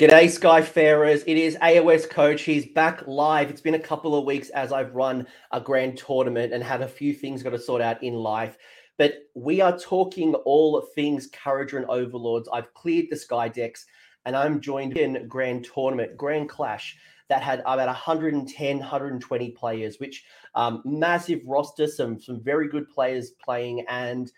G'day, 0.00 0.28
Skyfarers. 0.28 1.24
It 1.26 1.36
is 1.36 1.58
AOS 1.58 2.08
Coach. 2.08 2.40
He's 2.40 2.64
back 2.64 3.06
live. 3.06 3.50
It's 3.50 3.60
been 3.60 3.74
a 3.74 3.78
couple 3.78 4.18
of 4.18 4.24
weeks 4.24 4.48
as 4.48 4.72
I've 4.72 4.94
run 4.94 5.26
a 5.50 5.60
grand 5.60 5.98
tournament 5.98 6.54
and 6.54 6.64
had 6.64 6.80
a 6.80 6.88
few 6.88 7.12
things 7.12 7.42
got 7.42 7.50
to 7.50 7.58
sort 7.58 7.82
out 7.82 8.02
in 8.02 8.14
life. 8.14 8.56
But 8.96 9.16
we 9.34 9.60
are 9.60 9.78
talking 9.78 10.32
all 10.46 10.80
things 10.94 11.28
Kharadron 11.28 11.84
Overlords. 11.86 12.48
I've 12.50 12.72
cleared 12.72 13.08
the 13.10 13.16
Sky 13.16 13.48
decks 13.48 13.84
and 14.24 14.34
I'm 14.34 14.62
joined 14.62 14.96
in 14.96 15.28
Grand 15.28 15.66
Tournament, 15.70 16.16
Grand 16.16 16.48
Clash, 16.48 16.96
that 17.28 17.42
had 17.42 17.60
about 17.60 17.86
110, 17.86 18.78
120 18.78 19.50
players, 19.50 20.00
which 20.00 20.24
um, 20.54 20.80
massive 20.86 21.40
roster, 21.44 21.86
some 21.86 22.18
some 22.18 22.42
very 22.42 22.68
good 22.68 22.88
players 22.88 23.32
playing, 23.32 23.84
and 23.86 24.32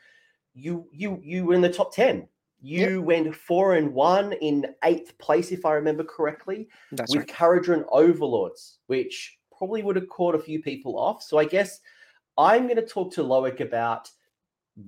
you 0.55 0.89
you 0.91 1.21
you 1.23 1.45
were 1.45 1.55
in 1.55 1.61
the 1.61 1.73
top 1.73 1.95
10 1.95 2.27
you 2.63 2.99
yep. 2.99 3.05
went 3.05 3.35
four 3.35 3.75
and 3.75 3.93
one 3.93 4.35
in 4.35 4.67
eighth 4.85 5.19
place, 5.19 5.51
if 5.51 5.67
I 5.67 5.73
remember 5.73 6.05
correctly, 6.05 6.69
That's 6.93 7.15
with 7.15 7.29
right. 7.41 7.85
Overlords, 7.91 8.79
which 8.87 9.37
probably 9.57 9.83
would 9.83 9.97
have 9.97 10.09
caught 10.09 10.37
a 10.37 10.39
few 10.39 10.63
people 10.63 10.97
off. 10.97 11.25
So 11.25 11.39
I 11.39 11.45
guess 11.45 11.81
I'm 12.39 12.65
going 12.65 12.77
to 12.77 12.87
talk 12.87 13.13
to 13.15 13.23
Loic 13.23 13.61
about 13.61 14.09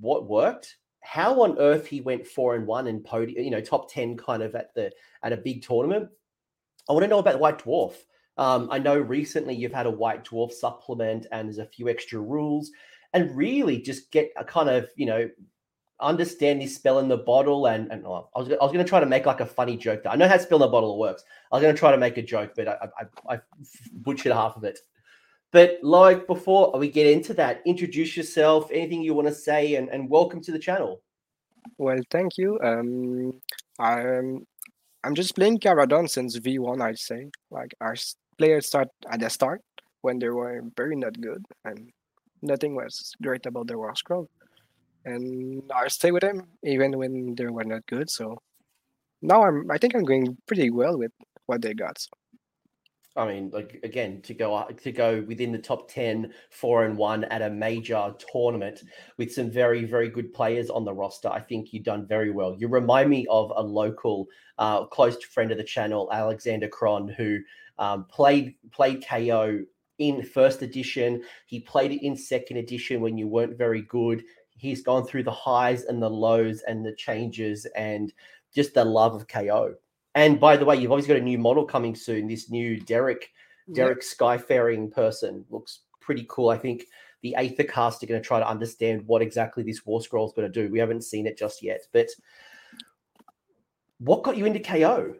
what 0.00 0.28
worked, 0.28 0.76
how 1.02 1.42
on 1.42 1.58
earth 1.58 1.86
he 1.86 2.00
went 2.00 2.26
four 2.26 2.54
and 2.54 2.64
one 2.64 2.86
in 2.86 3.00
podium, 3.00 3.44
you 3.44 3.50
know, 3.50 3.60
top 3.60 3.92
ten 3.92 4.16
kind 4.16 4.42
of 4.42 4.54
at 4.54 4.72
the 4.74 4.92
at 5.24 5.32
a 5.32 5.36
big 5.36 5.62
tournament. 5.62 6.08
I 6.88 6.92
want 6.92 7.02
to 7.02 7.08
know 7.08 7.18
about 7.18 7.40
White 7.40 7.58
Dwarf. 7.58 7.94
Um, 8.36 8.68
I 8.70 8.78
know 8.78 8.98
recently 8.98 9.54
you've 9.54 9.72
had 9.72 9.86
a 9.86 9.90
White 9.90 10.24
Dwarf 10.24 10.52
supplement, 10.52 11.26
and 11.32 11.48
there's 11.48 11.58
a 11.58 11.66
few 11.66 11.88
extra 11.88 12.20
rules, 12.20 12.70
and 13.12 13.36
really 13.36 13.80
just 13.80 14.12
get 14.12 14.30
a 14.36 14.44
kind 14.44 14.68
of 14.68 14.88
you 14.96 15.06
know 15.06 15.28
understand 16.04 16.60
this 16.60 16.74
spell 16.74 16.98
in 16.98 17.08
the 17.08 17.16
bottle 17.16 17.66
and, 17.66 17.90
and 17.90 18.06
oh, 18.06 18.28
I 18.34 18.38
was, 18.38 18.48
I 18.50 18.62
was 18.62 18.72
going 18.72 18.84
to 18.84 18.88
try 18.88 19.00
to 19.00 19.06
make 19.06 19.26
like 19.26 19.40
a 19.40 19.46
funny 19.46 19.76
joke 19.76 20.02
I 20.08 20.16
know 20.16 20.28
how 20.28 20.38
spell 20.38 20.58
in 20.58 20.62
the 20.62 20.68
bottle 20.68 20.98
works. 20.98 21.24
I 21.50 21.56
was 21.56 21.62
going 21.62 21.74
to 21.74 21.78
try 21.78 21.90
to 21.90 21.98
make 21.98 22.16
a 22.16 22.22
joke, 22.22 22.52
but 22.56 22.68
I, 22.68 22.88
I, 22.98 23.34
I 23.34 23.40
butchered 23.92 24.32
half 24.32 24.56
of 24.56 24.64
it. 24.64 24.80
But 25.50 25.78
like 25.82 26.26
before 26.26 26.76
we 26.78 26.88
get 26.88 27.06
into 27.06 27.32
that, 27.34 27.62
introduce 27.64 28.16
yourself, 28.16 28.70
anything 28.72 29.02
you 29.02 29.14
want 29.14 29.28
to 29.28 29.34
say, 29.34 29.76
and, 29.76 29.88
and 29.88 30.10
welcome 30.10 30.40
to 30.42 30.52
the 30.52 30.58
channel. 30.58 31.00
Well, 31.78 32.00
thank 32.10 32.36
you. 32.36 32.58
Um, 32.62 33.40
I'm 33.78 34.46
I'm 35.04 35.14
just 35.14 35.34
playing 35.34 35.60
Kharadron 35.60 36.08
since 36.10 36.38
V1, 36.38 36.80
I'd 36.80 36.98
say. 36.98 37.30
Like 37.50 37.74
our 37.80 37.94
players 38.36 38.66
start 38.66 38.88
at 39.08 39.20
the 39.20 39.30
start 39.30 39.60
when 40.00 40.18
they 40.18 40.28
were 40.28 40.62
very 40.76 40.96
not 40.96 41.20
good 41.20 41.44
and 41.64 41.90
nothing 42.42 42.74
was 42.74 43.12
great 43.22 43.46
about 43.46 43.68
the 43.68 43.78
War 43.78 43.94
Scroll 43.94 44.28
and 45.04 45.62
I 45.74 45.88
stay 45.88 46.10
with 46.10 46.22
them 46.22 46.48
even 46.62 46.96
when 46.98 47.34
they 47.34 47.46
were 47.46 47.64
not 47.64 47.86
good. 47.86 48.10
So 48.10 48.38
now 49.22 49.44
I'm 49.44 49.70
I 49.70 49.78
think 49.78 49.94
I'm 49.94 50.04
going 50.04 50.36
pretty 50.46 50.70
well 50.70 50.98
with 50.98 51.12
what 51.46 51.62
they 51.62 51.74
got. 51.74 51.98
So. 51.98 52.10
I 53.16 53.28
mean, 53.28 53.50
like 53.52 53.78
again, 53.84 54.22
to 54.22 54.34
go 54.34 54.66
to 54.68 54.92
go 54.92 55.24
within 55.28 55.52
the 55.52 55.58
top 55.58 55.88
10, 55.88 56.32
four 56.50 56.84
and 56.84 56.96
one 56.96 57.24
at 57.24 57.42
a 57.42 57.50
major 57.50 58.12
tournament 58.32 58.82
with 59.18 59.32
some 59.32 59.50
very, 59.50 59.84
very 59.84 60.08
good 60.08 60.34
players 60.34 60.68
on 60.68 60.84
the 60.84 60.92
roster. 60.92 61.28
I 61.28 61.40
think 61.40 61.72
you've 61.72 61.84
done 61.84 62.08
very 62.08 62.32
well. 62.32 62.56
You 62.58 62.66
remind 62.66 63.10
me 63.10 63.24
of 63.30 63.52
a 63.54 63.62
local, 63.62 64.26
uh, 64.58 64.86
close 64.86 65.22
friend 65.22 65.52
of 65.52 65.58
the 65.58 65.64
channel, 65.64 66.08
Alexander 66.12 66.66
Cron, 66.66 67.06
who 67.08 67.38
um, 67.78 68.06
played 68.06 68.56
played 68.72 69.06
KO 69.06 69.60
in 69.98 70.24
first 70.24 70.62
edition. 70.62 71.22
He 71.46 71.60
played 71.60 71.92
it 71.92 72.04
in 72.04 72.16
second 72.16 72.56
edition 72.56 73.00
when 73.00 73.16
you 73.16 73.28
weren't 73.28 73.56
very 73.56 73.82
good 73.82 74.24
he's 74.56 74.82
gone 74.82 75.04
through 75.04 75.24
the 75.24 75.30
highs 75.30 75.84
and 75.84 76.02
the 76.02 76.10
lows 76.10 76.62
and 76.62 76.84
the 76.84 76.94
changes 76.94 77.66
and 77.76 78.12
just 78.54 78.74
the 78.74 78.84
love 78.84 79.14
of 79.14 79.28
KO. 79.28 79.74
And 80.14 80.38
by 80.38 80.56
the 80.56 80.64
way, 80.64 80.76
you've 80.76 80.90
always 80.90 81.06
got 81.06 81.16
a 81.16 81.20
new 81.20 81.38
model 81.38 81.64
coming 81.64 81.94
soon. 81.94 82.28
This 82.28 82.50
new 82.50 82.80
Drekki, 82.80 83.26
Drekki 83.72 83.88
yep. 83.88 83.98
Skyfaring 84.00 84.92
person 84.92 85.44
looks 85.50 85.80
pretty 86.00 86.24
cool. 86.28 86.50
I 86.50 86.58
think 86.58 86.84
the 87.22 87.34
Aether 87.34 87.64
cast 87.64 88.02
are 88.02 88.06
going 88.06 88.20
to 88.20 88.26
try 88.26 88.38
to 88.38 88.48
understand 88.48 89.02
what 89.06 89.22
exactly 89.22 89.62
this 89.64 89.84
War 89.84 90.00
Scroll 90.00 90.26
is 90.26 90.34
going 90.34 90.50
to 90.50 90.62
do. 90.62 90.70
We 90.70 90.78
haven't 90.78 91.02
seen 91.02 91.26
it 91.26 91.38
just 91.38 91.62
yet, 91.62 91.80
but 91.92 92.08
what 93.98 94.22
got 94.22 94.36
you 94.36 94.44
into 94.44 94.60
KO? 94.60 95.14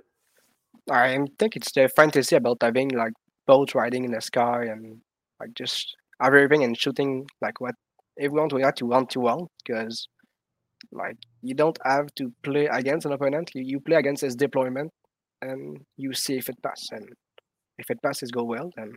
I 0.91 1.19
think 1.39 1.57
it's 1.57 1.73
the 1.73 1.89
fantasy 1.89 2.37
about 2.37 2.59
having 2.61 2.91
like 2.91 3.15
boats 3.47 3.75
riding 3.75 4.05
in 4.05 4.13
the 4.13 4.21
sky 4.21 4.65
and 4.65 5.01
like 5.41 5.55
just 5.55 5.97
everything 6.23 6.63
and 6.63 6.79
shooting 6.79 7.27
like 7.41 7.61
what 7.61 7.75
everyone 8.19 8.49
have 8.63 8.75
to 8.77 8.87
want 8.87 9.11
to 9.11 9.21
well 9.21 9.51
because 9.65 10.09
like 10.93 11.17
you 11.43 11.55
don't 11.55 11.79
have 11.85 12.15
to 12.17 12.33
play 12.43 12.67
against 12.67 13.07
an 13.07 13.13
opponent. 13.13 13.51
You, 13.55 13.63
you 13.65 13.81
play 13.81 13.97
against 13.97 14.23
his 14.23 14.37
deployment 14.37 14.91
and 15.43 15.79
you 15.97 16.13
see 16.13 16.37
if 16.37 16.49
it 16.49 16.57
passes. 16.63 16.89
And 16.93 17.09
if 17.79 17.91
it 17.91 17.99
passes, 18.03 18.31
go 18.31 18.45
well. 18.45 18.71
And 18.77 18.95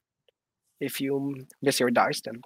if 0.80 1.02
you 1.02 1.36
miss 1.62 1.80
your 1.80 1.92
dice, 1.92 2.22
then 2.24 2.42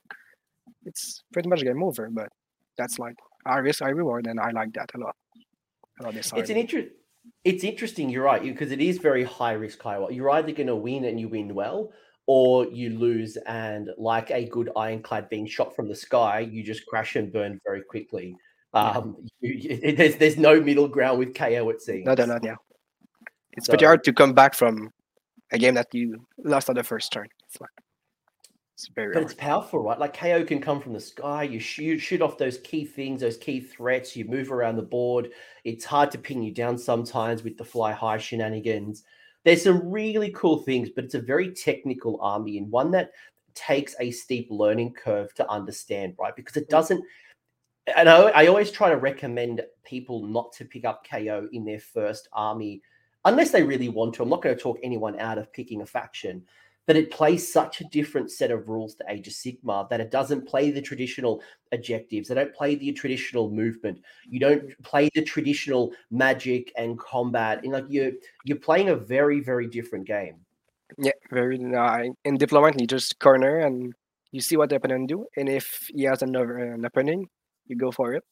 it's 0.85 1.21
pretty 1.33 1.49
much 1.49 1.63
game 1.63 1.83
over. 1.83 2.09
But 2.11 2.29
that's 2.77 2.99
like 2.99 3.15
I 3.45 3.57
risk, 3.57 3.81
I 3.81 3.89
reward, 3.89 4.27
and 4.27 4.39
I 4.39 4.51
like 4.51 4.73
that 4.73 4.89
a 4.95 4.99
lot. 4.99 5.15
Love 6.01 6.13
this. 6.13 6.31
It's 6.35 6.49
an 6.49 6.57
interest. 6.57 6.89
It's 7.43 7.63
interesting. 7.63 8.09
You're 8.09 8.23
right 8.23 8.41
because 8.41 8.71
it 8.71 8.81
is 8.81 8.97
very 8.97 9.23
high 9.23 9.53
risk, 9.53 9.81
high. 9.81 9.95
reward. 9.95 10.13
You're 10.13 10.29
either 10.31 10.51
going 10.51 10.67
to 10.67 10.75
win 10.75 11.05
and 11.05 11.19
you 11.19 11.29
win 11.29 11.53
well, 11.53 11.91
or 12.27 12.65
you 12.67 12.91
lose 12.97 13.37
and 13.47 13.89
like 13.97 14.31
a 14.31 14.45
good 14.45 14.69
ironclad 14.75 15.29
being 15.29 15.47
shot 15.47 15.75
from 15.75 15.87
the 15.87 15.95
sky, 15.95 16.39
you 16.39 16.63
just 16.63 16.85
crash 16.85 17.15
and 17.15 17.31
burn 17.31 17.59
very 17.65 17.81
quickly. 17.81 18.35
Um, 18.73 19.17
you, 19.41 19.53
you, 19.53 19.95
there's 19.95 20.15
there's 20.15 20.37
no 20.37 20.61
middle 20.61 20.87
ground 20.87 21.19
with 21.19 21.33
KO. 21.33 21.69
It 21.69 21.81
seems. 21.81 22.05
No, 22.05 22.13
no, 22.13 22.25
no, 22.25 22.39
yeah. 22.41 22.55
It's 23.53 23.65
so, 23.65 23.71
pretty 23.71 23.85
hard 23.85 24.03
to 24.05 24.13
come 24.13 24.33
back 24.33 24.53
from 24.53 24.91
a 25.51 25.57
game 25.57 25.75
that 25.75 25.93
you 25.93 26.25
lost 26.43 26.69
on 26.69 26.75
the 26.75 26.83
first 26.83 27.11
turn. 27.11 27.27
It's 27.47 27.59
like 27.59 27.69
it's 28.75 28.87
very. 28.95 29.13
But 29.13 29.19
hard. 29.19 29.25
it's 29.25 29.33
powerful, 29.33 29.79
right? 29.79 29.99
Like 29.99 30.15
KO 30.15 30.43
can 30.43 30.61
come 30.61 30.79
from 30.79 30.93
the 30.93 30.99
sky. 30.99 31.43
You 31.43 31.59
shoot 31.59 31.99
shoot 31.99 32.21
off 32.21 32.37
those 32.37 32.57
key 32.59 32.85
things, 32.85 33.21
those 33.21 33.37
key 33.37 33.59
threats. 33.59 34.15
You 34.15 34.25
move 34.25 34.51
around 34.51 34.77
the 34.77 34.83
board. 34.83 35.31
It's 35.63 35.85
hard 35.85 36.11
to 36.11 36.17
pin 36.17 36.41
you 36.41 36.53
down 36.53 36.77
sometimes 36.77 37.43
with 37.43 37.57
the 37.57 37.65
fly 37.65 37.91
high 37.91 38.17
shenanigans. 38.17 39.03
There's 39.43 39.63
some 39.63 39.89
really 39.89 40.31
cool 40.31 40.59
things, 40.59 40.89
but 40.89 41.03
it's 41.03 41.15
a 41.15 41.21
very 41.21 41.51
technical 41.51 42.19
army 42.21 42.57
and 42.57 42.69
one 42.69 42.91
that 42.91 43.11
takes 43.53 43.95
a 43.99 44.11
steep 44.11 44.47
learning 44.49 44.93
curve 44.93 45.33
to 45.35 45.49
understand, 45.49 46.15
right? 46.19 46.35
Because 46.35 46.57
it 46.57 46.67
mm. 46.67 46.69
doesn't. 46.69 47.03
And 47.95 48.07
I, 48.07 48.21
I 48.29 48.47
always 48.47 48.71
try 48.71 48.89
to 48.89 48.97
recommend 48.97 49.61
people 49.83 50.25
not 50.25 50.51
to 50.53 50.65
pick 50.65 50.85
up 50.85 51.05
KO 51.09 51.49
in 51.51 51.65
their 51.65 51.79
first 51.79 52.29
army 52.31 52.81
unless 53.25 53.51
they 53.51 53.63
really 53.63 53.89
want 53.89 54.13
to. 54.15 54.23
I'm 54.23 54.29
not 54.29 54.41
going 54.41 54.55
to 54.55 54.61
talk 54.61 54.79
anyone 54.83 55.19
out 55.19 55.37
of 55.37 55.51
picking 55.51 55.81
a 55.81 55.85
faction, 55.85 56.43
but 56.87 56.95
it 56.95 57.11
plays 57.11 57.51
such 57.51 57.81
a 57.81 57.85
different 57.85 58.31
set 58.31 58.51
of 58.51 58.67
rules 58.67 58.95
to 58.95 59.05
Age 59.07 59.27
of 59.27 59.33
Sigmar 59.33 59.89
that 59.89 60.01
it 60.01 60.11
doesn't 60.11 60.47
play 60.47 60.71
the 60.71 60.81
traditional 60.81 61.41
objectives. 61.71 62.27
They 62.27 62.35
don't 62.35 62.53
play 62.53 62.75
the 62.75 62.91
traditional 62.91 63.49
movement. 63.49 64.01
You 64.27 64.39
don't 64.39 64.83
play 64.83 65.09
the 65.13 65.23
traditional 65.23 65.91
magic 66.09 66.71
and 66.77 66.97
combat. 66.97 67.63
And 67.63 67.73
like 67.73 67.85
you, 67.87 68.19
you're 68.45 68.57
playing 68.57 68.89
a 68.89 68.95
very, 68.95 69.39
very 69.39 69.67
different 69.67 70.05
game. 70.05 70.37
Yeah, 70.97 71.11
very. 71.29 71.57
Uh, 71.73 72.09
in 72.25 72.37
diplomat, 72.37 72.79
you 72.79 72.87
just 72.87 73.19
corner 73.19 73.59
and 73.59 73.93
you 74.31 74.41
see 74.41 74.57
what 74.57 74.69
the 74.69 74.75
opponent 74.75 75.09
do, 75.09 75.25
and 75.37 75.49
if 75.49 75.89
he 75.93 76.03
has 76.03 76.21
another 76.21 76.57
an 76.57 76.85
opening, 76.85 77.27
you 77.67 77.75
go 77.75 77.91
for 77.91 78.13
it. 78.13 78.23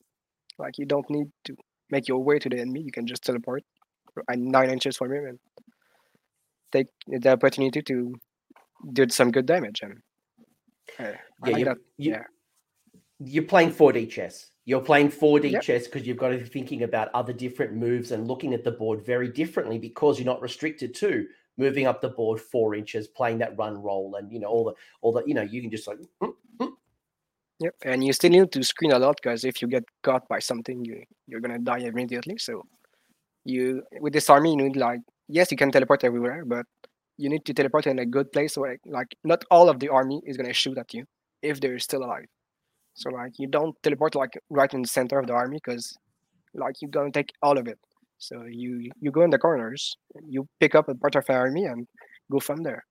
Like 0.57 0.77
you 0.77 0.85
don't 0.85 1.09
need 1.09 1.27
to 1.45 1.55
make 1.89 2.07
your 2.07 2.23
way 2.23 2.39
to 2.39 2.49
the 2.49 2.59
enemy. 2.59 2.81
You 2.81 2.91
can 2.91 3.07
just 3.07 3.23
teleport 3.23 3.63
nine 4.29 4.69
inches 4.69 4.97
from 4.97 5.13
him 5.13 5.25
and 5.25 5.39
take 6.71 6.87
the 7.07 7.31
opportunity 7.31 7.81
to 7.81 8.13
did 8.93 9.11
some 9.11 9.31
good 9.31 9.45
damage. 9.45 9.81
And 9.81 10.01
uh, 10.99 11.17
yeah, 11.45 11.57
like 11.57 11.77
you, 11.97 12.11
yeah, 12.11 12.23
you're 13.19 13.43
playing 13.43 13.73
4D 13.73 14.09
chess. 14.09 14.51
You're 14.65 14.81
playing 14.81 15.11
4D 15.11 15.51
yep. 15.51 15.63
chess 15.63 15.85
because 15.85 16.05
you've 16.05 16.17
got 16.17 16.29
to 16.29 16.37
be 16.37 16.45
thinking 16.45 16.83
about 16.83 17.09
other 17.13 17.33
different 17.33 17.73
moves 17.73 18.11
and 18.11 18.27
looking 18.27 18.53
at 18.53 18.63
the 18.63 18.71
board 18.71 19.03
very 19.03 19.27
differently 19.27 19.79
because 19.79 20.19
you're 20.19 20.25
not 20.25 20.41
restricted 20.41 20.93
to 20.95 21.25
moving 21.59 21.85
up 21.85 22.01
the 22.01 22.09
board 22.09 22.39
four 22.39 22.73
inches, 22.73 23.07
playing 23.07 23.37
that 23.39 23.55
run 23.57 23.79
roll, 23.83 24.15
and 24.15 24.31
you 24.31 24.39
know 24.39 24.47
all 24.47 24.63
the 24.63 24.73
all 25.01 25.11
the 25.11 25.23
you 25.27 25.35
know 25.35 25.43
you 25.43 25.61
can 25.61 25.69
just 25.69 25.87
like. 25.87 25.99
Mm, 26.23 26.33
mm. 26.61 26.71
Yep, 27.59 27.75
and 27.83 28.03
you 28.03 28.13
still 28.13 28.31
need 28.31 28.51
to 28.53 28.63
screen 28.63 28.93
a 28.93 28.99
lot 28.99 29.17
because 29.21 29.43
if 29.43 29.61
you 29.61 29.67
get 29.67 29.83
caught 30.01 30.27
by 30.29 30.39
something, 30.39 30.83
you 30.85 31.03
you're 31.27 31.41
gonna 31.41 31.59
die 31.59 31.79
immediately. 31.79 32.37
So, 32.37 32.65
you 33.43 33.83
with 33.99 34.13
this 34.13 34.29
army, 34.29 34.51
you 34.51 34.57
need 34.57 34.77
like 34.77 35.01
yes, 35.27 35.51
you 35.51 35.57
can 35.57 35.71
teleport 35.71 36.03
everywhere, 36.03 36.45
but 36.45 36.65
you 37.19 37.29
need 37.29 37.43
to 37.45 37.53
teleport 37.53 37.85
in 37.87 37.99
a 37.99 38.05
good 38.05 38.31
place 38.31 38.57
where 38.57 38.77
like 38.85 39.11
not 39.23 39.43
all 39.51 39.69
of 39.69 39.79
the 39.79 39.89
army 39.89 40.21
is 40.25 40.37
gonna 40.37 40.53
shoot 40.53 40.77
at 40.77 40.93
you 40.93 41.03
if 41.41 41.59
they're 41.59 41.79
still 41.79 42.03
alive. 42.03 42.25
So 42.93 43.09
like 43.09 43.33
you 43.37 43.47
don't 43.47 43.75
teleport 43.83 44.15
like 44.15 44.39
right 44.49 44.73
in 44.73 44.81
the 44.83 44.87
center 44.87 45.19
of 45.19 45.27
the 45.27 45.33
army 45.33 45.57
because 45.63 45.97
like 46.53 46.75
you're 46.81 46.91
gonna 46.97 47.11
take 47.11 47.31
all 47.41 47.57
of 47.57 47.67
it. 47.67 47.79
So 48.17 48.43
you 48.49 48.89
you 49.01 49.11
go 49.11 49.23
in 49.23 49.31
the 49.31 49.37
corners, 49.37 49.97
you 50.25 50.47
pick 50.59 50.75
up 50.75 50.87
a 50.89 50.95
part 50.95 51.15
of 51.15 51.25
the 51.25 51.33
army 51.33 51.65
and 51.65 51.87
go 52.31 52.39
from 52.39 52.63
there. 52.63 52.83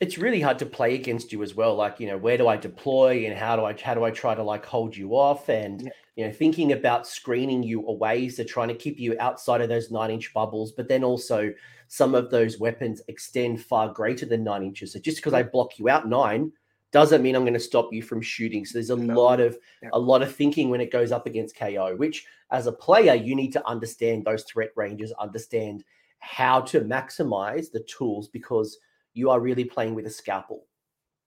it's 0.00 0.18
really 0.18 0.40
hard 0.40 0.58
to 0.58 0.66
play 0.66 0.94
against 0.94 1.32
you 1.32 1.42
as 1.42 1.54
well. 1.54 1.74
Like, 1.74 2.00
you 2.00 2.06
know, 2.06 2.18
where 2.18 2.36
do 2.36 2.48
I 2.48 2.56
deploy 2.56 3.26
and 3.26 3.36
how 3.36 3.56
do 3.56 3.64
I 3.64 3.74
how 3.80 3.94
do 3.94 4.04
I 4.04 4.10
try 4.10 4.34
to 4.34 4.42
like 4.42 4.64
hold 4.66 4.96
you 4.96 5.16
off? 5.16 5.48
And 5.48 5.82
yeah. 5.82 5.88
you 6.16 6.26
know, 6.26 6.32
thinking 6.32 6.72
about 6.72 7.06
screening 7.06 7.62
you 7.62 7.86
away, 7.86 8.28
so 8.28 8.44
trying 8.44 8.68
to 8.68 8.74
keep 8.74 8.98
you 8.98 9.16
outside 9.18 9.60
of 9.62 9.68
those 9.68 9.90
nine 9.90 10.10
inch 10.10 10.34
bubbles, 10.34 10.72
but 10.72 10.88
then 10.88 11.02
also 11.02 11.52
some 11.88 12.14
of 12.14 12.30
those 12.30 12.58
weapons 12.58 13.02
extend 13.08 13.62
far 13.62 13.92
greater 13.92 14.26
than 14.26 14.44
nine 14.44 14.62
inches. 14.62 14.92
So 14.92 14.98
just 14.98 15.18
because 15.18 15.34
I 15.34 15.42
block 15.42 15.78
you 15.78 15.88
out 15.88 16.08
nine 16.08 16.52
doesn't 16.92 17.22
mean 17.22 17.34
I'm 17.34 17.42
going 17.42 17.54
to 17.54 17.60
stop 17.60 17.92
you 17.92 18.02
from 18.02 18.22
shooting. 18.22 18.64
So 18.64 18.74
there's 18.74 18.90
a 18.90 18.96
no. 18.96 19.14
lot 19.14 19.40
of 19.40 19.58
yeah. 19.82 19.90
a 19.92 19.98
lot 19.98 20.22
of 20.22 20.34
thinking 20.34 20.70
when 20.70 20.80
it 20.80 20.92
goes 20.92 21.12
up 21.12 21.26
against 21.26 21.56
KO, 21.56 21.94
which 21.96 22.26
as 22.50 22.66
a 22.66 22.72
player 22.72 23.14
you 23.14 23.34
need 23.34 23.52
to 23.52 23.66
understand 23.66 24.24
those 24.24 24.44
threat 24.44 24.70
ranges, 24.76 25.12
understand 25.20 25.84
how 26.20 26.60
to 26.60 26.80
maximize 26.80 27.70
the 27.70 27.80
tools 27.80 28.28
because 28.28 28.78
you 29.14 29.30
are 29.30 29.40
really 29.40 29.64
playing 29.64 29.94
with 29.94 30.06
a 30.06 30.10
scalpel. 30.10 30.64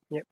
Yep. 0.10 0.26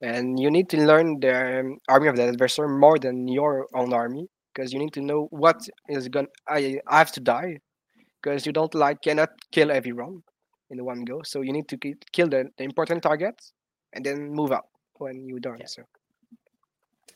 And 0.00 0.38
you 0.38 0.50
need 0.50 0.68
to 0.70 0.78
learn 0.78 1.20
the 1.20 1.60
um, 1.60 1.78
army 1.88 2.08
of 2.08 2.16
the 2.16 2.24
adversary 2.24 2.68
more 2.68 2.98
than 2.98 3.26
your 3.28 3.66
own 3.74 3.92
army 3.92 4.28
because 4.54 4.72
you 4.72 4.78
need 4.78 4.92
to 4.92 5.00
know 5.00 5.28
what 5.30 5.68
is 5.88 6.08
going 6.08 6.26
I, 6.48 6.80
I 6.86 6.98
have 6.98 7.12
to 7.12 7.20
die 7.20 7.60
because 8.28 8.46
you 8.46 8.52
don't 8.52 8.74
like 8.74 9.00
cannot 9.02 9.30
kill 9.52 9.70
everyone 9.70 10.22
in 10.70 10.84
one 10.84 11.04
go. 11.04 11.22
So 11.24 11.40
you 11.40 11.52
need 11.52 11.68
to 11.68 11.78
kill 12.12 12.28
the, 12.28 12.50
the 12.58 12.64
important 12.64 13.02
targets 13.02 13.52
and 13.94 14.04
then 14.04 14.30
move 14.30 14.52
out 14.52 14.66
when 14.98 15.26
you're 15.26 15.40
done. 15.40 15.56
Yeah. 15.60 15.66
So 15.66 15.82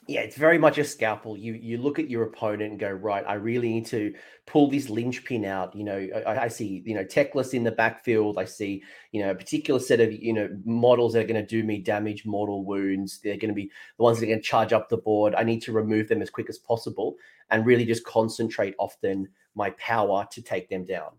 yeah, 0.08 0.20
it's 0.20 0.36
very 0.36 0.58
much 0.58 0.78
a 0.78 0.84
scalpel. 0.84 1.36
You 1.36 1.52
you 1.54 1.78
look 1.78 2.00
at 2.00 2.10
your 2.10 2.24
opponent 2.24 2.72
and 2.72 2.80
go, 2.80 2.90
right, 2.90 3.24
I 3.26 3.34
really 3.34 3.68
need 3.68 3.86
to 3.86 4.12
pull 4.46 4.68
this 4.68 4.90
linchpin 4.90 5.44
out. 5.44 5.76
You 5.76 5.84
know, 5.84 6.08
I, 6.26 6.44
I 6.44 6.48
see, 6.48 6.82
you 6.84 6.94
know, 6.94 7.04
Teclis 7.04 7.54
in 7.54 7.62
the 7.62 7.70
backfield. 7.70 8.36
I 8.36 8.44
see, 8.44 8.82
you 9.12 9.22
know, 9.22 9.30
a 9.30 9.34
particular 9.34 9.78
set 9.78 10.00
of, 10.00 10.12
you 10.12 10.32
know, 10.32 10.48
models 10.64 11.12
that 11.12 11.20
are 11.20 11.28
going 11.28 11.40
to 11.40 11.46
do 11.46 11.62
me 11.62 11.78
damage, 11.78 12.26
mortal 12.26 12.64
wounds. 12.64 13.20
They're 13.22 13.36
going 13.36 13.50
to 13.50 13.54
be 13.54 13.70
the 13.96 14.02
ones 14.02 14.18
that 14.18 14.24
are 14.24 14.28
going 14.28 14.40
to 14.40 14.44
charge 14.44 14.72
up 14.72 14.88
the 14.88 14.96
board. 14.96 15.36
I 15.36 15.44
need 15.44 15.62
to 15.62 15.72
remove 15.72 16.08
them 16.08 16.20
as 16.20 16.30
quick 16.30 16.48
as 16.48 16.58
possible 16.58 17.14
and 17.50 17.64
really 17.64 17.84
just 17.84 18.04
concentrate 18.04 18.74
often 18.78 19.28
my 19.54 19.70
power 19.70 20.26
to 20.32 20.42
take 20.42 20.68
them 20.68 20.84
down. 20.84 21.12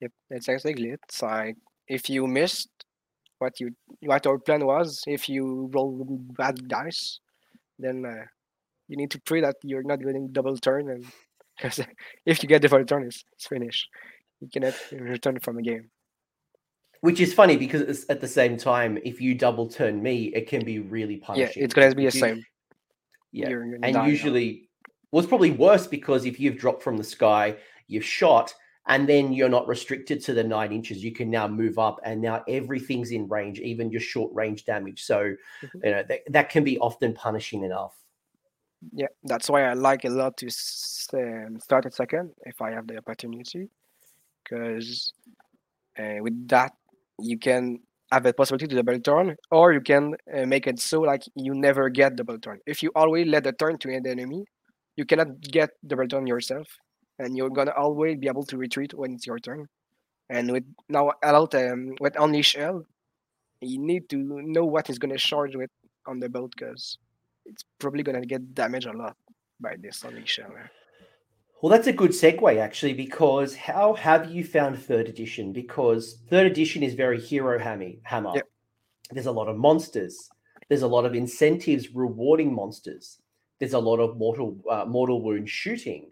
Yep, 0.00 0.12
that's 0.30 0.48
exactly 0.48 0.90
it. 0.90 1.00
So 1.10 1.26
like 1.26 1.56
if 1.88 2.08
you 2.08 2.26
missed 2.26 2.70
what 3.38 3.60
you 3.60 3.70
what 4.00 4.26
our 4.26 4.38
plan 4.38 4.66
was. 4.66 5.02
If 5.06 5.28
you 5.28 5.70
roll 5.72 6.06
bad 6.36 6.68
dice, 6.68 7.20
then 7.78 8.04
uh, 8.04 8.24
you 8.88 8.96
need 8.96 9.10
to 9.12 9.20
pray 9.20 9.40
that 9.40 9.56
you're 9.62 9.82
not 9.82 10.00
getting 10.00 10.28
double 10.28 10.56
turn, 10.56 10.90
and 10.90 11.04
because 11.56 11.80
if 12.26 12.42
you 12.42 12.48
get 12.48 12.62
double 12.62 12.84
turn, 12.84 13.04
it's, 13.04 13.24
it's 13.32 13.46
finished. 13.46 13.88
You 14.40 14.48
cannot 14.52 14.74
return 14.92 15.38
from 15.40 15.58
a 15.58 15.62
game. 15.62 15.90
Which 17.00 17.20
is 17.20 17.32
funny 17.32 17.56
because 17.56 18.06
at 18.08 18.20
the 18.20 18.26
same 18.26 18.56
time, 18.56 18.98
if 19.04 19.20
you 19.20 19.34
double 19.34 19.68
turn 19.68 20.02
me, 20.02 20.26
it 20.34 20.48
can 20.48 20.64
be 20.64 20.80
really 20.80 21.16
punishing. 21.16 21.52
Yeah, 21.56 21.64
it's 21.64 21.74
gonna 21.74 21.94
be 21.94 22.06
the 22.06 22.10
same. 22.10 22.44
Yeah, 23.30 23.50
and 23.82 24.08
usually, 24.08 24.68
well, 25.12 25.20
it's 25.20 25.28
probably 25.28 25.50
worse 25.50 25.86
because 25.86 26.24
if 26.24 26.40
you've 26.40 26.56
dropped 26.56 26.82
from 26.82 26.96
the 26.96 27.04
sky, 27.04 27.56
you've 27.86 28.04
shot, 28.04 28.54
and 28.88 29.06
then 29.06 29.32
you're 29.32 29.50
not 29.50 29.68
restricted 29.68 30.22
to 30.24 30.32
the 30.32 30.42
nine 30.42 30.72
inches. 30.72 31.04
You 31.04 31.12
can 31.12 31.30
now 31.30 31.46
move 31.46 31.78
up, 31.78 32.00
and 32.04 32.20
now 32.20 32.42
everything's 32.48 33.10
in 33.10 33.28
range, 33.28 33.60
even 33.60 33.90
your 33.90 34.00
short 34.00 34.34
range 34.34 34.64
damage. 34.64 35.04
So, 35.04 35.34
mm-hmm. 35.62 35.78
you 35.84 35.90
know 35.90 36.02
that, 36.08 36.20
that 36.30 36.48
can 36.48 36.64
be 36.64 36.78
often 36.78 37.12
punishing 37.12 37.64
enough. 37.64 37.94
Yeah, 38.92 39.08
that's 39.24 39.50
why 39.50 39.64
I 39.64 39.74
like 39.74 40.04
a 40.04 40.08
lot 40.08 40.36
to 40.38 40.46
um, 41.14 41.58
start 41.60 41.86
at 41.86 41.94
second 41.94 42.30
if 42.46 42.62
I 42.62 42.70
have 42.70 42.86
the 42.86 42.96
opportunity, 42.96 43.68
because 44.42 45.12
uh, 45.98 46.20
with 46.20 46.48
that 46.48 46.72
you 47.18 47.38
can 47.38 47.80
have 48.10 48.24
a 48.24 48.32
possibility 48.32 48.68
to 48.68 48.76
double 48.76 48.98
turn, 49.00 49.36
or 49.50 49.74
you 49.74 49.82
can 49.82 50.14
uh, 50.34 50.46
make 50.46 50.66
it 50.66 50.80
so 50.80 51.00
like 51.00 51.24
you 51.34 51.54
never 51.54 51.90
get 51.90 52.16
double 52.16 52.38
turn. 52.38 52.58
If 52.66 52.82
you 52.82 52.90
always 52.94 53.26
let 53.26 53.44
the 53.44 53.52
turn 53.52 53.76
to 53.78 53.88
the 53.88 54.10
enemy, 54.10 54.46
you 54.96 55.04
cannot 55.04 55.40
get 55.42 55.70
double 55.86 56.08
turn 56.08 56.26
yourself 56.26 56.68
and 57.18 57.36
you're 57.36 57.50
gonna 57.50 57.74
always 57.76 58.16
be 58.18 58.28
able 58.28 58.44
to 58.44 58.56
retreat 58.56 58.94
when 58.94 59.14
it's 59.14 59.26
your 59.26 59.38
turn. 59.38 59.68
And 60.30 60.50
with 60.52 60.64
now 60.88 61.12
allowed 61.22 61.54
um, 61.54 61.94
with 62.00 62.18
Unleash 62.18 62.54
Hell, 62.54 62.84
you 63.60 63.78
need 63.78 64.08
to 64.10 64.16
know 64.16 64.64
what 64.64 64.90
is 64.90 64.98
gonna 64.98 65.18
charge 65.18 65.56
with 65.56 65.70
on 66.06 66.20
the 66.20 66.28
boat 66.28 66.52
because 66.56 66.98
it's 67.46 67.64
probably 67.78 68.02
gonna 68.02 68.26
get 68.26 68.54
damaged 68.54 68.86
a 68.86 68.92
lot 68.92 69.16
by 69.60 69.76
this 69.76 70.04
Unleash 70.04 70.38
Hell. 70.40 70.52
Well, 71.60 71.70
that's 71.70 71.88
a 71.88 71.92
good 71.92 72.12
segue 72.12 72.60
actually, 72.60 72.92
because 72.92 73.56
how 73.56 73.94
have 73.94 74.30
you 74.30 74.44
found 74.44 74.78
third 74.78 75.08
edition? 75.08 75.52
Because 75.52 76.18
third 76.30 76.46
edition 76.46 76.84
is 76.84 76.94
very 76.94 77.20
hero 77.20 77.58
hammy 77.58 77.98
hammer. 78.04 78.32
Yep. 78.34 78.48
There's 79.10 79.26
a 79.26 79.32
lot 79.32 79.48
of 79.48 79.56
monsters. 79.56 80.28
There's 80.68 80.82
a 80.82 80.86
lot 80.86 81.04
of 81.04 81.14
incentives 81.14 81.94
rewarding 81.94 82.54
monsters. 82.54 83.18
There's 83.58 83.72
a 83.72 83.78
lot 83.78 83.98
of 83.98 84.16
mortal 84.18 84.58
uh, 84.70 84.84
mortal 84.84 85.22
wound 85.22 85.48
shooting. 85.48 86.10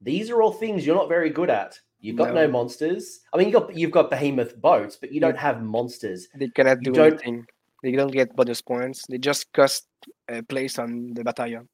These 0.00 0.30
are 0.30 0.42
all 0.42 0.52
things 0.52 0.86
you're 0.86 0.96
not 0.96 1.08
very 1.08 1.30
good 1.30 1.50
at. 1.50 1.78
You've 2.00 2.16
got 2.16 2.34
no, 2.34 2.46
no 2.46 2.48
monsters. 2.48 3.20
I 3.32 3.38
mean, 3.38 3.48
you 3.48 3.52
got 3.52 3.74
you've 3.74 3.90
got 3.90 4.10
behemoth 4.10 4.60
boats, 4.60 4.96
but 4.96 5.12
you 5.12 5.20
don't 5.20 5.36
have 5.36 5.62
monsters. 5.62 6.28
They 6.38 6.48
cannot 6.48 6.80
do 6.80 6.94
anything. 6.94 7.46
They 7.82 7.92
don't 7.92 8.12
get 8.12 8.36
bonus 8.36 8.62
points. 8.62 9.04
They 9.08 9.18
just 9.18 9.52
cost 9.52 9.86
a 10.28 10.42
place 10.42 10.78
on 10.78 11.14
the 11.14 11.24
battalion. 11.24 11.68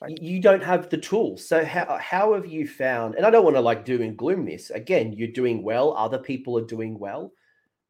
Like, 0.00 0.22
you 0.22 0.40
don't 0.40 0.62
have 0.62 0.88
the 0.90 0.96
tools. 0.96 1.46
So 1.46 1.64
how 1.64 1.98
how 2.00 2.34
have 2.34 2.46
you 2.46 2.68
found? 2.68 3.16
And 3.16 3.26
I 3.26 3.30
don't 3.30 3.44
want 3.44 3.56
to 3.56 3.60
like 3.60 3.84
doom 3.84 4.02
and 4.02 4.16
gloom 4.16 4.46
this. 4.46 4.70
Again, 4.70 5.12
you're 5.12 5.28
doing 5.32 5.62
well. 5.62 5.94
Other 5.96 6.18
people 6.18 6.56
are 6.56 6.64
doing 6.64 6.98
well. 6.98 7.32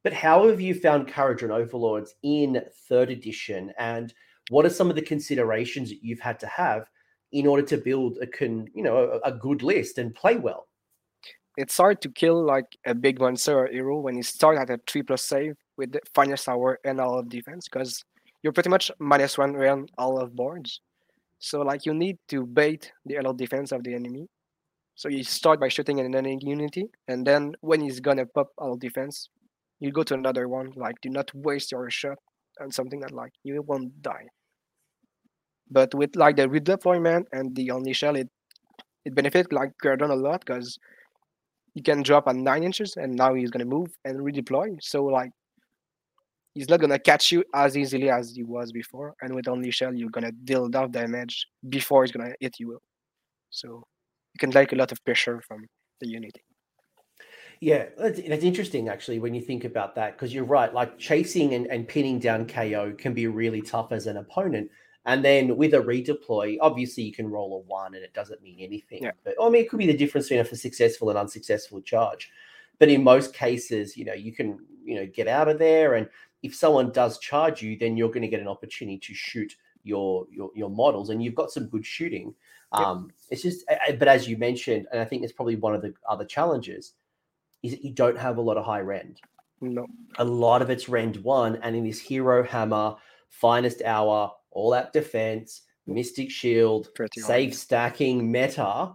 But 0.04 0.12
how 0.14 0.48
have 0.48 0.60
you 0.60 0.75
found 0.75 1.08
Kharadron 1.08 1.50
Overlords 1.50 2.14
in 2.22 2.62
third 2.88 3.10
edition? 3.10 3.72
And 3.78 4.14
what 4.48 4.64
are 4.64 4.70
some 4.70 4.88
of 4.88 4.96
the 4.96 5.02
considerations 5.02 5.90
that 5.90 6.02
you've 6.02 6.20
had 6.20 6.40
to 6.40 6.46
have 6.46 6.88
in 7.32 7.46
order 7.46 7.62
to 7.62 7.76
build 7.76 8.19
a 8.22 8.26
can 8.26 8.69
you 8.75 8.82
know 8.82 9.20
a, 9.25 9.28
a, 9.28 9.32
good 9.32 9.62
list 9.62 9.98
and 9.98 10.14
play 10.14 10.36
well. 10.36 10.66
It's 11.56 11.76
hard 11.76 12.00
to 12.02 12.08
kill 12.08 12.44
like 12.44 12.76
a 12.86 12.94
big 12.94 13.20
monster 13.20 13.58
or 13.58 13.66
hero 13.66 13.98
when 13.98 14.16
you 14.16 14.22
start 14.22 14.58
at 14.58 14.70
a 14.70 14.80
three 14.86 15.02
plus 15.02 15.22
save 15.22 15.56
with 15.76 15.92
the 15.92 16.00
finest 16.14 16.48
hour 16.48 16.78
and 16.84 17.00
all 17.00 17.19
of 17.19 17.28
defense 17.28 17.69
because 17.69 18.04
you're 18.42 18.52
pretty 18.52 18.70
much 18.70 18.90
minus 18.98 19.36
one 19.36 19.56
around 19.56 19.90
all 19.98 20.20
of 20.20 20.36
boards. 20.36 20.80
So 21.40 21.62
like 21.62 21.84
you 21.84 21.94
need 21.94 22.19
to 22.28 22.46
bait 22.46 22.92
the 23.04 23.19
all 23.19 23.34
defense 23.34 23.72
of 23.72 23.82
the 23.84 23.94
enemy. 23.94 24.28
So 24.94 25.08
you 25.08 25.22
start 25.22 25.60
by 25.60 25.69
shooting 25.69 26.00
an 26.00 26.12
enemy 26.14 26.38
unity, 26.42 26.86
and 27.06 27.25
then 27.25 27.54
when 27.60 27.80
he's 27.80 28.00
gonna 28.00 28.26
pop 28.26 28.48
all 28.58 28.76
defense, 28.76 29.28
you 29.78 29.92
go 29.92 30.02
to 30.02 30.14
another 30.14 30.48
one. 30.48 30.72
Like 30.75 31.00
do 31.02 31.10
not 31.10 31.32
waste 31.34 31.72
your 31.72 31.88
shot 31.90 32.19
on 32.60 32.72
something 32.72 33.00
that 33.00 33.12
like 33.12 33.32
you 33.44 33.62
won't 33.62 34.02
die. 34.02 34.26
But 35.70 35.94
with 35.94 36.16
like 36.16 36.36
the 36.36 36.48
redeployment 36.48 37.26
and 37.32 37.54
the 37.54 37.68
Unleash 37.68 38.00
Hell, 38.00 38.16
it 38.16 38.28
it 39.04 39.14
benefits 39.14 39.52
like 39.52 39.72
Kharadron 39.82 40.10
a 40.10 40.14
lot 40.14 40.44
because 40.44 40.78
he 41.74 41.82
can 41.82 42.02
drop 42.02 42.28
at 42.28 42.36
nine 42.36 42.64
inches 42.64 42.96
and 42.96 43.14
now 43.14 43.34
he's 43.34 43.50
gonna 43.50 43.64
move 43.64 43.88
and 44.04 44.20
redeploy. 44.20 44.76
So 44.80 45.04
like 45.04 45.30
he's 46.54 46.68
not 46.68 46.80
gonna 46.80 46.98
catch 46.98 47.30
you 47.32 47.44
as 47.54 47.76
easily 47.76 48.10
as 48.10 48.34
he 48.34 48.42
was 48.42 48.72
before. 48.72 49.14
And 49.22 49.34
with 49.34 49.46
Unleash 49.46 49.80
Hell, 49.80 49.94
you're 49.94 50.10
gonna 50.10 50.32
deal 50.32 50.66
enough 50.66 50.90
damage 50.90 51.46
before 51.68 52.04
he's 52.04 52.12
gonna 52.12 52.34
hit 52.40 52.58
you. 52.58 52.78
So 53.50 53.84
you 54.34 54.38
can 54.38 54.50
take 54.50 54.72
a 54.72 54.76
lot 54.76 54.92
of 54.92 55.04
pressure 55.04 55.40
from 55.46 55.66
the 56.00 56.08
unity. 56.08 56.42
Yeah, 57.60 57.87
that's, 57.96 58.20
that's 58.20 58.44
interesting 58.44 58.88
actually 58.88 59.18
when 59.18 59.34
you 59.34 59.40
think 59.40 59.64
about 59.64 59.94
that 59.96 60.12
because 60.12 60.32
you're 60.32 60.44
right. 60.44 60.72
Like 60.72 60.98
chasing 60.98 61.54
and, 61.54 61.66
and 61.66 61.88
pinning 61.88 62.18
down 62.18 62.46
KO 62.46 62.94
can 62.96 63.14
be 63.14 63.26
really 63.26 63.62
tough 63.62 63.90
as 63.90 64.06
an 64.06 64.16
opponent 64.16 64.70
and 65.08 65.24
then 65.24 65.56
with 65.56 65.74
a 65.74 65.78
redeploy, 65.78 66.58
obviously 66.60 67.02
you 67.02 67.12
can 67.12 67.26
roll 67.28 67.56
a 67.56 67.58
one 67.66 67.94
and 67.96 68.04
it 68.04 68.14
doesn't 68.14 68.42
mean 68.42 68.60
anything. 68.60 69.02
Yeah. 69.02 69.10
But 69.24 69.34
I 69.42 69.48
mean, 69.48 69.62
it 69.62 69.68
could 69.68 69.80
be 69.80 69.86
the 69.86 69.96
difference 69.96 70.28
between 70.28 70.46
a 70.46 70.54
successful 70.54 71.10
and 71.10 71.18
unsuccessful 71.18 71.80
charge. 71.80 72.30
But 72.78 72.88
in 72.88 73.02
most 73.02 73.34
cases, 73.34 73.96
you 73.96 74.04
know, 74.04 74.14
you 74.14 74.32
can, 74.32 74.60
you 74.84 74.94
know, 74.94 75.06
get 75.06 75.26
out 75.26 75.48
of 75.48 75.58
there. 75.58 75.94
And 75.94 76.08
if 76.44 76.54
someone 76.54 76.92
does 76.92 77.18
charge 77.18 77.60
you, 77.60 77.76
then 77.76 77.96
you're 77.96 78.10
going 78.10 78.22
to 78.22 78.28
get 78.28 78.40
an 78.40 78.46
opportunity 78.46 78.98
to 78.98 79.14
shoot 79.14 79.56
your 79.82 80.26
your, 80.30 80.50
your 80.54 80.70
models, 80.70 81.10
and 81.10 81.22
you've 81.22 81.34
got 81.34 81.50
some 81.50 81.66
good 81.66 81.84
shooting. 81.84 82.34
Um, 82.72 83.10
It's 83.30 83.42
just, 83.42 83.64
but 83.98 84.08
as 84.08 84.28
you 84.28 84.36
mentioned, 84.36 84.86
and 84.92 85.00
I 85.00 85.04
think 85.04 85.22
it's 85.22 85.32
probably 85.32 85.56
one 85.56 85.74
of 85.74 85.82
the 85.82 85.94
other 86.08 86.24
challenges, 86.24 86.92
is 87.62 87.72
that 87.72 87.82
you 87.82 87.92
don't 87.92 88.18
have 88.18 88.36
a 88.36 88.42
lot 88.42 88.58
of 88.58 88.64
high 88.64 88.80
rend. 88.80 89.20
No, 89.60 89.86
a 90.18 90.24
lot 90.24 90.62
of 90.62 90.70
it's 90.70 90.88
rend 90.88 91.16
one, 91.18 91.56
and 91.62 91.74
in 91.74 91.84
this 91.84 91.98
hero 91.98 92.44
hammer, 92.44 92.96
finest 93.28 93.82
hour, 93.82 94.30
all 94.50 94.71
that 94.71 94.93
defense, 94.93 95.62
Mystic 95.87 96.31
Shield, 96.31 96.88
hard. 97.47 97.55
stacking 97.55 98.31
meta. 98.31 98.93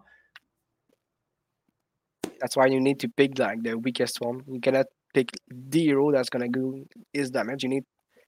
That's 2.40 2.56
why 2.58 2.68
you 2.68 2.80
need 2.80 3.00
to 3.00 3.10
pick 3.10 3.40
like 3.40 3.64
the 3.64 3.78
weakest 3.78 4.20
one. 4.22 4.44
You 4.48 4.60
cannot 4.60 4.88
pick 5.14 5.30
the 5.50 5.82
hero 5.82 6.12
that's 6.12 6.30
gonna 6.30 6.50
do 6.50 6.86
his 7.14 7.32
damage. 7.32 7.64
You 7.64 7.70
need 7.70 7.84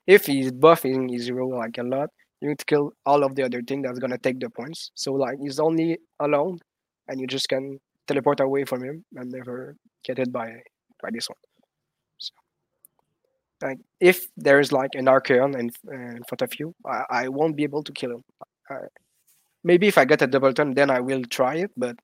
if 0.08 0.26
he's 0.26 0.52
buffing 0.52 1.12
his 1.12 1.26
hero 1.26 1.48
like 1.48 1.78
a 1.78 1.84
lot, 1.84 2.10
you 2.42 2.50
need 2.50 2.60
to 2.60 2.66
kill 2.66 2.94
all 3.06 3.24
of 3.24 3.36
the 3.36 3.44
other 3.44 3.62
thing 3.62 3.82
that's 3.82 4.00
gonna 4.00 4.18
take 4.18 4.40
the 4.40 4.50
points. 4.50 4.92
So 4.96 5.14
like 5.14 5.38
he's 5.42 5.60
only 5.60 5.98
alone 6.20 6.60
and 7.08 7.20
you 7.20 7.28
just 7.28 7.50
can 7.50 7.80
teleport 8.08 8.40
away 8.40 8.66
from 8.66 8.84
him 8.84 9.04
and 9.16 9.32
never 9.32 9.76
get 10.04 10.18
hit 10.18 10.32
by 10.32 10.62
by 11.02 11.10
this 11.12 11.28
one. 11.30 11.38
Like 13.62 13.80
if 14.00 14.28
there's 14.38 14.72
like 14.72 14.92
an 14.96 15.06
Archaon 15.06 15.58
in, 15.58 15.72
uh, 15.88 16.16
in 16.16 16.24
front 16.24 16.42
of 16.42 16.60
you, 16.60 16.76
I, 16.86 17.04
I 17.10 17.28
won't 17.30 17.56
be 17.56 17.64
able 17.64 17.84
to 17.84 17.92
kill 17.92 18.12
him. 18.12 18.24
Uh, 18.70 18.88
maybe 19.64 19.88
if 19.88 19.98
I 19.98 20.06
get 20.06 20.22
a 20.22 20.28
double 20.28 20.54
turn, 20.54 20.74
then 20.74 20.90
I 20.90 21.00
will 21.00 21.24
try 21.24 21.56
it. 21.56 21.72
But 21.78 21.98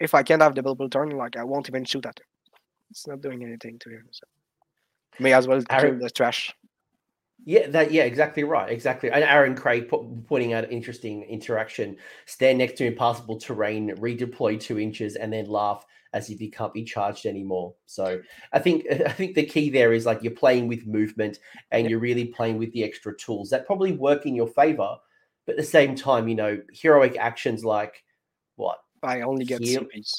if 0.00 0.14
I 0.14 0.22
can't 0.22 0.42
have 0.42 0.54
the 0.54 0.62
double 0.62 0.88
turn, 0.88 1.10
like 1.10 1.36
I 1.36 1.44
won't 1.44 1.68
even 1.68 1.84
shoot 1.84 2.06
at 2.06 2.18
him. 2.18 2.26
It's 2.90 3.06
not 3.06 3.20
doing 3.20 3.44
anything 3.44 3.78
to 3.80 3.90
him. 3.90 4.06
So 4.10 4.26
may 5.18 5.32
as 5.32 5.46
well 5.46 5.62
Aaron, 5.70 5.98
kill 5.98 6.00
the 6.00 6.10
trash. 6.10 6.54
Yeah, 7.44 7.68
that 7.68 7.92
yeah, 7.92 8.04
exactly 8.04 8.44
right, 8.44 8.70
exactly. 8.70 9.10
And 9.10 9.22
Aaron 9.22 9.54
Craig 9.54 9.88
put, 9.88 10.26
pointing 10.26 10.52
out 10.52 10.64
an 10.64 10.70
interesting 10.70 11.22
interaction: 11.24 11.96
stand 12.26 12.58
next 12.58 12.78
to 12.78 12.86
impassable 12.86 13.38
terrain, 13.38 13.94
redeploy 13.96 14.58
two 14.58 14.78
inches, 14.78 15.16
and 15.16 15.32
then 15.32 15.46
laugh 15.46 15.84
as 16.16 16.30
if 16.30 16.40
you 16.40 16.50
can't 16.50 16.72
be 16.72 16.82
charged 16.82 17.26
anymore. 17.26 17.74
So 17.84 18.20
I 18.52 18.58
think 18.58 18.86
I 19.06 19.12
think 19.12 19.34
the 19.34 19.44
key 19.44 19.68
there 19.70 19.92
is 19.92 20.06
like 20.06 20.22
you're 20.22 20.32
playing 20.32 20.66
with 20.66 20.86
movement 20.86 21.38
and 21.70 21.88
you're 21.88 22.00
really 22.00 22.24
playing 22.24 22.56
with 22.58 22.72
the 22.72 22.82
extra 22.82 23.14
tools 23.16 23.50
that 23.50 23.66
probably 23.66 23.92
work 23.92 24.24
in 24.24 24.34
your 24.34 24.48
favor. 24.48 24.96
But 25.44 25.52
at 25.52 25.58
the 25.58 25.72
same 25.78 25.94
time, 25.94 26.26
you 26.26 26.34
know, 26.34 26.58
heroic 26.72 27.16
actions 27.18 27.64
like 27.64 28.02
what? 28.56 28.78
I 29.02 29.20
only 29.20 29.44
get 29.44 29.62
Heal- 29.62 29.84
CPs 29.84 30.10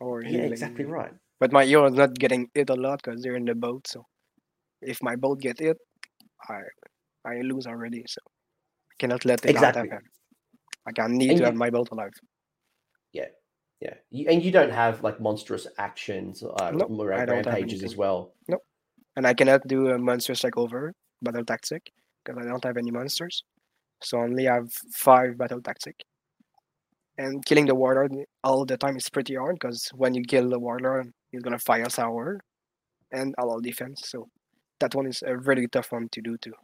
or 0.00 0.22
yeah, 0.22 0.42
exactly 0.42 0.84
right. 0.84 1.12
But 1.40 1.52
my 1.52 1.64
hero 1.64 1.86
is 1.86 1.94
not 1.94 2.14
getting 2.14 2.48
hit 2.54 2.70
a 2.70 2.74
lot 2.74 3.02
because 3.02 3.22
they're 3.22 3.36
in 3.36 3.44
the 3.44 3.54
boat. 3.54 3.86
So 3.88 4.06
if 4.80 5.02
my 5.02 5.16
boat 5.16 5.40
get 5.40 5.58
hit, 5.58 5.78
I 6.48 6.60
I 7.24 7.40
lose 7.40 7.66
already. 7.66 8.04
So 8.06 8.20
I 8.92 8.94
cannot 9.00 9.24
let 9.24 9.44
it 9.44 9.50
exactly. 9.50 9.88
happen. 9.88 10.06
Like 10.86 10.98
I 10.98 11.02
can 11.02 11.18
need 11.18 11.30
and 11.30 11.38
to 11.38 11.42
you, 11.42 11.46
have 11.46 11.56
my 11.56 11.70
boat 11.70 11.88
alive. 11.90 12.12
Yeah, 13.12 13.30
yeah, 13.80 13.94
and 14.28 14.42
you 14.42 14.52
don't 14.52 14.72
have 14.72 15.02
like 15.02 15.20
monstrous 15.20 15.66
actions, 15.78 16.42
uh, 16.42 16.70
nope, 16.74 16.90
rampages 16.90 17.82
as 17.82 17.96
well. 17.96 18.34
Nope. 18.46 18.62
And 19.16 19.26
I 19.26 19.32
cannot 19.32 19.66
do 19.66 19.88
a 19.88 19.98
monster 19.98 20.32
monstrous 20.32 20.44
over 20.56 20.94
battle 21.22 21.44
tactic 21.44 21.90
because 22.24 22.42
I 22.42 22.46
don't 22.46 22.64
have 22.64 22.76
any 22.76 22.90
monsters. 22.90 23.42
So 24.02 24.18
I 24.18 24.24
only 24.24 24.44
have 24.44 24.70
five 24.92 25.38
battle 25.38 25.62
tactic. 25.62 25.96
And 27.16 27.44
killing 27.44 27.66
the 27.66 27.74
warlord 27.74 28.12
all 28.44 28.64
the 28.64 28.76
time 28.76 28.96
is 28.96 29.08
pretty 29.08 29.34
hard 29.34 29.56
because 29.60 29.88
when 29.94 30.14
you 30.14 30.24
kill 30.24 30.48
the 30.48 30.58
warlord, 30.58 31.12
he's 31.30 31.42
gonna 31.42 31.58
finest 31.58 31.98
hour 31.98 32.40
and 33.12 33.34
all 33.38 33.60
defense. 33.60 34.02
So 34.06 34.28
that 34.80 34.94
one 34.94 35.06
is 35.06 35.22
a 35.26 35.36
really 35.36 35.68
tough 35.68 35.92
one 35.92 36.08
to 36.12 36.20
do 36.20 36.36
too. 36.38 36.54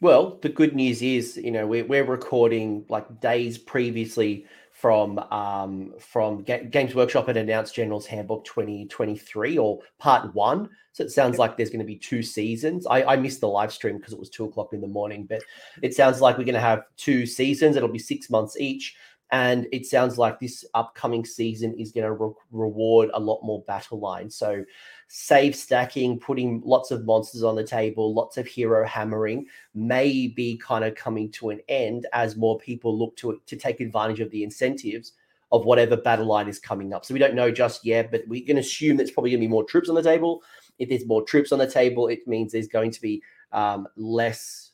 Well, 0.00 0.38
the 0.42 0.50
good 0.50 0.74
news 0.74 1.02
is, 1.02 1.36
you 1.36 1.50
know, 1.50 1.66
we're, 1.66 1.86
we're 1.86 2.04
recording 2.04 2.84
like 2.88 3.20
days 3.20 3.56
previously 3.56 4.44
from 4.76 5.18
um, 5.30 5.94
from 5.98 6.44
G- 6.44 6.66
Games 6.70 6.94
Workshop 6.94 7.28
and 7.28 7.38
announced 7.38 7.74
General's 7.74 8.04
Handbook 8.04 8.44
2023 8.44 9.56
or 9.56 9.78
part 9.98 10.34
one. 10.34 10.68
So 10.92 11.02
it 11.02 11.10
sounds 11.10 11.38
like 11.38 11.56
there's 11.56 11.70
going 11.70 11.80
to 11.80 11.86
be 11.86 11.96
two 11.96 12.22
seasons. 12.22 12.86
I, 12.86 13.02
I 13.02 13.16
missed 13.16 13.40
the 13.40 13.48
live 13.48 13.72
stream 13.72 13.96
because 13.96 14.12
it 14.12 14.18
was 14.18 14.28
two 14.28 14.44
o'clock 14.44 14.74
in 14.74 14.82
the 14.82 14.86
morning, 14.86 15.24
but 15.26 15.42
it 15.80 15.94
sounds 15.94 16.20
like 16.20 16.36
we're 16.36 16.44
going 16.44 16.54
to 16.54 16.60
have 16.60 16.84
two 16.98 17.24
seasons. 17.24 17.76
It'll 17.76 17.88
be 17.88 17.98
six 17.98 18.28
months 18.28 18.58
each. 18.58 18.96
And 19.32 19.66
it 19.72 19.86
sounds 19.86 20.18
like 20.18 20.38
this 20.38 20.64
upcoming 20.74 21.24
season 21.24 21.74
is 21.78 21.90
going 21.90 22.04
to 22.04 22.12
re- 22.12 22.32
reward 22.52 23.10
a 23.14 23.20
lot 23.20 23.40
more 23.42 23.62
battle 23.66 23.98
lines. 23.98 24.36
So 24.36 24.62
save 25.08 25.54
stacking, 25.54 26.18
putting 26.18 26.60
lots 26.64 26.90
of 26.90 27.04
monsters 27.04 27.42
on 27.42 27.54
the 27.54 27.64
table, 27.64 28.12
lots 28.12 28.36
of 28.36 28.46
hero 28.46 28.86
hammering 28.86 29.46
may 29.74 30.28
be 30.28 30.56
kind 30.58 30.84
of 30.84 30.94
coming 30.94 31.30
to 31.32 31.50
an 31.50 31.60
end 31.68 32.06
as 32.12 32.36
more 32.36 32.58
people 32.58 32.98
look 32.98 33.16
to 33.16 33.40
to 33.46 33.56
take 33.56 33.80
advantage 33.80 34.20
of 34.20 34.30
the 34.30 34.42
incentives 34.42 35.12
of 35.52 35.64
whatever 35.64 35.96
battle 35.96 36.26
line 36.26 36.48
is 36.48 36.58
coming 36.58 36.92
up. 36.92 37.04
So 37.04 37.14
we 37.14 37.20
don't 37.20 37.34
know 37.34 37.52
just 37.52 37.86
yet, 37.86 38.10
but 38.10 38.26
we 38.26 38.40
can 38.40 38.58
assume 38.58 38.96
there's 38.96 39.12
probably 39.12 39.30
going 39.30 39.40
to 39.40 39.46
be 39.46 39.50
more 39.50 39.64
troops 39.64 39.88
on 39.88 39.94
the 39.94 40.02
table. 40.02 40.42
If 40.78 40.88
there's 40.88 41.06
more 41.06 41.22
troops 41.22 41.52
on 41.52 41.60
the 41.60 41.70
table, 41.70 42.08
it 42.08 42.26
means 42.26 42.52
there's 42.52 42.68
going 42.68 42.90
to 42.90 43.00
be 43.00 43.22
um, 43.52 43.86
less 43.96 44.72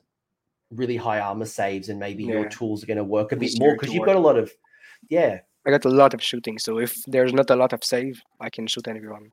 really 0.71 0.97
high 0.97 1.21
armor 1.21 1.45
saves, 1.45 1.91
and 1.91 2.01
maybe 2.01 2.25
yeah. 2.25 2.33
your 2.33 2.49
tools 2.49 2.83
are 2.83 2.87
going 2.87 2.97
to 2.97 3.05
work 3.05 3.33
a 3.33 3.37
bit 3.37 3.53
more 3.59 3.75
because 3.75 3.93
you've 3.93 4.07
got 4.07 4.17
a 4.17 4.21
lot 4.21 4.39
of, 4.39 4.51
yeah. 5.11 5.41
I 5.67 5.71
got 5.71 5.85
a 5.85 5.91
lot 5.91 6.15
of 6.15 6.23
shooting, 6.23 6.59
so 6.59 6.79
if 6.79 7.05
there's 7.07 7.35
not 7.35 7.51
a 7.51 7.57
lot 7.57 7.75
of 7.75 7.85
save, 7.85 8.23
I 8.41 8.49
can 8.49 8.67
shoot 8.67 8.89
anyone. 8.89 9.31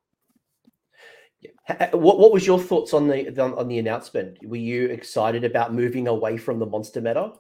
What 1.92 2.20
What 2.20 2.32
was 2.32 2.46
your 2.46 2.60
thoughts 2.60 2.94
on 2.94 3.08
the 3.08 3.40
on 3.42 3.68
the 3.68 3.80
announcement? 3.80 4.38
Were 4.44 4.58
you 4.58 4.88
excited 4.88 5.44
about 5.44 5.74
moving 5.74 6.08
away 6.08 6.38
from 6.38 6.60
the 6.60 6.66
monster 6.66 7.02
meta? 7.02 7.34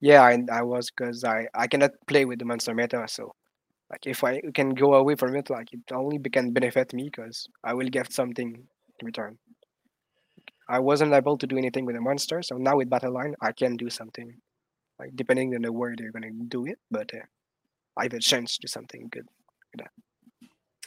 Yeah, 0.00 0.22
I, 0.22 0.38
I 0.52 0.62
was 0.62 0.90
because 0.90 1.24
I 1.24 1.48
I 1.54 1.66
cannot 1.66 1.92
play 2.06 2.24
with 2.24 2.38
the 2.38 2.44
monster 2.44 2.74
meta. 2.74 3.06
So, 3.08 3.34
like, 3.90 4.06
if 4.06 4.22
I 4.22 4.40
can 4.54 4.74
go 4.74 4.94
away 4.94 5.16
from 5.16 5.34
it, 5.36 5.50
like, 5.50 5.72
it 5.72 5.80
only 5.92 6.18
can 6.18 6.52
benefit 6.52 6.92
me 6.92 7.04
because 7.04 7.48
I 7.64 7.74
will 7.74 7.88
get 7.88 8.12
something 8.12 8.50
in 9.00 9.06
return. 9.06 9.38
I 10.68 10.78
wasn't 10.78 11.12
able 11.12 11.36
to 11.38 11.46
do 11.46 11.58
anything 11.58 11.84
with 11.84 11.94
the 11.94 12.00
monster, 12.00 12.42
so 12.42 12.56
now 12.56 12.76
with 12.76 12.90
battle 12.90 13.12
line, 13.12 13.34
I 13.40 13.52
can 13.52 13.76
do 13.76 13.90
something. 13.90 14.34
Like 14.98 15.16
depending 15.16 15.54
on 15.54 15.62
the 15.62 15.72
way 15.72 15.94
they're 15.96 16.12
gonna 16.12 16.30
do 16.48 16.66
it, 16.66 16.78
but 16.90 17.12
uh, 17.12 17.26
I 17.96 18.04
have 18.04 18.14
a 18.14 18.20
chance 18.20 18.54
to 18.54 18.60
do 18.62 18.68
something 18.68 19.08
good 19.10 19.26
with 19.72 19.84
that. 19.84 19.90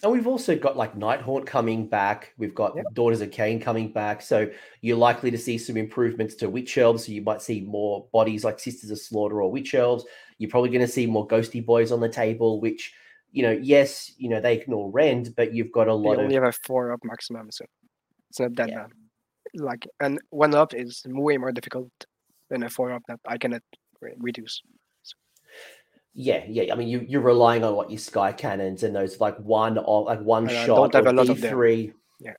And 0.04 0.12
we've 0.12 0.28
also 0.28 0.56
got 0.56 0.78
like 0.78 0.96
Nighthaunt 0.96 1.48
coming 1.48 1.88
back. 1.88 2.34
We've 2.38 2.54
got 2.54 2.76
yep. 2.76 2.86
Daughters 2.94 3.22
of 3.22 3.32
Khaine 3.32 3.60
coming 3.62 3.92
back. 3.92 4.22
So 4.22 4.48
you're 4.82 4.98
likely 4.98 5.32
to 5.32 5.38
see 5.38 5.58
some 5.58 5.76
improvements 5.76 6.36
to 6.36 6.50
Witch 6.50 6.78
Elves. 6.78 7.06
So 7.06 7.12
you 7.12 7.24
might 7.24 7.42
see 7.42 7.62
more 7.62 8.08
bodies 8.14 8.44
like 8.44 8.60
Sisters 8.60 8.92
of 8.92 9.00
Slaughter 9.00 9.42
or 9.42 9.52
Witch 9.52 9.74
Elves. 9.74 10.06
You're 10.38 10.52
probably 10.52 10.70
going 10.70 10.86
to 10.86 10.92
see 10.92 11.08
more 11.08 11.28
Ghosty 11.28 11.66
Boys 11.66 11.92
on 11.92 12.00
the 12.00 12.10
table, 12.10 12.62
which, 12.62 12.94
you 13.32 13.42
know, 13.42 13.52
yes, 13.52 14.12
you 14.18 14.30
know, 14.30 14.40
they 14.40 14.58
can 14.58 14.74
all 14.74 14.92
rend, 14.92 15.36
but 15.36 15.52
you've 15.52 15.72
got 15.72 15.88
a 15.88 15.94
lot 15.94 16.18
you 16.18 16.24
only 16.24 16.36
of... 16.36 16.44
have 16.44 16.54
a 16.54 16.58
four 16.68 16.92
up 16.94 17.00
maximum. 17.04 17.50
So 17.50 17.66
it's 18.30 18.40
not 18.40 18.56
that 18.56 18.70
yeah. 18.70 18.82
bad. 18.84 18.92
Like, 19.56 19.88
and 20.00 20.20
one 20.30 20.54
up 20.54 20.76
is 20.76 21.02
way 21.08 21.38
more 21.38 21.52
difficult 21.52 21.90
than 22.52 22.62
a 22.62 22.70
four 22.70 22.92
up 22.92 23.02
that 23.08 23.20
I 23.26 23.40
cannot 23.40 23.64
reduce. 24.20 24.62
Yeah, 26.20 26.44
yeah. 26.50 26.74
I 26.74 26.76
mean, 26.76 26.88
you 26.88 27.06
you're 27.08 27.22
relying 27.22 27.64
on 27.64 27.76
what 27.76 27.92
your 27.92 28.00
sky 28.00 28.32
cannons 28.32 28.82
and 28.82 28.96
those 28.96 29.20
like 29.20 29.38
one 29.38 29.78
or 29.78 30.04
like 30.04 30.20
one 30.20 30.50
and 30.50 30.66
shot 30.66 30.96
or 30.96 31.24
D 31.24 31.36
three. 31.36 31.94
Yeah. 32.20 32.34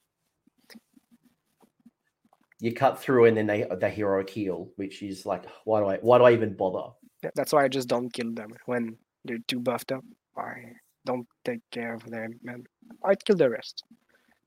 You 2.59 2.75
cut 2.75 3.01
through 3.01 3.27
and 3.27 3.37
then 3.37 3.47
they 3.47 3.65
the 3.79 3.89
hero 3.89 4.27
heal, 4.27 4.69
which 4.75 5.01
is 5.05 5.25
like, 5.25 5.45
why 5.65 5.79
do 5.79 5.87
I 5.87 5.97
why 5.99 6.19
do 6.19 6.25
I 6.25 6.33
even 6.33 6.55
bother? 6.55 6.93
Yeah, 7.23 7.31
that's 7.37 7.53
why 7.53 7.63
I 7.63 7.69
just 7.69 7.87
don't 7.87 8.13
kill 8.13 8.33
them 8.35 8.53
when 8.67 8.97
they're 9.25 9.39
too 9.47 9.61
buffed 9.61 9.93
up. 9.93 10.05
I 10.37 10.73
don't 11.07 11.29
take 11.45 11.61
care 11.71 11.95
of 11.95 12.03
them, 12.11 12.41
man. 12.43 12.65
I'd 13.05 13.25
kill 13.25 13.37
the 13.37 13.49
rest. 13.49 13.85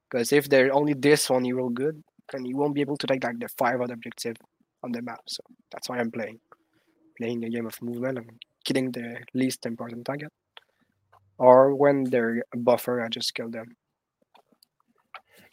Because 0.09 0.33
if 0.33 0.49
they're 0.49 0.75
only 0.75 0.93
this 0.93 1.29
one 1.29 1.45
hero 1.45 1.69
good, 1.69 2.03
then 2.33 2.43
you 2.43 2.57
won't 2.57 2.75
be 2.75 2.81
able 2.81 2.97
to 2.97 3.07
take 3.07 3.23
like 3.23 3.39
the 3.39 3.47
five 3.57 3.79
other 3.79 3.93
objective 3.93 4.35
on 4.83 4.91
the 4.91 5.01
map. 5.01 5.21
So 5.27 5.41
that's 5.71 5.87
why 5.87 5.99
I'm 5.99 6.11
playing. 6.11 6.41
Playing 7.17 7.45
a 7.45 7.49
game 7.49 7.65
of 7.65 7.81
movement 7.81 8.17
and 8.17 8.29
killing 8.63 8.91
the 8.91 9.19
least 9.33 9.65
important 9.65 10.05
target. 10.05 10.31
Or 11.37 11.75
when 11.75 12.03
they're 12.03 12.43
a 12.53 12.57
buffer, 12.57 13.01
I 13.03 13.07
just 13.07 13.33
kill 13.33 13.49
them. 13.49 13.75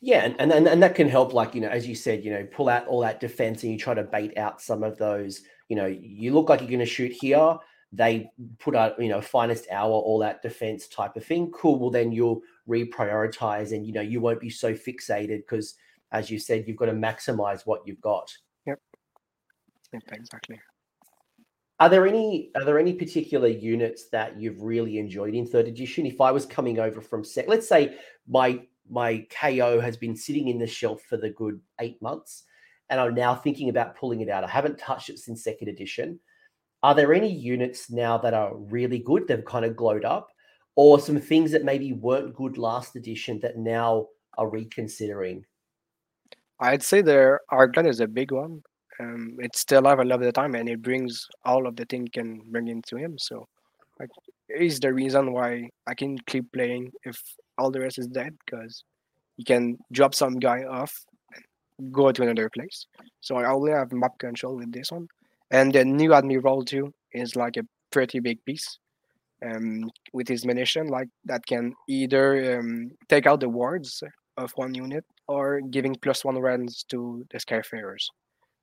Yeah, 0.01 0.27
and, 0.39 0.53
and 0.53 0.69
and 0.69 0.83
that 0.83 0.95
can 0.95 1.09
help, 1.09 1.33
like 1.33 1.55
you 1.55 1.61
know, 1.61 1.69
as 1.69 1.89
you 1.89 1.97
said, 1.97 2.25
you 2.25 2.31
know, 2.31 2.47
pull 2.53 2.69
out 2.69 2.87
all 2.87 3.01
that 3.01 3.19
defense 3.19 3.63
and 3.63 3.73
you 3.73 3.79
try 3.79 3.95
to 3.95 4.05
bait 4.05 4.39
out 4.39 4.61
some 4.61 4.85
of 4.85 4.97
those. 4.97 5.43
You 5.69 5.77
know, 5.77 5.87
you 5.87 6.33
look 6.33 6.49
like 6.49 6.61
you're 6.61 6.69
going 6.69 6.79
to 6.79 6.87
shoot 6.87 7.13
here. 7.13 7.57
They 7.91 8.31
put 8.59 8.77
out, 8.77 9.01
you 9.03 9.09
know, 9.09 9.21
finest 9.21 9.67
hour, 9.73 9.91
all 9.91 10.19
that 10.19 10.43
defense 10.43 10.87
type 10.89 11.17
of 11.17 11.25
thing. 11.25 11.51
Cool. 11.51 11.79
Well, 11.79 11.91
then 11.91 12.13
you'll 12.13 12.43
reprioritize, 12.69 13.73
and 13.73 13.85
you 13.87 13.93
know, 13.93 14.03
you 14.03 14.21
won't 14.21 14.41
be 14.41 14.51
so 14.51 14.73
fixated 14.75 15.39
because, 15.39 15.75
as 16.13 16.31
you 16.31 16.39
said, 16.39 16.65
you've 16.69 16.77
got 16.77 16.87
to 16.87 16.93
maximize 16.93 17.63
what 17.65 17.83
you've 17.87 18.01
got. 18.01 18.33
Yep. 18.67 18.79
Yep. 19.95 20.03
Exactly. 20.13 20.61
Are 21.81 21.89
there 21.89 22.07
any 22.07 22.51
are 22.57 22.65
there 22.65 22.79
any 22.79 22.93
particular 22.93 23.49
units 23.49 24.09
that 24.09 24.41
you've 24.41 24.63
really 24.63 24.99
enjoyed 24.99 25.35
in 25.35 25.47
third 25.47 25.69
edition? 25.69 26.07
If 26.07 26.21
I 26.21 26.33
was 26.33 26.45
coming 26.45 26.81
over 26.81 27.01
from 27.01 27.25
set, 27.25 27.49
let's 27.49 27.69
say 27.69 27.97
my 28.27 28.61
my 28.91 29.27
KO 29.31 29.81
has 29.81 29.97
been 29.97 30.17
sitting 30.17 30.49
in 30.49 30.59
the 30.59 30.67
shelf 30.67 31.03
for 31.09 31.17
the 31.17 31.31
good 31.31 31.61
eight 31.81 32.01
months, 32.03 32.45
and 32.91 33.01
I'm 33.01 33.15
now 33.15 33.35
thinking 33.35 33.69
about 33.69 33.97
pulling 33.97 34.21
it 34.21 34.29
out. 34.29 34.45
I 34.45 34.49
haven't 34.49 34.79
touched 34.79 35.11
it 35.11 35.19
since 35.19 35.45
second 35.45 35.69
edition. 35.69 36.19
Are 36.83 36.95
there 36.95 37.15
any 37.15 37.33
units 37.33 37.91
now 37.91 38.19
that 38.19 38.35
are 38.35 38.57
really 38.57 38.99
good? 38.99 39.29
They've 39.29 39.45
kind 39.45 39.65
of 39.65 39.77
glowed 39.77 40.05
up, 40.05 40.31
or 40.75 40.99
some 40.99 41.21
things 41.21 41.53
that 41.53 41.65
maybe 41.65 41.93
weren't 41.93 42.35
good 42.35 42.59
last 42.59 42.97
edition 42.97 43.39
that 43.41 43.57
now 43.57 44.07
are 44.37 44.49
reconsidering? 44.49 45.45
I'd 46.61 46.83
say 46.83 47.03
the 47.03 47.39
Arglan 47.53 47.87
is 47.87 48.01
a 48.01 48.09
big 48.09 48.33
one 48.33 48.63
um, 49.01 49.37
it's 49.39 49.61
still 49.61 49.81
alive 49.81 49.99
a 49.99 50.05
lot 50.05 50.17
of 50.17 50.27
the 50.27 50.33
time 50.33 50.55
and 50.55 50.69
it 50.69 50.83
brings 50.83 51.27
all 51.45 51.67
of 51.67 51.77
the 51.77 51.85
thing 51.87 52.09
can 52.13 52.41
bring 52.51 52.69
into 52.69 52.97
him 52.97 53.17
so 53.19 53.47
like 54.01 54.11
is 54.49 54.81
the 54.81 54.93
reason 54.93 55.33
why 55.33 55.69
i 55.87 55.95
can 55.95 56.19
keep 56.27 56.51
playing 56.53 56.91
if 57.05 57.21
all 57.59 57.71
the 57.71 57.81
rest 57.81 57.99
is 57.99 58.07
dead 58.07 58.37
because 58.45 58.85
you 59.37 59.45
can 59.45 59.79
drop 59.93 60.15
some 60.15 60.39
guy 60.39 60.65
off 60.65 61.05
go 61.93 62.11
to 62.11 62.23
another 62.23 62.49
place 62.51 62.87
so 63.21 63.37
i 63.37 63.49
only 63.49 63.73
have 63.73 63.93
map 63.93 64.19
control 64.19 64.57
with 64.57 64.73
this 64.73 64.91
one 64.91 65.07
and 65.51 65.73
the 65.73 65.85
new 65.85 66.13
admiral 66.13 66.65
too 66.65 66.93
is 67.13 67.37
like 67.37 67.57
a 67.57 67.67
pretty 67.91 68.21
big 68.21 68.45
piece 68.45 68.79
um, 69.45 69.89
with 70.13 70.29
his 70.29 70.45
munition 70.45 70.89
like 70.89 71.09
that 71.25 71.47
can 71.47 71.73
either 71.89 72.59
um, 72.59 72.91
take 73.09 73.27
out 73.27 73.41
the 73.41 73.49
wards 73.49 74.03
of 74.37 74.53
one 74.57 74.75
unit 74.75 75.05
or 75.27 75.61
giving 75.61 75.95
plus 75.95 76.25
one 76.25 76.39
runs 76.39 76.85
to 76.85 77.25
the 77.31 77.39
Skyfarers. 77.39 78.07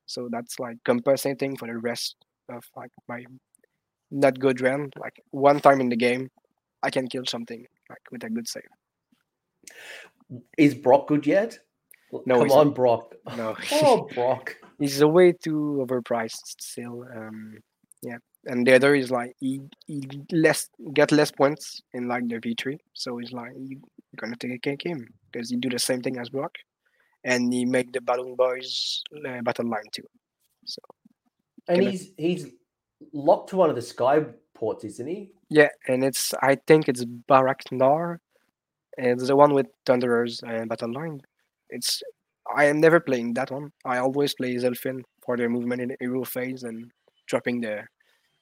So 0.06 0.28
that's 0.30 0.58
like 0.58 0.78
compensating 0.84 1.56
for 1.56 1.66
the 1.66 1.76
rest 1.76 2.16
of 2.48 2.64
like 2.76 2.90
my 3.08 3.24
not 4.10 4.38
good 4.38 4.60
run. 4.60 4.90
Like 4.96 5.20
one 5.30 5.60
time 5.60 5.80
in 5.80 5.88
the 5.88 5.96
game, 5.96 6.30
I 6.82 6.90
can 6.90 7.08
kill 7.08 7.24
something 7.26 7.66
like 7.90 8.02
with 8.10 8.24
a 8.24 8.30
good 8.30 8.48
save. 8.48 8.62
Is 10.56 10.74
Brokk 10.74 11.08
good 11.08 11.26
yet? 11.26 11.58
No, 12.24 12.38
come 12.38 12.50
on, 12.52 12.74
Brokk. 12.74 13.14
No, 13.36 13.56
oh 13.72 14.08
Brokk. 14.14 14.54
He's 14.78 15.00
a 15.00 15.08
way 15.08 15.32
too 15.32 15.84
overpriced 15.86 16.60
still. 16.60 17.04
Um, 17.14 17.58
yeah, 18.02 18.18
and 18.46 18.66
the 18.66 18.74
other 18.74 18.94
is 18.94 19.10
like 19.10 19.34
he, 19.40 19.60
he 19.86 20.06
less 20.30 20.68
get 20.92 21.12
less 21.12 21.30
points 21.30 21.80
in 21.92 22.08
like 22.08 22.28
the 22.28 22.38
V 22.38 22.54
three, 22.58 22.78
so 22.92 23.16
he's 23.18 23.32
like 23.32 23.52
you're 23.56 23.80
gonna 24.16 24.36
take 24.36 24.52
a 24.52 24.58
cake 24.58 24.84
him 24.84 25.08
because 25.32 25.50
he 25.50 25.56
do 25.56 25.68
the 25.68 25.78
same 25.78 26.02
thing 26.02 26.18
as 26.18 26.28
Brock, 26.28 26.52
and 27.26 27.52
he 27.52 27.64
make 27.64 27.92
the 27.92 28.00
Balloon 28.00 28.36
Boys 28.36 29.02
uh, 29.28 29.42
battle 29.42 29.68
line 29.68 29.90
too. 29.92 30.06
So, 30.64 30.80
and 31.68 31.82
he's 31.82 32.12
he's 32.16 32.46
locked 33.12 33.50
to 33.50 33.56
one 33.56 33.68
of 33.68 33.76
the 33.76 33.82
sky 33.82 34.24
ports, 34.54 34.84
isn't 34.84 35.06
he? 35.06 35.30
Yeah, 35.50 35.68
and 35.88 36.04
it's 36.04 36.32
I 36.40 36.56
think 36.66 36.88
it's 36.88 37.04
Barak 37.04 37.70
Nar, 37.72 38.20
and 38.96 39.08
it's 39.08 39.26
the 39.26 39.36
one 39.36 39.52
with 39.52 39.66
Thunderers 39.84 40.40
and 40.46 40.68
battle 40.68 40.92
line. 40.92 41.20
It's 41.68 42.00
I 42.54 42.66
am 42.66 42.80
never 42.80 43.00
playing 43.00 43.34
that 43.34 43.50
one. 43.50 43.72
I 43.84 43.98
always 43.98 44.34
play 44.34 44.54
Zilfin 44.54 45.02
for 45.24 45.36
their 45.36 45.50
movement 45.50 45.82
in 45.82 45.88
the 45.88 45.96
hero 45.98 46.24
phase 46.24 46.62
and 46.62 46.90
dropping 47.26 47.60
the 47.60 47.82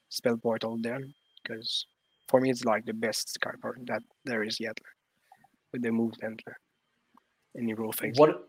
spell 0.09 0.37
portal 0.37 0.77
there 0.79 1.01
because 1.41 1.87
for 2.27 2.39
me 2.39 2.51
it's 2.51 2.63
like 2.63 2.85
the 2.85 2.93
best 2.93 3.33
sky 3.33 3.51
port 3.59 3.79
that 3.87 4.03
there 4.25 4.43
is 4.43 4.59
yet 4.59 4.79
with 5.73 5.81
the 5.81 5.91
movement 5.91 6.43
in 7.55 7.67
hero 7.67 7.91
phase. 7.91 8.13
What 8.17 8.47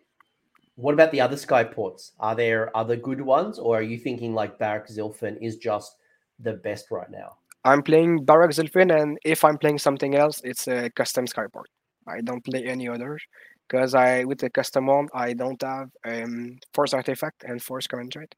what 0.77 0.93
about 0.93 1.11
the 1.11 1.21
other 1.21 1.37
sky 1.37 1.65
ports? 1.65 2.13
Are 2.21 2.35
there 2.35 2.75
other 2.77 2.97
good 2.97 3.21
ones, 3.21 3.59
or 3.59 3.79
are 3.79 3.83
you 3.83 3.99
thinking 3.99 4.35
like 4.35 4.59
Barak 4.59 4.89
Zilfin 4.89 5.39
is 5.41 5.57
just 5.57 5.97
the 6.39 6.53
best 6.53 6.91
right 6.91 7.11
now? 7.11 7.39
I'm 7.65 7.83
playing 7.83 8.25
Barak 8.25 8.51
Zilfin, 8.53 8.95
and 8.95 9.19
if 9.25 9.43
I'm 9.43 9.59
playing 9.59 9.79
something 9.79 10.15
else, 10.15 10.41
it's 10.45 10.69
a 10.69 10.91
custom 10.91 11.27
skyport. 11.27 11.65
I 12.07 12.21
don't 12.21 12.45
play 12.45 12.65
any 12.65 12.89
others 12.89 13.23
because 13.69 13.95
I 13.95 14.25
with 14.25 14.39
the 14.39 14.51
custom 14.51 14.87
one 14.87 15.09
I 15.13 15.33
don't 15.33 15.61
have 15.63 15.91
um 16.05 16.59
force 16.73 16.95
artifact 16.95 17.43
and 17.45 17.61
force 17.61 17.87
current 17.87 18.13
trait, 18.13 18.35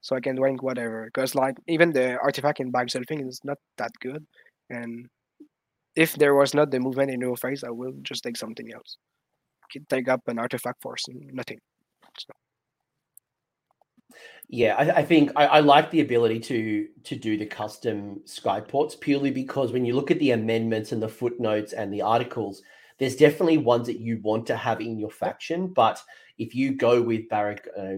so 0.00 0.16
I 0.16 0.20
can 0.20 0.40
rank 0.40 0.62
whatever. 0.62 1.04
Because 1.06 1.34
like 1.34 1.56
even 1.68 1.92
the 1.92 2.18
artifact 2.18 2.60
in 2.60 2.70
Barak 2.70 2.88
Zilfin 2.88 3.26
is 3.26 3.40
not 3.44 3.58
that 3.78 3.92
good, 4.00 4.26
and 4.70 5.08
if 5.94 6.14
there 6.16 6.34
was 6.34 6.52
not 6.52 6.70
the 6.70 6.80
movement 6.80 7.10
in 7.10 7.20
your 7.20 7.36
phase, 7.36 7.64
I 7.64 7.70
will 7.70 7.94
just 8.02 8.24
take 8.24 8.36
something 8.36 8.72
else. 8.74 8.98
Take 9.88 10.08
up 10.08 10.22
an 10.28 10.38
artifact 10.38 10.82
force, 10.82 11.04
nothing. 11.08 11.58
Yeah, 14.48 14.76
I, 14.76 14.98
I 14.98 15.04
think 15.04 15.32
I, 15.34 15.46
I, 15.46 15.60
like 15.60 15.90
the 15.90 16.02
ability 16.02 16.38
to 16.40 16.86
to 17.02 17.16
do 17.16 17.36
the 17.36 17.46
custom 17.46 18.20
skyports 18.26 18.98
purely 18.98 19.32
because 19.32 19.72
when 19.72 19.84
you 19.84 19.94
look 19.94 20.12
at 20.12 20.20
the 20.20 20.30
amendments 20.30 20.92
and 20.92 21.02
the 21.02 21.08
footnotes 21.08 21.72
and 21.72 21.92
the 21.92 22.02
articles, 22.02 22.62
there's 22.98 23.16
definitely 23.16 23.58
ones 23.58 23.86
that 23.88 23.98
you 23.98 24.20
want 24.22 24.46
to 24.46 24.56
have 24.56 24.80
in 24.80 24.98
your 24.98 25.10
faction. 25.10 25.66
But 25.68 26.00
if 26.38 26.54
you 26.54 26.74
go 26.74 27.02
with 27.02 27.28
Barak 27.28 27.66
uh, 27.76 27.94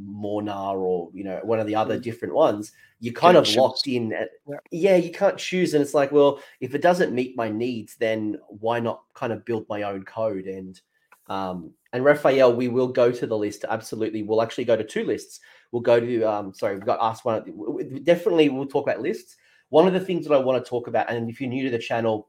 Mornar 0.00 0.76
or 0.76 1.10
you 1.12 1.24
know 1.24 1.40
one 1.42 1.58
of 1.58 1.66
the 1.66 1.74
other 1.74 1.98
mm. 1.98 2.02
different 2.02 2.34
ones, 2.34 2.70
you're 3.00 3.14
kind 3.14 3.36
of 3.36 3.48
locked 3.56 3.88
in. 3.88 4.12
At, 4.12 4.30
yeah. 4.46 4.56
yeah, 4.70 4.96
you 4.96 5.10
can't 5.10 5.38
choose, 5.38 5.74
and 5.74 5.82
it's 5.82 5.94
like, 5.94 6.12
well, 6.12 6.40
if 6.60 6.76
it 6.76 6.82
doesn't 6.82 7.12
meet 7.12 7.36
my 7.36 7.48
needs, 7.48 7.96
then 7.96 8.38
why 8.46 8.78
not 8.78 9.02
kind 9.14 9.32
of 9.32 9.44
build 9.44 9.66
my 9.68 9.82
own 9.82 10.04
code 10.04 10.44
and 10.44 10.80
um, 11.26 11.72
and 11.92 12.04
Raphael, 12.04 12.54
we 12.54 12.68
will 12.68 12.88
go 12.88 13.10
to 13.10 13.26
the 13.26 13.36
list. 13.36 13.64
Absolutely. 13.68 14.22
We'll 14.22 14.42
actually 14.42 14.64
go 14.64 14.76
to 14.76 14.84
two 14.84 15.04
lists. 15.04 15.40
We'll 15.72 15.82
go 15.82 15.98
to, 15.98 16.22
um, 16.22 16.54
sorry, 16.54 16.74
we've 16.74 16.86
got 16.86 16.98
asked 17.00 17.24
one. 17.24 17.42
Definitely, 18.04 18.48
we'll 18.48 18.66
talk 18.66 18.86
about 18.86 19.00
lists. 19.00 19.36
One 19.70 19.86
of 19.86 19.92
the 19.92 20.00
things 20.00 20.26
that 20.26 20.34
I 20.34 20.38
want 20.38 20.62
to 20.62 20.68
talk 20.68 20.88
about, 20.88 21.10
and 21.10 21.28
if 21.30 21.40
you're 21.40 21.50
new 21.50 21.64
to 21.64 21.70
the 21.70 21.78
channel, 21.78 22.28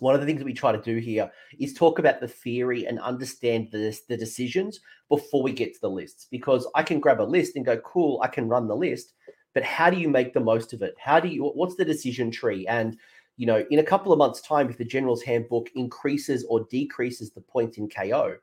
one 0.00 0.14
of 0.14 0.20
the 0.20 0.26
things 0.26 0.38
that 0.38 0.46
we 0.46 0.54
try 0.54 0.72
to 0.72 0.80
do 0.80 0.96
here 0.96 1.30
is 1.58 1.74
talk 1.74 1.98
about 1.98 2.20
the 2.20 2.28
theory 2.28 2.86
and 2.86 2.98
understand 3.00 3.68
the, 3.70 3.98
the 4.08 4.16
decisions 4.16 4.80
before 5.08 5.42
we 5.42 5.52
get 5.52 5.74
to 5.74 5.80
the 5.80 5.90
lists. 5.90 6.26
Because 6.30 6.66
I 6.74 6.82
can 6.82 7.00
grab 7.00 7.20
a 7.20 7.22
list 7.22 7.56
and 7.56 7.66
go, 7.66 7.76
cool, 7.78 8.20
I 8.22 8.28
can 8.28 8.48
run 8.48 8.66
the 8.66 8.76
list. 8.76 9.12
But 9.52 9.62
how 9.64 9.90
do 9.90 9.98
you 9.98 10.08
make 10.08 10.32
the 10.32 10.40
most 10.40 10.72
of 10.72 10.80
it? 10.82 10.94
How 10.98 11.20
do 11.20 11.28
you, 11.28 11.44
what's 11.44 11.74
the 11.74 11.84
decision 11.84 12.30
tree? 12.30 12.66
And 12.66 12.96
you 13.36 13.46
know, 13.46 13.64
in 13.70 13.78
a 13.78 13.84
couple 13.84 14.12
of 14.12 14.18
months' 14.18 14.42
time, 14.42 14.68
if 14.68 14.76
the 14.76 14.84
general's 14.84 15.22
handbook 15.22 15.70
increases 15.74 16.44
or 16.50 16.66
decreases 16.70 17.30
the 17.30 17.40
point 17.40 17.78
in 17.78 17.88
KO, 17.88 18.36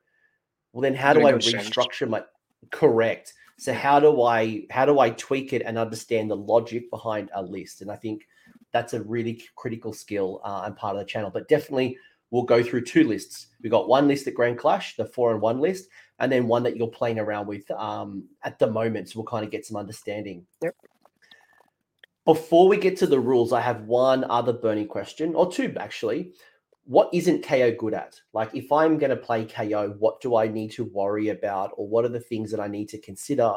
well, 0.77 0.83
then 0.83 0.93
how 0.93 1.11
do 1.11 1.25
I 1.25 1.33
restructure 1.33 2.07
my 2.07 2.21
correct? 2.69 3.33
So 3.57 3.73
how 3.73 3.99
do 3.99 4.21
I 4.21 4.67
how 4.69 4.85
do 4.85 4.99
I 4.99 5.09
tweak 5.09 5.51
it 5.51 5.63
and 5.63 5.75
understand 5.75 6.29
the 6.29 6.35
logic 6.35 6.91
behind 6.91 7.31
a 7.33 7.41
list? 7.41 7.81
And 7.81 7.89
I 7.89 7.95
think 7.95 8.27
that's 8.73 8.93
a 8.93 9.01
really 9.01 9.41
critical 9.55 9.91
skill 9.91 10.39
uh, 10.43 10.61
and 10.65 10.75
part 10.75 10.95
of 10.95 10.99
the 10.99 11.05
channel. 11.05 11.31
But 11.31 11.47
definitely, 11.47 11.97
we'll 12.29 12.43
go 12.43 12.61
through 12.61 12.81
two 12.81 13.05
lists. 13.05 13.47
We've 13.63 13.71
got 13.71 13.89
one 13.89 14.07
list 14.07 14.27
at 14.27 14.35
Grand 14.35 14.59
Clash, 14.59 14.95
the 14.97 15.05
four 15.05 15.31
and 15.31 15.41
one 15.41 15.59
list, 15.59 15.89
and 16.19 16.31
then 16.31 16.47
one 16.47 16.61
that 16.61 16.77
you're 16.77 16.85
playing 16.89 17.17
around 17.17 17.47
with 17.47 17.71
um, 17.71 18.25
at 18.43 18.59
the 18.59 18.69
moment. 18.69 19.09
So 19.09 19.17
we'll 19.17 19.25
kind 19.25 19.43
of 19.43 19.49
get 19.49 19.65
some 19.65 19.77
understanding. 19.77 20.45
Yep. 20.61 20.75
Before 22.23 22.67
we 22.67 22.77
get 22.77 22.97
to 22.97 23.07
the 23.07 23.19
rules, 23.19 23.51
I 23.51 23.61
have 23.61 23.85
one 23.85 24.25
other 24.29 24.53
burning 24.53 24.89
question, 24.89 25.33
or 25.33 25.51
two 25.51 25.75
actually. 25.79 26.33
What 26.87 27.09
isn't 27.13 27.43
KO 27.43 27.75
good 27.77 27.93
at? 27.93 28.19
Like, 28.33 28.55
if 28.55 28.71
I'm 28.71 28.97
going 28.97 29.09
to 29.09 29.17
play 29.17 29.45
KO, 29.45 29.95
what 29.99 30.21
do 30.21 30.37
I 30.37 30.47
need 30.47 30.71
to 30.71 30.85
worry 30.85 31.29
about, 31.29 31.71
or 31.75 31.85
what 31.85 32.05
are 32.05 32.09
the 32.09 32.21
things 32.21 32.49
that 32.51 32.61
I 32.61 32.67
need 32.67 32.87
to 32.89 32.97
consider? 32.99 33.51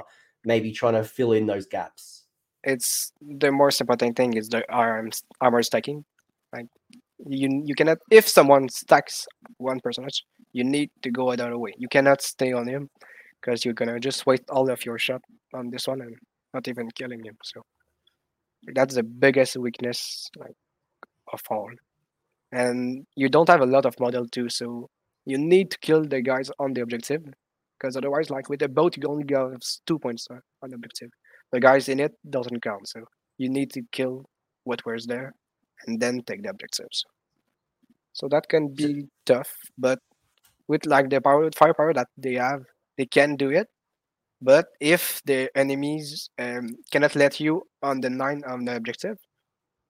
Maybe 0.44 0.72
trying 0.72 0.94
to 0.94 1.04
fill 1.04 1.32
in 1.32 1.46
those 1.46 1.66
gaps. 1.66 2.24
It's 2.64 3.12
the 3.20 3.52
most 3.52 3.80
important 3.80 4.16
thing 4.16 4.34
is 4.34 4.48
the 4.48 4.64
arms 4.70 5.22
armor 5.40 5.62
stacking. 5.62 6.04
Like, 6.52 6.66
you 7.26 7.62
you 7.64 7.74
cannot 7.74 7.98
if 8.10 8.26
someone 8.28 8.68
stacks 8.68 9.26
one 9.58 9.80
personage, 9.80 10.24
you 10.52 10.64
need 10.64 10.90
to 11.02 11.10
go 11.10 11.30
another 11.30 11.58
way. 11.58 11.72
You 11.78 11.88
cannot 11.88 12.22
stay 12.22 12.52
on 12.52 12.66
him 12.66 12.90
because 13.40 13.64
you're 13.64 13.74
gonna 13.74 14.00
just 14.00 14.26
waste 14.26 14.42
all 14.50 14.70
of 14.70 14.84
your 14.84 14.98
shot 14.98 15.22
on 15.54 15.70
this 15.70 15.86
one 15.86 16.00
and 16.00 16.16
not 16.52 16.68
even 16.68 16.90
killing 16.90 17.24
him. 17.24 17.36
So 17.44 17.62
that's 18.74 18.94
the 18.94 19.02
biggest 19.02 19.56
weakness 19.56 20.28
like 20.36 20.56
of 21.32 21.40
all. 21.50 21.70
And 22.52 23.06
you 23.14 23.28
don't 23.28 23.48
have 23.48 23.60
a 23.60 23.66
lot 23.66 23.86
of 23.86 23.98
model 24.00 24.26
too, 24.26 24.48
so 24.48 24.88
you 25.24 25.38
need 25.38 25.70
to 25.70 25.78
kill 25.78 26.04
the 26.04 26.20
guys 26.20 26.50
on 26.58 26.72
the 26.72 26.80
objective, 26.80 27.22
because 27.78 27.96
otherwise, 27.96 28.30
like 28.30 28.48
with 28.48 28.60
the 28.60 28.68
boat, 28.68 28.96
you 28.96 29.08
only 29.08 29.24
get 29.24 29.40
two 29.86 29.98
points 29.98 30.26
on 30.30 30.70
the 30.70 30.74
objective. 30.74 31.10
The 31.52 31.60
guys 31.60 31.88
in 31.88 32.00
it 32.00 32.12
doesn't 32.28 32.62
count, 32.62 32.88
so 32.88 33.04
you 33.38 33.48
need 33.48 33.72
to 33.72 33.82
kill 33.92 34.24
what 34.64 34.84
was 34.84 35.06
there, 35.06 35.34
and 35.86 36.00
then 36.00 36.22
take 36.22 36.42
the 36.42 36.50
objectives. 36.50 37.04
So 38.12 38.28
that 38.28 38.48
can 38.48 38.74
be 38.74 39.06
tough, 39.24 39.54
but 39.78 40.00
with 40.66 40.86
like 40.86 41.10
the 41.10 41.20
power 41.20 41.48
firepower 41.56 41.92
that 41.94 42.08
they 42.16 42.34
have, 42.34 42.62
they 42.98 43.06
can 43.06 43.36
do 43.36 43.50
it. 43.50 43.68
But 44.42 44.66
if 44.80 45.20
the 45.26 45.50
enemies 45.54 46.30
um, 46.38 46.70
cannot 46.90 47.14
let 47.14 47.38
you 47.38 47.62
on 47.82 48.00
the 48.00 48.10
nine 48.10 48.42
on 48.46 48.64
the 48.64 48.76
objective, 48.76 49.18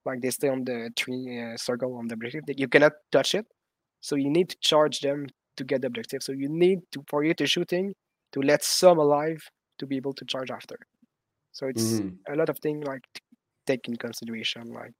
like 0.05 0.21
they 0.21 0.31
stay 0.31 0.49
on 0.49 0.65
the 0.65 0.91
three 0.97 1.41
uh, 1.41 1.57
circle 1.57 1.97
on 1.97 2.09
the 2.09 2.15
objective, 2.15 2.45
you 2.57 2.69
cannot 2.69 2.93
touch 3.13 3.35
it. 3.35 3.47
So 4.01 4.17
you 4.17 4.31
need 4.31 4.49
to 4.51 4.57
charge 4.61 5.01
them 5.01 5.27
to 5.57 5.65
get 5.65 5.83
the 5.83 5.89
objective. 5.89 6.23
So 6.23 6.33
you 6.33 6.49
need 6.49 6.81
to 6.93 7.05
for 7.09 7.25
you 7.25 7.35
to 7.35 7.47
shooting 7.47 7.95
to 8.33 8.41
let 8.41 8.65
some 8.65 8.99
alive 8.99 9.43
to 9.79 9.87
be 9.87 9.97
able 9.97 10.15
to 10.15 10.25
charge 10.25 10.51
after. 10.51 10.77
So 11.53 11.67
it's 11.67 12.01
mm. 12.01 12.17
a 12.29 12.37
lot 12.37 12.49
of 12.49 12.59
things 12.59 12.87
like 12.87 13.05
take 13.67 13.89
in 13.89 13.97
consideration. 13.97 14.73
Like 14.73 14.93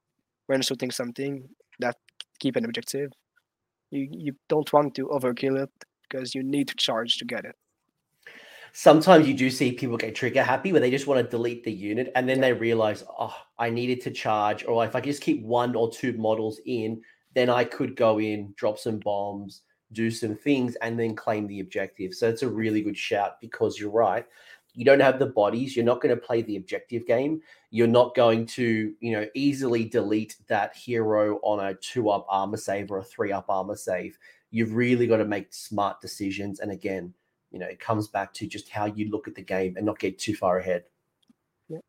when 0.47 0.61
shooting 0.61 0.91
something 0.91 1.49
that 1.79 1.97
keep 2.39 2.55
an 2.55 2.65
objective, 2.65 3.11
you 3.89 4.07
you 4.11 4.33
don't 4.49 4.71
want 4.71 4.95
to 4.95 5.07
overkill 5.07 5.63
it 5.63 5.71
because 6.03 6.35
you 6.35 6.43
need 6.43 6.67
to 6.67 6.75
charge 6.75 7.17
to 7.17 7.25
get 7.25 7.45
it 7.45 7.55
sometimes 8.73 9.27
you 9.27 9.33
do 9.33 9.49
see 9.49 9.71
people 9.71 9.97
get 9.97 10.15
trigger 10.15 10.43
happy 10.43 10.71
where 10.71 10.81
they 10.81 10.91
just 10.91 11.07
want 11.07 11.23
to 11.23 11.29
delete 11.29 11.63
the 11.63 11.71
unit 11.71 12.11
and 12.15 12.27
then 12.27 12.39
they 12.39 12.53
realize, 12.53 13.03
oh, 13.19 13.35
I 13.59 13.69
needed 13.69 14.01
to 14.01 14.11
charge, 14.11 14.65
or 14.65 14.85
if 14.85 14.95
I 14.95 15.01
just 15.01 15.21
keep 15.21 15.43
one 15.43 15.75
or 15.75 15.91
two 15.91 16.13
models 16.13 16.59
in, 16.65 17.01
then 17.33 17.49
I 17.49 17.63
could 17.63 17.95
go 17.95 18.19
in, 18.19 18.53
drop 18.57 18.77
some 18.77 18.99
bombs, 18.99 19.61
do 19.93 20.09
some 20.09 20.35
things, 20.35 20.75
and 20.81 20.99
then 20.99 21.15
claim 21.15 21.47
the 21.47 21.59
objective. 21.59 22.13
So 22.13 22.29
it's 22.29 22.43
a 22.43 22.49
really 22.49 22.81
good 22.81 22.97
shout 22.97 23.39
because 23.41 23.79
you're 23.79 23.91
right. 23.91 24.25
You 24.73 24.85
don't 24.85 25.01
have 25.01 25.19
the 25.19 25.27
bodies. 25.27 25.75
You're 25.75 25.85
not 25.85 26.01
going 26.01 26.15
to 26.15 26.21
play 26.21 26.41
the 26.41 26.55
objective 26.55 27.05
game. 27.05 27.41
You're 27.71 27.87
not 27.87 28.15
going 28.15 28.45
to, 28.47 28.93
you 29.01 29.11
know, 29.11 29.27
easily 29.35 29.83
delete 29.83 30.37
that 30.47 30.75
hero 30.75 31.39
on 31.43 31.65
a 31.65 31.73
two 31.75 32.09
up 32.09 32.25
armor 32.29 32.57
save 32.57 32.89
or 32.89 32.99
a 32.99 33.03
three 33.03 33.33
up 33.33 33.45
armor 33.49 33.75
save. 33.75 34.17
You've 34.49 34.73
really 34.73 35.07
got 35.07 35.17
to 35.17 35.25
make 35.25 35.53
smart 35.53 35.99
decisions. 35.99 36.61
And 36.61 36.71
again, 36.71 37.13
you 37.51 37.59
know, 37.59 37.67
it 37.67 37.79
comes 37.79 38.07
back 38.07 38.33
to 38.33 38.47
just 38.47 38.69
how 38.69 38.85
you 38.85 39.09
look 39.09 39.27
at 39.27 39.35
the 39.35 39.41
game 39.41 39.75
and 39.77 39.85
not 39.85 39.99
get 39.99 40.17
too 40.17 40.35
far 40.35 40.59
ahead. 40.59 40.83
Yeah. 41.67 41.79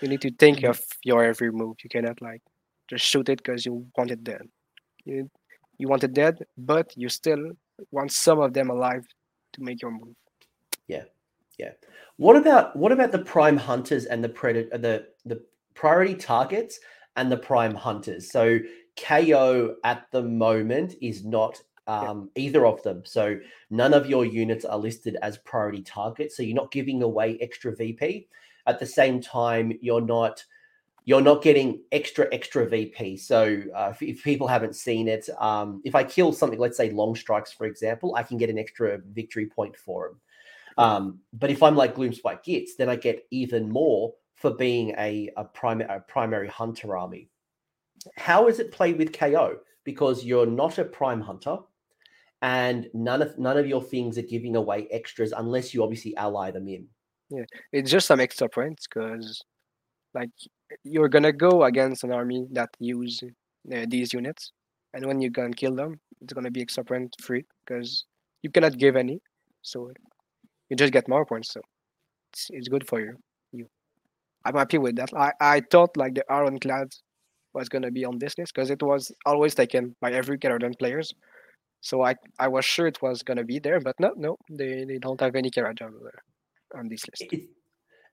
You 0.00 0.08
need 0.08 0.20
to 0.20 0.30
think 0.30 0.62
of 0.64 0.80
your 1.02 1.24
every 1.24 1.50
move. 1.50 1.76
You 1.82 1.90
cannot 1.90 2.20
like 2.20 2.42
just 2.88 3.04
shoot 3.04 3.28
it 3.28 3.38
because 3.38 3.64
you 3.64 3.86
want 3.96 4.10
it 4.10 4.22
dead. 4.22 4.42
You 5.04 5.30
you 5.78 5.88
want 5.88 6.04
it 6.04 6.14
dead, 6.14 6.44
but 6.56 6.92
you 6.96 7.08
still 7.08 7.52
want 7.90 8.12
some 8.12 8.40
of 8.40 8.52
them 8.52 8.70
alive 8.70 9.06
to 9.54 9.62
make 9.62 9.82
your 9.82 9.90
move. 9.90 10.14
Yeah, 10.86 11.04
yeah. 11.58 11.72
What 12.16 12.36
about 12.36 12.76
what 12.76 12.92
about 12.92 13.12
the 13.12 13.18
prime 13.18 13.56
hunters 13.56 14.04
and 14.04 14.22
the 14.22 14.28
predator 14.28 14.68
uh, 14.74 14.78
the 14.78 15.06
the 15.24 15.42
priority 15.74 16.14
targets 16.14 16.78
and 17.16 17.32
the 17.32 17.36
prime 17.36 17.74
hunters? 17.74 18.30
So 18.30 18.58
KO 18.96 19.76
at 19.84 20.06
the 20.12 20.22
moment 20.22 20.94
is 21.00 21.24
not 21.24 21.60
um, 21.86 22.30
yeah. 22.34 22.42
either 22.42 22.66
of 22.66 22.82
them. 22.82 23.02
So 23.04 23.38
none 23.70 23.94
of 23.94 24.06
your 24.06 24.24
units 24.24 24.64
are 24.64 24.78
listed 24.78 25.16
as 25.22 25.38
priority 25.38 25.82
targets. 25.82 26.36
So 26.36 26.42
you're 26.42 26.56
not 26.56 26.70
giving 26.70 27.02
away 27.02 27.38
extra 27.40 27.74
VP. 27.74 28.28
At 28.66 28.80
the 28.80 28.86
same 28.86 29.20
time, 29.20 29.72
you're 29.80 30.00
not 30.00 30.42
you're 31.06 31.20
not 31.20 31.42
getting 31.42 31.82
extra 31.92 32.26
extra 32.32 32.66
VP. 32.66 33.18
So 33.18 33.62
uh, 33.74 33.92
if, 33.94 34.02
if, 34.02 34.24
people 34.24 34.46
haven't 34.46 34.74
seen 34.74 35.06
it, 35.06 35.28
um, 35.38 35.82
if 35.84 35.94
I 35.94 36.02
kill 36.02 36.32
something, 36.32 36.58
let's 36.58 36.78
say 36.78 36.90
long 36.90 37.14
strikes, 37.14 37.52
for 37.52 37.66
example, 37.66 38.14
I 38.14 38.22
can 38.22 38.38
get 38.38 38.48
an 38.48 38.58
extra 38.58 38.98
victory 39.12 39.46
point 39.46 39.76
for 39.76 40.08
them. 40.08 40.20
Um, 40.76 41.18
but 41.32 41.50
if 41.50 41.62
I'm 41.62 41.76
like 41.76 41.94
Gloomspite 41.94 42.44
Gitz, 42.44 42.70
then 42.78 42.88
I 42.88 42.96
get 42.96 43.26
even 43.30 43.70
more 43.70 44.14
for 44.34 44.50
being 44.50 44.94
a, 44.98 45.30
a, 45.36 45.44
prim- 45.44 45.82
a 45.82 46.00
primary 46.00 46.48
hunter 46.48 46.96
army. 46.96 47.28
How 48.16 48.48
is 48.48 48.58
it 48.58 48.72
played 48.72 48.98
with 48.98 49.12
KO? 49.12 49.58
Because 49.84 50.24
you're 50.24 50.46
not 50.46 50.78
a 50.78 50.84
prime 50.84 51.20
hunter, 51.20 51.58
and 52.44 52.90
none 52.92 53.22
of 53.22 53.38
none 53.38 53.56
of 53.56 53.66
your 53.66 53.82
things 53.82 54.18
are 54.18 54.28
giving 54.34 54.54
away 54.54 54.86
extras 54.90 55.32
unless 55.32 55.72
you 55.72 55.82
obviously 55.82 56.14
ally 56.18 56.50
them 56.50 56.68
in. 56.68 56.86
Yeah, 57.30 57.46
it's 57.72 57.90
just 57.90 58.06
some 58.06 58.20
extra 58.20 58.50
points 58.50 58.86
because, 58.86 59.42
like, 60.12 60.28
you're 60.84 61.08
gonna 61.08 61.32
go 61.32 61.64
against 61.64 62.04
an 62.04 62.12
army 62.12 62.46
that 62.52 62.68
use 62.78 63.22
uh, 63.74 63.86
these 63.88 64.12
units, 64.12 64.52
and 64.92 65.06
when 65.06 65.22
you 65.22 65.30
can 65.30 65.54
kill 65.54 65.74
them, 65.74 65.98
it's 66.20 66.34
gonna 66.34 66.50
be 66.50 66.60
extra 66.60 66.84
point 66.84 67.16
free 67.22 67.46
because 67.64 68.04
you 68.42 68.50
cannot 68.50 68.76
give 68.76 68.94
any, 68.94 69.22
so 69.62 69.90
you 70.68 70.76
just 70.76 70.92
get 70.92 71.08
more 71.08 71.24
points. 71.24 71.50
So 71.50 71.62
it's, 72.30 72.48
it's 72.50 72.68
good 72.68 72.86
for 72.86 73.00
you. 73.00 73.16
You, 73.52 73.66
I'm 74.44 74.56
happy 74.56 74.76
with 74.76 74.96
that. 74.96 75.14
I 75.14 75.32
I 75.40 75.62
thought 75.70 75.96
like 75.96 76.14
the 76.14 76.30
Ironclad 76.30 76.92
was 77.54 77.70
gonna 77.70 77.90
be 77.90 78.04
on 78.04 78.18
this 78.18 78.36
list 78.36 78.52
because 78.54 78.68
it 78.68 78.82
was 78.82 79.10
always 79.24 79.54
taken 79.54 79.96
by 80.02 80.12
every 80.12 80.36
Kharadron 80.36 80.78
players. 80.78 81.14
So 81.84 82.02
I 82.02 82.14
I 82.38 82.48
was 82.48 82.64
sure 82.64 82.86
it 82.86 83.02
was 83.02 83.22
gonna 83.22 83.44
be 83.44 83.58
there, 83.58 83.78
but 83.78 83.94
no, 84.00 84.14
no, 84.16 84.38
they, 84.48 84.84
they 84.84 84.98
don't 84.98 85.20
have 85.20 85.36
any 85.36 85.50
Kharadron 85.50 85.92
on 86.74 86.88
this 86.88 87.04
list. 87.06 87.30
It, 87.30 87.42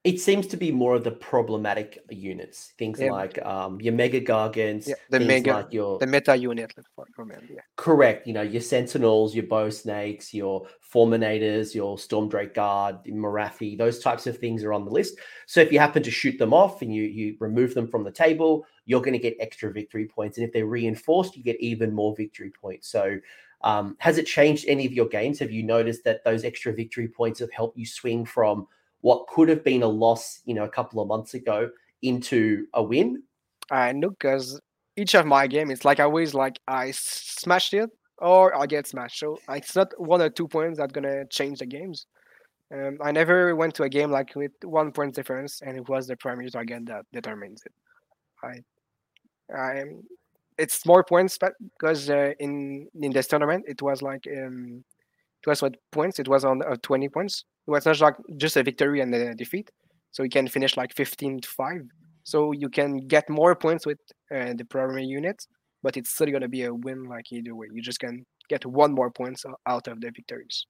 it 0.04 0.20
seems 0.20 0.46
to 0.48 0.56
be 0.56 0.70
more 0.72 0.96
of 0.96 1.04
the 1.04 1.12
problematic 1.12 1.98
units, 2.10 2.74
things 2.76 3.00
yeah. 3.00 3.12
like 3.12 3.40
um, 3.46 3.80
your 3.80 3.94
mega 3.94 4.20
gargants, 4.20 4.88
yeah, 4.88 4.96
the 5.10 5.20
mega, 5.20 5.52
like 5.52 5.72
your 5.72 5.98
the 6.00 6.06
meta 6.06 6.36
unit. 6.36 6.74
Yeah. 6.98 7.60
Correct. 7.76 8.26
You 8.26 8.34
know 8.34 8.42
your 8.42 8.60
sentinels, 8.60 9.34
your 9.34 9.46
bow 9.46 9.70
snakes, 9.70 10.34
your 10.34 10.66
fulminators, 10.92 11.74
your 11.74 11.96
stormdrake 11.96 12.52
guard, 12.52 12.96
Morathi. 13.06 13.78
Those 13.78 14.00
types 14.00 14.26
of 14.26 14.36
things 14.36 14.64
are 14.64 14.74
on 14.74 14.84
the 14.84 14.90
list. 14.90 15.18
So 15.46 15.60
if 15.60 15.72
you 15.72 15.78
happen 15.78 16.02
to 16.02 16.10
shoot 16.10 16.36
them 16.36 16.52
off 16.52 16.82
and 16.82 16.92
you 16.92 17.04
you 17.04 17.36
remove 17.40 17.72
them 17.72 17.88
from 17.88 18.04
the 18.04 18.12
table, 18.12 18.66
you're 18.84 19.00
going 19.00 19.14
to 19.14 19.18
get 19.18 19.36
extra 19.40 19.72
victory 19.72 20.06
points, 20.06 20.36
and 20.36 20.46
if 20.46 20.52
they're 20.52 20.66
reinforced, 20.66 21.38
you 21.38 21.42
get 21.42 21.58
even 21.60 21.94
more 21.94 22.14
victory 22.14 22.50
points. 22.50 22.88
So 22.88 23.18
um, 23.64 23.96
has 23.98 24.18
it 24.18 24.26
changed 24.26 24.64
any 24.68 24.86
of 24.86 24.92
your 24.92 25.06
games? 25.06 25.38
Have 25.38 25.50
you 25.50 25.62
noticed 25.62 26.04
that 26.04 26.24
those 26.24 26.44
extra 26.44 26.72
victory 26.72 27.08
points 27.08 27.40
have 27.40 27.52
helped 27.52 27.78
you 27.78 27.86
swing 27.86 28.24
from 28.24 28.66
what 29.00 29.26
could 29.26 29.48
have 29.48 29.64
been 29.64 29.82
a 29.82 29.88
loss, 29.88 30.40
you 30.44 30.54
know, 30.54 30.64
a 30.64 30.68
couple 30.68 31.00
of 31.00 31.08
months 31.08 31.34
ago 31.34 31.70
into 32.02 32.66
a 32.74 32.82
win? 32.82 33.22
I 33.70 33.92
know 33.92 34.10
because 34.10 34.60
each 34.96 35.14
of 35.14 35.26
my 35.26 35.46
game, 35.46 35.70
it's 35.70 35.84
like 35.84 36.00
I 36.00 36.04
always 36.04 36.34
like 36.34 36.58
I 36.66 36.90
smashed 36.92 37.74
it 37.74 37.90
or 38.18 38.56
I 38.56 38.66
get 38.66 38.86
smashed. 38.86 39.18
So 39.18 39.38
it's 39.48 39.76
not 39.76 39.98
one 39.98 40.20
or 40.22 40.30
two 40.30 40.48
points 40.48 40.78
that's 40.78 40.92
gonna 40.92 41.24
change 41.26 41.60
the 41.60 41.66
games. 41.66 42.06
Um, 42.72 42.98
I 43.02 43.12
never 43.12 43.54
went 43.54 43.74
to 43.74 43.82
a 43.82 43.88
game 43.88 44.10
like 44.10 44.34
with 44.34 44.52
one 44.64 44.92
point 44.92 45.14
difference, 45.14 45.60
and 45.60 45.76
it 45.76 45.88
was 45.88 46.06
the 46.06 46.16
primary 46.16 46.50
target 46.50 46.86
that 46.86 47.04
determines 47.12 47.62
it. 47.66 47.72
I, 48.42 49.54
I, 49.54 49.84
it's 50.62 50.86
more 50.86 51.02
points, 51.02 51.38
because 51.38 52.08
uh, 52.08 52.32
in 52.38 52.88
in 53.00 53.12
this 53.12 53.26
tournament 53.26 53.64
it 53.66 53.82
was 53.82 54.00
like 54.00 54.24
um, 54.38 54.84
it 55.42 55.46
was 55.50 55.60
what 55.60 55.76
points? 55.90 56.18
It 56.18 56.28
was 56.28 56.44
on 56.44 56.62
uh, 56.62 56.76
20 56.82 57.08
points. 57.08 57.44
It 57.66 57.70
was 57.70 57.84
not 57.84 58.00
like 58.00 58.14
just 58.36 58.56
a 58.56 58.62
victory 58.62 59.00
and 59.00 59.12
a 59.14 59.34
defeat. 59.34 59.70
So 60.12 60.22
you 60.22 60.30
can 60.30 60.46
finish 60.46 60.76
like 60.76 60.94
15 60.94 61.40
to 61.40 61.48
5. 61.48 61.82
So 62.22 62.52
you 62.52 62.68
can 62.68 63.08
get 63.08 63.28
more 63.28 63.56
points 63.56 63.84
with 63.84 63.98
uh, 64.32 64.52
the 64.54 64.64
primary 64.64 65.04
unit, 65.04 65.44
but 65.82 65.96
it's 65.96 66.10
still 66.10 66.38
to 66.38 66.48
be 66.48 66.64
a 66.64 66.72
win 66.72 67.04
like 67.04 67.32
either 67.32 67.56
way. 67.56 67.66
You 67.72 67.82
just 67.82 67.98
can 67.98 68.24
get 68.48 68.64
one 68.64 68.92
more 68.92 69.10
points 69.10 69.44
out 69.66 69.88
of 69.88 70.00
the 70.00 70.12
victories. 70.14 70.66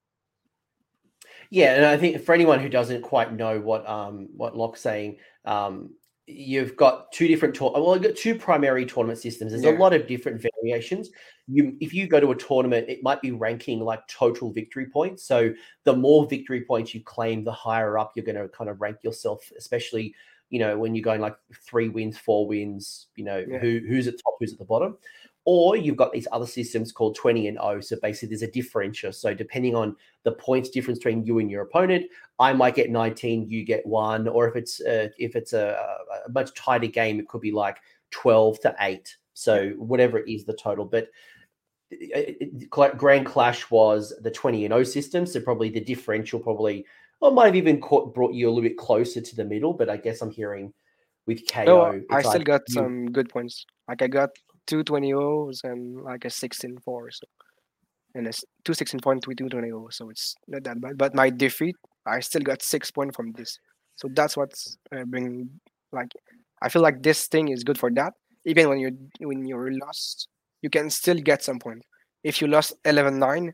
Yeah, 1.51 1.75
and 1.75 1.85
I 1.85 1.99
think 1.99 2.25
for 2.25 2.35
anyone 2.35 2.61
who 2.61 2.69
doesn't 2.69 3.03
quite 3.03 3.33
know 3.35 3.61
what 3.61 3.87
um 3.89 4.29
what 4.37 4.57
Locke's 4.57 4.81
saying, 4.81 5.19
um, 5.45 5.91
you've 6.35 6.77
got 6.77 7.11
two 7.13 7.29
different 7.29 7.55
tour- 7.55 7.73
well 7.75 7.95
you've 7.95 8.03
got 8.03 8.17
two 8.17 8.35
primary 8.35 8.85
tournament 8.85 9.19
systems 9.19 9.53
there's 9.53 9.65
yeah. 9.65 9.71
a 9.71 9.79
lot 9.79 9.93
of 9.93 10.07
different 10.07 10.43
variations 10.63 11.11
you 11.49 11.77
if 11.81 11.93
you 11.93 12.07
go 12.07 12.21
to 12.21 12.31
a 12.31 12.37
tournament 12.37 12.89
it 12.89 13.03
might 13.03 13.21
be 13.21 13.31
ranking 13.31 13.81
like 13.81 14.07
total 14.09 14.53
victory 14.53 14.87
points 14.87 15.25
so 15.25 15.53
the 15.85 15.95
more 15.95 16.27
victory 16.29 16.65
points 16.65 16.95
you 16.95 17.03
claim 17.03 17.45
the 17.45 17.53
higher 17.53 17.99
up 17.99 18.13
you're 18.15 18.25
going 18.25 18.37
to 18.37 18.49
kind 18.49 18.71
of 18.71 18.81
rank 18.81 18.97
yourself 19.03 19.51
especially 19.57 20.15
you 20.51 20.59
know 20.59 20.79
when 20.79 20.95
you're 20.95 21.03
going 21.03 21.21
like 21.21 21.37
three 21.65 21.89
wins 21.89 22.19
four 22.19 22.47
wins 22.47 23.09
you 23.17 23.25
know 23.25 23.45
yeah. 23.49 23.59
who 23.59 23.81
who's 23.89 24.07
at 24.07 24.15
top 24.15 24.35
who's 24.39 24.53
at 24.53 24.59
the 24.59 24.65
bottom 24.65 24.97
or 25.45 25.77
you've 25.77 25.97
got 25.97 26.13
these 26.13 26.29
other 26.31 26.47
systems 26.47 26.93
called 26.93 27.17
20 27.17 27.49
and 27.49 27.59
0. 27.59 27.81
So 27.81 27.97
basically, 28.01 28.29
there's 28.29 28.43
a 28.43 28.51
differential. 28.51 29.13
So 29.13 29.35
depending 29.35 29.75
on 29.75 29.97
the 30.23 30.33
points 30.33 30.71
difference 30.71 30.99
between 30.99 31.25
you 31.25 31.41
and 31.41 31.51
your 31.51 31.63
opponent, 31.63 32.07
I 32.39 32.53
might 32.53 32.77
get 32.77 32.91
19, 32.91 33.49
you 33.49 33.65
get 33.65 33.85
one. 33.85 34.29
Or 34.29 34.49
if 34.49 34.57
it's 34.57 34.81
uh, 34.81 35.09
if 35.19 35.35
it's 35.35 35.53
a, 35.53 35.77
a 36.27 36.31
much 36.31 36.55
tighter 36.55 36.87
game, 36.87 37.19
it 37.19 37.29
could 37.29 37.41
be 37.41 37.53
like 37.53 37.79
12 38.13 38.61
to 38.61 38.77
8. 38.81 39.17
So 39.35 39.71
whatever 39.71 40.19
it 40.19 40.31
is, 40.31 40.45
the 40.45 40.55
total. 40.55 40.85
But 40.85 41.09
uh, 41.93 42.21
uh, 42.77 42.81
uh, 42.81 42.95
Grand 42.95 43.27
Clash 43.27 43.69
was 43.71 44.15
the 44.23 44.31
20 44.31 44.65
and 44.67 44.73
0 44.73 44.85
system. 44.85 45.27
So 45.27 45.41
probably 45.41 45.71
the 45.71 45.81
differential 45.81 46.39
probably 46.39 46.87
well, 47.21 47.33
might 47.33 47.47
have 47.47 47.57
even 47.57 47.81
caught, 47.81 48.15
brought 48.15 48.35
you 48.35 48.49
a 48.49 48.51
little 48.51 48.69
bit 48.69 48.77
closer 48.77 49.21
to 49.21 49.37
the 49.37 49.45
middle. 49.45 49.73
But 49.73 49.91
I 49.91 49.97
guess 49.97 50.23
I'm 50.23 50.31
hearing 50.31 50.73
with 51.27 51.47
KO. 51.51 51.65
No, 51.65 51.81
oh, 51.81 52.01
I 52.11 52.21
still 52.21 52.33
like 52.35 52.45
got 52.45 52.63
you, 52.69 52.75
some 52.75 53.07
good 53.07 53.29
points. 53.29 53.67
Like 53.89 54.03
I 54.03 54.07
got 54.07 54.31
two 54.67 54.83
20 54.83 55.15
O's 55.15 55.61
and 55.65 56.03
like 56.03 56.25
a 56.25 56.31
16 56.31 56.79
4. 56.85 57.11
So, 57.11 57.27
and 58.15 58.27
a 58.27 58.33
two 58.65 58.75
16 58.75 59.01
point 59.01 59.23
20 59.23 59.73
O's. 59.73 59.97
So 59.97 60.11
it's 60.11 60.35
not 60.49 60.65
that 60.65 60.81
bad. 60.81 60.99
But 60.99 61.15
my 61.15 61.31
defeat, 61.31 61.77
I 62.07 62.21
still 62.21 62.43
got 62.43 62.63
six 62.63 62.91
points 62.91 63.17
from 63.17 63.33
this. 63.33 63.59
So 63.97 64.09
that's 64.13 64.37
what's 64.37 64.77
uh, 64.95 65.05
like 65.93 66.13
I 66.63 66.69
feel 66.69 66.83
like 66.83 67.03
this 67.03 67.27
thing 67.27 67.49
is 67.49 67.65
good 67.65 67.79
for 67.79 67.91
that. 67.93 68.15
Even 68.45 68.69
when 68.69 68.79
you're 68.79 68.93
when 69.21 69.47
you're 69.47 69.73
lost, 69.73 70.29
you 70.63 70.71
can 70.71 70.91
still 70.91 71.17
get 71.17 71.43
some 71.43 71.59
point. 71.59 71.83
If 72.25 72.41
you 72.41 72.47
lost 72.47 72.73
11-9 72.85 73.53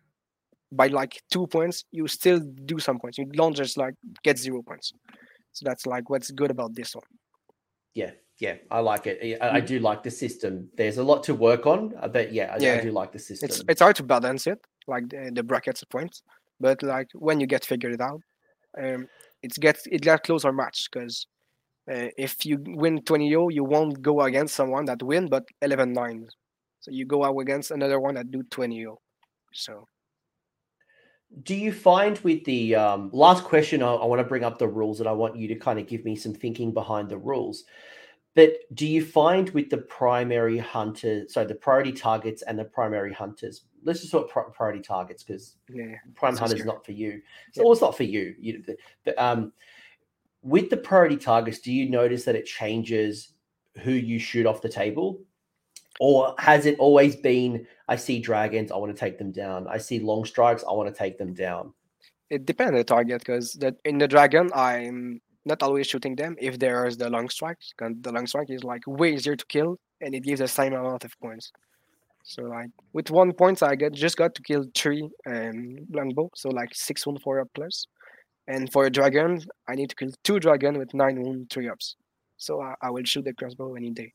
by 0.72 0.88
like 0.88 1.22
two 1.30 1.46
points, 1.46 1.84
you 1.90 2.06
still 2.06 2.40
do 2.66 2.78
some 2.78 2.98
points. 2.98 3.18
You 3.18 3.24
don't 3.26 3.56
just 3.56 3.76
like 3.76 3.94
get 4.22 4.38
zero 4.38 4.62
points. 4.62 4.92
So 5.52 5.64
that's 5.64 5.86
like 5.86 6.10
what's 6.10 6.30
good 6.30 6.50
about 6.50 6.74
this 6.74 6.94
one. 6.94 7.04
Yeah, 7.94 8.10
yeah, 8.38 8.56
I 8.70 8.80
like 8.80 9.06
it. 9.06 9.40
I, 9.40 9.56
I, 9.56 9.60
mm. 9.60 9.66
do 9.66 9.78
like 9.80 10.02
the 10.02 10.10
system. 10.10 10.68
There's 10.76 10.98
a 10.98 11.02
lot 11.02 11.24
to 11.24 11.34
work 11.34 11.66
on, 11.66 11.94
uh, 12.00 12.08
but 12.08 12.32
yeah, 12.32 12.54
I, 12.54 12.58
yeah. 12.58 12.74
I 12.74 12.80
do 12.82 12.92
like 12.92 13.12
the 13.12 13.18
system. 13.18 13.48
It's 13.48 13.64
it's 13.68 13.80
hard 13.80 13.96
to 13.96 14.04
balance 14.04 14.46
it, 14.46 14.60
like 14.86 15.08
the, 15.08 15.30
the 15.34 15.42
brackets 15.42 15.82
of 15.82 15.88
points, 15.88 16.22
but 16.60 16.82
like 16.82 17.08
when 17.14 17.40
you 17.40 17.46
get 17.46 17.64
figured 17.64 18.00
out, 18.00 18.20
um, 18.80 19.08
it 19.42 19.54
gets 19.54 19.86
it 19.86 20.02
gets 20.02 20.22
closer 20.26 20.52
match 20.52 20.88
because 20.90 21.26
uh, 21.90 22.08
if 22.16 22.44
you 22.44 22.58
win 22.66 23.02
20 23.02 23.28
0 23.28 23.48
you 23.48 23.64
won't 23.64 24.02
go 24.02 24.20
against 24.22 24.54
someone 24.54 24.84
that 24.84 25.02
win 25.02 25.26
but 25.26 25.44
11 25.62 25.92
9 25.92 26.28
so 26.80 26.90
you 26.90 27.06
go 27.06 27.24
out 27.24 27.38
against 27.38 27.70
another 27.70 28.00
one 28.00 28.14
that 28.14 28.30
do 28.30 28.42
20 28.42 28.76
0 28.76 28.98
so 29.52 29.86
do 31.42 31.54
you 31.54 31.72
find 31.72 32.18
with 32.20 32.44
the 32.44 32.74
um, 32.74 33.10
last 33.12 33.44
question 33.44 33.82
I, 33.82 33.92
I 33.92 34.04
want 34.06 34.20
to 34.20 34.28
bring 34.28 34.44
up 34.44 34.58
the 34.58 34.68
rules 34.68 35.00
and 35.00 35.08
i 35.08 35.12
want 35.12 35.36
you 35.36 35.48
to 35.48 35.54
kind 35.54 35.78
of 35.78 35.86
give 35.86 36.04
me 36.04 36.16
some 36.16 36.34
thinking 36.34 36.72
behind 36.72 37.08
the 37.08 37.18
rules 37.18 37.64
but 38.38 38.52
do 38.72 38.86
you 38.86 39.04
find 39.04 39.50
with 39.50 39.68
the 39.68 39.78
primary 39.78 40.58
hunters, 40.58 41.34
so 41.34 41.44
the 41.44 41.56
priority 41.56 41.90
targets 41.90 42.42
and 42.42 42.56
the 42.56 42.64
primary 42.64 43.12
hunters, 43.12 43.64
let's 43.82 43.98
just 43.98 44.12
talk 44.12 44.30
priority 44.54 44.78
targets 44.78 45.24
because 45.24 45.56
yeah, 45.68 45.96
prime 46.14 46.36
hunter 46.36 46.54
is 46.54 46.64
not 46.64 46.86
for 46.86 46.92
you. 46.92 47.20
So 47.52 47.64
yeah. 47.64 47.72
it's 47.72 47.80
not 47.80 47.96
for 47.96 48.04
you. 48.04 48.36
you 48.38 48.62
but, 49.04 49.18
um, 49.18 49.52
with 50.42 50.70
the 50.70 50.76
priority 50.76 51.16
targets, 51.16 51.58
do 51.58 51.72
you 51.72 51.90
notice 51.90 52.22
that 52.26 52.36
it 52.36 52.46
changes 52.46 53.32
who 53.80 53.90
you 53.90 54.20
shoot 54.20 54.46
off 54.46 54.62
the 54.62 54.68
table? 54.68 55.20
Or 55.98 56.36
has 56.38 56.64
it 56.64 56.78
always 56.78 57.16
been, 57.16 57.66
I 57.88 57.96
see 57.96 58.20
dragons, 58.20 58.70
I 58.70 58.76
want 58.76 58.94
to 58.94 59.00
take 59.00 59.18
them 59.18 59.32
down. 59.32 59.66
I 59.66 59.78
see 59.78 59.98
long 59.98 60.24
strikes, 60.24 60.62
I 60.62 60.74
want 60.74 60.88
to 60.88 60.96
take 60.96 61.18
them 61.18 61.34
down. 61.34 61.72
It 62.30 62.46
depends 62.46 62.70
on 62.70 62.76
the 62.76 62.84
target 62.84 63.18
because 63.18 63.58
in 63.84 63.98
the 63.98 64.06
dragon, 64.06 64.52
I'm 64.54 65.20
not 65.48 65.62
always 65.62 65.86
shooting 65.86 66.14
them 66.14 66.36
if 66.38 66.58
there's 66.58 66.96
the 66.96 67.10
long 67.10 67.28
strike. 67.28 67.58
The 67.78 68.12
long 68.12 68.26
strike 68.26 68.50
is 68.50 68.62
like 68.62 68.82
way 68.86 69.14
easier 69.14 69.34
to 69.34 69.46
kill 69.46 69.78
and 70.00 70.14
it 70.14 70.20
gives 70.20 70.40
the 70.40 70.48
same 70.48 70.74
amount 70.74 71.04
of 71.04 71.18
points. 71.20 71.50
So 72.22 72.42
like 72.42 72.70
with 72.92 73.10
one 73.10 73.32
point, 73.32 73.62
I 73.62 73.74
get 73.74 73.92
just 73.92 74.16
got 74.16 74.34
to 74.34 74.42
kill 74.42 74.66
three 74.74 75.08
um, 75.26 75.78
longbow, 75.90 76.30
so 76.34 76.50
like 76.50 76.74
six 76.74 77.06
wound 77.06 77.22
four 77.22 77.40
up 77.40 77.48
plus. 77.54 77.86
And 78.46 78.70
for 78.72 78.84
a 78.86 78.90
dragon, 78.90 79.40
I 79.66 79.74
need 79.74 79.90
to 79.90 79.96
kill 79.96 80.10
two 80.24 80.38
dragon 80.38 80.78
with 80.78 80.94
nine 80.94 81.22
wound 81.22 81.50
three 81.50 81.68
ups. 81.68 81.96
So 82.36 82.60
I, 82.60 82.74
I 82.82 82.90
will 82.90 83.04
shoot 83.04 83.24
the 83.24 83.32
crossbow 83.32 83.74
any 83.74 83.90
day. 83.90 84.12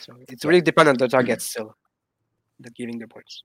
So 0.00 0.14
it's 0.28 0.44
really 0.44 0.60
dependent 0.60 1.00
on 1.00 1.06
the 1.06 1.10
target 1.10 1.42
still, 1.42 1.74
that 2.60 2.74
giving 2.74 2.98
the 2.98 3.08
points. 3.08 3.44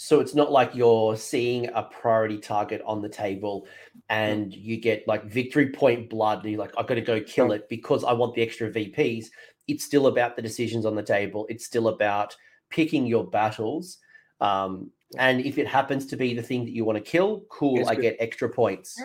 So 0.00 0.20
it's 0.20 0.36
not 0.36 0.52
like 0.52 0.76
you're 0.76 1.16
seeing 1.16 1.70
a 1.74 1.82
priority 1.82 2.38
target 2.38 2.80
on 2.86 3.02
the 3.02 3.08
table 3.08 3.66
and 4.08 4.54
you 4.54 4.76
get 4.76 5.08
like 5.08 5.24
victory 5.24 5.70
point 5.70 6.08
blood 6.08 6.44
and 6.44 6.52
you're 6.52 6.60
like, 6.60 6.70
I've 6.78 6.86
got 6.86 6.94
to 6.94 7.00
go 7.00 7.20
kill 7.20 7.50
it 7.50 7.68
because 7.68 8.04
I 8.04 8.12
want 8.12 8.36
the 8.36 8.42
extra 8.42 8.70
VPs. 8.70 9.26
It's 9.66 9.84
still 9.84 10.06
about 10.06 10.36
the 10.36 10.42
decisions 10.42 10.86
on 10.86 10.94
the 10.94 11.02
table. 11.02 11.48
It's 11.50 11.66
still 11.66 11.88
about 11.88 12.36
picking 12.70 13.06
your 13.06 13.26
battles. 13.26 13.98
Um, 14.40 14.92
and 15.18 15.44
if 15.44 15.58
it 15.58 15.66
happens 15.66 16.06
to 16.06 16.16
be 16.16 16.32
the 16.32 16.44
thing 16.44 16.64
that 16.64 16.70
you 16.70 16.84
want 16.84 16.96
to 16.96 17.02
kill, 17.02 17.42
cool, 17.50 17.80
it's 17.80 17.88
I 17.88 17.96
good. 17.96 18.02
get 18.02 18.16
extra 18.20 18.48
points. 18.48 19.02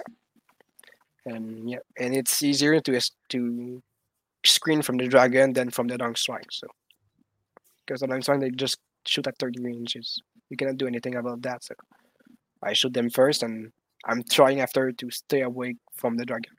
And 1.26 1.68
yeah, 1.68 1.80
and 1.98 2.16
it's 2.16 2.44
easier 2.44 2.80
to 2.80 3.02
to 3.30 3.82
screen 4.46 4.84
from 4.84 4.98
the 4.98 5.08
dragon 5.08 5.54
than 5.54 5.72
from 5.72 5.88
the 5.88 5.98
long 5.98 6.16
strike. 6.16 6.52
So 6.52 6.68
because 7.88 8.02
the 8.02 8.08
long 8.08 8.22
strike 8.22 8.42
they 8.42 8.52
just 8.52 8.78
shoot 9.08 9.26
at 9.26 9.40
30 9.40 9.60
ranges. 9.64 10.22
You 10.54 10.58
cannot 10.58 10.78
do 10.78 10.86
anything 10.86 11.16
about 11.16 11.42
that. 11.42 11.64
So 11.64 11.74
I 12.62 12.74
shoot 12.74 12.94
them 12.94 13.10
first, 13.10 13.42
and 13.42 13.72
I'm 14.06 14.22
trying 14.22 14.62
after 14.62 14.92
to 14.92 15.10
stay 15.10 15.42
away 15.42 15.78
from 15.96 16.16
the 16.16 16.26
dragon. 16.26 16.52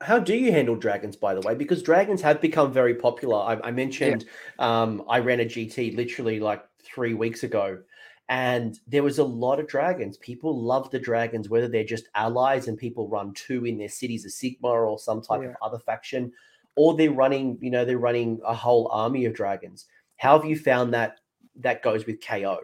How 0.00 0.20
do 0.20 0.36
you 0.36 0.52
handle 0.52 0.76
dragons, 0.76 1.16
by 1.16 1.34
the 1.34 1.40
way? 1.40 1.56
Because 1.56 1.82
dragons 1.82 2.22
have 2.22 2.40
become 2.40 2.72
very 2.72 2.94
popular. 2.94 3.38
I, 3.38 3.58
I 3.64 3.70
mentioned 3.72 4.24
yeah. 4.24 4.82
um, 4.82 5.02
I 5.08 5.18
ran 5.18 5.40
a 5.40 5.44
GT 5.44 5.96
literally 5.96 6.38
like 6.38 6.64
three 6.80 7.14
weeks 7.14 7.42
ago, 7.42 7.80
and 8.28 8.78
there 8.86 9.02
was 9.02 9.18
a 9.18 9.24
lot 9.24 9.58
of 9.58 9.66
dragons. 9.66 10.16
People 10.18 10.62
love 10.62 10.88
the 10.92 11.00
dragons, 11.00 11.48
whether 11.48 11.66
they're 11.66 11.82
just 11.82 12.08
allies 12.14 12.68
and 12.68 12.78
people 12.78 13.08
run 13.08 13.34
two 13.34 13.66
in 13.66 13.78
their 13.78 13.88
cities, 13.88 14.24
a 14.24 14.28
Sigmar 14.28 14.88
or 14.88 14.96
some 14.96 15.20
type 15.20 15.42
yeah. 15.42 15.48
of 15.48 15.56
other 15.60 15.80
faction, 15.80 16.30
or 16.76 16.96
they're 16.96 17.10
running, 17.10 17.58
you 17.60 17.72
know, 17.72 17.84
they're 17.84 17.98
running 17.98 18.38
a 18.46 18.54
whole 18.54 18.88
army 18.92 19.24
of 19.24 19.34
dragons. 19.34 19.86
How 20.18 20.38
have 20.38 20.48
you 20.48 20.56
found 20.56 20.94
that 20.94 21.18
that 21.58 21.82
goes 21.82 22.06
with 22.06 22.24
KO? 22.24 22.58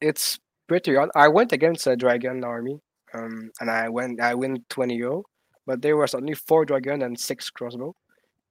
It's 0.00 0.38
pretty 0.68 0.96
odd. 0.96 1.10
I 1.14 1.28
went 1.28 1.52
against 1.52 1.86
a 1.86 1.96
dragon 1.96 2.44
army, 2.44 2.80
um, 3.14 3.50
and 3.60 3.70
I 3.70 3.88
went 3.88 4.20
I 4.20 4.34
win 4.34 4.64
20 4.68 4.98
0, 4.98 5.24
but 5.66 5.82
there 5.82 5.96
was 5.96 6.14
only 6.14 6.34
four 6.34 6.64
dragon 6.64 7.02
and 7.02 7.18
six 7.18 7.50
crossbow. 7.50 7.94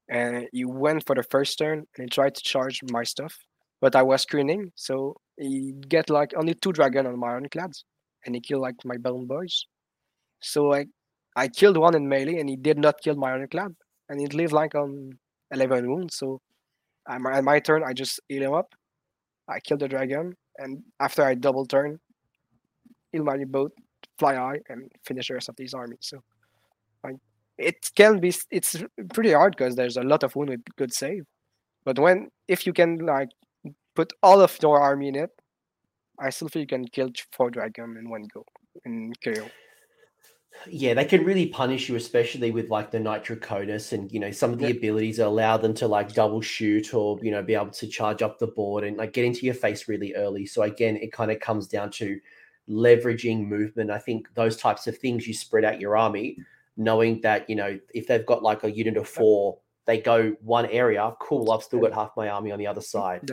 And 0.09 0.47
he 0.53 0.63
went 0.63 1.05
for 1.05 1.15
the 1.15 1.23
first 1.23 1.57
turn 1.57 1.79
and 1.79 2.05
he 2.05 2.07
tried 2.07 2.35
to 2.35 2.41
charge 2.41 2.79
my 2.91 3.03
stuff, 3.03 3.35
but 3.81 3.95
I 3.95 4.03
was 4.03 4.21
screening, 4.21 4.71
so 4.75 5.15
he 5.37 5.73
get 5.87 6.09
like 6.09 6.31
only 6.37 6.53
two 6.53 6.71
dragon 6.71 7.05
on 7.05 7.19
my 7.19 7.31
ironclads, 7.31 7.83
and 8.25 8.33
he 8.35 8.41
killed 8.41 8.61
like 8.61 8.75
my 8.85 8.97
bone 8.97 9.27
boys. 9.27 9.65
So 10.41 10.73
I 10.73 10.85
I 11.35 11.47
killed 11.49 11.77
one 11.77 11.95
in 11.95 12.07
melee, 12.07 12.39
and 12.39 12.49
he 12.49 12.55
did 12.55 12.79
not 12.79 13.01
kill 13.01 13.15
my 13.15 13.31
ironclad, 13.31 13.75
and 14.09 14.19
he 14.19 14.27
lived 14.27 14.53
like 14.53 14.75
on 14.75 15.19
11 15.51 15.89
wounds. 15.89 16.17
So 16.17 16.41
at 17.07 17.21
my, 17.21 17.37
at 17.37 17.43
my 17.43 17.59
turn, 17.59 17.83
I 17.83 17.93
just 17.93 18.19
heal 18.27 18.43
him 18.43 18.53
up. 18.53 18.73
I 19.49 19.59
kill 19.59 19.77
the 19.77 19.87
dragon, 19.87 20.35
and 20.57 20.83
after 20.99 21.23
I 21.23 21.35
double 21.35 21.65
turn, 21.65 21.99
my 23.13 23.43
boat, 23.45 23.71
fly 24.19 24.35
high, 24.35 24.59
and 24.69 24.91
finish 25.03 25.29
the 25.29 25.33
rest 25.33 25.49
of 25.49 25.55
these 25.55 25.73
armies. 25.73 25.99
So, 26.01 26.21
it 27.57 27.89
can 27.95 28.19
be 28.19 28.33
it's 28.51 28.75
pretty 29.13 29.33
hard 29.33 29.55
because 29.57 29.75
there's 29.75 29.97
a 29.97 30.03
lot 30.03 30.23
of 30.23 30.35
wound 30.35 30.49
with 30.49 30.61
good 30.75 30.93
save. 30.93 31.25
But 31.85 31.99
when 31.99 32.29
if 32.47 32.67
you 32.67 32.73
can 32.73 32.97
like 32.99 33.29
put 33.95 34.13
all 34.21 34.41
of 34.41 34.57
your 34.61 34.79
army 34.79 35.07
in 35.09 35.15
it, 35.15 35.31
I 36.19 36.29
still 36.29 36.49
feel 36.49 36.61
you 36.61 36.67
can 36.67 36.87
kill 36.87 37.09
four 37.31 37.49
dragon 37.49 37.97
in 37.97 38.09
one 38.09 38.27
go 38.33 38.45
in 38.85 39.13
KO 39.23 39.49
yeah, 40.69 40.93
they 40.93 41.05
can 41.05 41.23
really 41.23 41.47
punish 41.47 41.89
you, 41.89 41.95
especially 41.95 42.51
with 42.51 42.69
like 42.69 42.91
the 42.91 42.97
nitroconus 42.97 43.93
and 43.93 44.11
you 44.11 44.19
know 44.19 44.31
some 44.31 44.53
of 44.53 44.59
the 44.59 44.67
yep. 44.67 44.77
abilities 44.77 45.19
allow 45.19 45.57
them 45.57 45.73
to 45.75 45.87
like 45.87 46.13
double 46.13 46.41
shoot 46.41 46.93
or 46.93 47.19
you 47.21 47.31
know 47.31 47.43
be 47.43 47.53
able 47.53 47.69
to 47.69 47.87
charge 47.87 48.21
up 48.21 48.39
the 48.39 48.47
board 48.47 48.83
and 48.83 48.97
like 48.97 49.13
get 49.13 49.25
into 49.25 49.45
your 49.45 49.53
face 49.55 49.87
really 49.87 50.13
early. 50.15 50.45
So 50.45 50.63
again, 50.63 50.97
it 50.97 51.11
kind 51.11 51.31
of 51.31 51.39
comes 51.39 51.67
down 51.67 51.91
to 51.91 52.19
leveraging 52.69 53.47
movement. 53.47 53.91
I 53.91 53.99
think 53.99 54.33
those 54.33 54.57
types 54.57 54.87
of 54.87 54.97
things 54.97 55.27
you 55.27 55.33
spread 55.33 55.63
out 55.63 55.79
your 55.79 55.97
army, 55.97 56.37
knowing 56.75 57.21
that 57.21 57.49
you 57.49 57.55
know 57.55 57.79
if 57.93 58.07
they've 58.07 58.25
got 58.25 58.43
like 58.43 58.63
a 58.63 58.71
unit 58.71 58.97
of 58.97 59.07
four, 59.07 59.57
they 59.85 59.99
go 59.99 60.35
one 60.41 60.65
area. 60.67 61.13
Cool, 61.19 61.51
I've 61.51 61.63
still 61.63 61.79
got 61.79 61.93
half 61.93 62.11
my 62.17 62.29
army 62.29 62.51
on 62.51 62.59
the 62.59 62.67
other 62.67 62.81
side. 62.81 63.29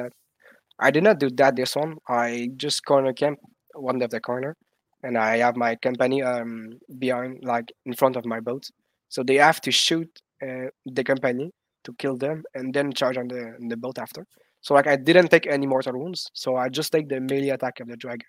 I 0.78 0.90
did 0.90 1.04
not 1.04 1.20
do 1.20 1.30
that 1.30 1.56
this 1.56 1.76
one. 1.76 1.98
I 2.08 2.50
just 2.56 2.84
corner 2.84 3.12
camp 3.12 3.38
one 3.74 4.02
of 4.02 4.10
the 4.10 4.20
corner 4.20 4.56
and 5.04 5.18
I 5.18 5.38
have 5.38 5.56
my 5.56 5.76
company 5.76 6.22
um 6.22 6.72
behind 6.98 7.44
like 7.44 7.70
in 7.86 7.94
front 7.94 8.16
of 8.16 8.24
my 8.26 8.40
boat. 8.40 8.64
So 9.08 9.22
they 9.22 9.36
have 9.36 9.60
to 9.62 9.70
shoot 9.70 10.10
uh, 10.42 10.68
the 10.86 11.04
company 11.04 11.52
to 11.84 11.94
kill 11.98 12.16
them 12.16 12.42
and 12.54 12.74
then 12.74 12.92
charge 12.92 13.16
on 13.18 13.28
the 13.28 13.42
on 13.60 13.68
the 13.68 13.76
boat 13.76 13.98
after. 13.98 14.26
So 14.62 14.74
like 14.74 14.86
I 14.86 14.96
didn't 14.96 15.28
take 15.28 15.46
any 15.46 15.66
mortal 15.66 15.98
wounds, 16.00 16.30
so 16.32 16.56
I 16.56 16.68
just 16.70 16.90
take 16.92 17.08
the 17.08 17.20
melee 17.20 17.50
attack 17.50 17.80
of 17.80 17.88
the 17.88 17.96
dragon. 17.96 18.26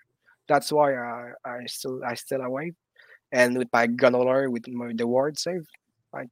That's 0.48 0.70
why 0.70 0.94
I, 0.94 1.32
I 1.44 1.66
still 1.66 2.00
I 2.04 2.14
still 2.14 2.42
away. 2.42 2.72
And 3.32 3.58
with 3.58 3.68
my 3.72 3.86
gunner 3.88 4.50
with 4.50 4.68
my, 4.68 4.92
the 4.94 5.06
ward 5.06 5.38
save, 5.38 5.66
like 6.12 6.28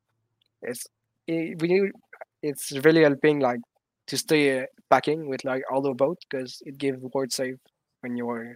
it's 0.62 0.86
it, 1.26 1.60
we 1.60 1.90
it's 2.42 2.72
really 2.84 3.02
helping 3.02 3.40
like 3.40 3.60
to 4.08 4.18
stay 4.18 4.60
uh, 4.60 4.66
packing 4.90 5.28
with 5.28 5.44
like 5.44 5.62
all 5.72 5.82
the 5.82 5.94
boat 5.94 6.18
because 6.28 6.62
it 6.66 6.78
gives 6.78 6.98
ward 7.14 7.32
save 7.32 7.56
when 8.02 8.16
you're 8.16 8.54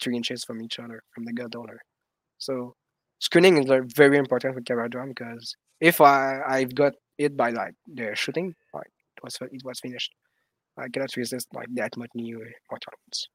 three 0.00 0.16
inches 0.16 0.44
from 0.44 0.62
each 0.62 0.78
other 0.78 1.02
from 1.14 1.24
the 1.24 1.32
Gunhauler. 1.32 1.78
So 2.38 2.74
screening 3.18 3.58
is 3.58 3.68
like, 3.68 3.84
very 3.94 4.18
important 4.18 4.54
for 4.54 4.60
Kharadron 4.60 5.08
because 5.08 5.54
if 5.80 6.00
I 6.00 6.40
I've 6.46 6.74
got 6.74 6.94
it 7.18 7.36
by 7.36 7.50
like 7.50 7.74
the 7.86 8.14
shooting, 8.14 8.54
like 8.72 8.90
it 9.16 9.22
was 9.22 9.38
it 9.40 9.64
was 9.64 9.80
finished. 9.80 10.12
I 10.76 10.88
cannot 10.88 11.16
resist 11.16 11.48
like 11.54 11.66
that 11.74 11.96
much 11.96 12.10
new 12.14 12.38
automats. 12.72 13.26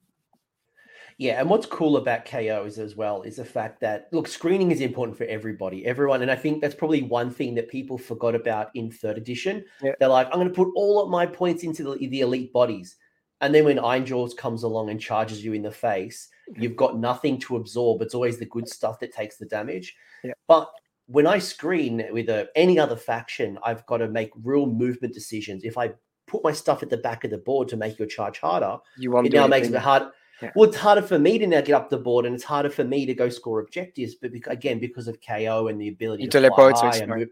Yeah, 1.18 1.40
and 1.40 1.50
what's 1.50 1.66
cool 1.66 1.98
about 1.98 2.26
KOs 2.26 2.80
as 2.80 2.96
well 2.96 3.22
is 3.22 3.36
the 3.36 3.46
fact 3.46 3.80
that 3.82 4.08
look, 4.12 4.28
screening 4.28 4.72
is 4.72 4.82
important 4.82 5.18
for 5.18 5.26
everybody, 5.26 5.86
everyone, 5.86 6.22
and 6.22 6.32
I 6.32 6.36
think 6.36 6.62
that's 6.62 6.76
probably 6.76 7.04
one 7.04 7.30
thing 7.30 7.54
that 7.56 7.70
people 7.70 7.98
forgot 7.98 8.36
about 8.36 8.70
in 8.74 8.90
third 8.90 9.18
edition. 9.18 9.64
Yeah. 9.82 9.92
They're 10.00 10.10
like, 10.10 10.28
I'm 10.28 10.40
going 10.40 10.48
to 10.48 10.54
put 10.54 10.72
all 10.76 11.04
of 11.04 11.10
my 11.10 11.26
points 11.26 11.64
into 11.64 11.84
the, 11.84 12.08
the 12.08 12.22
elite 12.22 12.52
bodies, 12.52 12.96
and 13.44 13.54
then 13.54 13.66
when 13.66 13.78
Ironjawz 13.78 14.36
comes 14.36 14.64
along 14.64 14.90
and 14.90 15.00
charges 15.00 15.44
you 15.46 15.54
in 15.54 15.62
the 15.62 15.72
face, 15.72 16.30
You've 16.58 16.76
got 16.76 16.98
nothing 16.98 17.40
to 17.40 17.56
absorb. 17.56 18.02
It's 18.02 18.16
always 18.16 18.38
the 18.38 18.46
good 18.46 18.68
stuff 18.68 19.00
that 19.00 19.14
takes 19.14 19.38
the 19.38 19.46
damage. 19.46 19.96
Yeah. 20.24 20.34
But 20.48 20.70
when 21.08 21.28
I 21.28 21.40
screen 21.40 22.06
with 22.12 22.30
a, 22.30 22.50
any 22.56 22.80
other 22.80 22.96
faction, 22.96 23.58
I've 23.64 23.86
got 23.86 23.98
to 23.98 24.08
make 24.08 24.32
real 24.44 24.66
movement 24.66 25.14
decisions. 25.14 25.64
If 25.64 25.78
I 25.78 25.92
put 26.28 26.44
my 26.44 26.52
stuff 26.52 26.84
at 26.84 26.90
the 26.90 26.98
back 26.98 27.24
of 27.24 27.32
the 27.32 27.38
board 27.38 27.68
to 27.70 27.78
make 27.78 27.98
your 27.98 28.08
charge 28.08 28.40
harder, 28.40 28.78
you 28.98 29.12
want 29.12 29.28
it 29.28 29.34
now 29.34 29.48
makes 29.48 29.68
it 29.68 29.76
hard. 29.76 30.04
Yeah. 30.42 30.52
Well, 30.56 30.68
it's 30.68 30.78
harder 30.78 31.02
for 31.02 31.20
me 31.20 31.38
to 31.38 31.48
now 31.48 31.62
get 31.62 31.74
up 31.74 31.90
the 31.90 31.98
board, 31.98 32.26
and 32.26 32.36
it's 32.36 32.44
harder 32.44 32.70
for 32.70 32.84
me 32.84 33.06
to 33.06 33.14
go 33.14 33.30
score 33.30 33.62
objectives. 33.62 34.16
But 34.16 34.32
because, 34.32 34.52
again, 34.52 34.80
because 34.80 35.08
of 35.08 35.18
KO 35.26 35.68
and 35.68 35.80
the 35.80 35.88
ability 35.88 36.24
you 36.24 36.30
to 36.30 36.42
teleport, 36.42 36.78
fly 36.78 36.90
high 36.90 36.98
and 36.98 37.10
move, 37.10 37.30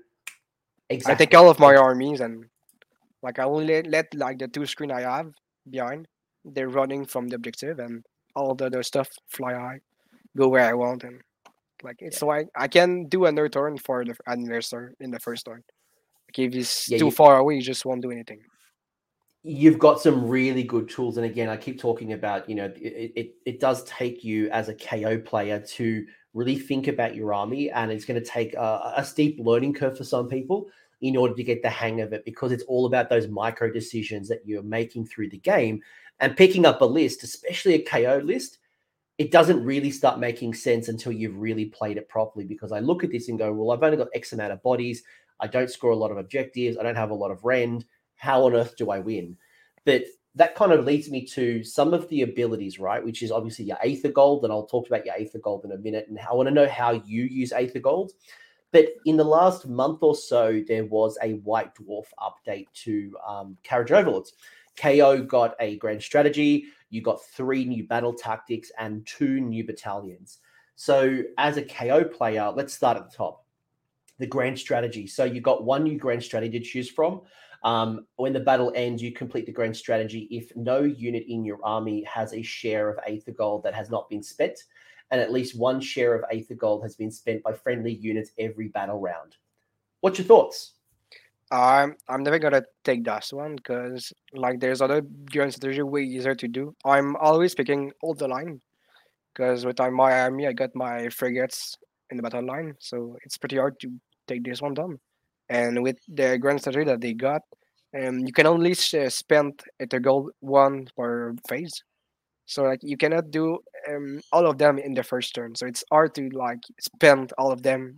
exactly. 0.89 1.13
I 1.13 1.17
take 1.17 1.35
all 1.35 1.49
of 1.49 1.59
my 1.59 1.75
armies 1.75 2.21
and 2.21 2.45
like 3.21 3.39
I 3.39 3.43
only 3.43 3.65
let, 3.65 3.87
let 3.87 4.13
like 4.13 4.39
the 4.39 4.47
two 4.47 4.65
screen 4.65 4.91
I 4.91 5.01
have 5.01 5.33
behind. 5.69 6.07
They're 6.45 6.69
running 6.69 7.05
from 7.05 7.27
the 7.27 7.35
objective, 7.35 7.79
and 7.79 8.03
all 8.35 8.55
the 8.55 8.65
other 8.65 8.83
stuff 8.83 9.09
fly 9.27 9.53
high, 9.53 9.79
go 10.35 10.47
where 10.47 10.67
I 10.67 10.73
want, 10.73 11.03
and 11.03 11.21
like 11.83 11.97
it's 11.99 12.15
yeah. 12.15 12.19
so 12.19 12.31
I, 12.31 12.45
I 12.55 12.67
can 12.67 13.05
do 13.05 13.25
another 13.25 13.49
turn 13.49 13.77
for 13.77 14.03
the 14.05 14.15
adversary 14.27 14.93
in 14.99 15.11
the 15.11 15.19
first 15.19 15.45
turn. 15.45 15.63
Like 16.27 16.39
if 16.39 16.53
he's 16.53 16.89
yeah, 16.89 16.97
too 16.97 17.05
you, 17.05 17.11
far 17.11 17.37
away, 17.37 17.55
he 17.55 17.61
just 17.61 17.85
won't 17.85 18.01
do 18.01 18.11
anything. 18.11 18.39
You've 19.43 19.79
got 19.79 19.99
some 19.99 20.27
really 20.27 20.63
good 20.63 20.89
tools, 20.89 21.17
and 21.17 21.25
again, 21.25 21.49
I 21.49 21.57
keep 21.57 21.79
talking 21.79 22.13
about 22.13 22.49
you 22.49 22.55
know 22.55 22.65
it, 22.75 23.11
it, 23.15 23.35
it 23.45 23.59
does 23.59 23.83
take 23.83 24.23
you 24.23 24.49
as 24.49 24.69
a 24.69 24.75
KO 24.75 25.19
player 25.19 25.59
to 25.59 26.05
really 26.33 26.57
think 26.57 26.87
about 26.87 27.15
your 27.15 27.33
army, 27.33 27.69
and 27.71 27.91
it's 27.91 28.05
going 28.05 28.21
to 28.21 28.27
take 28.27 28.53
a, 28.55 28.93
a 28.97 29.05
steep 29.05 29.39
learning 29.39 29.73
curve 29.73 29.97
for 29.97 30.03
some 30.03 30.27
people 30.27 30.67
in 31.01 31.17
order 31.17 31.33
to 31.33 31.43
get 31.43 31.61
the 31.61 31.69
hang 31.69 32.01
of 32.01 32.13
it 32.13 32.23
because 32.25 32.51
it's 32.51 32.63
all 32.63 32.85
about 32.85 33.09
those 33.09 33.27
micro 33.27 33.71
decisions 33.71 34.27
that 34.29 34.41
you're 34.45 34.63
making 34.63 35.05
through 35.05 35.29
the 35.29 35.37
game 35.37 35.81
and 36.19 36.37
picking 36.37 36.65
up 36.65 36.81
a 36.81 36.85
list, 36.85 37.23
especially 37.23 37.73
a 37.73 37.83
KO 37.83 38.21
list, 38.23 38.59
it 39.17 39.31
doesn't 39.31 39.63
really 39.63 39.91
start 39.91 40.19
making 40.19 40.53
sense 40.53 40.87
until 40.87 41.11
you've 41.11 41.37
really 41.37 41.65
played 41.65 41.97
it 41.97 42.07
properly. 42.07 42.45
Because 42.45 42.71
I 42.71 42.79
look 42.79 43.03
at 43.03 43.11
this 43.11 43.29
and 43.29 43.37
go, 43.37 43.51
well, 43.51 43.71
I've 43.71 43.83
only 43.83 43.97
got 43.97 44.07
X 44.13 44.31
amount 44.33 44.53
of 44.53 44.63
bodies. 44.63 45.03
I 45.39 45.47
don't 45.47 45.69
score 45.69 45.91
a 45.91 45.95
lot 45.95 46.11
of 46.11 46.17
objectives. 46.17 46.77
I 46.77 46.83
don't 46.83 46.95
have 46.95 47.09
a 47.09 47.15
lot 47.15 47.31
of 47.31 47.43
rend. 47.43 47.85
How 48.15 48.45
on 48.45 48.53
earth 48.53 48.75
do 48.77 48.91
I 48.91 48.99
win? 48.99 49.37
But 49.83 50.03
that 50.35 50.55
kind 50.55 50.71
of 50.71 50.85
leads 50.85 51.09
me 51.09 51.25
to 51.25 51.63
some 51.63 51.93
of 51.93 52.07
the 52.09 52.21
abilities, 52.21 52.79
right? 52.79 53.03
Which 53.03 53.21
is 53.23 53.31
obviously 53.31 53.65
your 53.65 53.77
Aether 53.83 54.11
Gold, 54.11 54.43
and 54.43 54.53
I'll 54.53 54.65
talk 54.65 54.87
about 54.87 55.05
your 55.05 55.15
Aether 55.15 55.39
Gold 55.39 55.65
in 55.65 55.71
a 55.71 55.77
minute. 55.77 56.05
And 56.07 56.19
I 56.19 56.33
want 56.33 56.47
to 56.47 56.53
know 56.53 56.69
how 56.69 56.91
you 56.91 57.23
use 57.23 57.51
Aether 57.51 57.79
Gold. 57.79 58.11
But 58.71 58.87
in 59.05 59.17
the 59.17 59.23
last 59.23 59.67
month 59.67 59.99
or 60.01 60.15
so, 60.15 60.61
there 60.67 60.85
was 60.85 61.17
a 61.21 61.33
White 61.33 61.75
Dwarf 61.75 62.05
update 62.19 62.67
to 62.83 63.15
um, 63.27 63.57
Kharadron 63.63 63.99
Overlords. 63.99 64.33
KO 64.77 65.23
got 65.23 65.55
a 65.59 65.77
grand 65.77 66.01
strategy. 66.01 66.65
You 66.89 67.01
got 67.01 67.23
three 67.23 67.65
new 67.65 67.85
battle 67.85 68.13
tactics 68.13 68.71
and 68.79 69.05
two 69.05 69.41
new 69.41 69.65
battalions. 69.65 70.39
So, 70.75 71.21
as 71.37 71.57
a 71.57 71.61
KO 71.61 72.05
player, 72.05 72.49
let's 72.49 72.73
start 72.73 72.97
at 72.97 73.09
the 73.09 73.15
top. 73.15 73.45
The 74.19 74.27
grand 74.27 74.57
strategy. 74.57 75.05
So, 75.07 75.25
you 75.25 75.41
got 75.41 75.63
one 75.63 75.83
new 75.83 75.97
grand 75.97 76.23
strategy 76.23 76.59
to 76.59 76.65
choose 76.65 76.89
from. 76.89 77.21
Um, 77.63 78.07
when 78.15 78.33
the 78.33 78.39
battle 78.39 78.71
ends, 78.75 79.03
you 79.03 79.11
complete 79.11 79.45
the 79.45 79.51
grand 79.51 79.77
strategy 79.77 80.27
if 80.31 80.55
no 80.55 80.81
unit 80.81 81.25
in 81.27 81.45
your 81.45 81.59
army 81.63 82.03
has 82.11 82.33
a 82.33 82.41
share 82.41 82.89
of 82.89 82.97
Aether 83.05 83.33
Gold 83.33 83.63
that 83.63 83.75
has 83.75 83.91
not 83.91 84.09
been 84.09 84.23
spent, 84.23 84.63
and 85.11 85.19
at 85.19 85.31
least 85.31 85.57
one 85.57 85.79
share 85.81 86.15
of 86.15 86.23
Aether 86.31 86.55
Gold 86.55 86.83
has 86.83 86.95
been 86.95 87.11
spent 87.11 87.43
by 87.43 87.53
friendly 87.53 87.93
units 87.93 88.31
every 88.39 88.69
battle 88.69 88.99
round. 88.99 89.35
What's 89.99 90.17
your 90.17 90.25
thoughts? 90.27 90.73
I'm 91.51 91.97
I'm 92.07 92.23
never 92.23 92.39
gonna 92.39 92.63
take 92.85 93.03
that 93.03 93.27
one 93.31 93.57
because 93.57 94.13
like 94.33 94.61
there's 94.61 94.81
other 94.81 95.01
grand 95.29 95.53
strategy 95.53 95.81
way 95.81 96.03
easier 96.03 96.33
to 96.33 96.47
do. 96.47 96.73
I'm 96.85 97.17
always 97.17 97.53
picking 97.53 97.91
all 98.01 98.13
the 98.13 98.29
line 98.29 98.61
because 99.33 99.65
with 99.65 99.79
my 99.79 100.21
army 100.21 100.47
I 100.47 100.53
got 100.53 100.69
my 100.75 101.09
frigates 101.09 101.75
in 102.09 102.17
the 102.17 102.23
battle 102.23 102.45
line, 102.45 102.75
so 102.79 103.17
it's 103.25 103.37
pretty 103.37 103.57
hard 103.57 103.79
to 103.81 103.91
take 104.27 104.45
this 104.45 104.61
one 104.61 104.73
down. 104.73 104.99
And 105.49 105.83
with 105.83 105.97
the 106.07 106.37
grand 106.37 106.61
strategy 106.61 106.85
that 106.85 107.01
they 107.01 107.13
got, 107.13 107.41
um, 107.99 108.19
you 108.19 108.31
can 108.31 108.47
only 108.47 108.71
uh, 108.71 109.09
spend 109.09 109.61
Aether 109.81 109.99
Gold 109.99 110.31
one 110.39 110.87
per 110.95 111.33
phase. 111.49 111.83
So 112.51 112.63
like 112.63 112.83
you 112.83 112.97
cannot 112.97 113.31
do 113.31 113.59
um, 113.87 114.19
all 114.33 114.45
of 114.45 114.57
them 114.57 114.77
in 114.77 114.93
the 114.93 115.03
first 115.03 115.33
turn. 115.33 115.55
So 115.55 115.65
it's 115.65 115.85
hard 115.89 116.13
to 116.15 116.27
like 116.31 116.59
spend 116.81 117.31
all 117.37 117.49
of 117.49 117.63
them 117.63 117.97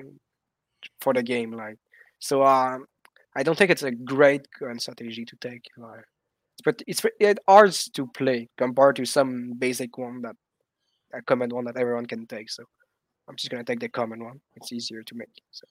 um, 0.00 0.18
for 1.02 1.12
the 1.12 1.22
game. 1.22 1.52
Like 1.52 1.76
so, 2.18 2.42
um, 2.42 2.86
I 3.36 3.42
don't 3.42 3.58
think 3.58 3.70
it's 3.70 3.82
a 3.82 3.90
great 3.90 4.50
grand 4.58 4.80
strategy 4.80 5.26
to 5.26 5.36
take. 5.36 5.66
Like, 5.76 6.06
but 6.64 6.82
it's 6.86 7.02
it's 7.20 7.40
hard 7.46 7.72
to 7.72 8.06
play 8.06 8.48
compared 8.56 8.96
to 8.96 9.04
some 9.04 9.52
basic 9.58 9.98
one 9.98 10.22
that 10.22 10.36
a 11.12 11.20
common 11.20 11.50
one 11.50 11.66
that 11.66 11.76
everyone 11.76 12.06
can 12.06 12.26
take. 12.26 12.48
So 12.48 12.64
I'm 13.28 13.36
just 13.36 13.50
gonna 13.50 13.64
take 13.64 13.80
the 13.80 13.90
common 13.90 14.24
one. 14.24 14.40
It's 14.56 14.72
easier 14.72 15.02
to 15.02 15.14
make. 15.14 15.42
So 15.50 15.66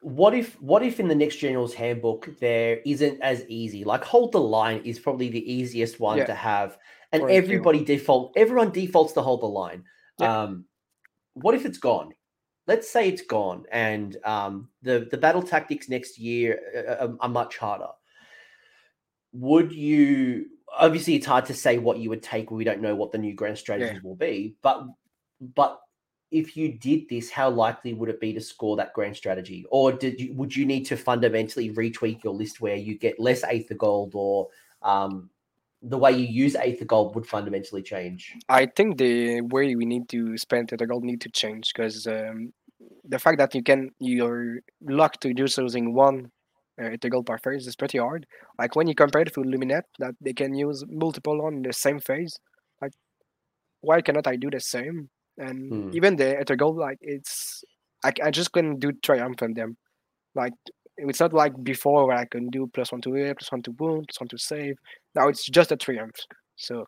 what 0.00 0.32
if 0.32 0.54
what 0.62 0.84
if 0.84 1.00
in 1.00 1.08
the 1.08 1.14
next 1.14 1.36
general's 1.36 1.74
handbook 1.74 2.38
there 2.38 2.78
isn't 2.86 3.20
as 3.20 3.44
easy 3.48 3.82
like 3.82 4.04
hold 4.04 4.30
the 4.30 4.40
line 4.40 4.80
is 4.84 4.96
probably 4.96 5.28
the 5.28 5.52
easiest 5.52 5.98
one 5.98 6.18
yeah. 6.18 6.24
to 6.24 6.34
have 6.34 6.78
and 7.12 7.22
or 7.22 7.30
everybody 7.30 7.84
default 7.84 8.32
everyone 8.36 8.70
defaults 8.70 9.12
to 9.12 9.22
hold 9.22 9.40
the 9.40 9.46
line 9.46 9.84
yeah. 10.18 10.42
um 10.42 10.64
what 11.34 11.54
if 11.54 11.64
it's 11.64 11.78
gone 11.78 12.10
let's 12.66 12.90
say 12.90 13.08
it's 13.08 13.22
gone 13.22 13.64
and 13.72 14.16
um 14.24 14.68
the 14.82 15.08
the 15.10 15.16
battle 15.16 15.42
tactics 15.42 15.88
next 15.88 16.18
year 16.18 16.60
are, 17.00 17.16
are 17.20 17.28
much 17.28 17.56
harder 17.56 17.88
would 19.32 19.72
you 19.72 20.46
obviously 20.78 21.14
it's 21.14 21.26
hard 21.26 21.46
to 21.46 21.54
say 21.54 21.78
what 21.78 21.98
you 21.98 22.08
would 22.08 22.22
take 22.22 22.50
we 22.50 22.64
don't 22.64 22.82
know 22.82 22.94
what 22.94 23.12
the 23.12 23.18
new 23.18 23.34
grand 23.34 23.56
strategies 23.56 23.94
yeah. 23.94 24.00
will 24.02 24.16
be 24.16 24.54
but 24.62 24.84
but 25.54 25.80
if 26.30 26.56
you 26.56 26.72
did 26.72 27.08
this, 27.08 27.30
how 27.30 27.48
likely 27.48 27.94
would 27.94 28.08
it 28.08 28.20
be 28.20 28.32
to 28.34 28.40
score 28.40 28.76
that 28.76 28.92
grand 28.92 29.16
strategy? 29.16 29.64
Or 29.70 29.92
did 29.92 30.20
you 30.20 30.34
would 30.34 30.54
you 30.54 30.66
need 30.66 30.84
to 30.84 30.96
fundamentally 30.96 31.70
retweak 31.70 32.22
your 32.22 32.34
list 32.34 32.60
where 32.60 32.76
you 32.76 32.98
get 32.98 33.18
less 33.18 33.44
Aether 33.44 33.74
Gold 33.74 34.12
or 34.14 34.48
um, 34.82 35.30
the 35.82 35.98
way 35.98 36.12
you 36.12 36.26
use 36.26 36.56
Aether 36.56 36.84
Gold 36.84 37.14
would 37.14 37.26
fundamentally 37.26 37.82
change? 37.82 38.34
I 38.48 38.66
think 38.66 38.98
the 38.98 39.40
way 39.42 39.74
we 39.76 39.84
need 39.84 40.08
to 40.10 40.36
spend 40.38 40.72
Aether 40.72 40.86
Gold 40.86 41.04
need 41.04 41.20
to 41.22 41.30
change 41.30 41.72
because 41.74 42.06
um, 42.06 42.52
the 43.04 43.18
fact 43.18 43.38
that 43.38 43.54
you 43.54 43.62
can 43.62 43.90
you're 43.98 44.60
locked 44.82 45.20
to 45.22 45.34
just 45.34 45.58
using 45.58 45.94
one 45.94 46.30
uh, 46.80 46.86
Aether 46.86 47.08
Gold 47.08 47.26
per 47.26 47.38
phase 47.38 47.66
is 47.66 47.76
pretty 47.76 47.98
hard. 47.98 48.26
Like 48.58 48.76
when 48.76 48.86
you 48.86 48.94
compare 48.94 49.22
it 49.22 49.34
to 49.34 49.40
Lumineth, 49.40 49.84
that 49.98 50.14
they 50.20 50.32
can 50.32 50.54
use 50.54 50.84
multiple 50.88 51.42
on 51.42 51.62
the 51.62 51.72
same 51.72 52.00
phase. 52.00 52.38
Like 52.82 52.92
why 53.80 54.00
cannot 54.00 54.26
I 54.26 54.36
do 54.36 54.50
the 54.50 54.60
same? 54.60 55.10
and 55.38 55.72
hmm. 55.72 55.90
even 55.92 56.16
the 56.16 56.38
Aether 56.38 56.56
Gold, 56.56 56.76
like 56.76 56.98
it's 57.00 57.64
I, 58.04 58.12
I 58.22 58.30
just 58.30 58.52
couldn't 58.52 58.80
do 58.80 58.92
triumph 58.92 59.42
on 59.42 59.54
them. 59.54 59.76
Like 60.34 60.52
it's 60.98 61.20
not 61.20 61.32
like 61.32 61.52
before 61.62 62.06
where 62.06 62.16
I 62.16 62.24
can 62.24 62.48
do 62.50 62.68
plus 62.72 62.92
one 62.92 63.00
to 63.02 63.14
hit, 63.14 63.38
plus 63.38 63.52
one 63.52 63.62
to 63.62 63.72
wound, 63.78 64.08
plus 64.08 64.20
one 64.20 64.28
to 64.28 64.38
save. 64.38 64.76
Now 65.14 65.28
it's 65.28 65.46
just 65.46 65.72
a 65.72 65.76
triumph. 65.76 66.16
So 66.56 66.86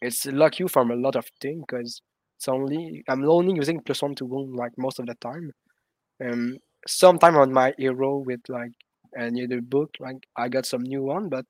it's 0.00 0.26
lock 0.26 0.58
you 0.58 0.68
from 0.68 0.90
a 0.90 0.96
lot 0.96 1.16
of 1.16 1.26
things 1.40 1.64
because 1.66 2.00
it's 2.36 2.48
only 2.48 3.04
I'm 3.08 3.28
only 3.28 3.54
using 3.54 3.80
plus 3.80 4.02
one 4.02 4.14
to 4.16 4.26
wound 4.26 4.56
like 4.56 4.72
most 4.76 4.98
of 4.98 5.06
the 5.06 5.14
time. 5.16 5.52
Um, 6.24 6.58
sometime 6.86 7.36
on 7.36 7.52
my 7.52 7.74
hero 7.78 8.18
with 8.18 8.40
like 8.48 8.72
another 9.14 9.60
book, 9.60 9.90
like 10.00 10.16
I 10.36 10.48
got 10.48 10.66
some 10.66 10.82
new 10.82 11.02
one, 11.02 11.28
but 11.28 11.44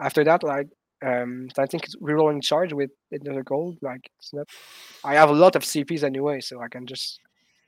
after 0.00 0.24
that, 0.24 0.42
like 0.42 0.68
um, 1.04 1.48
I 1.58 1.66
think 1.66 1.84
it's 1.84 1.96
rerolling 1.96 2.42
charge 2.42 2.72
with 2.72 2.90
another 3.10 3.42
gold. 3.42 3.78
Like 3.82 4.10
it's 4.18 4.32
not. 4.32 4.48
I 5.04 5.14
have 5.14 5.30
a 5.30 5.34
lot 5.34 5.56
of 5.56 5.62
CPs 5.62 6.02
anyway, 6.02 6.40
so 6.40 6.60
I 6.60 6.68
can 6.68 6.86
just 6.86 7.20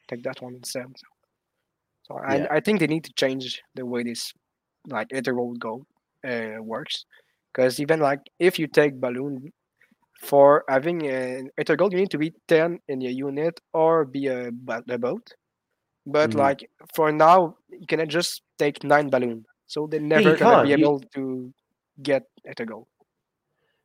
take 0.09 0.22
that 0.24 0.40
one 0.42 0.55
instead. 0.57 0.87
So, 0.96 1.07
yeah. 2.29 2.46
I 2.51 2.61
think 2.61 2.81
they 2.81 2.87
need 2.87 3.05
to 3.05 3.12
change 3.14 3.62
the 3.75 3.87
way 3.87 4.03
this 4.03 4.33
like 4.88 5.12
interval 5.12 5.55
gold 5.55 5.87
uh, 6.27 6.61
works, 6.61 7.05
because 7.53 7.81
even 7.81 8.01
like 8.01 8.20
if 8.38 8.59
you 8.59 8.66
take 8.66 9.01
balloon 9.01 9.53
for 10.22 10.64
having 10.68 11.07
an 11.07 11.51
Gold, 11.77 11.92
you 11.92 11.98
need 11.98 12.11
to 12.11 12.18
be 12.18 12.33
10 12.48 12.79
in 12.88 13.01
your 13.01 13.11
unit 13.11 13.61
or 13.72 14.05
be 14.05 14.29
a, 14.29 14.48
a 14.48 14.98
boat. 14.98 15.35
But 16.07 16.31
mm-hmm. 16.31 16.38
like 16.38 16.70
for 16.94 17.12
now, 17.12 17.57
you 17.68 17.87
can 17.87 18.09
just 18.09 18.42
take 18.59 18.83
9 18.85 19.11
balloon. 19.11 19.44
So 19.66 19.87
they're 19.90 20.01
never 20.01 20.37
gonna 20.37 20.64
be 20.64 20.72
able 20.72 21.03
you... 21.03 21.09
to 21.14 21.55
get 22.03 22.22
Gold. 22.66 22.87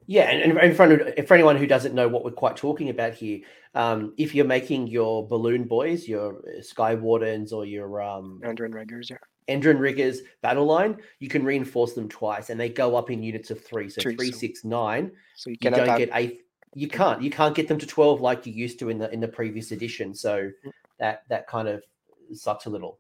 Yeah, 0.10 0.30
and, 0.30 0.58
and 0.58 0.74
front 0.74 0.94
of, 0.94 1.28
for 1.28 1.34
anyone 1.34 1.58
who 1.58 1.68
doesn't 1.68 1.94
know 1.94 2.08
what 2.08 2.24
we're 2.24 2.32
quite 2.32 2.56
talking 2.56 2.90
about 2.90 3.14
here, 3.14 3.42
um, 3.76 4.14
if 4.18 4.34
you're 4.34 4.46
making 4.46 4.88
your 4.88 5.28
balloon 5.28 5.66
boys, 5.66 6.08
your 6.08 6.42
sky 6.62 6.96
wardens, 6.96 7.52
or 7.52 7.66
your 7.66 8.02
um, 8.02 8.40
Endrin 8.44 8.74
riggers, 8.74 9.10
yeah, 9.10 9.18
Endrin 9.54 9.80
riggers 9.80 10.22
battle 10.42 10.66
line, 10.66 10.98
you 11.20 11.28
can 11.28 11.44
reinforce 11.44 11.94
them 11.94 12.08
twice, 12.08 12.50
and 12.50 12.58
they 12.58 12.70
go 12.70 12.96
up 12.96 13.12
in 13.12 13.22
units 13.22 13.52
of 13.52 13.62
three, 13.62 13.90
so 13.90 14.02
three, 14.02 14.16
three 14.16 14.32
so, 14.32 14.38
six, 14.38 14.64
nine. 14.64 15.12
So 15.36 15.50
you, 15.50 15.58
you 15.60 15.70
don't 15.72 15.88
have... 15.88 15.98
get 15.98 16.10
eight. 16.14 16.42
You 16.74 16.88
can't. 16.88 17.22
You 17.22 17.30
can't 17.30 17.54
get 17.54 17.68
them 17.68 17.78
to 17.80 17.86
twelve 17.86 18.22
like 18.22 18.46
you 18.46 18.54
used 18.54 18.80
to 18.80 18.90
in 18.90 19.00
the 19.00 19.12
in 19.12 19.20
the 19.20 19.28
previous 19.28 19.72
edition. 19.72 20.16
So 20.16 20.52
that 21.00 21.24
that 21.28 21.48
kind 21.48 21.68
of 21.68 21.84
sucks 22.32 22.66
a 22.66 22.70
little. 22.70 23.00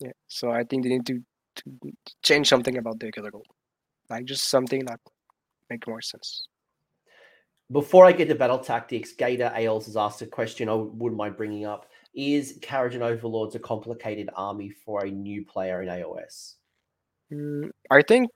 Yeah. 0.00 0.12
So 0.26 0.50
I 0.50 0.64
think 0.64 0.82
they 0.82 0.88
need 0.88 1.06
to, 1.06 1.22
to 1.56 1.64
change 2.22 2.48
something 2.48 2.78
about 2.78 2.98
the 2.98 3.10
goal, 3.12 3.44
like 4.10 4.24
just 4.24 4.48
something 4.48 4.84
that 4.86 4.98
make 5.70 5.86
more 5.86 6.00
sense. 6.00 6.48
Before 7.70 8.06
I 8.06 8.12
get 8.12 8.28
to 8.28 8.34
battle 8.34 8.58
tactics, 8.58 9.12
Gator 9.12 9.52
Ailes 9.54 9.86
has 9.86 9.96
asked 9.96 10.22
a 10.22 10.26
question 10.26 10.68
I 10.68 10.74
wouldn't 10.74 11.18
mind 11.18 11.36
bringing 11.36 11.66
up. 11.66 11.90
Is 12.14 12.58
Kharadron 12.62 13.02
Overlords 13.02 13.54
a 13.54 13.58
complicated 13.58 14.30
army 14.34 14.70
for 14.70 15.04
a 15.04 15.10
new 15.10 15.44
player 15.44 15.82
in 15.82 15.88
AOS? 15.88 16.54
Mm, 17.30 17.70
I 17.90 18.00
think 18.02 18.30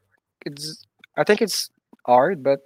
it's 0.44 0.86
I 1.16 1.24
think 1.24 1.40
it's 1.40 1.70
hard, 2.04 2.42
but 2.42 2.60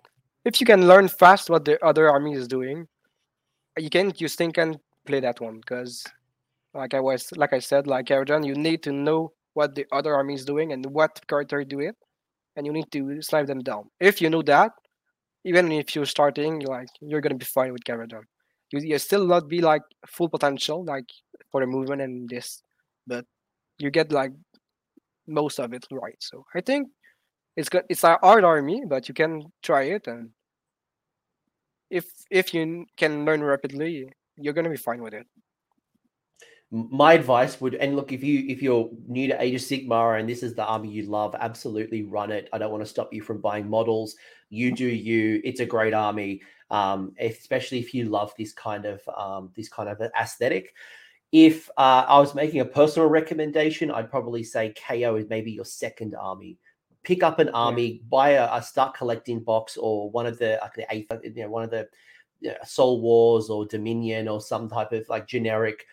if 0.45 0.61
you 0.61 0.67
can 0.67 0.89
learn 0.89 1.07
fast 1.07 1.51
what 1.51 1.65
the 1.65 1.83
other 1.85 2.11
army 2.11 2.33
is 2.35 2.49
doing, 2.49 2.89
you 3.79 3.89
can 3.89 4.13
you 4.17 4.27
still 4.27 4.51
can 4.51 4.77
play 5.05 5.21
that 5.21 5.41
one 5.41 5.61
because 5.61 6.05
like 6.75 6.95
I 6.95 7.01
was 7.01 7.31
like 7.37 7.53
I 7.53 7.61
said, 7.61 7.87
like 7.87 8.07
Kharadron, 8.07 8.45
you 8.45 8.57
need 8.57 8.83
to 8.83 8.93
know 8.93 9.33
what 9.55 9.77
the 9.77 9.87
other 9.93 10.15
army 10.15 10.35
is 10.35 10.45
doing 10.45 10.73
and 10.73 10.85
what 10.87 11.25
character 11.29 11.63
do 11.63 11.79
it 11.79 11.97
and 12.57 12.67
you 12.67 12.73
need 12.73 12.91
to 12.93 13.23
snipe 13.23 13.47
them 13.47 13.61
down. 13.61 13.91
If 14.01 14.21
you 14.21 14.31
know 14.31 14.43
that, 14.43 14.73
even 15.45 15.71
if 15.73 15.95
you're 15.95 16.07
starting, 16.07 16.61
like 16.61 16.89
you're 17.01 17.21
gonna 17.21 17.37
be 17.37 17.45
fine 17.45 17.73
with 17.73 17.85
Kharadron. 17.85 18.25
You 18.73 18.81
you 18.81 18.99
still 18.99 19.27
not 19.27 19.49
be 19.49 19.61
like 19.61 19.83
full 20.07 20.29
potential, 20.29 20.85
like 20.85 21.07
for 21.53 21.61
the 21.61 21.67
movement 21.67 22.03
and 22.03 22.29
this, 22.29 22.63
but 23.07 23.25
you 23.79 23.91
get 23.91 24.13
like 24.13 24.33
most 25.27 25.59
of 25.61 25.73
it 25.73 25.87
right. 25.91 26.17
So 26.21 26.45
I 26.55 26.61
think 26.61 26.89
it's 27.57 27.69
good. 27.69 27.85
It's 27.89 28.05
a 28.05 28.19
hard 28.23 28.45
army, 28.45 28.83
but 28.89 29.09
you 29.09 29.15
can 29.15 29.45
try 29.63 29.85
it, 29.85 30.07
and 30.07 30.31
if 31.91 32.07
if 32.31 32.55
you 32.55 32.87
can 32.97 33.25
learn 33.25 33.43
rapidly, 33.43 34.09
you're 34.37 34.55
gonna 34.55 34.71
be 34.71 34.77
fine 34.77 35.03
with 35.03 35.15
it 35.15 35.27
my 36.71 37.13
advice 37.13 37.61
would 37.61 37.77
and 37.77 37.95
look 37.95 38.13
if 38.13 38.25
you 38.25 38.45
if 38.49 38.61
you're 38.61 38.91
new 39.07 39.29
to 39.29 39.41
age 39.41 39.55
of 39.55 39.61
sigmar 39.61 40.19
and 40.19 40.29
this 40.29 40.43
is 40.43 40.55
the 40.55 40.65
army 40.65 40.91
you 40.91 41.05
love 41.05 41.35
absolutely 41.39 42.03
run 42.03 42.31
it. 42.31 42.49
I 42.53 42.59
don't 42.59 42.73
want 42.73 42.83
to 42.83 42.91
stop 42.91 43.13
you 43.13 43.23
from 43.23 43.41
buying 43.41 43.69
models. 43.69 44.17
You 44.51 44.73
do 44.75 44.87
you. 44.87 45.41
It's 45.45 45.61
a 45.61 45.67
great 45.67 45.95
army 45.95 46.43
um, 46.71 47.13
especially 47.21 47.79
if 47.79 47.95
you 47.95 48.07
love 48.07 48.33
this 48.37 48.53
kind 48.53 48.85
of 48.85 49.01
um, 49.17 49.51
this 49.55 49.69
kind 49.69 49.89
of 49.89 50.01
aesthetic. 50.19 50.75
If 51.33 51.69
uh, 51.77 52.05
i 52.09 52.19
was 52.19 52.35
making 52.35 52.61
a 52.61 52.65
personal 52.65 53.09
recommendation 53.09 53.91
i'd 53.91 54.11
probably 54.11 54.45
say 54.45 54.73
ko 54.73 55.17
is 55.17 55.29
maybe 55.29 55.51
your 55.51 55.65
second 55.65 56.15
army. 56.15 56.59
Pick 57.03 57.23
up 57.23 57.39
an 57.39 57.51
army 57.51 57.87
yeah. 57.87 58.03
buy 58.09 58.31
a, 58.31 58.55
a, 58.55 58.63
start 58.63 58.95
collecting 58.95 59.41
box 59.41 59.77
or 59.77 60.11
one 60.11 60.27
of 60.27 60.39
the 60.39 60.59
like 60.61 60.75
the 60.75 60.87
eighth 60.91 61.13
you 61.25 61.43
know 61.43 61.51
one 61.51 61.63
of 61.63 61.71
the 61.71 61.89
know, 62.43 62.55
soul 62.65 63.01
wars 63.01 63.49
or 63.49 63.67
dominion 63.67 64.29
or 64.29 64.41
some 64.41 64.69
type 64.69 64.93
of 64.93 65.09
like 65.09 65.27
generic 65.27 65.87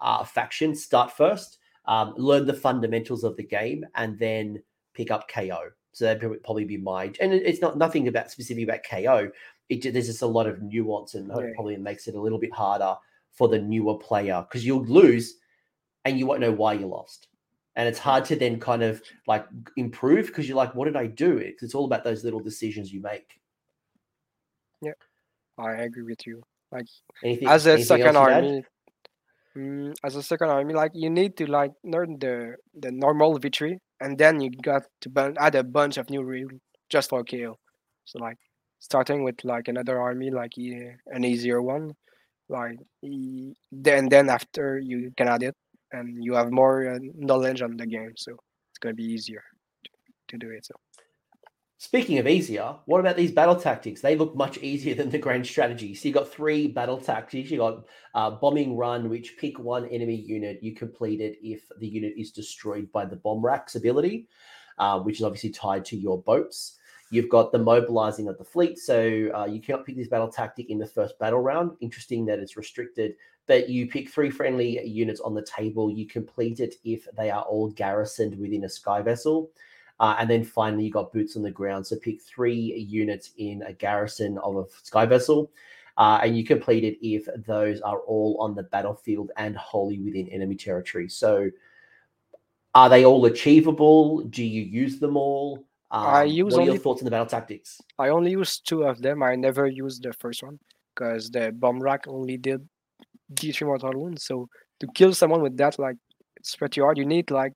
uh, 0.00 0.24
faction 0.24 0.74
start 0.74 1.12
first, 1.16 1.58
um, 1.86 2.14
learn 2.16 2.46
the 2.46 2.54
fundamentals 2.54 3.24
of 3.24 3.36
the 3.36 3.44
game, 3.44 3.84
and 3.94 4.18
then 4.18 4.62
pick 4.94 5.10
up 5.10 5.28
KO. 5.28 5.70
So 5.92 6.04
that'd 6.04 6.42
probably 6.44 6.64
be 6.64 6.76
my. 6.76 7.12
And 7.20 7.32
it's 7.32 7.60
not 7.60 7.78
nothing 7.78 8.08
about 8.08 8.30
specific 8.30 8.64
about 8.64 8.80
KO. 8.88 9.30
It, 9.68 9.92
there's 9.92 10.06
just 10.06 10.22
a 10.22 10.26
lot 10.26 10.46
of 10.46 10.62
nuance 10.62 11.14
and 11.14 11.28
yeah. 11.28 11.50
probably 11.54 11.76
makes 11.76 12.06
it 12.06 12.14
a 12.14 12.20
little 12.20 12.38
bit 12.38 12.52
harder 12.52 12.94
for 13.32 13.48
the 13.48 13.58
newer 13.58 13.96
player 13.96 14.44
because 14.48 14.64
you'll 14.64 14.84
lose 14.84 15.36
and 16.04 16.18
you 16.18 16.26
won't 16.26 16.40
know 16.40 16.52
why 16.52 16.72
you 16.72 16.86
lost. 16.86 17.28
And 17.76 17.88
it's 17.88 17.98
hard 17.98 18.24
to 18.26 18.36
then 18.36 18.58
kind 18.58 18.82
of 18.82 19.00
like 19.26 19.46
improve 19.76 20.26
because 20.26 20.48
you're 20.48 20.56
like, 20.56 20.74
what 20.74 20.86
did 20.86 20.96
I 20.96 21.06
do? 21.06 21.38
It's, 21.38 21.62
it's 21.62 21.74
all 21.74 21.84
about 21.84 22.02
those 22.02 22.24
little 22.24 22.40
decisions 22.40 22.92
you 22.92 23.00
make. 23.00 23.40
Yeah, 24.82 24.92
I 25.58 25.72
agree 25.82 26.02
with 26.02 26.26
you. 26.26 26.42
Like 26.72 26.86
anything, 27.22 27.48
as 27.48 27.66
a 27.66 27.82
second 27.82 28.16
army, 28.16 28.64
mm, 29.58 29.94
as 30.04 30.16
a 30.16 30.22
second 30.22 30.50
army, 30.50 30.74
like 30.74 30.92
you 30.94 31.10
need 31.10 31.36
to 31.38 31.46
like 31.46 31.72
learn 31.84 32.18
the 32.20 32.56
the 32.74 32.90
normal 32.92 33.38
victory, 33.38 33.78
and 34.00 34.18
then 34.18 34.40
you 34.40 34.50
got 34.62 34.82
to 35.02 35.34
add 35.38 35.54
a 35.54 35.64
bunch 35.64 35.96
of 35.98 36.10
new 36.10 36.22
rules 36.22 36.52
just 36.90 37.10
for 37.10 37.24
KO. 37.24 37.58
So 38.04 38.18
like 38.18 38.38
starting 38.80 39.24
with 39.24 39.44
like 39.44 39.68
another 39.68 40.00
army, 40.00 40.30
like 40.30 40.52
an 40.58 41.24
easier 41.24 41.60
one, 41.62 41.94
like 42.48 42.78
then 43.72 44.08
then 44.08 44.30
after 44.30 44.78
you 44.78 45.12
can 45.16 45.28
add 45.28 45.42
it, 45.42 45.54
and 45.92 46.24
you 46.24 46.34
have 46.34 46.50
more 46.52 46.94
uh, 46.94 46.98
knowledge 47.14 47.62
on 47.62 47.76
the 47.76 47.86
game, 47.86 48.12
so 48.16 48.32
it's 48.70 48.78
gonna 48.80 48.94
be 48.94 49.04
easier 49.04 49.42
to, 49.84 49.90
to 50.28 50.38
do 50.38 50.50
it. 50.50 50.66
So. 50.66 50.74
Speaking 51.80 52.18
of 52.18 52.26
easier, 52.26 52.74
what 52.86 52.98
about 52.98 53.16
these 53.16 53.30
battle 53.30 53.54
tactics? 53.54 54.00
They 54.00 54.16
look 54.16 54.34
much 54.34 54.58
easier 54.58 54.94
than 54.96 55.10
the 55.10 55.18
grand 55.18 55.46
strategy. 55.46 55.94
So 55.94 56.08
you 56.08 56.14
got 56.14 56.28
three 56.28 56.66
battle 56.66 56.98
tactics. 56.98 57.50
You 57.50 57.58
got 57.58 57.84
uh, 58.14 58.32
bombing 58.32 58.76
run, 58.76 59.08
which 59.08 59.36
pick 59.38 59.60
one 59.60 59.86
enemy 59.86 60.16
unit. 60.16 60.58
You 60.60 60.74
complete 60.74 61.20
it 61.20 61.38
if 61.40 61.62
the 61.78 61.86
unit 61.86 62.14
is 62.16 62.32
destroyed 62.32 62.90
by 62.90 63.04
the 63.04 63.14
bomb 63.14 63.44
racks 63.44 63.76
ability, 63.76 64.26
uh, 64.78 64.98
which 64.98 65.18
is 65.18 65.22
obviously 65.22 65.50
tied 65.50 65.84
to 65.86 65.96
your 65.96 66.20
boats. 66.20 66.78
You've 67.10 67.28
got 67.28 67.52
the 67.52 67.60
mobilizing 67.60 68.26
of 68.28 68.38
the 68.38 68.44
fleet. 68.44 68.76
So 68.78 69.30
uh, 69.32 69.46
you 69.46 69.60
cannot 69.60 69.86
pick 69.86 69.96
this 69.96 70.08
battle 70.08 70.28
tactic 70.28 70.70
in 70.70 70.78
the 70.78 70.86
first 70.86 71.16
battle 71.20 71.40
round. 71.40 71.76
Interesting 71.80 72.26
that 72.26 72.40
it's 72.40 72.56
restricted, 72.56 73.14
but 73.46 73.68
you 73.68 73.86
pick 73.86 74.10
three 74.10 74.30
friendly 74.30 74.84
units 74.84 75.20
on 75.20 75.32
the 75.32 75.46
table. 75.46 75.92
You 75.92 76.08
complete 76.08 76.58
it 76.58 76.74
if 76.82 77.06
they 77.16 77.30
are 77.30 77.42
all 77.42 77.70
garrisoned 77.70 78.36
within 78.36 78.64
a 78.64 78.68
sky 78.68 79.00
vessel. 79.00 79.52
Uh, 80.00 80.16
and 80.18 80.30
then 80.30 80.44
finally, 80.44 80.84
you 80.84 80.90
got 80.90 81.12
boots 81.12 81.36
on 81.36 81.42
the 81.42 81.50
ground. 81.50 81.86
So 81.86 81.96
pick 81.96 82.22
three 82.22 82.86
units 82.88 83.32
in 83.36 83.62
a 83.62 83.72
garrison 83.72 84.38
of 84.38 84.56
a 84.56 84.64
sky 84.82 85.06
vessel. 85.06 85.50
Uh, 85.96 86.20
and 86.22 86.36
you 86.38 86.44
complete 86.44 86.84
it 86.84 86.96
if 87.04 87.28
those 87.44 87.80
are 87.80 87.98
all 88.00 88.36
on 88.38 88.54
the 88.54 88.62
battlefield 88.62 89.32
and 89.36 89.56
wholly 89.56 89.98
within 89.98 90.28
enemy 90.28 90.54
territory. 90.54 91.08
So, 91.08 91.50
are 92.72 92.88
they 92.88 93.04
all 93.04 93.24
achievable? 93.24 94.20
Do 94.20 94.44
you 94.44 94.62
use 94.62 95.00
them 95.00 95.16
all? 95.16 95.64
Um, 95.90 96.06
I 96.06 96.22
use 96.22 96.52
what 96.52 96.58
are 96.58 96.60
only, 96.60 96.74
your 96.74 96.80
thoughts 96.80 97.00
on 97.00 97.04
the 97.06 97.10
battle 97.10 97.26
tactics? 97.26 97.80
I 97.98 98.10
only 98.10 98.30
used 98.30 98.68
two 98.68 98.84
of 98.84 99.02
them. 99.02 99.24
I 99.24 99.34
never 99.34 99.66
used 99.66 100.04
the 100.04 100.12
first 100.12 100.44
one 100.44 100.60
because 100.94 101.30
the 101.30 101.50
bomb 101.50 101.80
rack 101.80 102.04
only 102.06 102.36
did 102.36 102.68
D3 103.34 103.66
mortal 103.66 103.92
wounds. 104.00 104.24
So 104.24 104.48
to 104.78 104.86
kill 104.94 105.12
someone 105.14 105.42
with 105.42 105.56
that, 105.56 105.80
like 105.80 105.96
it's 106.36 106.54
pretty 106.54 106.80
hard. 106.80 106.98
You 106.98 107.06
need 107.06 107.32
like 107.32 107.54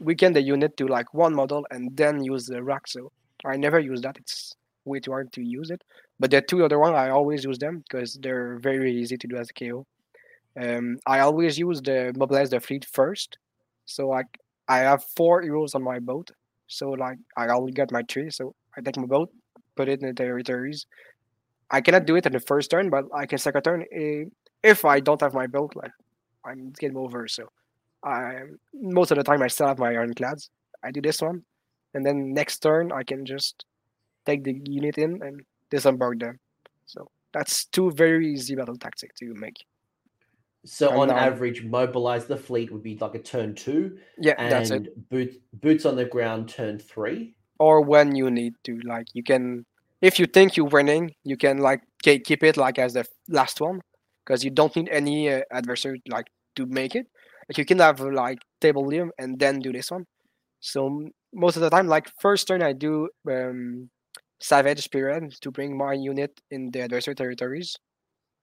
weaken 0.00 0.32
the 0.32 0.42
unit 0.42 0.76
to 0.78 0.86
like 0.86 1.12
one 1.14 1.34
model 1.34 1.66
and 1.70 1.96
then 1.96 2.22
use 2.24 2.46
the 2.46 2.62
rack. 2.62 2.88
So 2.88 3.12
I 3.44 3.56
never 3.56 3.78
use 3.78 4.00
that. 4.02 4.16
It's 4.18 4.56
way 4.84 5.00
too 5.00 5.12
hard 5.12 5.32
to 5.32 5.42
use 5.42 5.70
it. 5.70 5.82
But 6.18 6.30
the 6.30 6.42
two 6.42 6.64
other 6.64 6.78
one, 6.78 6.94
I 6.94 7.10
always 7.10 7.44
use 7.44 7.58
them 7.58 7.78
because 7.78 8.14
they're 8.20 8.58
very 8.58 8.92
easy 8.94 9.16
to 9.16 9.26
do 9.26 9.36
as 9.36 9.50
a 9.50 9.54
KO. 9.54 9.86
Um, 10.60 10.98
I 11.06 11.20
always 11.20 11.58
use 11.58 11.80
the 11.80 12.12
mobilize 12.16 12.50
the 12.50 12.60
fleet 12.60 12.84
first. 12.84 13.38
So 13.86 14.08
like 14.08 14.38
I 14.68 14.78
have 14.78 15.04
four 15.04 15.42
heroes 15.42 15.74
on 15.74 15.82
my 15.82 15.98
boat. 15.98 16.30
So 16.66 16.90
like 16.90 17.18
I 17.36 17.48
only 17.48 17.72
got 17.72 17.92
my 17.92 18.02
three. 18.08 18.30
So 18.30 18.54
I 18.76 18.80
take 18.80 18.96
my 18.96 19.06
boat, 19.06 19.30
put 19.76 19.88
it 19.88 20.00
in 20.00 20.08
the 20.08 20.14
territories. 20.14 20.86
I 21.70 21.80
cannot 21.80 22.06
do 22.06 22.16
it 22.16 22.26
in 22.26 22.32
the 22.32 22.40
first 22.40 22.70
turn, 22.70 22.90
but 22.90 23.04
I 23.14 23.26
can 23.26 23.38
second 23.38 23.62
turn 23.62 23.84
eh, 23.92 24.24
if 24.62 24.84
I 24.84 25.00
don't 25.00 25.20
have 25.20 25.34
my 25.34 25.46
boat. 25.46 25.72
Like 25.74 25.92
I'm 26.44 26.70
game 26.72 26.96
over. 26.96 27.28
So 27.28 27.48
I 28.04 28.40
most 28.72 29.10
of 29.10 29.18
the 29.18 29.24
time 29.24 29.42
I 29.42 29.48
still 29.48 29.68
have 29.68 29.78
my 29.78 29.90
ironclads. 29.90 30.50
I 30.82 30.90
do 30.90 31.00
this 31.00 31.20
one, 31.20 31.44
and 31.94 32.04
then 32.04 32.32
next 32.32 32.60
turn 32.60 32.92
I 32.92 33.02
can 33.02 33.26
just 33.26 33.64
take 34.26 34.44
the 34.44 34.60
unit 34.64 34.98
in 34.98 35.20
and 35.22 35.42
disembark 35.70 36.18
them. 36.18 36.38
So 36.86 37.10
that's 37.32 37.66
two 37.66 37.90
very 37.90 38.32
easy 38.32 38.54
battle 38.54 38.76
tactics 38.76 39.18
to 39.20 39.34
make. 39.34 39.64
So 40.64 40.90
and 40.90 40.98
on 40.98 41.10
average, 41.10 41.64
mobilize 41.64 42.26
the 42.26 42.36
fleet 42.36 42.70
would 42.70 42.82
be 42.82 42.96
like 42.98 43.14
a 43.14 43.18
turn 43.18 43.54
two. 43.54 43.98
Yeah, 44.18 44.34
and 44.36 44.52
that's 44.52 44.70
it. 44.70 45.08
Boot, 45.08 45.40
boots 45.54 45.86
on 45.86 45.96
the 45.96 46.04
ground, 46.04 46.48
turn 46.48 46.78
three. 46.78 47.34
Or 47.58 47.80
when 47.82 48.14
you 48.14 48.30
need 48.30 48.54
to, 48.64 48.78
like 48.84 49.06
you 49.14 49.22
can, 49.22 49.64
if 50.02 50.18
you 50.18 50.26
think 50.26 50.56
you're 50.56 50.66
winning, 50.66 51.14
you 51.24 51.36
can 51.36 51.58
like 51.58 51.82
keep 52.02 52.42
it 52.42 52.56
like 52.56 52.78
as 52.78 52.92
the 52.92 53.06
last 53.28 53.60
one, 53.60 53.80
because 54.24 54.44
you 54.44 54.50
don't 54.50 54.74
need 54.76 54.88
any 54.90 55.30
uh, 55.30 55.42
adversary 55.50 56.02
like 56.08 56.26
to 56.56 56.66
make 56.66 56.94
it. 56.94 57.06
Like 57.50 57.58
you 57.58 57.66
can 57.66 57.80
have 57.80 58.00
like 58.00 58.38
table 58.62 58.86
liam 58.86 59.10
and 59.18 59.38
then 59.38 59.60
do 59.60 59.72
this 59.72 59.90
one. 59.90 60.06
So 60.60 61.08
most 61.34 61.56
of 61.56 61.62
the 61.62 61.70
time, 61.70 61.88
like 61.88 62.08
first 62.20 62.48
turn, 62.48 62.62
I 62.62 62.72
do 62.74 63.10
um, 63.30 63.90
Savage 64.40 64.82
Spearhead 64.84 65.32
to 65.42 65.50
bring 65.52 65.76
my 65.78 65.94
unit 65.94 66.40
in 66.50 66.70
the 66.72 66.82
adversary 66.82 67.16
territories, 67.16 67.76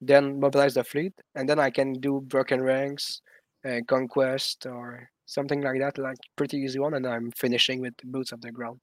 then 0.00 0.40
mobilize 0.40 0.74
the 0.74 0.84
fleet, 0.84 1.14
and 1.36 1.48
then 1.48 1.58
I 1.60 1.70
can 1.70 1.94
do 1.94 2.22
Broken 2.22 2.62
Ranks, 2.62 3.22
uh, 3.68 3.80
Conquest, 3.88 4.66
or 4.66 5.10
something 5.26 5.62
like 5.62 5.80
that, 5.80 5.98
like 5.98 6.18
pretty 6.36 6.58
easy 6.58 6.80
one, 6.80 6.94
and 6.94 7.06
I'm 7.06 7.32
finishing 7.32 7.80
with 7.82 7.94
Boots 8.04 8.32
of 8.32 8.42
the 8.42 8.52
Ground. 8.52 8.80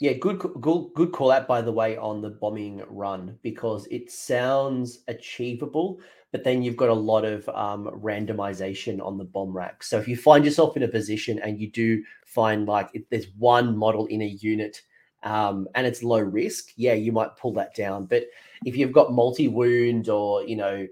Yeah, 0.00 0.14
good, 0.14 0.38
good, 0.38 0.86
good 0.94 1.12
call 1.12 1.30
out 1.30 1.46
by 1.46 1.62
the 1.62 1.72
way 1.72 1.96
on 1.96 2.20
the 2.20 2.30
bombing 2.30 2.82
run 2.88 3.38
because 3.42 3.86
it 3.90 4.10
sounds 4.10 5.04
achievable, 5.08 6.00
but 6.32 6.42
then 6.42 6.62
you've 6.62 6.76
got 6.76 6.88
a 6.88 6.94
lot 6.94 7.24
of 7.24 7.48
um, 7.50 7.86
randomization 8.02 9.04
on 9.04 9.18
the 9.18 9.24
bomb 9.24 9.52
rack. 9.52 9.82
So 9.82 9.98
if 9.98 10.08
you 10.08 10.16
find 10.16 10.44
yourself 10.44 10.76
in 10.76 10.82
a 10.82 10.88
position 10.88 11.38
and 11.38 11.60
you 11.60 11.70
do 11.70 12.02
find 12.24 12.66
like 12.66 12.90
if 12.94 13.08
there's 13.10 13.28
one 13.38 13.76
model 13.76 14.06
in 14.06 14.22
a 14.22 14.26
unit 14.26 14.80
um, 15.22 15.68
and 15.74 15.86
it's 15.86 16.02
low 16.02 16.20
risk, 16.20 16.72
yeah, 16.76 16.94
you 16.94 17.12
might 17.12 17.36
pull 17.36 17.52
that 17.54 17.74
down. 17.74 18.06
But 18.06 18.24
if 18.64 18.76
you've 18.76 18.92
got 18.92 19.12
multi 19.12 19.48
wound 19.48 20.08
or 20.08 20.42
you 20.44 20.56
know, 20.56 20.86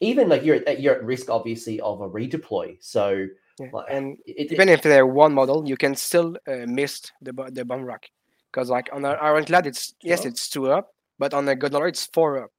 even 0.00 0.28
like 0.28 0.44
you're 0.44 0.56
at, 0.66 0.80
you're 0.80 0.94
at 0.94 1.04
risk 1.04 1.28
obviously 1.28 1.80
of 1.80 2.00
a 2.00 2.08
redeploy. 2.08 2.76
So 2.80 3.26
yeah. 3.60 3.80
and 3.88 4.18
it, 4.26 4.52
even 4.52 4.68
it, 4.68 4.72
if 4.72 4.82
they're 4.82 5.06
one 5.06 5.34
model, 5.34 5.66
you 5.66 5.76
can 5.76 5.94
still 5.94 6.36
uh, 6.46 6.66
miss 6.66 7.12
the 7.22 7.32
the 7.52 7.64
bomb 7.64 7.84
rack 7.84 8.10
because 8.50 8.70
like 8.70 8.88
on 8.92 9.04
our 9.04 9.20
ironclad, 9.22 9.66
it's 9.66 9.94
yes, 10.02 10.24
it's 10.24 10.48
two 10.48 10.70
up, 10.70 10.94
but 11.18 11.34
on 11.34 11.44
the 11.44 11.56
gondola, 11.56 11.88
it's 11.88 12.06
four 12.06 12.44
up. 12.44 12.50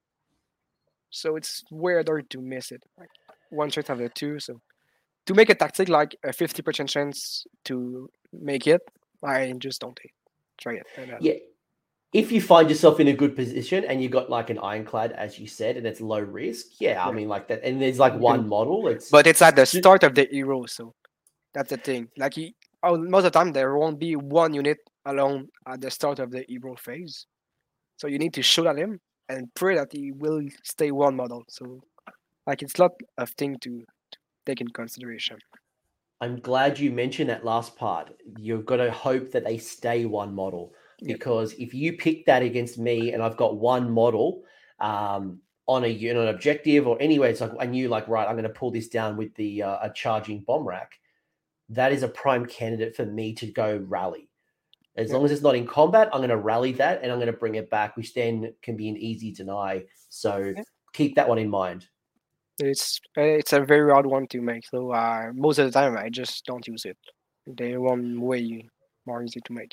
So 1.10 1.36
it's 1.36 1.64
weirder 1.72 2.22
to 2.22 2.41
miss 2.41 2.72
it. 2.72 2.84
Like 2.97 3.10
one 3.50 3.70
shot 3.70 3.89
of 3.89 3.97
the 3.97 4.10
two. 4.10 4.39
So 4.39 4.62
to 5.26 5.34
make 5.34 5.50
a 5.50 5.56
tactic 5.56 5.89
like 5.89 6.16
a 6.24 6.34
fifty 6.34 6.62
percent 6.62 6.89
chance 6.89 7.45
to 7.66 8.10
make 8.32 8.68
it, 8.68 8.82
I 9.24 9.54
just 9.58 9.82
don't 9.82 10.00
try 10.58 10.74
it. 10.76 10.88
Yeah. 11.20 11.34
If 12.12 12.32
you 12.32 12.41
find 12.41 12.70
yourself 12.70 12.99
in 12.99 13.07
a 13.07 13.14
good 13.14 13.36
position 13.36 13.86
and 13.86 14.01
you 14.01 14.10
got 14.10 14.30
like 14.30 14.49
an 14.49 14.57
ironclad, 14.60 15.12
as 15.12 15.38
you 15.38 15.47
said, 15.47 15.78
and 15.78 15.86
it's 15.86 16.01
low 16.01 16.20
risk, 16.20 16.66
yeah. 16.80 17.05
I 17.05 17.12
mean 17.12 17.28
like 17.28 17.47
that, 17.49 17.64
and 17.64 17.80
there's 17.80 17.99
like 17.99 18.16
one 18.16 18.47
model. 18.47 18.88
It's 18.88 19.10
but 19.10 19.28
it's 19.28 19.41
at 19.41 19.55
the 19.55 19.66
start 19.66 20.03
of 20.03 20.16
the 20.16 20.28
hero, 20.32 20.66
so 20.66 20.95
that's 21.53 21.70
the 21.70 21.78
thing. 21.78 22.07
Like 22.18 22.34
he, 22.34 22.55
oh, 22.82 22.97
most 22.97 23.26
of 23.26 23.32
the 23.32 23.39
time 23.39 23.51
there 23.51 23.78
won't 23.78 23.99
be 23.99 24.16
one 24.16 24.55
unit 24.55 24.80
alone 25.05 25.49
at 25.68 25.82
the 25.82 25.91
start 25.91 26.18
of 26.18 26.32
the 26.32 26.43
hero 26.47 26.76
phase, 26.76 27.28
so 27.97 28.07
you 28.07 28.18
need 28.18 28.34
to 28.34 28.41
shoot 28.41 28.66
at 28.66 28.78
him 28.78 28.99
and 29.30 29.53
pray 29.53 29.76
that 29.76 29.89
he 29.91 30.12
will 30.12 30.41
stay 30.64 30.91
one 30.91 31.16
model. 31.16 31.43
So, 31.47 31.82
like, 32.47 32.64
it's 32.64 32.78
a 32.80 32.82
lot 32.82 32.91
of 33.20 33.30
thing 33.32 33.57
to, 33.62 33.80
to 33.80 34.18
take 34.45 34.62
in 34.62 34.68
consideration. 34.70 35.38
I'm 36.22 36.39
glad 36.39 36.80
you 36.80 36.91
mentioned 36.91 37.30
that 37.30 37.45
last 37.45 37.78
part. 37.78 38.10
You've 38.38 38.66
got 38.66 38.78
to 38.78 38.91
hope 38.91 39.32
that 39.32 39.45
they 39.45 39.57
stay 39.57 40.05
one 40.05 40.34
model 40.34 40.74
because 41.04 41.54
yep. 41.54 41.68
if 41.68 41.74
you 41.74 41.93
pick 41.93 42.26
that 42.26 42.41
against 42.41 42.78
me 42.78 43.14
and 43.14 43.24
I've 43.24 43.38
got 43.38 43.58
one 43.58 43.89
model 43.91 44.43
um, 44.80 45.39
on 45.68 45.84
a 45.84 45.88
you 45.88 46.14
know, 46.14 46.24
an 46.24 46.30
objective 46.30 46.88
or 46.88 47.02
anyway, 47.02 47.32
it's 47.32 47.41
like 47.41 47.52
I 47.60 47.66
knew 47.66 47.88
like 47.88 48.08
right, 48.08 48.28
I'm 48.28 48.36
going 48.36 48.43
to 48.43 48.50
pull 48.50 48.72
this 48.72 48.89
down 48.89 49.18
with 49.18 49.34
the 49.36 49.64
uh, 49.64 49.78
a 49.84 49.91
charging 49.93 50.41
bomb 50.41 50.68
rack. 50.68 50.93
That 51.70 51.91
is 51.91 52.04
a 52.04 52.08
prime 52.08 52.45
candidate 52.45 52.95
for 52.95 53.06
me 53.06 53.34
to 53.36 53.47
go 53.47 53.84
rally. 53.88 54.30
As 54.95 55.12
long 55.12 55.24
as 55.24 55.32
it's 55.32 55.43
not 55.43 55.56
in 55.56 55.66
combat, 55.66 56.10
I'm 56.12 56.20
going 56.20 56.30
to 56.30 56.38
rally 56.38 56.74
that 56.74 57.02
and 57.02 57.12
I'm 57.12 57.20
going 57.20 57.32
to 57.32 57.38
bring 57.38 57.56
it 57.56 57.70
back, 57.70 57.95
which 57.95 58.14
then 58.14 58.54
can 58.62 58.76
be 58.76 58.89
an 58.89 58.97
easy 58.97 59.32
deny. 59.32 59.86
So 60.10 60.54
keep 60.93 61.16
that 61.16 61.30
one 61.30 61.38
in 61.38 61.50
mind. 61.50 61.88
It's 62.58 63.00
it's 63.16 63.54
a 63.54 63.62
very 63.62 63.91
hard 63.91 64.06
one 64.06 64.28
to 64.28 64.41
make. 64.41 64.66
So 64.66 64.91
uh, 64.91 65.32
most 65.34 65.60
of 65.60 65.66
the 65.66 65.72
time, 65.72 65.97
I 65.97 66.10
just 66.10 66.45
don't 66.45 66.68
use 66.68 66.84
it. 66.84 66.97
They 67.47 67.78
one 67.78 68.20
way 68.20 68.68
more 69.06 69.24
easy 69.24 69.39
to 69.45 69.54
make. 69.54 69.72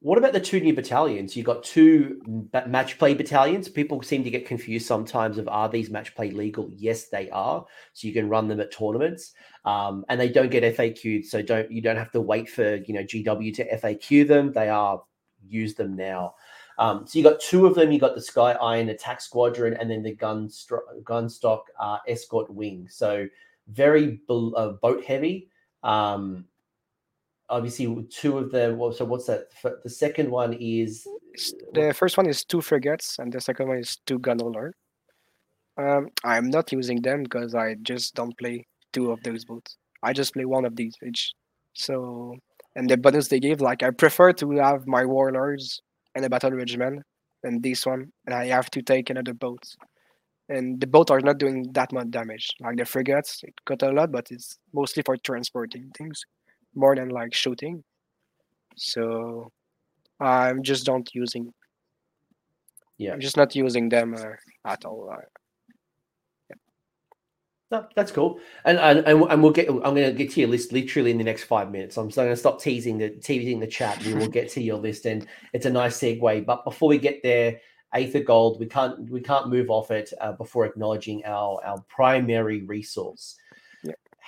What 0.00 0.18
about 0.18 0.32
the 0.32 0.40
two 0.40 0.60
new 0.60 0.74
battalions? 0.74 1.36
You've 1.36 1.46
got 1.46 1.64
two 1.64 2.20
match 2.66 2.98
play 2.98 3.14
battalions. 3.14 3.68
People 3.68 4.00
seem 4.02 4.22
to 4.22 4.30
get 4.30 4.46
confused 4.46 4.86
sometimes 4.86 5.38
of 5.38 5.48
are 5.48 5.68
these 5.68 5.90
match 5.90 6.14
play 6.14 6.30
legal? 6.30 6.70
Yes, 6.76 7.08
they 7.08 7.28
are. 7.30 7.64
So 7.94 8.06
you 8.06 8.14
can 8.14 8.28
run 8.28 8.46
them 8.46 8.60
at 8.60 8.70
tournaments, 8.70 9.32
um, 9.64 10.04
and 10.08 10.20
they 10.20 10.28
don't 10.28 10.50
get 10.50 10.62
FAQ'd. 10.76 11.26
So 11.26 11.42
don't 11.42 11.70
you 11.70 11.82
don't 11.82 11.96
have 11.96 12.12
to 12.12 12.20
wait 12.20 12.48
for 12.48 12.76
you 12.76 12.94
know 12.94 13.02
GW 13.02 13.54
to 13.56 13.76
FAQ 13.76 14.28
them. 14.28 14.52
They 14.52 14.68
are 14.68 15.02
use 15.48 15.74
them 15.74 15.96
now. 15.96 16.34
Um, 16.78 17.04
so 17.06 17.18
you 17.18 17.24
got 17.24 17.40
two 17.40 17.66
of 17.66 17.74
them. 17.74 17.90
You 17.90 17.98
got 17.98 18.14
the 18.14 18.22
Sky 18.22 18.52
Iron 18.52 18.90
Attack 18.90 19.20
Squadron, 19.20 19.74
and 19.74 19.90
then 19.90 20.02
the 20.02 20.14
gun 20.14 20.48
Grundstok 21.02 21.62
uh, 21.80 21.98
Escort 22.06 22.50
Wing. 22.50 22.86
So 22.88 23.26
very 23.68 24.20
uh, 24.28 24.68
boat 24.80 25.04
heavy. 25.04 25.48
Um, 25.82 26.44
obviously 27.48 28.06
two 28.10 28.38
of 28.38 28.50
them. 28.50 28.78
Well, 28.78 28.92
so 28.92 29.04
what's 29.04 29.26
that? 29.26 29.48
The 29.62 29.90
second 29.90 30.30
one 30.30 30.54
is 30.54 31.06
the 31.72 31.94
first 31.94 32.16
one 32.16 32.26
is 32.28 32.44
two 32.44 32.60
frigates, 32.60 33.18
and 33.18 33.32
the 33.32 33.40
second 33.40 33.68
one 33.68 33.78
is 33.78 33.98
two 34.06 34.18
Gunhauler. 34.18 34.72
Um, 35.76 36.08
I'm 36.24 36.50
not 36.50 36.72
using 36.72 37.00
them 37.00 37.22
because 37.22 37.54
I 37.54 37.76
just 37.82 38.14
don't 38.14 38.36
play 38.36 38.66
two 38.92 39.12
of 39.12 39.22
those 39.22 39.44
boats. 39.44 39.76
I 40.02 40.12
just 40.12 40.34
play 40.34 40.44
one 40.44 40.64
of 40.64 40.76
these 40.76 40.96
each. 41.06 41.32
So, 41.74 42.34
and 42.74 42.90
the 42.90 42.96
bonus 42.96 43.28
they 43.28 43.40
give, 43.40 43.60
like 43.60 43.82
I 43.82 43.90
prefer 43.90 44.32
to 44.34 44.50
have 44.52 44.86
my 44.86 45.04
warlords 45.04 45.80
and 46.14 46.24
a 46.24 46.30
battle 46.30 46.50
regiment 46.50 47.02
than 47.42 47.60
this 47.60 47.86
one, 47.86 48.12
and 48.26 48.34
I 48.34 48.46
have 48.46 48.70
to 48.70 48.82
take 48.82 49.10
another 49.10 49.34
boat. 49.34 49.62
And 50.48 50.80
the 50.80 50.86
boats 50.86 51.10
are 51.10 51.20
not 51.20 51.38
doing 51.38 51.70
that 51.72 51.92
much 51.92 52.10
damage. 52.10 52.48
Like 52.58 52.78
the 52.78 52.86
frigates, 52.86 53.42
it 53.44 53.54
cut 53.66 53.82
a 53.82 53.92
lot, 53.92 54.10
but 54.10 54.30
it's 54.30 54.58
mostly 54.72 55.02
for 55.02 55.16
transporting 55.18 55.90
things 55.96 56.24
more 56.78 56.94
than 56.94 57.10
like 57.10 57.34
shooting. 57.34 57.82
So 58.76 59.50
I'm 60.20 60.62
just 60.62 60.86
don't 60.86 61.08
using. 61.14 61.52
Yeah, 62.96 63.12
I'm 63.12 63.20
just 63.20 63.36
not 63.36 63.54
using 63.54 63.88
them 63.88 64.14
uh, 64.14 64.34
at 64.64 64.84
all. 64.84 65.10
Uh, 65.12 66.54
no, 67.70 67.86
that's 67.94 68.10
cool, 68.10 68.40
and 68.64 68.78
and 68.78 69.06
and 69.06 69.42
we'll 69.42 69.52
get. 69.52 69.68
I'm 69.68 69.94
going 69.94 69.96
to 69.96 70.12
get 70.12 70.30
to 70.32 70.40
your 70.40 70.48
list 70.48 70.72
literally 70.72 71.10
in 71.10 71.18
the 71.18 71.24
next 71.24 71.44
five 71.44 71.70
minutes. 71.70 71.98
I'm 71.98 72.08
going 72.08 72.30
to 72.30 72.36
stop 72.36 72.62
teasing 72.62 72.96
the 72.96 73.10
teasing 73.10 73.60
the 73.60 73.66
chat. 73.66 74.02
We 74.04 74.14
will 74.14 74.28
get 74.28 74.48
to 74.52 74.62
your 74.62 74.78
list, 74.78 75.04
and 75.04 75.26
it's 75.52 75.66
a 75.66 75.70
nice 75.70 75.98
segue. 75.98 76.46
But 76.46 76.64
before 76.64 76.88
we 76.88 76.96
get 76.98 77.22
there, 77.22 77.60
Aether 77.92 78.22
Gold, 78.22 78.58
we 78.58 78.66
can't 78.66 79.10
we 79.10 79.20
can't 79.20 79.50
move 79.50 79.68
off 79.68 79.90
it 79.90 80.12
uh, 80.18 80.32
before 80.32 80.64
acknowledging 80.64 81.22
our 81.26 81.62
our 81.62 81.82
primary 81.88 82.62
resource. 82.62 83.36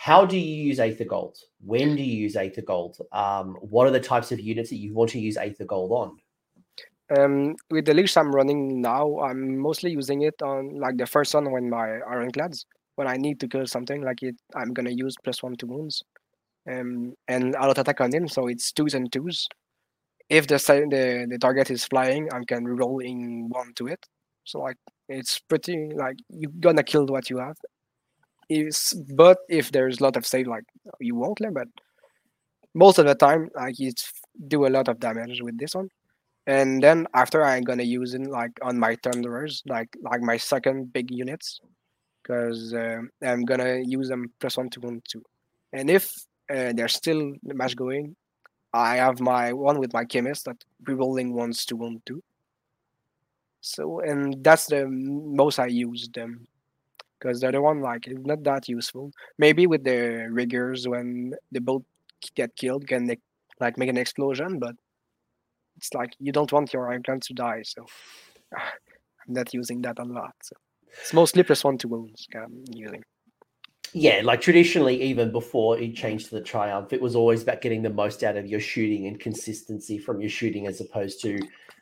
How 0.00 0.24
do 0.24 0.38
you 0.38 0.64
use 0.64 0.80
Aether 0.80 1.04
Gold? 1.04 1.36
When 1.62 1.94
do 1.94 2.02
you 2.02 2.22
use 2.22 2.34
Aether 2.34 2.62
Gold? 2.62 2.96
Um, 3.12 3.56
what 3.60 3.86
are 3.86 3.90
the 3.90 4.00
types 4.00 4.32
of 4.32 4.40
units 4.40 4.70
that 4.70 4.76
you 4.76 4.94
want 4.94 5.10
to 5.10 5.18
use 5.20 5.36
Aether 5.36 5.66
Gold 5.66 5.92
on? 5.92 6.16
Um, 7.18 7.54
with 7.70 7.84
the 7.84 7.92
leash 7.92 8.16
I'm 8.16 8.32
running 8.34 8.80
now, 8.80 9.18
I'm 9.20 9.58
mostly 9.58 9.90
using 9.90 10.22
it 10.22 10.40
on 10.40 10.80
like 10.80 10.96
the 10.96 11.04
first 11.04 11.34
one 11.34 11.52
when 11.52 11.68
my 11.68 11.98
ironclads. 12.10 12.64
When 12.94 13.08
I 13.08 13.18
need 13.18 13.40
to 13.40 13.48
kill 13.48 13.66
something 13.66 14.00
like 14.00 14.22
it, 14.22 14.36
I'm 14.56 14.72
gonna 14.72 14.90
use 14.90 15.16
plus 15.22 15.42
one 15.42 15.56
to 15.56 15.66
wounds, 15.66 16.02
um, 16.66 17.12
and 17.28 17.54
All-out 17.56 17.76
Attack 17.76 18.00
on 18.00 18.14
him. 18.14 18.26
So 18.26 18.46
it's 18.46 18.72
twos 18.72 18.94
and 18.94 19.12
twos. 19.12 19.48
If 20.30 20.46
the 20.46 20.56
the 20.56 21.26
the 21.28 21.38
target 21.38 21.70
is 21.70 21.84
flying, 21.84 22.26
I 22.32 22.40
can 22.48 22.66
roll 22.66 23.00
in 23.00 23.50
one 23.50 23.74
to 23.76 23.88
it. 23.88 24.06
So 24.44 24.60
like 24.60 24.78
it's 25.10 25.38
pretty 25.40 25.90
like 25.94 26.16
you're 26.30 26.52
gonna 26.58 26.84
kill 26.84 27.04
what 27.06 27.28
you 27.28 27.36
have, 27.36 27.58
but 29.14 29.38
if 29.48 29.70
there's 29.70 30.00
a 30.00 30.02
lot 30.02 30.16
of 30.16 30.26
save 30.26 30.46
like 30.46 30.64
you 30.98 31.14
won't 31.14 31.40
but 31.52 31.68
most 32.74 32.98
of 32.98 33.06
the 33.06 33.14
time 33.14 33.48
like 33.54 33.78
you 33.78 33.92
do 34.48 34.66
a 34.66 34.68
lot 34.68 34.88
of 34.88 35.00
damage 35.00 35.42
with 35.42 35.58
this 35.58 35.74
one. 35.74 35.88
And 36.46 36.82
then 36.82 37.06
after 37.14 37.44
i'm 37.44 37.62
gonna 37.62 37.82
use 37.84 38.14
it 38.14 38.22
like 38.22 38.52
on 38.62 38.78
my 38.78 38.96
thunderers 39.02 39.62
like 39.66 39.94
like 40.02 40.22
my 40.22 40.36
second 40.36 40.92
big 40.92 41.10
units 41.10 41.60
because 42.22 42.74
uh, 42.74 43.02
i'm 43.22 43.44
gonna 43.44 43.80
use 43.84 44.08
them 44.08 44.32
plus 44.40 44.56
one 44.56 44.70
to 44.70 44.80
one 44.80 45.02
two. 45.08 45.22
And 45.72 45.90
if 45.90 46.12
uh, 46.50 46.72
there's 46.74 46.94
still 46.94 47.32
the 47.42 47.54
match 47.54 47.76
going 47.76 48.16
i 48.72 48.96
have 48.96 49.20
my 49.20 49.52
one 49.52 49.78
with 49.78 49.92
my 49.92 50.04
chemist 50.04 50.46
that 50.46 50.64
rerolling 50.84 51.32
ones 51.32 51.64
to 51.66 51.76
one 51.76 52.02
two. 52.06 52.22
So 53.60 54.00
and 54.00 54.42
that's 54.42 54.66
the 54.66 54.88
most 54.88 55.58
i 55.58 55.66
use 55.66 56.08
them 56.08 56.48
because 57.20 57.40
the 57.40 57.48
other 57.48 57.62
one 57.62 57.80
like 57.80 58.08
is 58.08 58.18
not 58.24 58.42
that 58.44 58.68
useful. 58.68 59.12
Maybe 59.38 59.66
with 59.66 59.84
the 59.84 60.28
riggers 60.30 60.88
when 60.88 61.34
the 61.52 61.60
boat 61.60 61.84
get 62.34 62.56
killed 62.56 62.86
can 62.86 63.06
they, 63.06 63.18
like 63.60 63.78
make 63.78 63.88
an 63.88 63.98
explosion, 63.98 64.58
but 64.58 64.74
it's 65.76 65.92
like 65.94 66.12
you 66.18 66.32
don't 66.32 66.52
want 66.52 66.72
your 66.72 66.90
icon 66.90 67.20
to 67.20 67.34
die, 67.34 67.62
so 67.64 67.86
I'm 68.56 69.34
not 69.34 69.52
using 69.52 69.82
that 69.82 69.98
a 69.98 70.04
lot. 70.04 70.34
So 70.42 70.56
it's 71.00 71.12
mostly 71.12 71.42
plus 71.42 71.62
one 71.62 71.78
to 71.78 71.88
wounds 71.88 72.26
I'm 72.34 72.64
using. 72.72 73.04
Yeah, 73.92 74.20
like 74.22 74.40
traditionally, 74.40 75.02
even 75.02 75.32
before 75.32 75.78
it 75.78 75.96
changed 75.96 76.28
to 76.28 76.36
the 76.36 76.40
triumph, 76.40 76.92
it 76.92 77.02
was 77.02 77.16
always 77.16 77.42
about 77.42 77.60
getting 77.60 77.82
the 77.82 77.90
most 77.90 78.22
out 78.22 78.36
of 78.36 78.46
your 78.46 78.60
shooting 78.60 79.06
and 79.06 79.18
consistency 79.18 79.98
from 79.98 80.20
your 80.20 80.30
shooting, 80.30 80.68
as 80.68 80.80
opposed 80.80 81.20
to. 81.22 81.40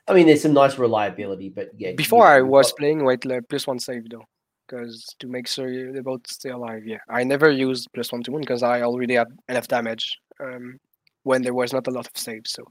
I 0.08 0.14
mean, 0.14 0.26
there's 0.26 0.40
some 0.40 0.54
nice 0.54 0.78
reliability, 0.78 1.50
but 1.50 1.70
yeah. 1.76 1.92
Before 1.92 2.26
I 2.26 2.40
was 2.40 2.72
got... 2.72 2.78
playing 2.78 3.04
with 3.04 3.26
like, 3.26 3.46
plus 3.48 3.66
one 3.66 3.78
save 3.78 4.08
though 4.08 4.24
because 4.68 5.04
to 5.18 5.26
make 5.26 5.48
sure 5.48 5.92
the 5.92 6.02
boat 6.02 6.26
stay 6.28 6.50
alive. 6.50 6.86
Yeah, 6.86 6.98
I 7.08 7.24
never 7.24 7.50
used 7.50 7.88
plus 7.94 8.12
one 8.12 8.22
to 8.24 8.32
one 8.32 8.42
because 8.42 8.62
I 8.62 8.82
already 8.82 9.14
had 9.14 9.28
enough 9.48 9.68
damage 9.68 10.18
um, 10.40 10.78
when 11.22 11.42
there 11.42 11.54
was 11.54 11.72
not 11.72 11.86
a 11.86 11.90
lot 11.90 12.06
of 12.06 12.16
saves, 12.16 12.52
so 12.52 12.64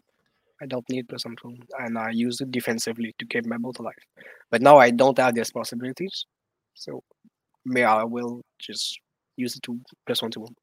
I 0.62 0.66
don't 0.66 0.88
need 0.90 1.10
plus 1.10 1.26
one 1.26 1.36
to 1.38 1.48
one, 1.48 1.60
and 1.80 1.98
I 1.98 2.12
use 2.12 2.42
it 2.42 2.52
defensively 2.52 3.14
to 3.20 3.26
keep 3.26 3.46
my 3.46 3.58
boat 3.58 3.80
alive. 3.80 3.94
But 4.52 4.62
now 4.62 4.78
I 4.78 4.92
don't 4.92 5.18
have 5.18 5.36
these 5.36 5.52
possibilities, 5.52 6.26
so 6.76 7.04
may 7.66 7.84
I 7.84 8.04
will 8.04 8.42
just 8.60 9.00
use 9.36 9.56
it 9.56 9.64
to 9.64 9.80
plus 10.06 10.22
one 10.22 10.32
to 10.32 10.40
one. 10.42 10.56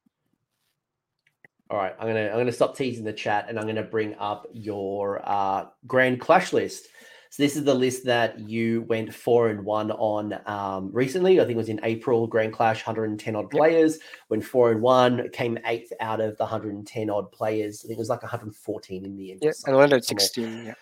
All 1.70 1.78
right, 1.78 1.94
I'm 1.98 2.06
gonna 2.06 2.28
I'm 2.28 2.38
gonna 2.38 2.52
stop 2.52 2.76
teasing 2.76 3.04
the 3.04 3.12
chat, 3.12 3.46
and 3.48 3.58
I'm 3.58 3.66
gonna 3.66 3.82
bring 3.82 4.14
up 4.16 4.46
your 4.52 5.20
uh, 5.24 5.66
grand 5.86 6.20
clash 6.20 6.52
list. 6.52 6.88
So 7.34 7.42
this 7.42 7.56
is 7.56 7.64
the 7.64 7.74
list 7.74 8.04
that 8.04 8.48
you 8.48 8.82
went 8.82 9.12
four 9.12 9.48
and 9.48 9.64
one 9.64 9.90
on 9.90 10.38
um, 10.46 10.90
recently. 10.92 11.40
I 11.40 11.42
think 11.42 11.54
it 11.54 11.56
was 11.56 11.68
in 11.68 11.80
April, 11.82 12.28
Grand 12.28 12.52
Clash, 12.52 12.86
110 12.86 13.34
odd 13.34 13.50
players. 13.50 13.98
Went 14.28 14.44
four 14.44 14.70
and 14.70 14.80
one, 14.80 15.28
came 15.30 15.58
eighth 15.66 15.92
out 15.98 16.20
of 16.20 16.36
the 16.36 16.44
110 16.44 17.10
odd 17.10 17.32
players. 17.32 17.82
I 17.84 17.88
think 17.88 17.98
it 17.98 18.00
was 18.00 18.08
like 18.08 18.22
114 18.22 19.04
in 19.04 19.16
the 19.16 19.32
end. 19.32 19.40
Yeah, 19.42 19.50
and 19.66 19.74
116. 19.74 20.66
Yeah. 20.66 20.74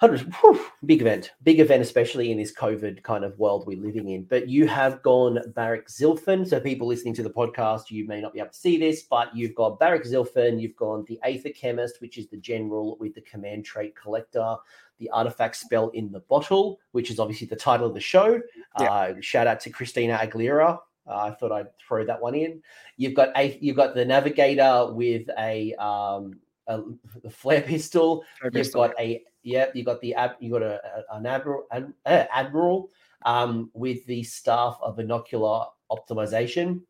100, 0.00 0.34
whew, 0.34 0.60
big 0.84 1.00
event, 1.00 1.30
big 1.42 1.58
event, 1.58 1.80
especially 1.80 2.30
in 2.30 2.36
this 2.36 2.52
COVID 2.52 3.02
kind 3.02 3.24
of 3.24 3.38
world 3.38 3.64
we're 3.66 3.80
living 3.80 4.10
in. 4.10 4.24
But 4.24 4.46
you 4.46 4.66
have 4.66 5.00
gone 5.02 5.38
Barak 5.54 5.88
Zilfin. 5.88 6.46
So, 6.46 6.60
people 6.60 6.86
listening 6.86 7.14
to 7.14 7.22
the 7.22 7.30
podcast, 7.30 7.90
you 7.90 8.06
may 8.06 8.20
not 8.20 8.34
be 8.34 8.40
able 8.40 8.50
to 8.50 8.58
see 8.58 8.76
this, 8.76 9.04
but 9.04 9.34
you've 9.34 9.54
got 9.54 9.78
Barak 9.78 10.04
Zilfin, 10.04 10.60
you've 10.60 10.76
gone 10.76 11.06
the 11.08 11.18
Aether 11.24 11.48
Khemist, 11.48 12.00
which 12.00 12.18
is 12.18 12.28
the 12.28 12.36
general 12.36 12.98
with 13.00 13.14
the 13.14 13.22
command 13.22 13.64
trait 13.64 13.94
collector, 13.96 14.56
the 14.98 15.10
artifact 15.10 15.56
spell 15.56 15.90
in 15.90 16.10
the 16.12 16.20
bottle, 16.20 16.78
which 16.92 17.10
is 17.10 17.18
obviously 17.18 17.46
the 17.46 17.56
title 17.56 17.86
of 17.86 17.94
the 17.94 18.00
show. 18.00 18.40
Yeah. 18.80 18.90
Uh, 18.90 19.14
shout 19.20 19.46
out 19.46 19.60
to 19.60 19.70
Christina 19.70 20.18
Aguilera. 20.18 20.78
Uh, 21.06 21.16
I 21.16 21.30
thought 21.32 21.52
I'd 21.52 21.68
throw 21.78 22.04
that 22.04 22.20
one 22.20 22.34
in. 22.34 22.62
You've 22.96 23.14
got 23.14 23.30
a 23.36 23.58
you've 23.60 23.76
got 23.76 23.94
the 23.94 24.04
navigator 24.04 24.92
with 24.92 25.28
a 25.38 25.74
um 25.74 26.40
a, 26.66 26.82
a 27.24 27.30
flare 27.30 27.62
pistol. 27.62 28.24
Flare 28.38 28.50
you've 28.52 28.52
pistol. 28.54 28.88
got 28.88 28.98
a 28.98 29.22
yeah. 29.42 29.66
You 29.74 29.84
got 29.84 30.00
the 30.00 30.14
ab. 30.14 30.32
You 30.40 30.50
got 30.50 30.62
a, 30.62 30.80
a 30.84 31.16
an 31.16 31.26
admiral 31.26 31.66
an, 31.70 31.94
uh, 32.04 32.24
admiral 32.32 32.90
um 33.24 33.70
with 33.74 34.04
the 34.06 34.22
staff 34.22 34.78
of 34.82 34.96
binocular 34.96 35.66
optimization. 35.90 36.80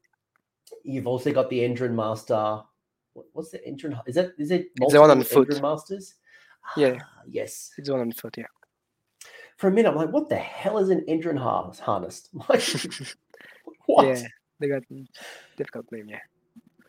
You've 0.83 1.07
also 1.07 1.33
got 1.33 1.51
the 1.51 1.61
Endrin 1.61 1.93
Master. 1.93 2.63
what's 3.33 3.51
the 3.51 3.59
Endrin? 3.59 4.01
Is 4.07 4.15
that 4.15 4.33
is 4.39 4.51
it? 4.51 4.69
Multiple 4.79 5.03
the 5.03 5.09
one 5.09 5.19
on 5.19 5.25
foot. 5.25 5.61
Masters. 5.61 6.15
Yeah. 6.77 6.99
yes. 7.29 7.73
It's 7.79 7.91
one 7.91 8.01
on 8.01 8.13
foot, 8.13 8.37
yeah. 8.39 8.45
For 9.57 9.69
a 9.69 9.71
minute, 9.71 9.91
I'm 9.91 9.97
like, 9.97 10.13
what 10.13 10.29
the 10.29 10.37
hell 10.37 10.79
is 10.79 10.91
an 10.91 11.05
Endrin 11.09 11.39
harness? 11.39 11.79
Harnessed? 11.79 12.31
Like, 12.49 12.63
what? 13.87 14.07
Yeah, 14.07 14.23
they 14.61 14.69
got 14.69 14.83
difficult 15.57 15.87
name, 15.93 16.09
yeah. 16.09 16.19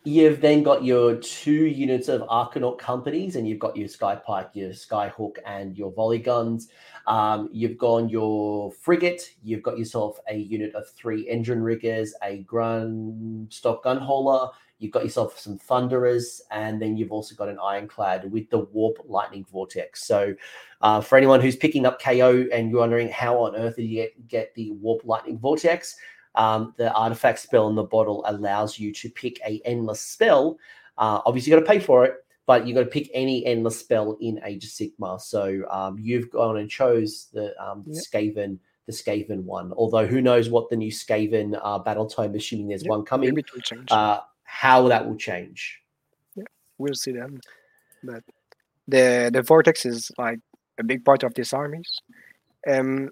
You've 0.04 0.40
then 0.40 0.62
got 0.62 0.84
your 0.84 1.16
two 1.16 1.66
units 1.66 2.08
of 2.08 2.22
Arcanaut 2.22 2.78
companies, 2.78 3.36
and 3.36 3.46
you've 3.46 3.58
got 3.58 3.76
your 3.76 3.88
Skypike, 3.88 4.50
your 4.54 4.70
Skyhook, 4.70 5.36
and 5.44 5.76
your 5.76 5.92
volley 5.92 6.18
guns. 6.18 6.68
Um, 7.06 7.50
you've 7.52 7.76
gone 7.76 8.08
your 8.08 8.72
frigate. 8.72 9.34
You've 9.42 9.62
got 9.62 9.78
yourself 9.78 10.18
a 10.28 10.36
unit 10.36 10.74
of 10.74 10.88
three 10.90 11.28
Endrin 11.28 11.62
riggers, 11.62 12.14
a 12.22 12.42
Grundstok 12.44 13.82
gun 13.82 13.98
hauler, 13.98 14.50
You've 14.78 14.92
got 14.92 15.02
yourself 15.02 15.38
some 15.38 15.58
Thunderers, 15.58 16.40
and 16.50 16.80
then 16.80 16.96
you've 16.96 17.12
also 17.12 17.34
got 17.34 17.48
an 17.48 17.58
Ironclad 17.62 18.30
with 18.30 18.48
the 18.50 18.60
Warp 18.60 18.98
Lightning 19.04 19.44
Vortex. 19.50 20.04
So, 20.04 20.34
uh, 20.80 21.00
for 21.00 21.18
anyone 21.18 21.40
who's 21.40 21.56
picking 21.56 21.84
up 21.84 22.00
KO 22.00 22.46
and 22.52 22.70
you're 22.70 22.80
wondering 22.80 23.08
how 23.08 23.38
on 23.38 23.56
earth 23.56 23.76
did 23.76 23.84
you 23.84 23.96
get, 24.02 24.28
get 24.28 24.54
the 24.54 24.70
Warp 24.72 25.02
Lightning 25.04 25.38
Vortex, 25.38 25.96
um, 26.34 26.74
the 26.76 26.92
artifact 26.92 27.40
spell 27.40 27.68
in 27.68 27.74
the 27.74 27.82
bottle 27.82 28.24
allows 28.26 28.78
you 28.78 28.92
to 28.94 29.10
pick 29.10 29.40
a 29.44 29.60
endless 29.64 30.00
spell. 30.00 30.58
Uh, 30.96 31.20
obviously, 31.26 31.50
you've 31.50 31.60
got 31.60 31.66
to 31.66 31.78
pay 31.78 31.84
for 31.84 32.04
it, 32.04 32.14
but 32.46 32.66
you've 32.66 32.76
got 32.76 32.84
to 32.84 32.90
pick 32.90 33.10
any 33.12 33.44
endless 33.44 33.78
spell 33.78 34.16
in 34.20 34.40
Age 34.44 34.64
of 34.64 34.70
Sigmar. 34.70 35.20
So 35.20 35.64
um, 35.70 35.98
you've 35.98 36.30
gone 36.30 36.58
and 36.58 36.70
chose 36.70 37.28
the 37.32 37.54
um, 37.62 37.84
yep. 37.86 38.02
Skaven, 38.02 38.58
the 38.86 38.92
Skaven 38.92 39.42
one. 39.42 39.72
Although 39.72 40.06
who 40.06 40.20
knows 40.20 40.48
what 40.48 40.70
the 40.70 40.76
new 40.76 40.90
Skaven 40.90 41.60
uh, 41.62 41.78
battle 41.80 42.06
tome, 42.06 42.34
assuming 42.34 42.68
there's 42.68 42.84
yep. 42.84 42.90
one 42.90 43.04
coming, 43.04 43.36
uh, 43.90 44.20
how 44.48 44.88
that 44.88 45.06
will 45.06 45.16
change. 45.16 45.78
Yeah, 46.34 46.44
we'll 46.78 46.94
see 46.94 47.12
then. 47.12 47.38
But 48.02 48.24
the 48.88 49.30
the 49.32 49.42
vortex 49.42 49.84
is 49.84 50.10
like 50.16 50.40
a 50.78 50.84
big 50.84 51.04
part 51.04 51.22
of 51.22 51.34
these 51.34 51.52
armies. 51.52 51.90
Um, 52.66 53.10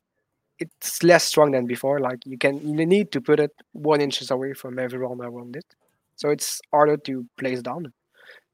it's 0.58 1.02
less 1.02 1.24
strong 1.24 1.50
than 1.50 1.66
before. 1.66 2.00
Like 2.00 2.20
you 2.24 2.38
can 2.38 2.66
you 2.66 2.86
need 2.86 3.12
to 3.12 3.20
put 3.20 3.38
it 3.38 3.52
one 3.72 4.00
inches 4.00 4.30
away 4.30 4.54
from 4.54 4.78
everyone 4.78 5.20
around 5.20 5.56
it, 5.56 5.66
so 6.16 6.30
it's 6.30 6.60
harder 6.72 6.96
to 7.08 7.26
place 7.38 7.60
down. 7.60 7.92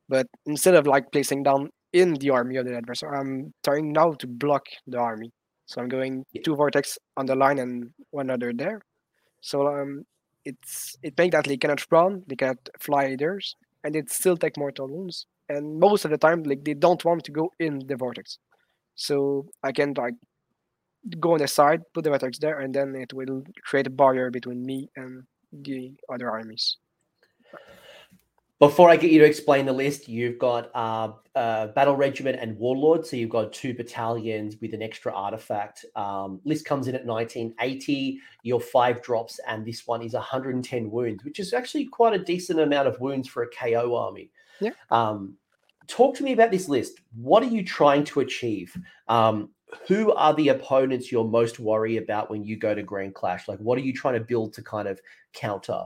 But 0.09 0.27
instead 0.45 0.75
of 0.75 0.87
like 0.87 1.13
placing 1.13 1.45
down 1.45 1.71
in 1.93 2.15
the 2.15 2.31
army 2.31 2.57
of 2.57 2.67
the 2.67 2.77
adversary, 2.77 3.17
I'm 3.17 3.55
trying 3.63 3.93
now 3.93 4.13
to 4.15 4.27
block 4.27 4.67
the 4.89 4.99
army. 4.99 5.31
So 5.67 5.81
I'm 5.81 5.89
going 5.89 6.25
two 6.45 6.57
vortex 6.57 6.99
on 7.17 7.27
the 7.27 7.37
line 7.37 7.61
and 7.61 7.91
one 8.11 8.29
other 8.29 8.53
there. 8.53 8.83
So 9.41 9.69
um, 9.69 10.05
it's 10.45 10.97
it 11.03 11.17
makes 11.19 11.33
that 11.33 11.45
they 11.45 11.57
cannot 11.57 11.85
run, 11.91 12.23
they 12.27 12.37
cannot 12.37 12.69
fly 12.81 13.09
either, 13.09 13.41
and 13.85 13.97
it 13.97 14.11
still 14.11 14.37
take 14.37 14.57
mortal 14.57 14.89
wounds. 14.89 15.27
And 15.49 15.79
most 15.79 16.05
of 16.05 16.11
the 16.11 16.19
time, 16.19 16.43
like 16.45 16.65
they 16.65 16.75
don't 16.75 17.05
want 17.05 17.25
to 17.25 17.33
go 17.33 17.53
in 17.59 17.81
the 17.87 17.97
vortex. 17.97 18.39
So 18.95 19.47
I 19.63 19.73
can 19.73 19.95
like 19.97 20.15
go 21.21 21.33
on 21.33 21.39
the 21.39 21.49
side, 21.49 21.83
put 21.95 22.05
the 22.05 22.11
vortex 22.11 22.39
there, 22.39 22.61
and 22.61 22.75
then 22.75 22.95
it 22.95 23.13
will 23.13 23.43
create 23.65 23.87
a 23.87 23.91
barrier 23.91 24.31
between 24.31 24.65
me 24.65 24.89
and 24.97 25.25
the 25.53 25.93
other 26.13 26.31
armies. 26.31 26.79
Before 28.63 28.89
I 28.89 28.97
get 28.97 29.11
you 29.11 29.19
to 29.19 29.25
explain 29.25 29.67
the 29.67 29.73
list, 29.73 30.07
you've 30.07 30.39
got 30.39 30.71
uh, 30.73 31.15
uh, 31.35 31.67
Battle 31.75 31.97
Regiment 31.97 32.39
and 32.41 32.57
Warlord. 32.57 33.05
So 33.05 33.17
you've 33.17 33.29
got 33.29 33.53
two 33.53 33.75
battalions 33.75 34.57
with 34.61 34.73
an 34.73 34.81
extra 34.81 35.13
artifact. 35.13 35.85
Um, 35.97 36.41
list 36.45 36.65
comes 36.65 36.87
in 36.87 36.95
at 36.95 37.05
1980. 37.05 38.21
Your 38.45 38.61
five 38.61 39.03
drops, 39.03 39.41
and 39.49 39.67
this 39.67 39.85
one 39.89 40.01
is 40.01 40.13
110 40.13 40.93
wounds, 40.93 41.25
which 41.25 41.41
is 41.41 41.53
actually 41.53 41.87
quite 41.87 42.15
a 42.15 42.23
decent 42.23 42.61
amount 42.61 42.87
of 42.87 43.01
wounds 43.01 43.27
for 43.27 43.43
a 43.43 43.49
KO 43.49 43.97
army. 43.97 44.31
Yeah. 44.61 44.71
Um, 44.93 45.35
talk 45.89 46.15
to 46.19 46.23
me 46.23 46.33
about 46.33 46.53
this 46.53 46.69
list. 46.69 47.01
What 47.17 47.43
are 47.43 47.47
you 47.47 47.65
trying 47.65 48.05
to 48.05 48.21
achieve? 48.21 48.77
Um, 49.09 49.51
who 49.89 50.13
are 50.13 50.35
the 50.35 50.51
opponents 50.51 51.11
you're 51.11 51.25
most 51.25 51.59
worried 51.59 51.97
about 51.97 52.31
when 52.31 52.45
you 52.45 52.57
go 52.57 52.77
to 52.77 52.83
Grand 52.85 53.17
Clash? 53.17 53.49
Like, 53.49 53.59
what 53.59 53.77
are 53.77 53.83
you 53.83 53.93
trying 53.93 54.15
to 54.15 54.21
build 54.21 54.53
to 54.53 54.63
kind 54.63 54.87
of 54.87 55.01
counter? 55.33 55.83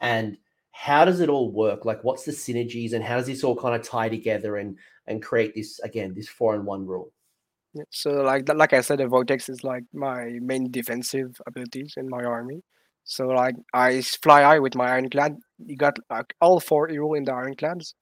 And 0.00 0.38
how 0.72 1.04
does 1.04 1.20
it 1.20 1.28
all 1.28 1.50
work? 1.50 1.84
Like, 1.84 2.02
what's 2.04 2.24
the 2.24 2.32
synergies 2.32 2.92
and 2.92 3.04
how 3.04 3.16
does 3.16 3.26
this 3.26 3.44
all 3.44 3.56
kind 3.56 3.74
of 3.74 3.86
tie 3.86 4.08
together 4.08 4.56
and 4.56 4.78
and 5.06 5.22
create 5.22 5.54
this 5.54 5.78
again 5.80 6.14
this 6.14 6.28
four 6.28 6.54
and 6.54 6.64
one 6.64 6.86
rule? 6.86 7.12
Yeah, 7.74 7.84
so, 7.90 8.10
like 8.22 8.48
like 8.52 8.72
I 8.72 8.80
said, 8.80 8.98
the 8.98 9.06
Vortex 9.06 9.48
is 9.48 9.62
like 9.64 9.84
my 9.92 10.38
main 10.40 10.70
defensive 10.70 11.40
abilities 11.46 11.94
in 11.96 12.08
my 12.08 12.24
army. 12.24 12.62
So, 13.04 13.28
like 13.28 13.56
I 13.74 14.02
fly 14.02 14.42
high 14.42 14.58
with 14.58 14.74
my 14.74 14.88
Ironclad. 14.90 15.36
You 15.58 15.76
got 15.76 15.98
like 16.10 16.34
all 16.40 16.60
four 16.60 16.88
hero 16.88 17.14
in 17.14 17.24
the 17.24 17.32
Ironclads, 17.32 17.94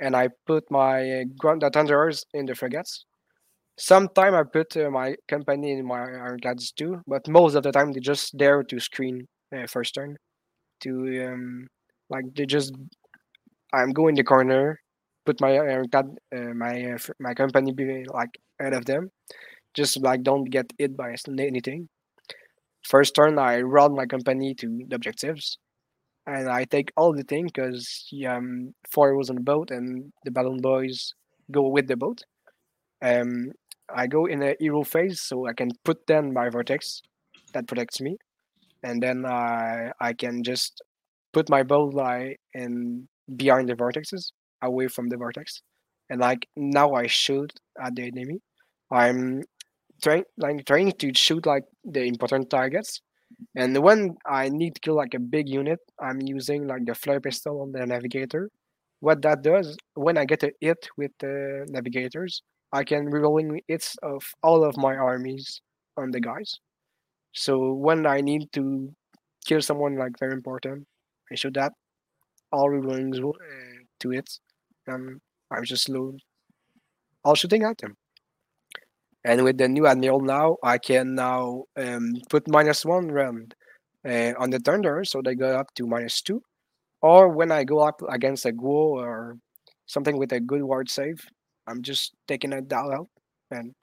and 0.00 0.16
I 0.16 0.28
put 0.46 0.70
my 0.70 1.24
Grundstok 1.42 1.74
Thunderers 1.74 2.24
in 2.34 2.46
the 2.46 2.54
frigates. 2.54 3.04
Sometimes 3.78 4.34
I 4.34 4.42
put 4.44 4.76
uh, 4.76 4.90
my 4.90 5.16
company 5.28 5.72
in 5.72 5.86
my 5.86 6.02
Ironclads 6.02 6.72
too, 6.72 7.00
but 7.06 7.26
most 7.28 7.54
of 7.54 7.62
the 7.62 7.72
time 7.72 7.92
they're 7.92 8.00
just 8.00 8.36
there 8.38 8.62
to 8.62 8.80
screen 8.80 9.26
uh, 9.56 9.66
first 9.66 9.94
turn 9.94 10.16
to 10.80 11.26
um, 11.26 11.66
like 12.10 12.26
they 12.34 12.46
just 12.46 12.74
I'm 13.72 13.92
going 13.92 14.14
the 14.14 14.24
corner, 14.24 14.80
put 15.26 15.40
my 15.40 15.58
uh, 15.58 16.54
my 16.54 16.92
uh, 16.92 16.98
my 17.18 17.34
company 17.34 17.72
be 17.72 18.04
like 18.12 18.38
ahead 18.60 18.74
of 18.74 18.84
them, 18.84 19.10
just 19.74 20.00
like 20.02 20.22
don't 20.22 20.44
get 20.44 20.72
hit 20.78 20.96
by 20.96 21.14
anything. 21.38 21.88
First 22.84 23.14
turn, 23.14 23.38
I 23.38 23.60
run 23.62 23.94
my 23.94 24.06
company 24.06 24.54
to 24.56 24.80
the 24.88 24.96
objectives, 24.96 25.58
and 26.26 26.48
I 26.48 26.64
take 26.64 26.92
all 26.96 27.12
the 27.14 27.24
thing 27.24 27.46
because 27.46 28.08
um 28.28 28.74
four 28.90 29.16
was 29.16 29.30
on 29.30 29.36
the 29.36 29.42
boat 29.42 29.70
and 29.70 30.12
the 30.24 30.30
balloon 30.32 30.60
boys 30.60 31.14
go 31.50 31.68
with 31.68 31.88
the 31.88 31.96
boat. 31.96 32.22
Um, 33.02 33.52
I 33.88 34.06
go 34.06 34.26
in 34.26 34.42
a 34.42 34.56
hero 34.60 34.84
phase, 34.84 35.20
so 35.22 35.46
I 35.46 35.52
can 35.54 35.70
put 35.84 36.06
them 36.06 36.32
my 36.34 36.48
vortex 36.50 37.02
that 37.54 37.68
protects 37.68 38.00
me, 38.00 38.18
and 38.82 39.02
then 39.02 39.26
I 39.26 39.92
I 40.00 40.12
can 40.14 40.42
just 40.44 40.82
put 41.32 41.48
my 41.48 41.62
bullseye 41.62 42.34
in 42.54 43.08
behind 43.36 43.68
the 43.68 43.74
vortexes, 43.74 44.32
away 44.62 44.88
from 44.88 45.08
the 45.08 45.16
vortex, 45.16 45.62
and 46.08 46.20
like 46.20 46.46
now 46.56 46.94
I 46.94 47.06
shoot 47.06 47.52
at 47.82 47.94
the 47.94 48.04
enemy. 48.04 48.40
I'm 48.90 49.42
trying 50.02 50.24
like 50.36 50.64
trying 50.66 50.92
to 50.92 51.12
shoot 51.14 51.46
like 51.46 51.64
the 51.84 52.04
important 52.04 52.50
targets. 52.50 53.00
And 53.54 53.78
when 53.78 54.16
I 54.26 54.48
need 54.48 54.74
to 54.74 54.80
kill 54.80 54.96
like 54.96 55.14
a 55.14 55.20
big 55.20 55.48
unit, 55.48 55.78
I'm 56.00 56.20
using 56.20 56.66
like 56.66 56.84
the 56.84 56.94
flare 56.94 57.20
pistol 57.20 57.62
on 57.62 57.72
the 57.72 57.86
navigator. 57.86 58.50
What 59.00 59.22
that 59.22 59.42
does, 59.42 59.76
when 59.94 60.18
I 60.18 60.24
get 60.24 60.42
a 60.42 60.52
hit 60.60 60.88
with 60.96 61.12
the 61.20 61.64
navigators, 61.70 62.42
I 62.72 62.84
can 62.84 63.06
rerolling 63.10 63.60
hits 63.68 63.96
of 64.02 64.22
all 64.42 64.64
of 64.64 64.76
my 64.76 64.96
armies 64.96 65.62
on 65.96 66.10
the 66.10 66.20
guys. 66.20 66.58
So 67.32 67.72
when 67.72 68.04
I 68.06 68.20
need 68.20 68.52
to 68.54 68.92
kill 69.46 69.62
someone 69.62 69.96
like 69.96 70.18
very 70.18 70.32
important, 70.32 70.86
I 71.30 71.36
show 71.36 71.50
that 71.50 71.72
all 72.52 72.68
rulings 72.68 73.20
uh, 73.20 73.32
to 74.00 74.12
it, 74.12 74.28
and 74.86 75.20
I'm 75.50 75.64
just 75.64 75.84
slow, 75.84 76.16
all 77.24 77.34
shooting 77.34 77.62
at 77.62 77.78
them. 77.78 77.96
And 79.24 79.44
with 79.44 79.58
the 79.58 79.68
new 79.68 79.86
admiral 79.86 80.20
now, 80.20 80.56
I 80.62 80.78
can 80.78 81.14
now 81.14 81.64
um, 81.76 82.14
put 82.30 82.48
minus 82.48 82.84
one 82.84 83.08
round 83.08 83.54
uh, 84.06 84.32
on 84.38 84.50
the 84.50 84.58
thunder, 84.58 85.04
so 85.04 85.20
they 85.22 85.34
go 85.34 85.56
up 85.56 85.72
to 85.74 85.86
minus 85.86 86.22
two. 86.22 86.42
Or 87.02 87.28
when 87.28 87.52
I 87.52 87.64
go 87.64 87.80
up 87.80 88.00
against 88.08 88.46
a 88.46 88.52
Guo 88.52 88.96
or 88.96 89.36
something 89.86 90.18
with 90.18 90.32
a 90.32 90.40
good 90.40 90.62
ward 90.62 90.90
save, 90.90 91.24
I'm 91.66 91.82
just 91.82 92.14
taking 92.26 92.52
a 92.52 92.62
down 92.62 92.92
out, 92.92 93.08
and 93.50 93.74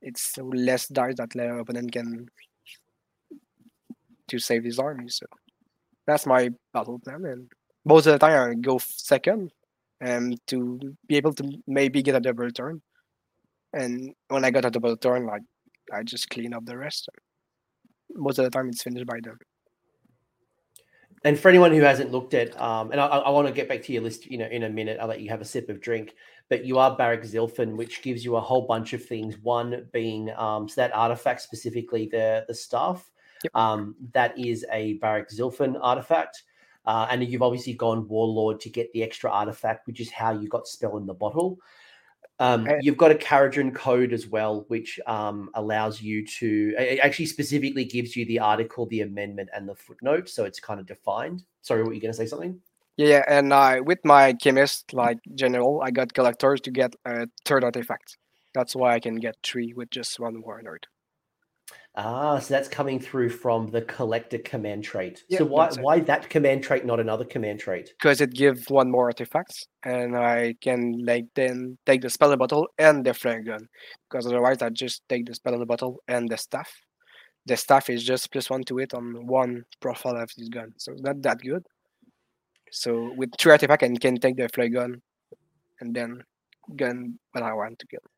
it's 0.00 0.36
less 0.38 0.88
dice 0.88 1.14
that 1.16 1.30
the 1.30 1.58
opponent 1.58 1.92
can 1.92 2.26
to 4.28 4.38
save 4.38 4.64
his 4.64 4.78
army. 4.78 5.08
So 5.08 5.26
that's 6.06 6.26
my 6.26 6.50
battle 6.72 6.98
plan. 6.98 7.24
And 7.24 7.50
most 7.84 8.06
of 8.06 8.12
the 8.12 8.18
time, 8.18 8.50
I 8.50 8.54
go 8.54 8.78
second, 8.78 9.52
and 10.00 10.38
to 10.48 10.96
be 11.06 11.16
able 11.16 11.32
to 11.34 11.62
maybe 11.66 12.02
get 12.02 12.14
a 12.14 12.20
double 12.20 12.50
turn. 12.50 12.82
And 13.72 14.14
when 14.28 14.44
I 14.44 14.50
got 14.50 14.64
a 14.64 14.70
double 14.70 14.96
turn, 14.96 15.26
like 15.26 15.42
I 15.92 16.02
just 16.02 16.28
clean 16.28 16.54
up 16.54 16.64
the 16.64 16.76
rest. 16.76 17.08
Most 18.14 18.38
of 18.38 18.44
the 18.44 18.50
time, 18.50 18.68
it's 18.68 18.82
finished 18.82 19.06
by 19.06 19.20
them. 19.22 19.38
And 21.24 21.38
for 21.38 21.48
anyone 21.48 21.72
who 21.72 21.82
hasn't 21.82 22.10
looked 22.10 22.34
at, 22.34 22.60
um, 22.60 22.90
and 22.90 23.00
I, 23.00 23.06
I, 23.06 23.30
want 23.30 23.46
to 23.46 23.54
get 23.54 23.68
back 23.68 23.82
to 23.82 23.92
your 23.92 24.02
list, 24.02 24.26
you 24.26 24.38
know, 24.38 24.46
in 24.46 24.64
a 24.64 24.68
minute. 24.68 24.98
I'll 25.00 25.06
let 25.06 25.20
you 25.20 25.30
have 25.30 25.40
a 25.40 25.44
sip 25.44 25.68
of 25.68 25.80
drink. 25.80 26.14
But 26.50 26.64
you 26.64 26.78
are 26.78 26.96
Barak 26.96 27.22
Zilfin, 27.22 27.76
which 27.76 28.02
gives 28.02 28.24
you 28.24 28.34
a 28.36 28.40
whole 28.40 28.66
bunch 28.66 28.92
of 28.92 29.04
things. 29.04 29.38
One 29.38 29.86
being 29.92 30.30
um, 30.36 30.68
so 30.68 30.80
that 30.80 30.94
artifact 30.94 31.40
specifically, 31.42 32.08
the 32.10 32.44
the 32.48 32.54
staff 32.54 33.08
Yep. 33.44 33.56
Um, 33.56 33.96
that 34.12 34.38
is 34.38 34.64
a 34.72 34.94
Barak 34.94 35.30
Zilfin 35.30 35.78
artifact. 35.80 36.42
Uh, 36.84 37.06
and 37.10 37.24
you've 37.24 37.42
obviously 37.42 37.74
gone 37.74 38.08
Warlord 38.08 38.60
to 38.60 38.70
get 38.70 38.92
the 38.92 39.02
extra 39.02 39.30
artifact, 39.30 39.86
which 39.86 40.00
is 40.00 40.10
how 40.10 40.32
you 40.32 40.48
got 40.48 40.66
Spell 40.66 40.96
in 40.96 41.06
the 41.06 41.14
Bottle. 41.14 41.58
Um, 42.38 42.66
you've 42.80 42.96
got 42.96 43.12
a 43.12 43.14
Kharadron 43.14 43.72
code 43.72 44.12
as 44.12 44.26
well, 44.26 44.64
which 44.66 44.98
um, 45.06 45.50
allows 45.54 46.02
you 46.02 46.26
to 46.26 46.74
it 46.76 46.98
actually 47.00 47.26
specifically 47.26 47.84
gives 47.84 48.16
you 48.16 48.24
the 48.26 48.40
article, 48.40 48.86
the 48.86 49.02
amendment, 49.02 49.48
and 49.54 49.68
the 49.68 49.76
footnote. 49.76 50.28
So 50.28 50.44
it's 50.44 50.58
kind 50.58 50.80
of 50.80 50.86
defined. 50.86 51.44
Sorry, 51.60 51.84
what 51.84 51.94
you 51.94 52.00
going 52.00 52.12
to 52.12 52.16
say 52.16 52.26
something? 52.26 52.60
Yeah, 52.96 53.22
and 53.28 53.52
uh, 53.52 53.80
with 53.84 54.00
my 54.04 54.32
chemist, 54.32 54.92
like 54.92 55.18
general, 55.34 55.82
I 55.82 55.92
got 55.92 56.14
collectors 56.14 56.60
to 56.62 56.70
get 56.70 56.96
a 57.04 57.28
third 57.44 57.62
artifact. 57.62 58.18
That's 58.54 58.74
why 58.74 58.94
I 58.94 59.00
can 59.00 59.16
get 59.16 59.36
three 59.44 59.72
with 59.72 59.90
just 59.90 60.18
one 60.18 60.42
warlord. 60.42 60.88
Ah, 61.94 62.38
so 62.38 62.54
that's 62.54 62.68
coming 62.68 62.98
through 62.98 63.28
from 63.28 63.66
the 63.66 63.82
collector 63.82 64.38
command 64.38 64.82
trait. 64.82 65.24
so 65.30 65.44
why 65.44 65.68
why 65.80 66.00
that 66.00 66.30
command 66.30 66.64
trait, 66.64 66.86
not 66.86 66.98
another 67.00 67.24
command 67.24 67.60
trait? 67.60 67.92
Because 67.98 68.22
it 68.22 68.32
gives 68.32 68.70
one 68.70 68.90
more 68.90 69.06
artifacts, 69.06 69.66
and 69.84 70.16
I 70.16 70.54
can 70.62 71.04
like 71.04 71.26
then 71.34 71.76
take 71.84 72.00
the 72.00 72.08
spell 72.08 72.34
bottle 72.36 72.66
and 72.78 73.04
the 73.04 73.12
flare 73.12 73.42
gun. 73.42 73.68
Because 74.08 74.26
otherwise, 74.26 74.62
I 74.62 74.70
just 74.70 75.02
take 75.10 75.26
the 75.26 75.34
spell 75.34 75.62
bottle 75.66 76.02
and 76.08 76.30
the 76.30 76.38
staff. 76.38 76.70
The 77.44 77.56
staff 77.58 77.90
is 77.90 78.04
just 78.04 78.32
plus 78.32 78.48
one 78.48 78.64
to 78.64 78.78
it 78.78 78.94
on 78.94 79.26
one 79.26 79.64
profile 79.80 80.16
of 80.16 80.30
this 80.38 80.48
gun, 80.48 80.72
so 80.78 80.94
not 80.96 81.20
that 81.22 81.40
good. 81.40 81.66
So 82.70 83.12
with 83.16 83.32
three 83.38 83.52
artifacts, 83.52 83.84
I 83.84 83.94
can 83.98 84.16
take 84.16 84.36
the 84.36 84.48
flare 84.48 84.70
gun, 84.70 85.02
and 85.80 85.94
then 85.94 86.22
gun 86.74 87.18
what 87.32 87.44
I 87.44 87.52
want 87.52 87.78
to 87.80 87.86
kill. 87.86 88.11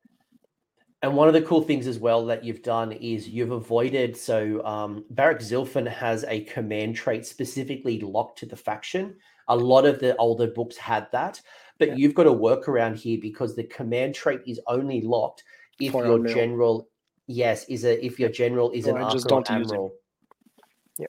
And 1.05 1.15
one 1.15 1.27
of 1.27 1.35
the 1.35 1.41
cool 1.43 1.61
things 1.61 1.85
as 1.85 1.99
well 1.99 2.25
that 2.25 2.43
you've 2.43 2.63
done 2.63 2.91
is 2.93 3.29
you've 3.29 3.51
avoided. 3.51 4.17
So 4.17 4.65
um, 4.65 5.05
Barak 5.11 5.37
Zilfin 5.37 5.87
has 5.87 6.25
a 6.27 6.41
command 6.45 6.95
trait 6.95 7.27
specifically 7.27 7.99
locked 7.99 8.39
to 8.39 8.47
the 8.47 8.55
faction. 8.55 9.15
A 9.47 9.55
lot 9.55 9.85
of 9.85 9.99
the 9.99 10.15
older 10.15 10.47
books 10.47 10.75
had 10.77 11.05
that, 11.11 11.39
But 11.77 11.89
yeah. 11.89 11.95
you've 11.97 12.15
got 12.15 12.25
a 12.25 12.31
workaround 12.31 12.95
here 12.95 13.19
because 13.21 13.55
the 13.55 13.65
command 13.65 14.15
trait 14.15 14.41
is 14.47 14.59
only 14.65 15.01
locked 15.01 15.43
if 15.79 15.91
For 15.91 16.07
your 16.07 16.25
general, 16.25 16.87
yes, 17.27 17.65
is 17.65 17.85
a 17.85 18.03
if 18.03 18.19
your 18.19 18.29
general 18.29 18.71
is 18.71 18.85
so 18.85 18.95
an 18.95 19.03
I 19.03 19.11
just 19.11 19.27
don't 19.27 19.47
admiral. 19.51 19.93
Yeah. 20.97 21.05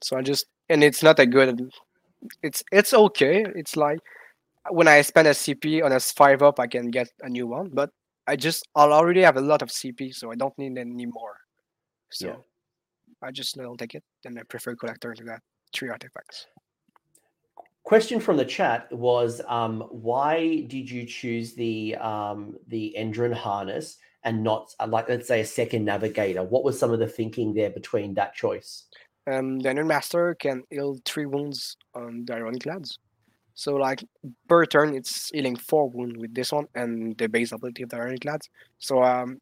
So 0.00 0.16
I 0.16 0.22
just 0.22 0.46
and 0.70 0.82
it's 0.82 1.02
not 1.02 1.18
a 1.18 1.26
good. 1.26 1.70
It's 2.42 2.64
it's 2.72 2.94
okay. 2.94 3.44
It's 3.56 3.76
like 3.76 4.00
when 4.70 4.88
I 4.88 5.02
spend 5.02 5.28
a 5.28 5.32
CP 5.32 5.84
on 5.84 5.92
a 5.92 6.00
five 6.00 6.42
up, 6.42 6.58
I 6.58 6.66
can 6.66 6.90
get 6.90 7.10
a 7.20 7.28
new 7.28 7.46
one. 7.46 7.68
But 7.74 7.90
I 8.26 8.36
just 8.36 8.66
I'll 8.74 8.92
already 8.92 9.22
have 9.22 9.36
a 9.36 9.40
lot 9.40 9.62
of 9.62 9.68
CP, 9.68 10.14
so 10.14 10.32
I 10.32 10.34
don't 10.34 10.56
need 10.58 10.78
any 10.78 11.06
more. 11.06 11.36
So 12.10 12.26
yeah. 12.26 12.34
I 13.22 13.30
just 13.30 13.56
don't 13.56 13.78
take 13.78 13.94
it, 13.94 14.04
and 14.24 14.38
I 14.38 14.42
prefer 14.42 14.74
collector 14.74 15.14
to 15.14 15.24
that 15.24 15.40
three 15.74 15.88
artifacts. 15.88 16.46
Question 17.84 18.18
from 18.18 18.36
the 18.36 18.44
chat 18.44 18.92
was, 18.92 19.40
um, 19.46 19.80
why 19.90 20.62
did 20.62 20.90
you 20.90 21.06
choose 21.06 21.54
the 21.54 21.94
um, 21.96 22.56
the 22.66 22.94
Endrin 22.98 23.32
harness 23.32 23.98
and 24.24 24.42
not 24.42 24.74
uh, 24.80 24.88
like 24.88 25.08
let's 25.08 25.28
say 25.28 25.40
a 25.40 25.46
second 25.46 25.84
navigator? 25.84 26.42
What 26.42 26.64
was 26.64 26.78
some 26.78 26.92
of 26.92 26.98
the 26.98 27.06
thinking 27.06 27.54
there 27.54 27.70
between 27.70 28.14
that 28.14 28.34
choice? 28.34 28.86
Um, 29.30 29.60
the 29.60 29.68
Endrin 29.68 29.86
Master 29.86 30.34
can 30.34 30.64
heal 30.70 30.98
three 31.04 31.26
wounds 31.26 31.76
on 31.94 32.24
the 32.24 32.34
Ironclads. 32.34 32.98
So 33.56 33.74
like 33.74 34.04
per 34.48 34.66
turn, 34.66 34.94
it's 34.94 35.30
healing 35.30 35.56
four 35.56 35.88
wounds 35.88 36.18
with 36.18 36.34
this 36.34 36.52
one 36.52 36.66
and 36.74 37.16
the 37.16 37.26
base 37.26 37.52
ability 37.52 37.82
of 37.82 37.88
the 37.88 37.96
Ironclads. 37.96 38.48
So 38.78 39.02
um, 39.02 39.40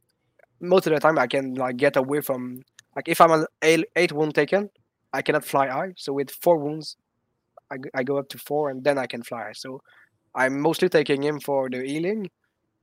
most 0.60 0.86
of 0.86 0.94
the 0.94 1.00
time 1.00 1.18
I 1.18 1.26
can 1.26 1.54
like 1.54 1.76
get 1.76 1.96
away 1.96 2.20
from 2.20 2.62
like 2.96 3.08
if 3.08 3.20
I'm 3.20 3.32
an 3.32 3.46
eight 3.62 4.12
wound 4.12 4.36
taken, 4.36 4.70
I 5.12 5.20
cannot 5.20 5.44
fly 5.44 5.66
high. 5.68 5.94
So 5.96 6.12
with 6.12 6.30
four 6.30 6.58
wounds, 6.58 6.96
I, 7.72 7.76
I 7.92 8.02
go 8.04 8.16
up 8.18 8.28
to 8.28 8.38
four 8.38 8.70
and 8.70 8.84
then 8.84 8.98
I 8.98 9.06
can 9.06 9.22
fly. 9.22 9.50
So 9.52 9.82
I'm 10.34 10.60
mostly 10.60 10.88
taking 10.88 11.22
him 11.22 11.40
for 11.40 11.68
the 11.68 11.82
healing, 11.84 12.30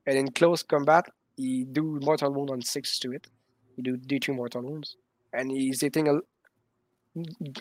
and 0.06 0.16
in 0.16 0.30
close 0.32 0.62
combat, 0.62 1.06
he 1.36 1.64
do 1.64 1.98
mortal 2.02 2.32
wound 2.32 2.50
on 2.50 2.62
six 2.62 2.98
to 3.00 3.12
it. 3.12 3.26
He 3.76 3.82
do 3.82 3.96
D2 3.96 4.34
mortal 4.34 4.62
wounds, 4.62 4.96
and 5.32 5.50
he's 5.50 5.80
hitting 5.80 6.08
a 6.08 6.20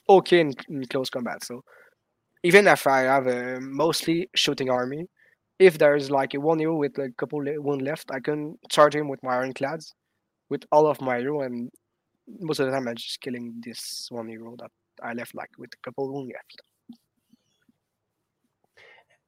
okay 0.09 0.39
in, 0.39 0.53
in 0.69 0.85
close 0.85 1.09
combat. 1.09 1.43
So 1.43 1.63
even 2.43 2.67
if 2.67 2.87
I 2.87 3.01
have 3.01 3.27
a 3.27 3.59
mostly 3.59 4.29
shooting 4.35 4.69
army, 4.69 5.07
if 5.59 5.77
there's 5.77 6.09
like 6.09 6.33
a 6.33 6.39
one 6.39 6.59
hero 6.59 6.75
with 6.75 6.97
a 6.97 7.11
couple 7.17 7.39
wound 7.39 7.81
left, 7.81 8.11
I 8.11 8.19
can 8.19 8.57
charge 8.69 8.95
him 8.95 9.07
with 9.07 9.21
my 9.23 9.35
ironclads, 9.35 9.93
with 10.49 10.63
all 10.71 10.87
of 10.87 11.01
my 11.01 11.19
hero, 11.19 11.41
and 11.41 11.69
most 12.39 12.59
of 12.59 12.65
the 12.65 12.71
time 12.71 12.87
I'm 12.87 12.95
just 12.95 13.21
killing 13.21 13.61
this 13.63 14.07
one 14.09 14.27
hero 14.27 14.55
that 14.59 14.71
I 15.03 15.13
left 15.13 15.35
like 15.35 15.49
with 15.57 15.71
a 15.73 15.77
couple 15.83 16.11
wound 16.11 16.31
left 16.33 16.61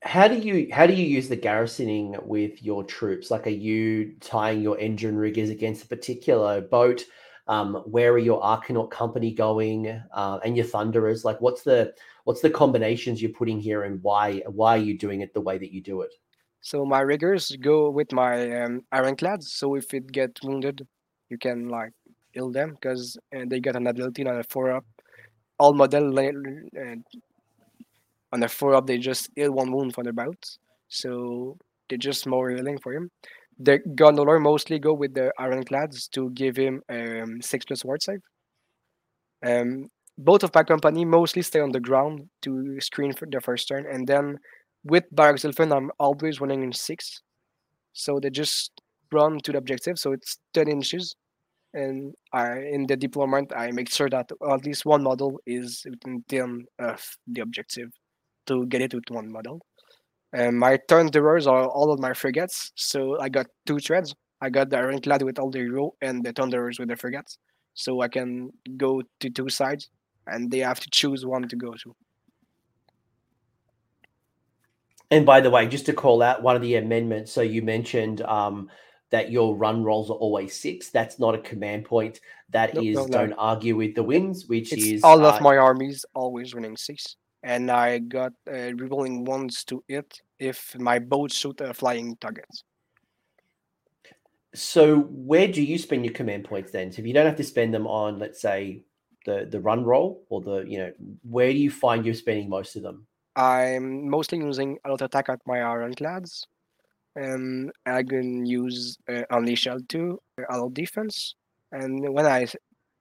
how 0.03 0.27
do 0.27 0.37
you 0.37 0.67
how 0.71 0.85
do 0.85 0.93
you 0.93 1.05
use 1.05 1.29
the 1.29 1.35
garrisoning 1.35 2.17
with 2.23 2.61
your 2.61 2.83
troops? 2.83 3.31
Like, 3.31 3.47
are 3.47 3.51
you 3.51 4.15
tying 4.19 4.61
your 4.61 4.75
Endrin 4.77 5.17
riggers 5.17 5.49
against 5.49 5.85
a 5.85 5.87
particular 5.87 6.61
boat? 6.61 7.05
Um, 7.47 7.75
where 7.85 8.11
are 8.11 8.17
your 8.17 8.41
Arcanaut 8.41 8.91
company 8.91 9.33
going, 9.33 9.87
uh, 10.13 10.39
and 10.43 10.57
your 10.57 10.65
Thunderers? 10.65 11.23
Like, 11.23 11.39
what's 11.41 11.63
the 11.63 11.93
what's 12.23 12.41
the 12.41 12.49
combinations 12.49 13.21
you're 13.21 13.31
putting 13.31 13.59
here, 13.59 13.83
and 13.83 14.01
why 14.01 14.43
why 14.47 14.75
are 14.75 14.81
you 14.81 14.97
doing 14.97 15.21
it 15.21 15.33
the 15.33 15.41
way 15.41 15.57
that 15.57 15.71
you 15.71 15.81
do 15.81 16.01
it? 16.01 16.11
So 16.61 16.85
my 16.85 17.01
riggers 17.01 17.55
go 17.59 17.89
with 17.89 18.13
my 18.13 18.61
um, 18.61 18.81
ironclads. 18.91 19.51
So 19.51 19.75
if 19.75 19.93
it 19.93 20.11
get 20.11 20.39
wounded, 20.43 20.87
you 21.29 21.37
can 21.37 21.67
like 21.67 21.91
heal 22.31 22.51
them 22.51 22.71
because 22.71 23.17
uh, 23.35 23.43
they 23.47 23.59
get 23.59 23.75
an 23.75 23.87
ability 23.87 24.25
on 24.25 24.39
a 24.39 24.43
four 24.43 24.71
up. 24.71 24.85
All 25.59 25.73
model 25.73 26.17
uh, 26.17 26.95
on 28.31 28.39
the 28.39 28.47
four 28.47 28.75
up, 28.75 28.87
they 28.87 28.97
just 28.97 29.29
heal 29.35 29.51
one 29.51 29.71
wound 29.71 29.93
for 29.93 30.03
the 30.03 30.13
bout. 30.13 30.43
So 30.87 31.57
they're 31.89 31.97
just 31.97 32.25
more 32.27 32.49
healing 32.49 32.79
for 32.79 32.93
him. 32.93 33.11
The 33.59 33.79
Gondoler 33.79 34.39
mostly 34.39 34.79
go 34.79 34.93
with 34.93 35.13
the 35.13 35.31
Ironclads 35.37 36.07
to 36.09 36.31
give 36.31 36.55
him 36.55 36.81
um, 36.89 37.41
6 37.41 37.65
plus 37.65 37.85
ward 37.85 38.01
save. 38.01 38.21
Um, 39.45 39.89
both 40.17 40.43
of 40.43 40.53
my 40.53 40.63
company 40.63 41.05
mostly 41.05 41.41
stay 41.41 41.59
on 41.59 41.71
the 41.71 41.79
ground 41.79 42.29
to 42.43 42.79
screen 42.79 43.13
for 43.13 43.27
the 43.29 43.41
first 43.41 43.67
turn. 43.67 43.85
And 43.91 44.07
then 44.07 44.37
with 44.83 45.03
Barak 45.11 45.43
I'm 45.43 45.91
always 45.99 46.39
running 46.39 46.63
in 46.63 46.71
6. 46.71 47.21
So 47.93 48.19
they 48.19 48.29
just 48.29 48.71
run 49.11 49.39
to 49.43 49.51
the 49.51 49.57
objective. 49.57 49.97
So 49.97 50.11
it's 50.11 50.37
10 50.53 50.67
inches. 50.67 51.15
And 51.73 52.13
I, 52.31 52.59
in 52.59 52.85
the 52.85 52.95
deployment, 52.95 53.51
I 53.55 53.71
make 53.71 53.89
sure 53.89 54.09
that 54.09 54.29
at 54.51 54.65
least 54.65 54.85
one 54.85 55.01
model 55.01 55.39
is 55.47 55.83
within 55.89 56.23
10 56.29 56.65
of 56.79 57.03
the 57.27 57.41
objective 57.41 57.89
to 58.45 58.67
get 58.67 58.81
it 58.81 58.93
with 58.93 59.05
one 59.09 59.31
model. 59.31 59.61
And 60.33 60.59
my 60.59 60.79
Thunderers 60.87 61.47
are 61.47 61.65
all 61.65 61.91
of 61.91 61.99
my 61.99 62.13
frigates. 62.13 62.71
So 62.75 63.19
I 63.19 63.29
got 63.29 63.47
two 63.65 63.79
threads. 63.79 64.13
I 64.41 64.49
got 64.49 64.69
the 64.69 64.77
Ironclad 64.77 65.23
with 65.23 65.39
all 65.39 65.49
the 65.49 65.59
hero 65.59 65.93
and 66.01 66.23
the 66.23 66.33
Thunderers 66.33 66.77
with 66.77 66.89
the 66.89 66.95
frigates. 66.95 67.37
So 67.73 68.01
I 68.01 68.07
can 68.07 68.51
go 68.77 69.01
to 69.21 69.29
two 69.29 69.49
sides 69.49 69.89
and 70.27 70.49
they 70.51 70.59
have 70.59 70.79
to 70.79 70.89
choose 70.89 71.25
one 71.25 71.47
to 71.47 71.55
go 71.55 71.73
to. 71.73 71.95
And 75.11 75.25
by 75.25 75.41
the 75.41 75.49
way, 75.49 75.67
just 75.67 75.85
to 75.87 75.93
call 75.93 76.23
out 76.23 76.41
one 76.41 76.55
of 76.55 76.61
the 76.61 76.75
amendments, 76.75 77.31
so 77.31 77.41
you 77.41 77.61
mentioned 77.61 78.21
um, 78.21 78.69
that 79.11 79.31
your 79.31 79.55
run 79.55 79.83
rolls 79.83 80.09
are 80.09 80.13
always 80.15 80.59
six. 80.59 80.89
That's 80.89 81.19
not 81.19 81.35
a 81.35 81.39
command 81.39 81.85
point. 81.85 82.19
That 82.49 82.73
nope, 82.73 82.83
is 82.83 82.95
no, 82.95 83.05
no. 83.05 83.17
don't 83.19 83.33
argue 83.33 83.75
with 83.75 83.93
the 83.93 84.03
winds, 84.03 84.47
which 84.47 84.73
it's 84.73 84.83
is 84.83 85.03
all 85.03 85.23
uh, 85.23 85.35
of 85.35 85.41
my 85.41 85.57
armies 85.57 86.03
always 86.15 86.53
running 86.55 86.77
six 86.77 87.17
and 87.43 87.69
I 87.69 87.99
got 87.99 88.31
uh, 88.47 88.71
rerolling 88.79 89.25
ones 89.25 89.63
to 89.65 89.83
it 89.87 90.21
if 90.39 90.75
my 90.79 90.97
boat 90.97 91.31
shoot 91.31 91.59
a 91.61 91.73
flying 91.73 92.15
target. 92.15 92.47
So 94.55 94.99
where 94.99 95.47
do 95.47 95.61
you 95.61 95.77
spend 95.77 96.05
your 96.05 96.13
command 96.13 96.45
points 96.45 96.71
then? 96.71 96.91
So 96.91 97.01
if 97.01 97.07
you 97.07 97.13
don't 97.13 97.25
have 97.25 97.35
to 97.35 97.43
spend 97.43 97.73
them 97.73 97.85
on, 97.85 98.17
let's 98.19 98.41
say, 98.41 98.83
the 99.25 99.47
the 99.49 99.59
run 99.59 99.83
roll 99.83 100.23
or 100.29 100.41
the 100.41 100.63
you 100.67 100.77
know, 100.79 100.91
where 101.23 101.51
do 101.51 101.57
you 101.57 101.71
find 101.71 102.05
you're 102.05 102.13
spending 102.13 102.49
most 102.49 102.75
of 102.75 102.83
them? 102.83 103.07
I'm 103.35 104.09
mostly 104.09 104.37
using 104.37 104.77
All-out 104.85 105.01
Attack 105.01 105.29
at 105.29 105.39
my 105.47 105.61
ironclads, 105.61 106.45
and 107.15 107.71
I 107.85 108.03
can 108.03 108.45
use 108.45 108.97
uh, 109.09 109.23
unleash 109.31 109.65
L2, 109.65 110.17
uh, 110.39 110.43
All-out 110.49 110.73
Defense, 110.75 111.35
and 111.71 112.13
when 112.13 112.27
I 112.27 112.45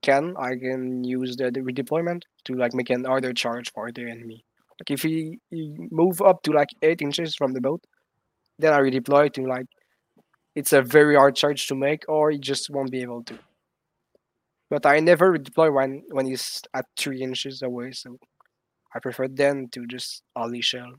can, 0.02 0.34
I 0.38 0.56
can 0.56 1.04
use 1.04 1.36
the, 1.36 1.50
the 1.50 1.60
redeployment 1.60 2.22
to 2.46 2.54
like 2.54 2.74
make 2.74 2.90
an 2.90 3.04
harder 3.04 3.32
charge 3.32 3.70
for 3.72 3.92
the 3.92 4.02
enemy. 4.02 4.44
Like 4.80 4.90
if 4.90 5.02
he, 5.02 5.38
he 5.50 5.76
move 5.90 6.20
up 6.22 6.42
to 6.44 6.52
like 6.52 6.70
eight 6.82 7.02
inches 7.02 7.34
from 7.34 7.52
the 7.52 7.60
boat, 7.60 7.84
then 8.58 8.72
I 8.72 8.80
redeploy 8.80 9.32
to 9.34 9.46
like 9.46 9.66
it's 10.54 10.72
a 10.72 10.82
very 10.82 11.14
hard 11.14 11.36
charge 11.36 11.66
to 11.68 11.74
make, 11.74 12.04
or 12.08 12.30
he 12.30 12.38
just 12.38 12.68
won't 12.70 12.90
be 12.90 13.02
able 13.02 13.22
to. 13.24 13.38
But 14.72 14.86
I 14.86 15.00
never 15.00 15.36
redeploy 15.36 15.70
when 15.70 16.02
when 16.12 16.24
he's 16.24 16.62
at 16.72 16.86
three 16.96 17.20
inches 17.20 17.60
away, 17.60 17.92
so 17.92 18.16
I 18.94 19.00
prefer 19.00 19.28
then 19.28 19.68
to 19.72 19.86
just 19.86 20.22
only 20.34 20.62
shell 20.62 20.92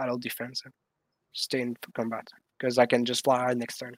All-out 0.00 0.20
Defense 0.20 0.62
and 0.64 0.74
stay 1.32 1.60
in 1.60 1.76
combat 1.94 2.26
because 2.58 2.76
I 2.76 2.86
can 2.86 3.04
just 3.04 3.22
fly 3.22 3.54
next 3.54 3.78
turn. 3.78 3.94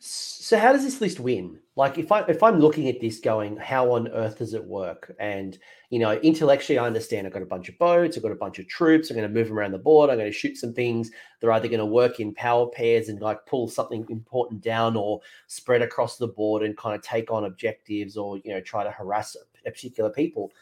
So 0.00 0.56
how 0.56 0.72
does 0.72 0.84
this 0.84 1.00
list 1.00 1.18
win? 1.18 1.58
Like 1.74 1.98
if 1.98 2.12
I 2.12 2.20
if 2.22 2.40
I'm 2.42 2.60
looking 2.60 2.88
at 2.88 3.00
this 3.00 3.18
going, 3.18 3.56
how 3.56 3.92
on 3.92 4.06
earth 4.08 4.38
does 4.38 4.54
it 4.54 4.64
work? 4.64 5.12
And 5.18 5.58
you 5.90 5.98
know, 5.98 6.12
intellectually 6.18 6.78
I 6.78 6.86
understand 6.86 7.26
I've 7.26 7.32
got 7.32 7.42
a 7.42 7.46
bunch 7.46 7.68
of 7.68 7.76
boats, 7.78 8.16
I've 8.16 8.22
got 8.22 8.30
a 8.30 8.36
bunch 8.36 8.60
of 8.60 8.68
troops, 8.68 9.10
I'm 9.10 9.16
going 9.16 9.28
to 9.28 9.34
move 9.34 9.48
them 9.48 9.58
around 9.58 9.72
the 9.72 9.78
board, 9.78 10.08
I'm 10.08 10.16
going 10.16 10.30
to 10.30 10.36
shoot 10.36 10.56
some 10.56 10.72
things. 10.72 11.10
They're 11.40 11.50
either 11.50 11.66
going 11.66 11.80
to 11.80 11.86
work 11.86 12.20
in 12.20 12.32
power 12.32 12.68
pairs 12.68 13.08
and 13.08 13.20
like 13.20 13.44
pull 13.46 13.66
something 13.66 14.06
important 14.08 14.60
down 14.60 14.96
or 14.96 15.20
spread 15.48 15.82
across 15.82 16.16
the 16.16 16.28
board 16.28 16.62
and 16.62 16.76
kind 16.76 16.94
of 16.94 17.02
take 17.02 17.32
on 17.32 17.44
objectives 17.44 18.16
or 18.16 18.38
you 18.38 18.52
know 18.52 18.60
try 18.60 18.84
to 18.84 18.92
harass 18.92 19.36
a 19.66 19.70
particular 19.70 20.10
people. 20.10 20.52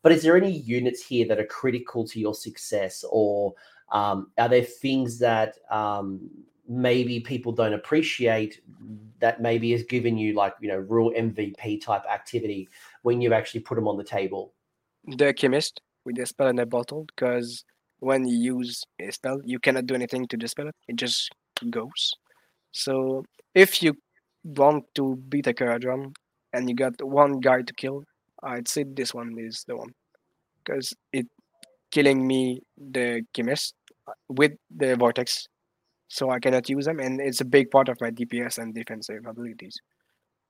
But 0.00 0.12
is 0.12 0.22
there 0.22 0.38
any 0.38 0.52
units 0.52 1.04
here 1.04 1.28
that 1.28 1.38
are 1.38 1.46
critical 1.46 2.06
to 2.08 2.18
your 2.18 2.34
success 2.34 3.04
or 3.10 3.52
um, 3.92 4.30
are 4.38 4.48
there 4.48 4.62
things 4.62 5.18
that 5.18 5.58
um, 5.70 6.30
maybe 6.68 7.20
people 7.20 7.52
don't 7.52 7.72
appreciate 7.72 8.60
that 9.20 9.40
maybe 9.40 9.72
has 9.72 9.82
given 9.84 10.18
you 10.18 10.34
like 10.34 10.54
you 10.60 10.68
know 10.68 10.78
real 10.78 11.10
MVP 11.10 11.80
type 11.80 12.02
activity 12.10 12.68
when 13.02 13.20
you 13.20 13.32
actually 13.32 13.60
put 13.60 13.76
them 13.76 13.88
on 13.88 13.96
the 13.96 14.04
table? 14.04 14.52
The 15.06 15.32
chemist 15.32 15.80
with 16.04 16.16
the 16.16 16.26
spell 16.26 16.48
in 16.48 16.58
a 16.58 16.66
bottle 16.66 17.06
because 17.14 17.64
when 18.00 18.26
you 18.26 18.58
use 18.58 18.84
a 19.00 19.10
spell, 19.10 19.40
you 19.44 19.58
cannot 19.58 19.86
do 19.86 19.94
anything 19.94 20.26
to 20.28 20.36
dispel 20.36 20.68
it; 20.68 20.74
it 20.88 20.96
just 20.96 21.30
goes. 21.70 22.14
So 22.72 23.24
if 23.54 23.82
you 23.82 23.94
want 24.44 24.84
to 24.94 25.16
beat 25.28 25.46
a 25.46 25.54
Kharadron 25.54 26.14
and 26.52 26.68
you 26.68 26.76
got 26.76 27.02
one 27.02 27.40
guy 27.40 27.62
to 27.62 27.72
kill, 27.74 28.04
I'd 28.42 28.68
say 28.68 28.84
this 28.84 29.14
one 29.14 29.34
is 29.38 29.64
the 29.66 29.76
one 29.76 29.92
because 30.64 30.94
it 31.12 31.26
killing 31.90 32.26
me 32.26 32.60
the 32.76 33.22
chemist 33.32 33.74
with 34.28 34.52
the 34.70 34.96
vortex 34.96 35.48
so 36.08 36.30
I 36.30 36.38
cannot 36.38 36.68
use 36.68 36.86
them, 36.86 37.00
and 37.00 37.20
it's 37.20 37.40
a 37.40 37.44
big 37.44 37.70
part 37.70 37.88
of 37.88 38.00
my 38.00 38.10
DPS 38.10 38.58
and 38.58 38.74
defensive 38.74 39.26
abilities. 39.26 39.80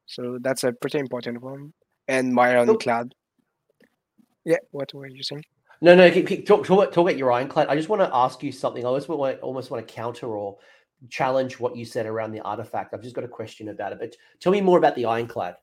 So 0.06 0.38
that's 0.40 0.64
a 0.64 0.72
pretty 0.72 0.98
important 0.98 1.42
one. 1.42 1.72
And 2.08 2.32
my 2.32 2.50
ironclad. 2.50 3.12
Oh. 3.12 3.86
Yeah, 4.44 4.58
what 4.70 4.94
were 4.94 5.08
you 5.08 5.22
saying? 5.22 5.44
No, 5.80 5.94
no, 5.94 6.08
talk, 6.10 6.64
talk, 6.64 6.66
talk 6.66 6.96
about 6.96 7.16
your 7.16 7.32
ironclad. 7.32 7.68
I 7.68 7.74
just 7.74 7.88
want 7.88 8.00
to 8.00 8.14
ask 8.14 8.42
you 8.42 8.52
something. 8.52 8.84
I 8.84 8.88
almost 8.88 9.08
want, 9.08 9.40
almost 9.40 9.70
want 9.70 9.86
to 9.86 9.92
counter 9.92 10.28
or 10.28 10.56
challenge 11.10 11.58
what 11.58 11.76
you 11.76 11.84
said 11.84 12.06
around 12.06 12.32
the 12.32 12.40
artifact. 12.40 12.94
I've 12.94 13.02
just 13.02 13.14
got 13.14 13.24
a 13.24 13.28
question 13.28 13.68
about 13.68 13.92
it, 13.92 13.98
but 13.98 14.16
tell 14.40 14.52
me 14.52 14.60
more 14.60 14.78
about 14.78 14.94
the 14.94 15.04
ironclad. 15.04 15.56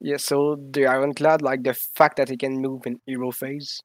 Yeah, 0.00 0.18
so 0.18 0.56
the 0.72 0.86
ironclad, 0.86 1.40
like 1.40 1.62
the 1.62 1.72
fact 1.72 2.16
that 2.16 2.30
it 2.30 2.40
can 2.40 2.60
move 2.60 2.86
in 2.86 3.00
hero 3.06 3.30
phase 3.30 3.80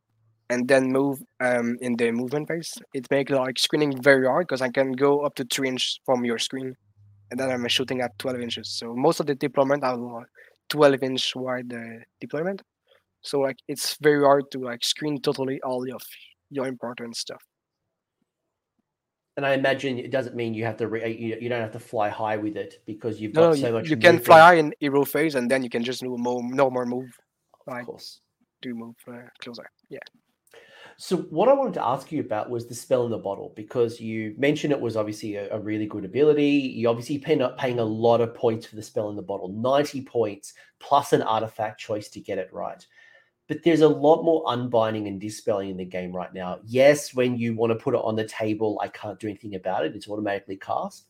and 0.49 0.67
then 0.67 0.91
move 0.91 1.21
um, 1.39 1.77
in 1.81 1.95
the 1.95 2.11
movement 2.11 2.47
phase, 2.47 2.73
it 2.93 3.09
makes 3.11 3.31
like 3.31 3.59
screening 3.59 4.01
very 4.01 4.25
hard 4.25 4.47
because 4.47 4.61
I 4.61 4.69
can 4.69 4.93
go 4.93 5.21
up 5.21 5.35
to 5.35 5.45
three 5.45 5.67
inches 5.67 5.99
from 6.05 6.25
your 6.25 6.39
screen, 6.39 6.75
and 7.31 7.39
then 7.39 7.49
I'm 7.51 7.67
shooting 7.67 8.01
at 8.01 8.17
12 8.17 8.39
inches. 8.41 8.69
So 8.69 8.95
most 8.95 9.19
of 9.19 9.27
the 9.27 9.35
deployment 9.35 9.83
are 9.83 10.25
12 10.69 11.03
inch 11.03 11.35
wide 11.35 11.71
uh, 11.73 12.03
deployment. 12.19 12.61
So 13.21 13.39
like 13.39 13.57
it's 13.67 13.97
very 14.01 14.23
hard 14.23 14.49
to 14.51 14.59
like 14.59 14.83
screen 14.83 15.21
totally 15.21 15.61
all 15.61 15.83
of 15.93 16.01
your 16.49 16.67
important 16.67 17.15
stuff. 17.15 17.43
And 19.37 19.45
I 19.45 19.53
imagine 19.53 19.99
it 19.99 20.11
doesn't 20.11 20.35
mean 20.35 20.53
you 20.53 20.65
have 20.65 20.77
to 20.77 20.87
re- 20.87 21.15
you, 21.15 21.37
you 21.39 21.47
don't 21.47 21.61
have 21.61 21.71
to 21.71 21.79
fly 21.79 22.09
high 22.09 22.35
with 22.35 22.57
it 22.57 22.81
because 22.85 23.21
you've 23.21 23.33
got 23.33 23.41
no, 23.41 23.55
so 23.55 23.67
you, 23.67 23.73
much. 23.73 23.89
You 23.89 23.95
can 23.95 24.19
fly 24.19 24.39
high 24.39 24.55
in 24.55 24.73
hero 24.81 25.05
phase, 25.05 25.35
and 25.35 25.49
then 25.49 25.63
you 25.63 25.69
can 25.69 25.81
just 25.81 26.01
do 26.01 26.17
more, 26.17 26.41
no 26.43 26.69
more 26.69 26.85
move. 26.85 27.09
Like, 27.65 27.81
of 27.81 27.85
course, 27.85 28.19
do 28.61 28.75
move 28.75 28.95
uh, 29.07 29.29
closer. 29.39 29.69
Yeah. 29.89 29.99
So 31.01 31.15
what 31.15 31.47
I 31.47 31.53
wanted 31.53 31.75
to 31.75 31.85
ask 31.85 32.11
you 32.11 32.19
about 32.19 32.49
was 32.49 32.67
the 32.67 32.75
spell 32.75 33.05
in 33.05 33.11
the 33.11 33.17
bottle 33.17 33.53
because 33.55 34.01
you 34.01 34.35
mentioned 34.37 34.73
it 34.73 34.81
was 34.81 34.97
obviously 34.97 35.35
a, 35.35 35.49
a 35.55 35.57
really 35.57 35.85
good 35.85 36.03
ability. 36.03 36.49
You 36.49 36.89
obviously 36.89 37.17
paying 37.17 37.41
up 37.41 37.57
paying 37.57 37.79
a 37.79 37.83
lot 37.83 38.19
of 38.19 38.35
points 38.35 38.65
for 38.65 38.75
the 38.75 38.83
spell 38.83 39.09
in 39.09 39.15
the 39.15 39.21
bottle, 39.21 39.47
ninety 39.47 40.01
points 40.01 40.55
plus 40.79 41.13
an 41.13 41.21
artifact 41.21 41.79
choice 41.79 42.09
to 42.09 42.19
get 42.19 42.37
it 42.37 42.51
right 42.51 42.85
but 43.49 43.63
there's 43.63 43.81
a 43.81 43.87
lot 43.87 44.23
more 44.23 44.43
unbinding 44.45 45.07
and 45.07 45.19
dispelling 45.19 45.71
in 45.71 45.77
the 45.77 45.83
game 45.83 46.15
right 46.15 46.31
now. 46.35 46.59
Yes, 46.65 47.15
when 47.15 47.35
you 47.35 47.55
want 47.55 47.71
to 47.71 47.83
put 47.83 47.95
it 47.95 48.01
on 48.03 48.15
the 48.15 48.27
table, 48.27 48.79
I 48.79 48.89
can't 48.89 49.19
do 49.19 49.27
anything 49.27 49.55
about 49.55 49.83
it. 49.83 49.95
It's 49.95 50.07
automatically 50.07 50.55
cast. 50.57 51.07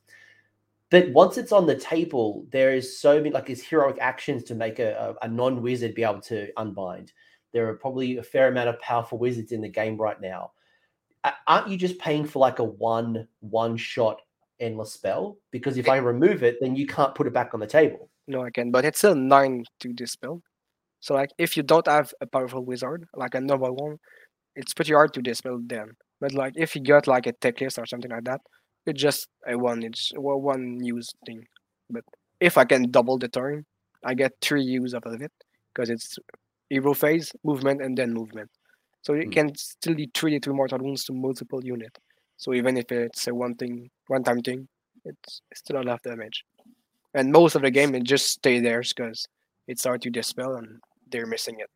But 0.89 1.11
once 1.11 1.37
it's 1.37 1.51
on 1.51 1.67
the 1.67 1.75
table, 1.75 2.45
there 2.49 2.73
is 2.73 2.97
so 2.97 3.17
many 3.17 3.31
like 3.31 3.49
it's 3.49 3.61
heroic 3.61 3.97
actions 3.99 4.43
to 4.45 4.55
make 4.55 4.79
a, 4.79 5.15
a, 5.21 5.25
a 5.25 5.27
non-wizard 5.27 5.93
be 5.93 6.03
able 6.03 6.21
to 6.21 6.47
unbind. 6.55 7.11
There 7.51 7.67
are 7.69 7.75
probably 7.75 8.17
a 8.17 8.23
fair 8.23 8.49
amount 8.49 8.69
of 8.69 8.79
powerful 8.79 9.17
wizards 9.17 9.51
in 9.51 9.61
the 9.61 9.69
game 9.69 9.97
right 9.97 10.19
now. 10.19 10.51
Aren't 11.47 11.67
you 11.69 11.77
just 11.77 11.99
paying 11.99 12.25
for 12.25 12.39
like 12.39 12.59
a 12.59 12.63
one 12.63 13.27
one 13.41 13.75
shot 13.75 14.21
endless 14.59 14.93
spell? 14.93 15.37
Because 15.51 15.77
if 15.77 15.89
I 15.89 15.97
remove 15.97 16.43
it, 16.43 16.57
then 16.61 16.75
you 16.75 16.87
can't 16.87 17.15
put 17.15 17.27
it 17.27 17.33
back 17.33 17.53
on 17.53 17.59
the 17.59 17.67
table. 17.67 18.09
No, 18.27 18.43
I 18.43 18.51
can, 18.51 18.71
but 18.71 18.85
it's 18.85 18.99
still 18.99 19.15
nine 19.15 19.65
to 19.81 19.91
dispel. 19.91 20.41
So 21.01 21.13
like 21.13 21.31
if 21.37 21.57
you 21.57 21.63
don't 21.63 21.87
have 21.87 22.13
a 22.21 22.27
powerful 22.27 22.63
wizard, 22.63 23.05
like 23.15 23.35
a 23.35 23.41
noble 23.41 23.75
one, 23.75 23.97
it's 24.55 24.73
pretty 24.73 24.93
hard 24.93 25.13
to 25.13 25.21
dispel 25.21 25.59
them. 25.65 25.95
But 26.21 26.33
like 26.33 26.53
if 26.55 26.75
you 26.75 26.83
got 26.83 27.07
like 27.07 27.27
a 27.27 27.33
tech 27.33 27.59
list 27.61 27.79
or 27.79 27.85
something 27.85 28.11
like 28.11 28.25
that, 28.25 28.41
it's 28.85 29.01
just 29.01 29.27
a 29.47 29.57
one 29.57 29.83
it's 29.83 30.11
one 30.15 30.83
use 30.83 31.11
thing. 31.25 31.45
But 31.89 32.03
if 32.39 32.57
I 32.57 32.65
can 32.65 32.91
double 32.91 33.17
the 33.17 33.27
turn, 33.27 33.65
I 34.05 34.13
get 34.13 34.33
three 34.41 34.63
use 34.63 34.93
out 34.93 35.05
of 35.05 35.21
it 35.21 35.31
because 35.73 35.89
it's 35.89 36.17
hero 36.69 36.93
phase, 36.93 37.31
movement, 37.43 37.81
and 37.81 37.97
then 37.97 38.13
movement. 38.13 38.49
So 39.01 39.13
you 39.13 39.27
mm. 39.27 39.31
can 39.31 39.55
still 39.55 39.95
be 39.95 40.07
treated 40.07 40.43
to 40.43 40.53
mortal 40.53 40.79
wounds 40.79 41.05
to 41.05 41.13
multiple 41.13 41.63
unit. 41.63 41.97
So 42.37 42.53
even 42.53 42.77
if 42.77 42.91
it's 42.91 43.27
a 43.27 43.35
one 43.35 43.55
thing, 43.55 43.89
one 44.07 44.23
time 44.23 44.41
thing, 44.41 44.67
it's 45.05 45.41
still 45.53 45.77
a 45.77 45.83
lot 45.83 45.95
of 45.95 46.01
damage. 46.01 46.43
And 47.13 47.31
most 47.31 47.55
of 47.55 47.63
the 47.63 47.71
game 47.71 47.95
it 47.95 48.03
just 48.03 48.27
stay 48.27 48.59
there 48.59 48.81
because 48.81 49.27
it's 49.67 49.83
hard 49.83 50.01
to 50.03 50.09
dispel 50.09 50.55
and 50.55 50.79
they're 51.11 51.25
missing 51.25 51.57
it. 51.59 51.69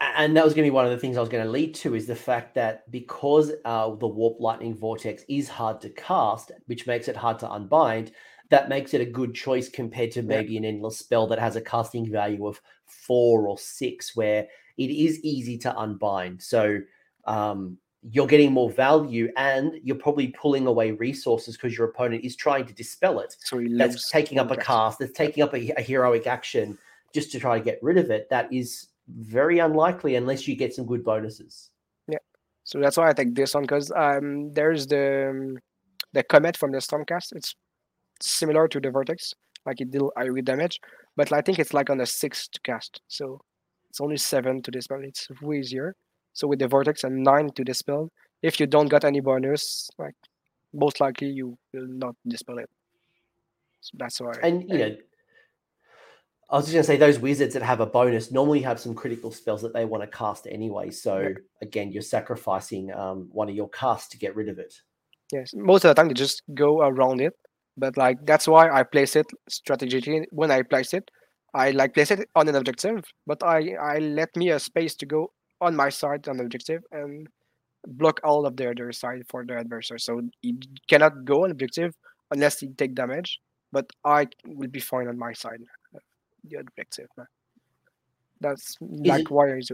And 0.00 0.36
that 0.36 0.44
was 0.44 0.52
going 0.52 0.66
to 0.66 0.70
be 0.70 0.74
one 0.74 0.84
of 0.84 0.90
the 0.90 0.98
things 0.98 1.16
I 1.16 1.20
was 1.20 1.30
going 1.30 1.44
to 1.44 1.50
lead 1.50 1.74
to 1.76 1.94
is 1.94 2.06
the 2.06 2.14
fact 2.14 2.54
that 2.54 2.90
because 2.90 3.52
uh, 3.64 3.94
the 3.94 4.06
warp 4.06 4.40
lightning 4.40 4.76
vortex 4.76 5.24
is 5.26 5.48
hard 5.48 5.80
to 5.80 5.88
cast, 5.90 6.52
which 6.66 6.86
makes 6.86 7.08
it 7.08 7.16
hard 7.16 7.38
to 7.38 7.50
unbind, 7.50 8.12
that 8.50 8.68
makes 8.68 8.94
it 8.94 9.00
a 9.00 9.06
good 9.06 9.34
choice 9.34 9.68
compared 9.68 10.12
to 10.12 10.22
maybe 10.22 10.52
yeah. 10.52 10.58
an 10.58 10.64
endless 10.64 10.98
spell 10.98 11.26
that 11.26 11.38
has 11.38 11.56
a 11.56 11.60
casting 11.60 12.10
value 12.10 12.46
of 12.46 12.60
four 12.86 13.48
or 13.48 13.58
six, 13.58 14.14
where 14.14 14.46
it 14.76 14.90
is 14.90 15.20
easy 15.20 15.58
to 15.58 15.76
unbind. 15.76 16.42
So 16.42 16.80
um, 17.24 17.78
you're 18.10 18.26
getting 18.26 18.52
more 18.52 18.70
value 18.70 19.32
and 19.36 19.80
you're 19.82 19.96
probably 19.96 20.28
pulling 20.28 20.66
away 20.66 20.92
resources 20.92 21.56
because 21.56 21.76
your 21.76 21.88
opponent 21.88 22.24
is 22.24 22.36
trying 22.36 22.66
to 22.66 22.72
dispel 22.72 23.18
it. 23.20 23.34
So 23.40 23.64
that's 23.70 24.10
taking 24.10 24.38
up 24.38 24.50
a 24.50 24.56
cast, 24.56 24.98
that's 24.98 25.12
taking 25.12 25.42
up 25.42 25.54
a, 25.54 25.72
a 25.76 25.82
heroic 25.82 26.26
action 26.26 26.78
just 27.12 27.32
to 27.32 27.40
try 27.40 27.58
to 27.58 27.64
get 27.64 27.78
rid 27.82 27.98
of 27.98 28.10
it, 28.10 28.28
that 28.30 28.52
is 28.52 28.88
very 29.08 29.58
unlikely 29.58 30.16
unless 30.16 30.46
you 30.46 30.54
get 30.54 30.74
some 30.74 30.86
good 30.86 31.02
bonuses. 31.04 31.70
Yeah. 32.08 32.18
So 32.64 32.78
that's 32.78 32.96
why 32.96 33.08
I 33.08 33.12
take 33.12 33.34
this 33.34 33.54
one 33.54 33.62
because 33.62 33.90
um, 33.92 34.52
there's 34.52 34.86
the 34.86 35.30
um, 35.30 35.58
the 36.12 36.22
comet 36.22 36.56
from 36.56 36.72
the 36.72 36.78
Stormcast. 36.78 37.34
It's 37.34 37.54
similar 38.20 38.68
to 38.68 38.80
the 38.80 38.90
Vortex, 38.90 39.34
like 39.64 39.80
it 39.80 39.90
deal 39.90 40.12
AoE 40.16 40.44
damage, 40.44 40.80
but 41.16 41.32
I 41.32 41.40
think 41.40 41.58
it's 41.58 41.74
like 41.74 41.90
on 41.90 42.00
a 42.00 42.06
six 42.06 42.48
to 42.48 42.60
cast. 42.60 43.00
So 43.08 43.40
it's 43.90 44.00
only 44.00 44.16
seven 44.16 44.62
to 44.62 44.70
dispel. 44.70 45.00
It's 45.02 45.28
way 45.40 45.58
easier. 45.58 45.94
So 46.32 46.46
with 46.46 46.58
the 46.58 46.68
Vortex 46.68 47.04
and 47.04 47.22
nine 47.22 47.50
to 47.54 47.64
dispel, 47.64 48.10
if 48.42 48.60
you 48.60 48.66
don't 48.66 48.88
got 48.88 49.04
any 49.04 49.20
bonus, 49.20 49.88
like 49.98 50.14
most 50.74 51.00
likely 51.00 51.28
you 51.28 51.56
will 51.72 51.86
not 51.88 52.14
dispel 52.26 52.58
it. 52.58 52.68
So 53.80 53.92
that's 53.98 54.20
why. 54.20 54.32
And 54.42 54.68
you 54.68 54.78
know, 54.78 54.96
I 56.50 56.56
was 56.56 56.66
just 56.66 56.76
to 56.76 56.84
say 56.84 56.96
those 56.96 57.18
wizards 57.18 57.54
that 57.54 57.62
have 57.62 57.80
a 57.80 57.86
bonus 57.86 58.30
normally 58.30 58.62
have 58.62 58.78
some 58.78 58.94
critical 58.94 59.32
spells 59.32 59.62
that 59.62 59.72
they 59.72 59.84
want 59.84 60.02
to 60.02 60.16
cast 60.16 60.46
anyway. 60.46 60.90
So 60.90 61.18
yeah. 61.18 61.28
again, 61.60 61.90
you're 61.90 62.02
sacrificing 62.02 62.92
um, 62.92 63.28
one 63.32 63.48
of 63.48 63.54
your 63.54 63.68
casts 63.70 64.08
to 64.10 64.18
get 64.18 64.36
rid 64.36 64.48
of 64.48 64.58
it. 64.58 64.74
Yes, 65.32 65.52
most 65.54 65.84
of 65.84 65.88
the 65.88 65.94
time 65.94 66.08
they 66.08 66.14
just 66.14 66.42
go 66.54 66.82
around 66.82 67.20
it, 67.20 67.34
but 67.76 67.96
like 67.96 68.18
that's 68.24 68.48
why 68.48 68.70
I 68.70 68.82
place 68.82 69.16
it 69.16 69.26
strategically. 69.48 70.26
When 70.30 70.50
I 70.50 70.62
place 70.62 70.94
it, 70.94 71.10
I 71.54 71.70
like 71.70 71.94
place 71.94 72.10
it 72.10 72.28
on 72.34 72.48
an 72.48 72.54
objective, 72.54 73.04
but 73.26 73.42
I 73.42 73.74
I 73.80 73.98
let 73.98 74.34
me 74.36 74.50
a 74.50 74.58
space 74.58 74.94
to 74.96 75.06
go 75.06 75.32
on 75.60 75.76
my 75.76 75.88
side 75.88 76.28
on 76.28 76.36
the 76.36 76.44
objective 76.44 76.82
and 76.92 77.28
block 77.86 78.20
all 78.24 78.46
of 78.46 78.56
the 78.56 78.70
other 78.70 78.92
side 78.92 79.22
for 79.28 79.44
the 79.44 79.54
adversary. 79.56 80.00
So 80.00 80.20
he 80.42 80.58
cannot 80.88 81.24
go 81.24 81.44
on 81.44 81.50
objective 81.50 81.94
unless 82.30 82.60
he 82.60 82.68
take 82.68 82.94
damage, 82.94 83.40
but 83.72 83.86
I 84.04 84.26
will 84.46 84.68
be 84.68 84.80
fine 84.80 85.08
on 85.08 85.18
my 85.18 85.32
side 85.32 85.62
uh, 85.94 85.98
the 86.44 86.58
objective. 86.58 87.08
That's 88.40 88.76
like 88.80 89.22
it, 89.22 89.30
why 89.30 89.52
I 89.52 89.56
use 89.56 89.70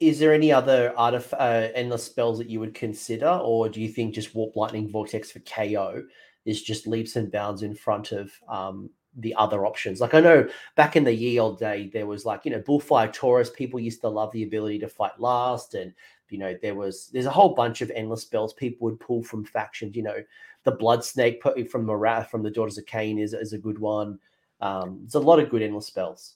Is 0.00 0.18
there 0.18 0.32
any 0.32 0.52
other 0.52 0.92
artif- 0.98 1.32
uh, 1.32 1.70
endless 1.74 2.04
spells 2.04 2.38
that 2.38 2.50
you 2.50 2.60
would 2.60 2.74
consider, 2.74 3.28
or 3.28 3.68
do 3.68 3.80
you 3.80 3.88
think 3.88 4.14
just 4.14 4.34
Warp 4.34 4.56
Lightning 4.56 4.90
Vortex 4.90 5.30
for 5.30 5.40
KO 5.40 6.02
is 6.44 6.62
just 6.62 6.86
leaps 6.86 7.16
and 7.16 7.32
bounds 7.32 7.62
in 7.62 7.74
front 7.74 8.12
of 8.12 8.30
um, 8.48 8.90
the 9.16 9.34
other 9.34 9.64
options? 9.66 10.00
Like 10.00 10.14
I 10.14 10.20
know 10.20 10.48
back 10.74 10.96
in 10.96 11.04
the 11.04 11.12
ye 11.12 11.38
old 11.38 11.58
day, 11.58 11.90
there 11.92 12.06
was 12.06 12.24
like 12.24 12.44
you 12.44 12.50
know 12.50 12.60
Bullfire 12.60 13.12
Taurus. 13.12 13.50
People 13.50 13.80
used 13.80 14.00
to 14.02 14.08
love 14.08 14.32
the 14.32 14.42
ability 14.42 14.78
to 14.80 14.88
fight 14.88 15.18
last, 15.18 15.74
and 15.74 15.92
you 16.28 16.38
know 16.38 16.54
there 16.60 16.74
was 16.74 17.08
there's 17.12 17.26
a 17.26 17.30
whole 17.30 17.54
bunch 17.54 17.80
of 17.80 17.90
endless 17.92 18.22
spells 18.22 18.52
people 18.54 18.86
would 18.86 19.00
pull 19.00 19.22
from 19.22 19.44
factions. 19.44 19.96
You 19.96 20.02
know 20.02 20.22
the 20.64 20.72
Blood 20.72 21.04
Snake 21.04 21.42
from 21.42 21.86
Marath 21.86 22.28
from 22.28 22.42
the 22.42 22.50
Daughters 22.50 22.78
of 22.78 22.86
Khaine 22.86 23.20
is 23.22 23.32
is 23.32 23.52
a 23.52 23.58
good 23.58 23.78
one. 23.78 24.18
Um, 24.60 25.00
it's 25.04 25.14
a 25.14 25.20
lot 25.20 25.38
of 25.38 25.50
good 25.50 25.62
endless 25.62 25.86
spells. 25.86 26.35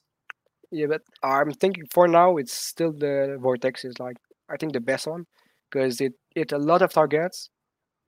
Yeah, 0.70 0.86
but 0.86 1.02
I'm 1.22 1.52
thinking 1.52 1.84
for 1.90 2.06
now 2.06 2.36
it's 2.36 2.52
still 2.52 2.92
the 2.92 3.38
vortex 3.40 3.84
is 3.84 3.98
like 3.98 4.16
I 4.48 4.56
think 4.56 4.72
the 4.72 4.80
best 4.80 5.06
one 5.06 5.26
because 5.70 6.00
it 6.00 6.14
it 6.34 6.52
a 6.52 6.58
lot 6.58 6.82
of 6.82 6.92
targets. 6.92 7.50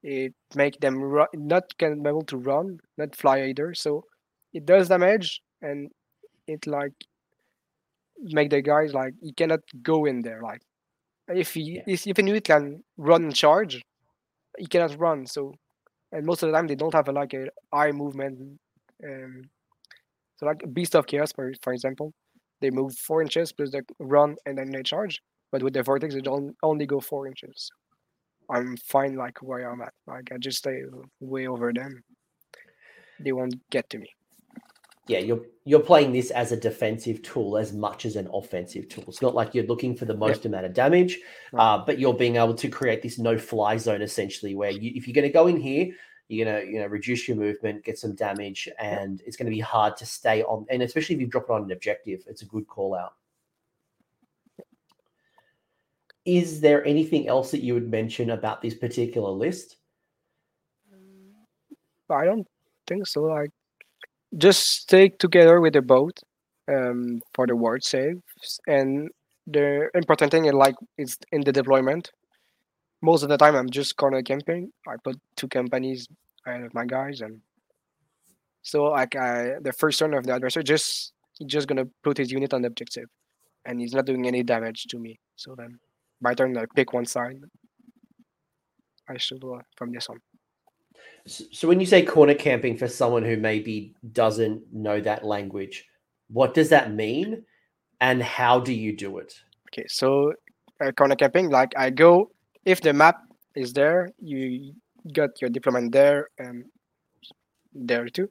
It 0.03 0.35
make 0.55 0.81
them 0.81 1.01
run, 1.01 1.29
not 1.35 1.65
can 1.79 2.03
be 2.03 2.09
able 2.09 2.25
to 2.25 2.37
run, 2.37 2.79
not 2.99 3.15
fly 3.15 3.43
either. 3.45 3.75
So 3.75 4.05
it 4.53 4.67
does 4.67 4.89
damage 4.89 5.41
and 5.61 5.91
it 6.49 6.67
like 6.67 6.93
make 8.19 8.51
the 8.51 8.63
guys 8.63 8.95
like 8.95 9.15
he 9.23 9.33
cannot 9.33 9.61
go 9.83 10.05
in 10.05 10.23
there. 10.23 10.41
Like 10.43 10.63
if 11.29 11.55
he 11.55 11.63
yeah. 11.77 11.83
if 11.87 12.07
even 12.07 12.29
it 12.29 12.45
can 12.45 12.83
run 12.97 13.25
and 13.25 13.35
charge, 13.35 13.83
he 14.59 14.67
cannot 14.67 14.99
run. 14.99 15.27
So 15.27 15.55
and 16.13 16.27
most 16.27 16.43
of 16.43 16.49
the 16.49 16.57
time 16.57 16.67
they 16.67 16.75
don't 16.77 16.95
have 16.95 17.09
a, 17.09 17.13
like 17.13 17.35
a 17.35 17.49
eye 17.73 17.93
movement 17.93 18.59
um, 19.05 19.45
so 20.37 20.47
like 20.47 20.63
Beast 20.73 20.97
of 20.97 21.07
Chaos, 21.07 21.33
for, 21.33 21.53
for 21.63 21.73
example, 21.73 22.13
they 22.63 22.71
move 22.71 22.97
four 22.97 23.21
inches 23.21 23.53
plus 23.53 23.71
the 23.71 23.83
run 23.99 24.37
and 24.47 24.57
then 24.57 24.71
they 24.71 24.83
charge. 24.83 25.21
But 25.51 25.63
with 25.63 25.75
the 25.75 25.83
Vortex, 25.83 26.15
they 26.15 26.23
don't 26.23 26.57
only 26.63 26.87
go 26.87 27.01
four 27.01 27.27
inches. 27.27 27.71
I'm 28.51 28.77
fine 28.79 29.17
like 29.17 29.43
where 29.43 29.71
I'm 29.71 29.83
at. 29.83 29.93
Like 30.07 30.31
I 30.33 30.39
just 30.39 30.59
stay 30.59 30.83
way 31.21 31.47
over 31.47 31.73
them. 31.73 32.03
They 33.21 33.33
won't 33.33 33.61
get 33.71 33.89
to 33.91 33.99
me. 33.99 34.09
Yeah, 35.09 35.19
you're 35.19 35.43
you're 35.65 35.81
playing 35.81 36.13
this 36.13 36.31
as 36.31 36.53
a 36.53 36.57
defensive 36.57 37.23
tool 37.23 37.57
as 37.57 37.73
much 37.73 38.07
as 38.07 38.17
an 38.17 38.29
offensive 38.33 38.89
tool. 38.89 39.05
It's 39.09 39.23
not 39.23 39.35
like 39.35 39.55
you're 39.55 39.67
looking 39.67 39.97
for 39.97 40.05
the 40.05 40.17
most 40.17 40.47
amount 40.47 40.65
of 40.65 40.75
damage, 40.75 41.19
right. 41.53 41.75
uh, 41.75 41.85
but 41.85 41.99
you're 41.99 42.15
being 42.15 42.37
able 42.37 42.55
to 42.55 42.69
create 42.69 43.03
this 43.03 43.19
no 43.19 43.37
fly 43.37 43.77
zone 43.77 44.01
essentially, 44.01 44.55
where 44.55 44.71
you, 44.71 44.93
if 44.95 45.07
you're 45.07 45.15
going 45.15 45.27
to 45.27 45.33
go 45.33 45.49
in 45.49 45.57
here, 45.57 45.93
you're 46.33 46.47
gonna 46.47 46.65
you 46.65 46.81
know 46.81 46.87
reduce 46.87 47.29
your 47.29 47.37
movement, 47.37 47.85
get 47.85 47.99
some 47.99 48.15
damage, 48.15 48.69
and 48.79 49.23
it's 49.27 49.37
going 49.37 49.47
to 49.47 49.55
be 49.55 49.61
hard 49.61 49.97
to 49.99 50.07
stay 50.07 50.43
on. 50.43 50.67
And 50.71 50.83
especially 50.83 51.15
if 51.15 51.21
you 51.21 51.27
drop 51.27 51.45
it 51.45 51.51
on 51.51 51.65
an 51.65 51.73
objective, 51.73 52.23
it's 52.27 52.43
a 52.43 52.47
good 52.47 52.67
call 52.67 52.95
out. 52.95 53.15
is 56.25 56.61
there 56.61 56.85
anything 56.87 57.29
else 57.29 57.51
that 57.51 57.63
you 57.63 57.75
would 57.75 57.91
mention 57.91 58.31
about 58.31 58.63
this 58.63 58.75
particular 58.75 59.31
list? 59.31 59.77
I 62.11 62.25
don't 62.25 62.47
think 62.87 63.07
so. 63.07 63.23
Like, 63.23 63.51
just 64.37 64.63
stay 64.83 65.09
together 65.09 65.61
with 65.61 65.73
the 65.73 65.83
boat 65.83 66.21
um, 66.69 67.21
for 67.35 67.47
the 67.47 67.57
ward 67.57 67.85
saves, 67.85 68.61
and 68.67 69.09
the 69.47 69.89
important 69.95 70.31
thing 70.31 70.45
is 70.45 70.53
like 70.53 70.75
it's 70.99 71.17
in 71.33 71.43
the 71.43 71.53
deployment. 71.53 72.13
Most 73.03 73.25
of 73.25 73.29
the 73.29 73.37
time, 73.37 73.57
I'm 73.57 73.69
just 73.69 73.97
corner 73.97 74.23
camping. 74.23 74.73
I 74.87 74.95
put 75.03 75.21
two 75.37 75.49
companies 75.49 76.09
ahead 76.47 76.63
of 76.63 76.73
my 76.73 76.87
guys, 76.87 77.21
and 77.21 77.41
so 78.63 78.85
like 78.85 79.17
I, 79.17 79.55
the 79.61 79.73
first 79.73 79.99
turn 79.99 80.15
of 80.15 80.25
the 80.25 80.33
adversary, 80.33 80.63
just 80.63 81.13
he's 81.39 81.49
just 81.49 81.67
gonna 81.67 81.87
put 82.05 82.17
his 82.17 82.31
unit 82.31 82.55
on 82.55 82.63
the 82.63 82.69
objective, 82.69 83.09
and 83.65 83.81
he's 83.81 83.93
not 83.93 84.07
doing 84.07 84.27
any 84.27 84.45
damage 84.45 84.85
to 84.91 84.99
me. 84.99 85.19
So 85.35 85.55
then, 85.57 85.81
by 86.21 86.35
turn, 86.35 86.57
I 86.57 86.65
pick 86.77 86.93
one 86.93 87.07
side. 87.07 87.41
I 89.09 89.19
should 89.19 89.43
uh, 89.45 89.59
from 89.77 89.93
this 89.93 90.09
one. 90.09 90.21
So 91.27 91.69
when 91.69 91.81
you 91.81 91.87
say 91.87 92.03
corner 92.05 92.35
camping 92.35 92.77
for 92.77 92.89
someone 92.89 93.25
who 93.25 93.37
maybe 93.37 93.95
doesn't 94.13 94.73
know 94.73 95.01
that 95.01 95.25
language, 95.25 95.87
what 96.29 96.55
does 96.55 96.69
that 96.69 96.93
mean, 96.93 97.45
and 98.01 98.23
how 98.23 98.61
do 98.61 98.73
you 98.73 98.97
do 98.97 99.19
it? 99.19 99.35
Okay, 99.69 99.87
so 99.89 100.33
uh, 100.85 100.93
corner 100.93 101.17
camping, 101.17 101.51
like 101.51 101.73
I 101.77 101.91
go 101.91 102.31
if 102.65 102.81
the 102.81 102.93
map 102.93 103.21
is 103.55 103.73
there, 103.73 104.11
you 104.19 104.75
got 105.13 105.41
your 105.41 105.51
deployment 105.51 105.93
there 105.93 106.29
and 106.39 106.65
there 107.73 108.09
too. 108.09 108.29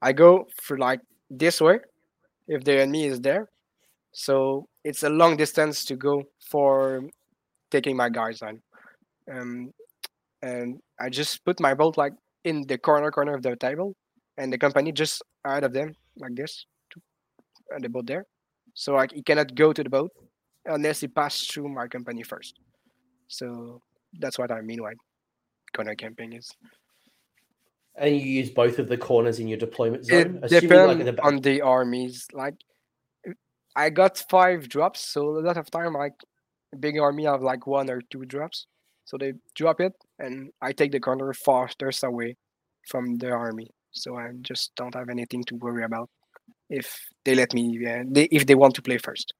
I 0.00 0.12
go 0.12 0.46
for 0.62 0.78
like 0.78 1.00
this 1.30 1.60
way 1.60 1.80
if 2.48 2.64
the 2.64 2.80
enemy 2.80 3.04
is 3.06 3.20
there. 3.20 3.48
So 4.12 4.68
it's 4.84 5.02
a 5.02 5.10
long 5.10 5.36
distance 5.36 5.84
to 5.86 5.96
go 5.96 6.24
for 6.40 7.04
taking 7.70 7.96
my 7.96 8.08
guards 8.08 8.42
on. 8.42 8.62
Um, 9.30 9.72
and 10.42 10.80
I 11.00 11.10
just 11.10 11.44
put 11.44 11.60
my 11.60 11.74
boat 11.74 11.96
like 11.96 12.12
in 12.44 12.66
the 12.66 12.78
corner 12.78 13.10
corner 13.10 13.34
of 13.34 13.42
the 13.42 13.56
table, 13.56 13.94
and 14.38 14.52
the 14.52 14.58
company 14.58 14.92
just 14.92 15.22
out 15.44 15.64
of 15.64 15.72
them 15.72 15.94
like 16.16 16.34
this, 16.34 16.64
and 17.70 17.82
the 17.82 17.88
boat 17.88 18.06
there. 18.06 18.24
So 18.74 18.94
like 18.94 19.12
he 19.12 19.22
cannot 19.22 19.54
go 19.54 19.72
to 19.72 19.82
the 19.82 19.90
boat 19.90 20.12
unless 20.64 21.00
he 21.00 21.08
passed 21.08 21.52
through 21.52 21.68
my 21.68 21.88
company 21.88 22.22
first. 22.22 22.54
So 23.28 23.82
that's 24.18 24.38
what 24.38 24.50
I 24.50 24.60
mean 24.60 24.80
by 24.80 24.94
corner 25.74 25.94
camping 25.94 26.32
is. 26.32 26.50
And 27.96 28.14
you 28.14 28.26
use 28.26 28.50
both 28.50 28.78
of 28.78 28.88
the 28.88 28.96
corners 28.96 29.40
in 29.40 29.48
your 29.48 29.58
deployment 29.58 30.04
zone. 30.04 30.40
It 30.42 30.48
depends 30.48 30.86
like 30.86 31.16
the 31.16 31.22
on 31.22 31.40
the 31.40 31.62
armies. 31.62 32.26
Like 32.32 32.54
I 33.74 33.90
got 33.90 34.22
five 34.30 34.68
drops, 34.68 35.00
so 35.00 35.38
a 35.38 35.40
lot 35.40 35.56
of 35.56 35.70
time 35.70 35.94
like 35.94 36.14
big 36.78 36.98
army 36.98 37.24
have 37.24 37.42
like 37.42 37.66
one 37.66 37.88
or 37.88 38.02
two 38.10 38.24
drops. 38.26 38.66
So 39.06 39.16
they 39.16 39.32
drop 39.54 39.80
it, 39.80 39.94
and 40.18 40.50
I 40.60 40.72
take 40.72 40.92
the 40.92 41.00
corner 41.00 41.32
farthest 41.32 42.04
away 42.04 42.36
from 42.88 43.16
the 43.16 43.30
army. 43.30 43.70
So 43.92 44.16
I 44.16 44.32
just 44.42 44.74
don't 44.76 44.94
have 44.94 45.08
anything 45.08 45.42
to 45.44 45.54
worry 45.54 45.84
about 45.84 46.10
if 46.68 46.98
they 47.24 47.34
let 47.34 47.54
me. 47.54 47.86
Uh, 47.86 48.04
they, 48.08 48.24
if 48.24 48.44
they 48.44 48.54
want 48.54 48.74
to 48.74 48.82
play 48.82 48.98
first 48.98 49.32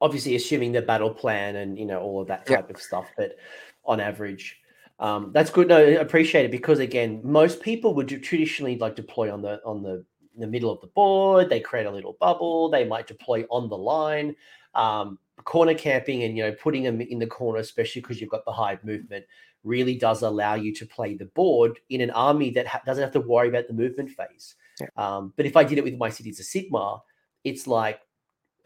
obviously 0.00 0.34
assuming 0.36 0.72
the 0.72 0.82
battle 0.82 1.12
plan 1.12 1.56
and 1.56 1.78
you 1.78 1.86
know 1.86 2.00
all 2.00 2.20
of 2.20 2.28
that 2.28 2.46
type 2.46 2.66
yeah. 2.68 2.74
of 2.74 2.80
stuff 2.80 3.06
but 3.16 3.36
on 3.84 4.00
average 4.00 4.60
um, 5.00 5.30
that's 5.32 5.50
good 5.50 5.68
no 5.68 5.96
appreciate 5.96 6.44
it 6.44 6.50
because 6.50 6.78
again 6.78 7.20
most 7.24 7.60
people 7.60 7.94
would 7.94 8.08
traditionally 8.22 8.78
like 8.78 8.94
deploy 8.94 9.32
on 9.32 9.42
the 9.42 9.60
on 9.64 9.82
the 9.82 10.04
the 10.36 10.46
middle 10.46 10.70
of 10.70 10.80
the 10.80 10.86
board 10.88 11.48
they 11.48 11.60
create 11.60 11.86
a 11.86 11.90
little 11.90 12.16
bubble 12.20 12.68
they 12.68 12.84
might 12.84 13.06
deploy 13.06 13.44
on 13.50 13.68
the 13.68 13.76
line 13.76 14.34
um, 14.74 15.18
corner 15.44 15.74
camping 15.74 16.24
and 16.24 16.36
you 16.36 16.44
know 16.44 16.52
putting 16.52 16.82
them 16.82 17.00
in 17.00 17.18
the 17.18 17.26
corner 17.26 17.58
especially 17.58 18.00
because 18.00 18.20
you've 18.20 18.30
got 18.30 18.44
the 18.44 18.52
hive 18.52 18.82
movement 18.84 19.24
really 19.62 19.96
does 19.96 20.22
allow 20.22 20.54
you 20.54 20.74
to 20.74 20.84
play 20.84 21.14
the 21.14 21.24
board 21.26 21.78
in 21.88 22.00
an 22.00 22.10
army 22.10 22.50
that 22.50 22.66
ha- 22.66 22.82
doesn't 22.84 23.02
have 23.02 23.12
to 23.12 23.20
worry 23.20 23.48
about 23.48 23.66
the 23.66 23.72
movement 23.72 24.10
phase 24.10 24.56
yeah. 24.80 24.86
um, 24.96 25.32
but 25.36 25.46
if 25.46 25.56
i 25.56 25.64
did 25.64 25.78
it 25.78 25.84
with 25.84 25.96
my 25.96 26.08
cities 26.08 26.40
of 26.40 26.46
Sigmar 26.46 27.00
it's 27.44 27.66
like 27.66 28.00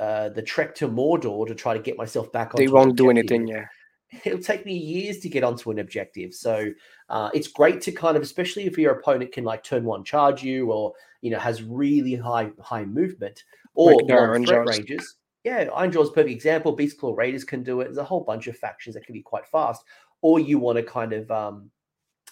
uh, 0.01 0.29
the 0.31 0.43
trek 0.43 0.75
to 0.77 0.89
Mordor 0.89 1.47
to 1.47 1.55
try 1.55 1.75
to 1.75 1.81
get 1.81 1.97
myself 1.97 2.31
back 2.33 2.55
on. 2.55 2.61
They 2.61 2.69
won't 2.69 2.97
do 2.97 3.11
anything, 3.11 3.49
yeah. 3.49 3.67
It'll 4.25 4.39
take 4.39 4.65
me 4.65 4.75
years 4.75 5.19
to 5.19 5.29
get 5.29 5.45
onto 5.45 5.71
an 5.71 5.81
objective. 5.81 6.33
So 6.33 6.71
uh, 7.11 7.31
it's 7.35 7.49
great 7.49 7.81
to 7.83 7.93
kind 7.93 8.17
of, 8.17 8.23
especially 8.23 8.67
if 8.67 8.79
your 8.79 8.93
opponent 8.93 9.33
can 9.33 9.45
like 9.45 9.63
turn 9.63 9.85
one 9.85 10.05
charge 10.05 10.43
you 10.43 10.73
or 10.73 10.95
you 11.21 11.31
know 11.31 11.39
has 11.39 11.63
really 11.63 12.15
high 12.15 12.51
high 12.61 12.85
movement 12.85 13.45
or 13.75 13.95
like 13.95 14.09
long 14.09 14.47
threat 14.47 14.67
ranges. 14.67 15.17
Yeah, 15.45 15.67
Ironjawz 15.67 16.05
is 16.05 16.11
perfect 16.11 16.31
example. 16.31 16.73
Beast 16.73 16.99
Claw 16.99 17.15
Raiders 17.15 17.45
can 17.45 17.63
do 17.63 17.81
it. 17.81 17.85
There's 17.85 17.99
a 17.99 18.05
whole 18.05 18.23
bunch 18.23 18.49
of 18.49 18.57
factions 18.57 18.95
that 18.95 19.05
can 19.05 19.13
be 19.13 19.23
quite 19.23 19.47
fast. 19.47 19.83
Or 20.21 20.41
you 20.41 20.59
want 20.59 20.77
to 20.77 20.83
kind 20.83 21.13
of 21.13 21.31
um, 21.31 21.71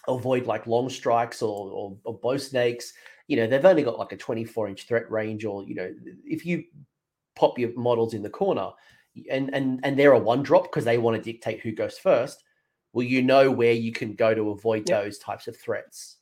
avoid 0.09 0.47
like 0.47 0.67
long 0.67 0.89
strikes 0.89 1.41
or, 1.41 1.71
or, 1.71 1.97
or 2.05 2.19
bow 2.19 2.37
snakes. 2.37 2.93
You 3.29 3.37
know, 3.37 3.47
they've 3.47 3.65
only 3.65 3.85
got 3.85 3.99
like 3.99 4.13
a 4.13 4.17
24 4.17 4.69
inch 4.69 4.87
threat 4.87 5.11
range, 5.11 5.45
or 5.45 5.65
you 5.65 5.75
know, 5.75 5.95
if 6.25 6.45
you 6.45 6.65
pop 7.37 7.59
your 7.59 7.71
models 7.77 8.15
in 8.15 8.23
the 8.23 8.31
corner. 8.31 8.71
And 9.31 9.55
and 9.55 9.81
and 9.83 9.99
they're 9.99 10.13
a 10.13 10.19
one 10.19 10.43
drop 10.43 10.65
because 10.65 10.85
they 10.85 10.99
want 10.99 11.17
to 11.17 11.33
dictate 11.33 11.61
who 11.61 11.73
goes 11.73 11.99
first. 11.99 12.43
Well 12.93 13.07
you 13.07 13.23
know 13.23 13.51
where 13.51 13.73
you 13.73 13.93
can 13.93 14.15
go 14.15 14.35
to 14.35 14.51
avoid 14.51 14.89
yep. 14.89 15.05
those 15.05 15.19
types 15.19 15.47
of 15.47 15.57
threats. 15.57 16.17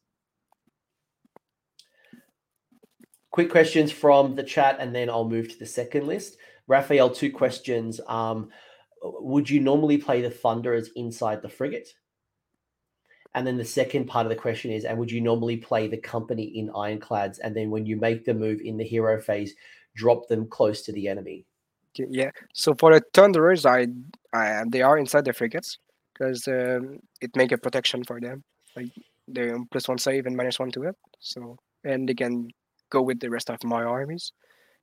Quick 3.31 3.51
questions 3.51 3.91
from 3.91 4.37
the 4.37 4.45
chat 4.45 4.77
and 4.79 4.95
then 4.95 5.11
i'll 5.11 5.29
move 5.29 5.49
to 5.49 5.59
the 5.59 5.67
second 5.67 6.07
list. 6.07 6.37
Raphael 6.67 7.11
two 7.11 7.33
questions. 7.33 8.01
Um, 8.07 8.51
would 9.03 9.51
you 9.51 9.61
normally 9.61 9.99
play 9.99 10.23
the 10.23 10.31
thunderers 10.31 10.91
inside 10.95 11.43
the 11.43 11.49
frigate? 11.49 11.95
And 13.35 13.45
then 13.45 13.57
the 13.57 13.65
second 13.65 14.07
part 14.07 14.25
of 14.25 14.31
the 14.31 14.37
question 14.37 14.71
is 14.71 14.85
and 14.85 14.97
would 14.99 15.11
you 15.11 15.21
normally 15.21 15.57
play 15.57 15.89
the 15.89 15.97
company 15.97 16.45
in 16.45 16.71
ironclads? 16.71 17.41
And 17.41 17.57
then 17.57 17.71
when 17.71 17.85
you 17.85 17.97
make 17.97 18.25
the 18.25 18.35
move 18.35 18.61
in 18.61 18.77
the 18.77 18.85
hero 18.85 19.21
phase 19.21 19.55
drop 19.95 20.29
them 20.29 20.47
close 20.47 20.83
to 20.83 20.93
the 20.93 21.09
enemy. 21.09 21.45
Yeah. 21.97 22.31
So 22.53 22.75
for 22.75 22.93
the 22.93 23.03
Thunderers, 23.13 23.67
I, 23.67 23.87
I 24.33 24.65
they 24.69 24.83
are 24.83 24.99
inside 24.99 25.25
the 25.25 25.33
frigates 25.33 25.79
because 26.13 26.47
um, 26.49 26.99
it 27.21 27.35
make 27.37 27.53
a 27.53 27.59
protection 27.59 28.03
for 28.05 28.21
them. 28.21 28.43
Like 28.77 28.91
they 29.29 29.53
plus 29.71 29.89
one 29.89 29.99
save 29.99 30.27
and 30.27 30.37
minus 30.37 30.59
one 30.59 30.71
to 30.73 30.85
it. 30.85 30.97
So 31.21 31.57
and 31.85 32.09
they 32.09 32.15
can 32.15 32.49
go 32.91 33.03
with 33.03 33.21
the 33.21 33.31
rest 33.31 33.51
of 33.51 33.63
my 33.65 33.85
armies. 33.85 34.33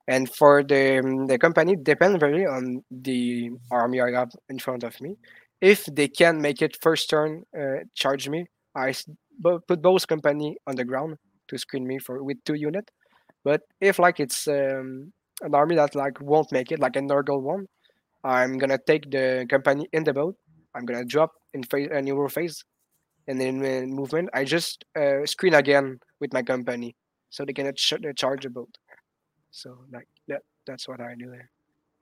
And 0.08 0.28
for 0.34 0.62
the 0.62 0.98
um, 0.98 1.26
the 1.26 1.38
company, 1.38 1.76
depend 1.76 2.18
very 2.18 2.46
on 2.46 2.82
the 2.90 3.50
army 3.70 4.00
I 4.00 4.10
have 4.12 4.32
in 4.48 4.58
front 4.58 4.82
of 4.82 5.00
me. 5.00 5.16
If 5.60 5.84
they 5.86 6.08
can 6.08 6.40
make 6.40 6.60
it 6.60 6.76
first 6.80 7.08
turn, 7.08 7.44
uh, 7.56 7.84
charge 7.94 8.28
me. 8.28 8.46
I 8.74 8.94
put 9.42 9.82
both 9.82 10.08
company 10.08 10.56
on 10.66 10.76
the 10.76 10.84
ground 10.84 11.18
to 11.48 11.58
screen 11.58 11.86
me 11.86 11.98
for 11.98 12.24
with 12.24 12.38
two 12.44 12.54
unit. 12.54 12.90
But 13.44 13.62
if 13.80 13.98
like 13.98 14.20
it's 14.20 14.46
um, 14.48 15.12
an 15.42 15.54
army 15.54 15.76
that 15.76 15.94
like 15.94 16.20
won't 16.20 16.52
make 16.52 16.70
it, 16.70 16.78
like 16.78 16.96
a 16.96 17.00
Nurgle 17.00 17.42
one, 17.42 17.66
I'm 18.24 18.58
gonna 18.58 18.78
take 18.78 19.10
the 19.10 19.46
company 19.48 19.88
in 19.92 20.04
the 20.04 20.12
boat. 20.12 20.36
I'm 20.74 20.84
gonna 20.84 21.04
drop 21.04 21.32
in 21.52 21.62
phase, 21.64 21.88
a 21.90 22.00
neuro 22.00 22.28
phase, 22.28 22.64
and 23.26 23.40
then 23.40 23.64
in 23.64 23.90
movement, 23.90 24.30
I 24.32 24.44
just 24.44 24.84
uh, 24.96 25.26
screen 25.26 25.54
again 25.54 25.98
with 26.20 26.32
my 26.32 26.42
company, 26.42 26.94
so 27.30 27.44
they 27.44 27.52
cannot 27.52 27.76
ch- 27.76 27.94
charge 28.16 28.44
the 28.44 28.50
boat. 28.50 28.74
So 29.50 29.78
like 29.92 30.08
that, 30.28 30.42
that's 30.66 30.88
what 30.88 31.00
I 31.00 31.14
do 31.18 31.30
there. 31.30 31.50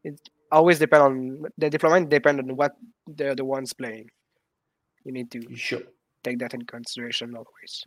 It 0.04 0.20
always 0.52 0.78
depend 0.78 1.02
on 1.02 1.42
the 1.56 1.70
deployment. 1.70 2.10
Depend 2.10 2.40
on 2.40 2.56
what 2.56 2.72
the 3.06 3.34
the 3.34 3.44
ones 3.44 3.72
playing. 3.72 4.08
You 5.04 5.12
need 5.12 5.30
to 5.30 5.40
sure. 5.56 5.82
take 6.22 6.38
that 6.40 6.52
in 6.52 6.62
consideration 6.62 7.34
always 7.34 7.86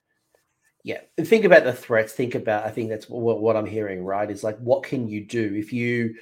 yeah 0.83 0.99
think 1.21 1.45
about 1.45 1.63
the 1.63 1.73
threats 1.73 2.13
think 2.13 2.35
about 2.35 2.65
i 2.65 2.69
think 2.69 2.89
that's 2.89 3.09
what, 3.09 3.41
what 3.41 3.55
i'm 3.55 3.65
hearing 3.65 4.03
right 4.03 4.29
is 4.29 4.43
like 4.43 4.57
what 4.59 4.83
can 4.83 5.07
you 5.07 5.25
do? 5.25 5.53
If 5.55 5.71
you 5.73 6.15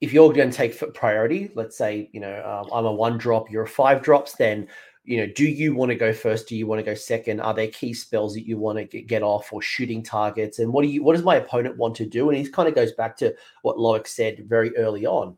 if 0.00 0.12
you're 0.12 0.32
going 0.32 0.50
to 0.50 0.56
take 0.56 0.94
priority 0.94 1.50
let's 1.54 1.76
say 1.76 2.10
you 2.12 2.20
know 2.20 2.42
um, 2.44 2.70
i'm 2.72 2.86
a 2.86 2.92
one 2.92 3.18
drop 3.18 3.50
you're 3.50 3.64
a 3.64 3.68
five 3.68 4.02
drops 4.02 4.34
then 4.36 4.68
you 5.06 5.18
know 5.18 5.26
do 5.34 5.46
you 5.46 5.74
want 5.74 5.90
to 5.90 5.94
go 5.94 6.12
first? 6.12 6.48
Do 6.48 6.56
you 6.56 6.66
want 6.66 6.80
to 6.80 6.84
go 6.84 6.94
second? 6.94 7.40
Are 7.40 7.54
there 7.54 7.68
key 7.68 7.94
spells 7.94 8.34
that 8.34 8.46
you 8.46 8.58
want 8.58 8.78
to 8.78 8.84
get, 8.84 9.06
get 9.06 9.22
off 9.22 9.52
or 9.52 9.62
shooting 9.62 10.02
targets? 10.02 10.58
And 10.58 10.72
what 10.72 10.82
do 10.82 10.88
you 10.88 11.02
what 11.02 11.14
does 11.14 11.24
my 11.24 11.36
opponent 11.36 11.76
want 11.76 11.94
to 11.96 12.06
do? 12.06 12.28
And 12.28 12.36
he 12.36 12.50
kind 12.50 12.68
of 12.68 12.74
goes 12.74 12.92
back 12.92 13.16
to 13.18 13.34
what 13.62 13.76
loic 13.76 14.08
said 14.08 14.44
very 14.48 14.76
early 14.76 15.06
on 15.06 15.36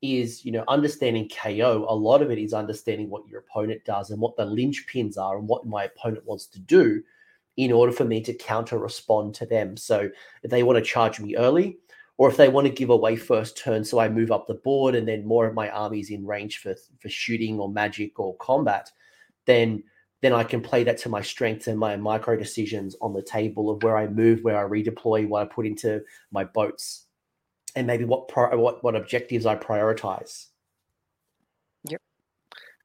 is 0.00 0.44
you 0.44 0.52
know 0.52 0.62
understanding 0.68 1.28
ko 1.28 1.84
a 1.88 1.94
lot 1.94 2.22
of 2.22 2.30
it 2.30 2.38
is 2.38 2.54
understanding 2.54 3.10
what 3.10 3.26
your 3.26 3.40
opponent 3.40 3.84
does 3.84 4.10
and 4.10 4.20
what 4.20 4.36
the 4.36 4.44
linchpins 4.44 5.18
are 5.18 5.38
and 5.38 5.48
what 5.48 5.66
my 5.66 5.84
opponent 5.84 6.24
wants 6.24 6.46
to 6.46 6.60
do 6.60 7.02
in 7.58 7.72
order 7.72 7.90
for 7.90 8.04
me 8.04 8.20
to 8.22 8.32
counter 8.32 8.78
respond 8.78 9.34
to 9.34 9.44
them. 9.44 9.76
So 9.76 10.08
if 10.44 10.50
they 10.50 10.62
want 10.62 10.78
to 10.78 10.90
charge 10.90 11.18
me 11.18 11.36
early, 11.36 11.76
or 12.16 12.30
if 12.30 12.36
they 12.36 12.48
want 12.48 12.68
to 12.68 12.72
give 12.72 12.90
away 12.90 13.16
first 13.16 13.58
turn, 13.58 13.84
so 13.84 13.98
I 13.98 14.08
move 14.08 14.30
up 14.30 14.46
the 14.46 14.54
board 14.54 14.94
and 14.94 15.06
then 15.06 15.26
more 15.26 15.46
of 15.46 15.54
my 15.54 15.68
army's 15.68 16.10
in 16.10 16.24
range 16.24 16.58
for 16.58 16.74
for 17.00 17.08
shooting 17.08 17.58
or 17.58 17.68
magic 17.68 18.18
or 18.20 18.36
combat, 18.36 18.90
then 19.44 19.82
then 20.20 20.32
I 20.32 20.44
can 20.44 20.60
play 20.60 20.84
that 20.84 20.98
to 20.98 21.08
my 21.08 21.20
strengths 21.20 21.66
and 21.66 21.78
my 21.78 21.96
micro 21.96 22.36
decisions 22.36 22.96
on 23.00 23.12
the 23.12 23.22
table 23.22 23.70
of 23.70 23.82
where 23.82 23.96
I 23.96 24.06
move, 24.06 24.42
where 24.42 24.58
I 24.58 24.68
redeploy, 24.68 25.28
what 25.28 25.42
I 25.42 25.44
put 25.46 25.66
into 25.66 26.02
my 26.30 26.44
boats, 26.44 27.06
and 27.74 27.88
maybe 27.88 28.04
what 28.04 28.28
pro- 28.28 28.56
what 28.56 28.84
what 28.84 28.94
objectives 28.94 29.46
I 29.46 29.56
prioritize. 29.56 30.46
Yep. 31.88 32.02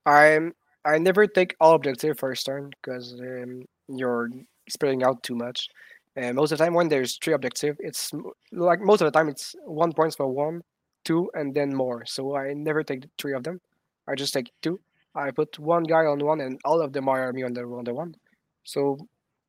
I'm 0.07 0.55
I 0.83 0.97
never 0.97 1.27
take 1.27 1.55
all 1.59 1.75
objective 1.75 2.17
first 2.17 2.47
turn 2.47 2.71
because 2.81 3.13
um, 3.19 3.65
you're 3.87 4.29
spreading 4.69 5.03
out 5.03 5.23
too 5.23 5.35
much. 5.35 5.69
And 6.15 6.35
most 6.35 6.51
of 6.51 6.57
the 6.57 6.63
time, 6.63 6.73
when 6.73 6.89
there's 6.89 7.17
three 7.17 7.33
objective, 7.33 7.77
it's 7.79 8.11
like 8.51 8.79
most 8.81 9.01
of 9.01 9.05
the 9.05 9.11
time 9.11 9.29
it's 9.29 9.55
one 9.65 9.93
points 9.93 10.15
for 10.15 10.27
one, 10.27 10.61
two, 11.03 11.29
and 11.33 11.53
then 11.55 11.75
more. 11.75 12.05
So 12.05 12.35
I 12.35 12.53
never 12.53 12.83
take 12.83 13.05
three 13.17 13.33
of 13.33 13.43
them. 13.43 13.59
I 14.07 14.15
just 14.15 14.33
take 14.33 14.51
two. 14.61 14.79
I 15.15 15.31
put 15.31 15.57
one 15.59 15.83
guy 15.83 16.05
on 16.05 16.19
one, 16.23 16.41
and 16.41 16.59
all 16.65 16.81
of 16.81 16.93
them 16.93 17.07
are 17.09 17.31
me 17.33 17.43
on 17.43 17.53
the 17.53 17.63
on 17.63 17.83
the 17.83 17.93
one. 17.93 18.15
So 18.63 18.97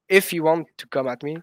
if 0.08 0.32
you 0.32 0.42
want 0.42 0.68
to 0.78 0.86
come 0.86 1.08
at 1.08 1.22
me, 1.22 1.36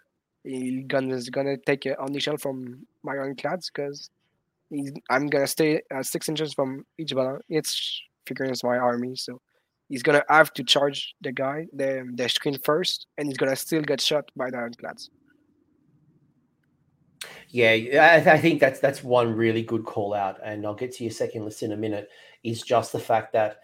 he's 0.43 0.85
gonna 0.87 1.15
is 1.15 1.29
gonna 1.29 1.57
take 1.57 1.85
an 1.85 1.95
initial 2.07 2.37
from 2.37 2.85
my 3.03 3.13
ironclads 3.13 3.69
because 3.69 4.09
I'm 5.09 5.27
gonna 5.27 5.47
stay 5.47 5.81
uh, 5.93 6.03
six 6.03 6.29
inches 6.29 6.53
from 6.53 6.85
each 6.97 7.13
balloon. 7.13 7.41
It's 7.49 8.01
figuring 8.25 8.51
as 8.51 8.63
my 8.63 8.77
army, 8.77 9.15
so 9.15 9.41
he's 9.91 10.03
gonna 10.03 10.23
have 10.29 10.53
to 10.53 10.63
charge 10.63 11.15
the 11.21 11.31
guy, 11.31 11.67
the 11.73 12.09
the 12.15 12.27
screen 12.29 12.57
first, 12.57 13.07
and 13.17 13.27
he's 13.27 13.37
gonna 13.37 13.55
still 13.55 13.81
get 13.81 14.01
shot 14.01 14.31
by 14.35 14.49
the 14.49 14.57
ironclads. 14.57 15.09
Yeah, 17.49 17.71
I, 17.71 18.31
I 18.31 18.37
think 18.39 18.59
that's 18.59 18.79
that's 18.79 19.03
one 19.03 19.35
really 19.35 19.61
good 19.61 19.83
call 19.83 20.13
out, 20.13 20.39
and 20.43 20.65
I'll 20.65 20.73
get 20.73 20.93
to 20.95 21.03
your 21.03 21.11
second 21.11 21.43
list 21.45 21.61
in 21.61 21.73
a 21.73 21.77
minute. 21.77 22.09
Is 22.43 22.63
just 22.63 22.93
the 22.93 22.99
fact 22.99 23.33
that 23.33 23.59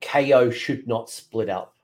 KO 0.00 0.50
should 0.50 0.86
not 0.86 1.10
split 1.10 1.50
up. 1.50 1.74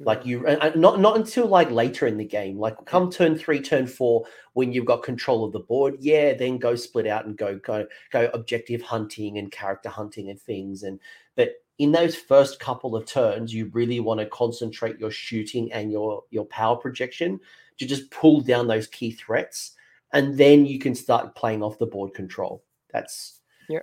Mm. 0.00 0.06
Like 0.06 0.26
you, 0.26 0.46
and 0.46 0.76
not 0.80 1.00
not 1.00 1.16
until 1.16 1.46
like 1.46 1.70
later 1.70 2.06
in 2.06 2.18
the 2.18 2.24
game. 2.24 2.58
Like 2.58 2.76
come 2.84 3.10
turn 3.10 3.38
three, 3.38 3.60
turn 3.60 3.86
four, 3.86 4.26
when 4.52 4.72
you've 4.72 4.84
got 4.84 5.02
control 5.02 5.44
of 5.44 5.52
the 5.52 5.60
board, 5.60 5.96
yeah, 5.98 6.34
then 6.34 6.58
go 6.58 6.74
split 6.74 7.06
out 7.06 7.24
and 7.24 7.36
go 7.36 7.58
go 7.58 7.86
go 8.10 8.28
objective 8.34 8.82
hunting 8.82 9.38
and 9.38 9.50
character 9.50 9.88
hunting 9.88 10.28
and 10.28 10.38
things. 10.38 10.82
And 10.82 11.00
but 11.34 11.54
in 11.78 11.92
those 11.92 12.14
first 12.14 12.60
couple 12.60 12.94
of 12.94 13.06
turns, 13.06 13.52
you 13.52 13.70
really 13.72 14.00
want 14.00 14.20
to 14.20 14.26
concentrate 14.26 14.98
your 14.98 15.10
shooting 15.10 15.72
and 15.72 15.90
your 15.90 16.24
your 16.30 16.44
power 16.46 16.76
projection 16.76 17.40
to 17.78 17.86
just 17.86 18.10
pull 18.10 18.40
down 18.40 18.66
those 18.66 18.86
key 18.86 19.12
threats, 19.12 19.72
and 20.12 20.36
then 20.36 20.66
you 20.66 20.78
can 20.78 20.94
start 20.94 21.34
playing 21.34 21.62
off 21.62 21.78
the 21.78 21.86
board 21.86 22.14
control. 22.14 22.62
That's 22.92 23.40
yeah, 23.68 23.80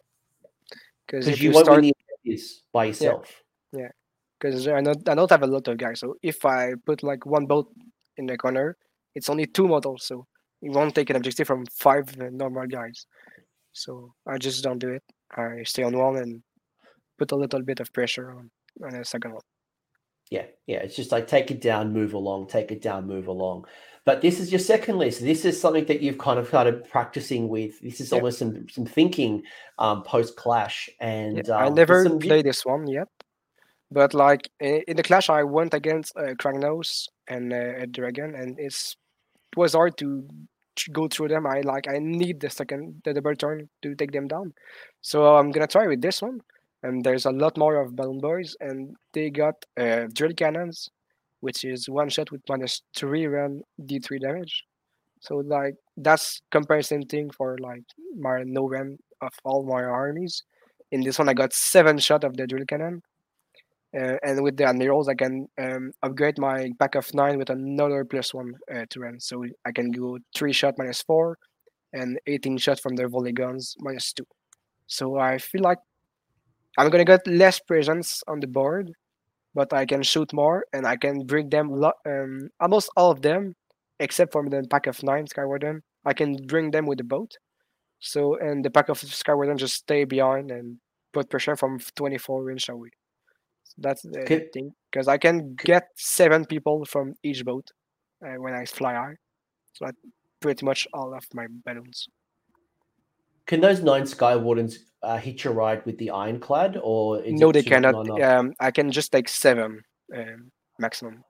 because 1.05 1.27
you, 1.27 1.49
you, 1.49 1.51
won't 1.51 1.65
start... 1.65 1.81
win 1.81 1.91
the 2.23 2.41
by 2.71 2.85
yourself. 2.85 3.43
Yeah. 3.71 3.79
yeah 3.81 3.89
because 4.39 4.67
I 4.67 4.81
don't 4.81 5.07
I 5.09 5.15
don't 5.15 5.29
have 5.29 5.43
a 5.43 5.47
lot 5.47 5.67
of 5.67 5.77
guys. 5.77 5.99
So 5.99 6.15
if 6.21 6.45
I 6.45 6.73
put 6.85 7.03
like 7.03 7.25
one 7.25 7.45
boat 7.45 7.71
in 8.17 8.25
the 8.25 8.37
corner, 8.37 8.77
it's 9.15 9.29
only 9.29 9.45
two 9.45 9.67
models, 9.67 10.05
so 10.05 10.25
it 10.61 10.71
won't 10.71 10.95
take 10.95 11.09
an 11.09 11.15
objective 11.15 11.47
from 11.47 11.65
five 11.65 12.15
normal 12.17 12.67
guys. 12.67 13.05
So 13.73 14.13
I 14.25 14.37
just 14.37 14.63
don't 14.63 14.79
do 14.79 14.89
it. 14.89 15.03
I 15.35 15.63
stay 15.63 15.83
on 15.83 15.97
one 15.97 16.17
and 16.17 16.41
put 17.19 17.31
a 17.31 17.35
little 17.35 17.61
bit 17.61 17.79
of 17.79 17.91
pressure 17.93 18.31
on 18.31 18.49
on 18.83 18.91
the 18.97 19.05
second 19.05 19.33
one. 19.33 19.47
Yeah, 20.29 20.45
yeah. 20.67 20.77
It's 20.77 20.95
just 20.95 21.11
like 21.11 21.27
take 21.27 21.51
it 21.51 21.61
down, 21.61 21.91
move 21.91 22.13
along, 22.13 22.47
take 22.47 22.71
it 22.71 22.81
down, 22.81 23.07
move 23.07 23.27
along. 23.27 23.65
But 24.05 24.21
this 24.21 24.39
is 24.39 24.51
your 24.51 24.59
second 24.59 24.97
list. 24.97 25.21
This 25.21 25.43
is 25.45 25.59
something 25.59 25.85
that 25.85 26.01
you've 26.01 26.17
kind 26.17 26.39
of 26.39 26.47
started 26.47 26.87
practicing 26.89 27.49
with. 27.49 27.79
This 27.81 27.99
is 27.99 28.13
almost 28.13 28.39
some 28.39 28.67
some 28.69 28.85
thinking 28.85 29.43
um, 29.77 30.03
post 30.03 30.35
clash. 30.35 30.89
And 30.99 31.37
yeah, 31.37 31.55
um, 31.55 31.65
I 31.65 31.69
never 31.69 32.03
some... 32.03 32.19
played 32.19 32.45
this 32.45 32.65
one 32.65 32.87
yet. 32.87 33.09
But 33.91 34.13
like 34.13 34.49
in 34.59 34.95
the 34.95 35.03
clash, 35.03 35.29
I 35.29 35.43
went 35.43 35.73
against 35.73 36.15
uh, 36.15 36.33
Kragnos 36.41 37.07
and 37.27 37.51
uh, 37.51 37.83
a 37.83 37.87
dragon, 37.87 38.35
and 38.35 38.59
it's 38.59 38.95
it 39.51 39.57
was 39.57 39.73
hard 39.73 39.97
to 39.97 40.27
go 40.91 41.07
through 41.07 41.29
them. 41.29 41.45
I 41.45 41.61
like 41.61 41.87
I 41.87 41.97
need 41.99 42.39
the 42.39 42.49
second 42.49 43.01
the 43.03 43.13
double 43.13 43.35
turn 43.35 43.69
to 43.81 43.95
take 43.95 44.11
them 44.11 44.27
down. 44.27 44.53
So 45.01 45.35
I'm 45.35 45.51
gonna 45.51 45.67
try 45.67 45.87
with 45.87 46.01
this 46.01 46.21
one. 46.21 46.41
And 46.83 47.03
there's 47.03 47.25
a 47.25 47.31
lot 47.31 47.57
more 47.57 47.81
of 47.81 47.95
balloon 47.95 48.19
boys, 48.19 48.55
and 48.61 48.95
they 49.13 49.29
got 49.29 49.55
uh, 49.77 50.07
drill 50.13 50.33
cannons, 50.33 50.89
which 51.41 51.65
is 51.65 51.89
one 51.89 52.09
shot 52.09 52.31
with 52.31 52.41
minus 52.47 52.81
three 52.95 53.27
run 53.27 53.61
d3 53.81 54.21
damage. 54.21 54.63
So 55.21 55.37
like 55.37 55.75
that's 55.97 56.41
comparison 56.51 57.03
thing 57.03 57.29
for 57.31 57.57
like 57.59 57.83
my 58.17 58.43
no 58.45 58.67
run 58.69 58.97
of 59.21 59.33
all 59.43 59.65
my 59.65 59.83
armies. 59.83 60.43
In 60.91 61.01
this 61.01 61.19
one, 61.19 61.29
I 61.29 61.33
got 61.33 61.53
seven 61.53 61.97
shot 61.97 62.23
of 62.23 62.37
the 62.37 62.47
drill 62.47 62.65
cannon, 62.65 63.01
uh, 63.95 64.15
and 64.23 64.41
with 64.43 64.57
the 64.57 64.65
admirals, 64.65 65.07
I 65.07 65.15
can 65.15 65.47
um, 65.57 65.91
upgrade 66.03 66.37
my 66.37 66.71
pack 66.79 66.95
of 66.95 67.11
nine 67.13 67.37
with 67.37 67.49
another 67.49 68.05
plus 68.05 68.33
one 68.33 68.53
uh, 68.73 68.85
to 68.89 68.99
run. 69.01 69.19
So 69.19 69.45
I 69.65 69.71
can 69.71 69.91
go 69.91 70.17
three 70.35 70.53
shot 70.53 70.75
minus 70.77 71.01
four, 71.01 71.37
and 71.93 72.19
18 72.27 72.57
shot 72.57 72.79
from 72.79 72.95
the 72.95 73.07
volley 73.07 73.33
guns 73.33 73.75
minus 73.79 74.13
two. 74.13 74.25
So 74.87 75.17
I 75.17 75.37
feel 75.37 75.61
like 75.61 75.79
I'm 76.77 76.89
gonna 76.89 77.05
get 77.05 77.25
less 77.27 77.59
presence 77.59 78.23
on 78.27 78.39
the 78.39 78.47
board, 78.47 78.91
but 79.53 79.73
I 79.73 79.85
can 79.85 80.03
shoot 80.03 80.31
more, 80.33 80.65
and 80.73 80.85
I 80.85 80.95
can 80.95 81.25
bring 81.25 81.49
them 81.49 81.71
lo- 81.71 81.99
um, 82.05 82.49
almost 82.59 82.89
all 82.95 83.11
of 83.11 83.21
them, 83.21 83.55
except 83.99 84.31
for 84.31 84.47
the 84.47 84.65
pack 84.69 84.87
of 84.87 85.01
nine 85.03 85.25
Skywarden. 85.25 85.81
I 86.05 86.13
can 86.13 86.35
bring 86.47 86.71
them 86.71 86.85
with 86.85 86.99
the 86.99 87.03
boat. 87.03 87.37
So 87.99 88.37
and 88.37 88.63
the 88.63 88.69
pack 88.69 88.89
of 88.89 88.99
Skywarden 88.99 89.57
just 89.57 89.75
stay 89.75 90.05
behind 90.05 90.51
and 90.51 90.77
put 91.11 91.29
pressure 91.29 91.55
from 91.55 91.79
24 91.95 92.51
inch 92.51 92.69
away. 92.69 92.89
That's 93.77 94.01
the 94.01 94.23
can, 94.25 94.49
thing 94.53 94.73
because 94.91 95.07
I 95.07 95.17
can 95.17 95.55
get 95.55 95.87
seven 95.95 96.45
people 96.45 96.85
from 96.85 97.13
each 97.23 97.43
boat 97.45 97.69
uh, 98.25 98.35
when 98.35 98.53
I 98.53 98.65
fly 98.65 98.93
high. 98.93 99.15
So 99.73 99.85
that's 99.85 99.97
pretty 100.39 100.65
much 100.65 100.87
all 100.93 101.13
of 101.13 101.23
my 101.33 101.47
balloons. 101.65 102.07
Can 103.45 103.61
those 103.61 103.81
nine 103.81 104.05
Sky 104.05 104.35
Wardens 104.35 104.79
uh, 105.01 105.17
hitch 105.17 105.45
a 105.45 105.51
ride 105.51 105.85
with 105.85 105.97
the 105.97 106.11
Ironclad, 106.11 106.77
or 106.81 107.21
no? 107.25 107.51
They 107.51 107.63
cannot. 107.63 108.21
Um, 108.21 108.53
I 108.59 108.71
can 108.71 108.91
just 108.91 109.11
take 109.11 109.29
seven 109.29 109.81
um, 110.15 110.51
maximum. 110.77 111.23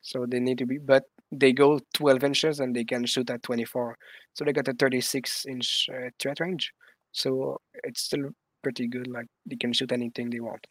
So 0.00 0.26
they 0.26 0.40
need 0.40 0.58
to 0.58 0.66
be, 0.66 0.78
but 0.78 1.04
they 1.30 1.52
go 1.52 1.80
12 1.94 2.24
inches 2.24 2.60
and 2.60 2.74
they 2.74 2.84
can 2.84 3.04
shoot 3.04 3.28
at 3.30 3.42
24. 3.42 3.98
So 4.34 4.44
they 4.44 4.52
got 4.52 4.68
a 4.68 4.72
36 4.72 5.46
inch 5.46 5.88
uh, 5.92 6.10
threat 6.18 6.40
range. 6.40 6.72
So 7.12 7.60
it's 7.84 8.02
still 8.02 8.30
pretty 8.62 8.86
good. 8.86 9.06
Like 9.06 9.26
they 9.46 9.56
can 9.56 9.72
shoot 9.72 9.92
anything 9.92 10.30
they 10.30 10.40
want. 10.40 10.66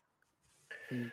Mm. 0.91 1.11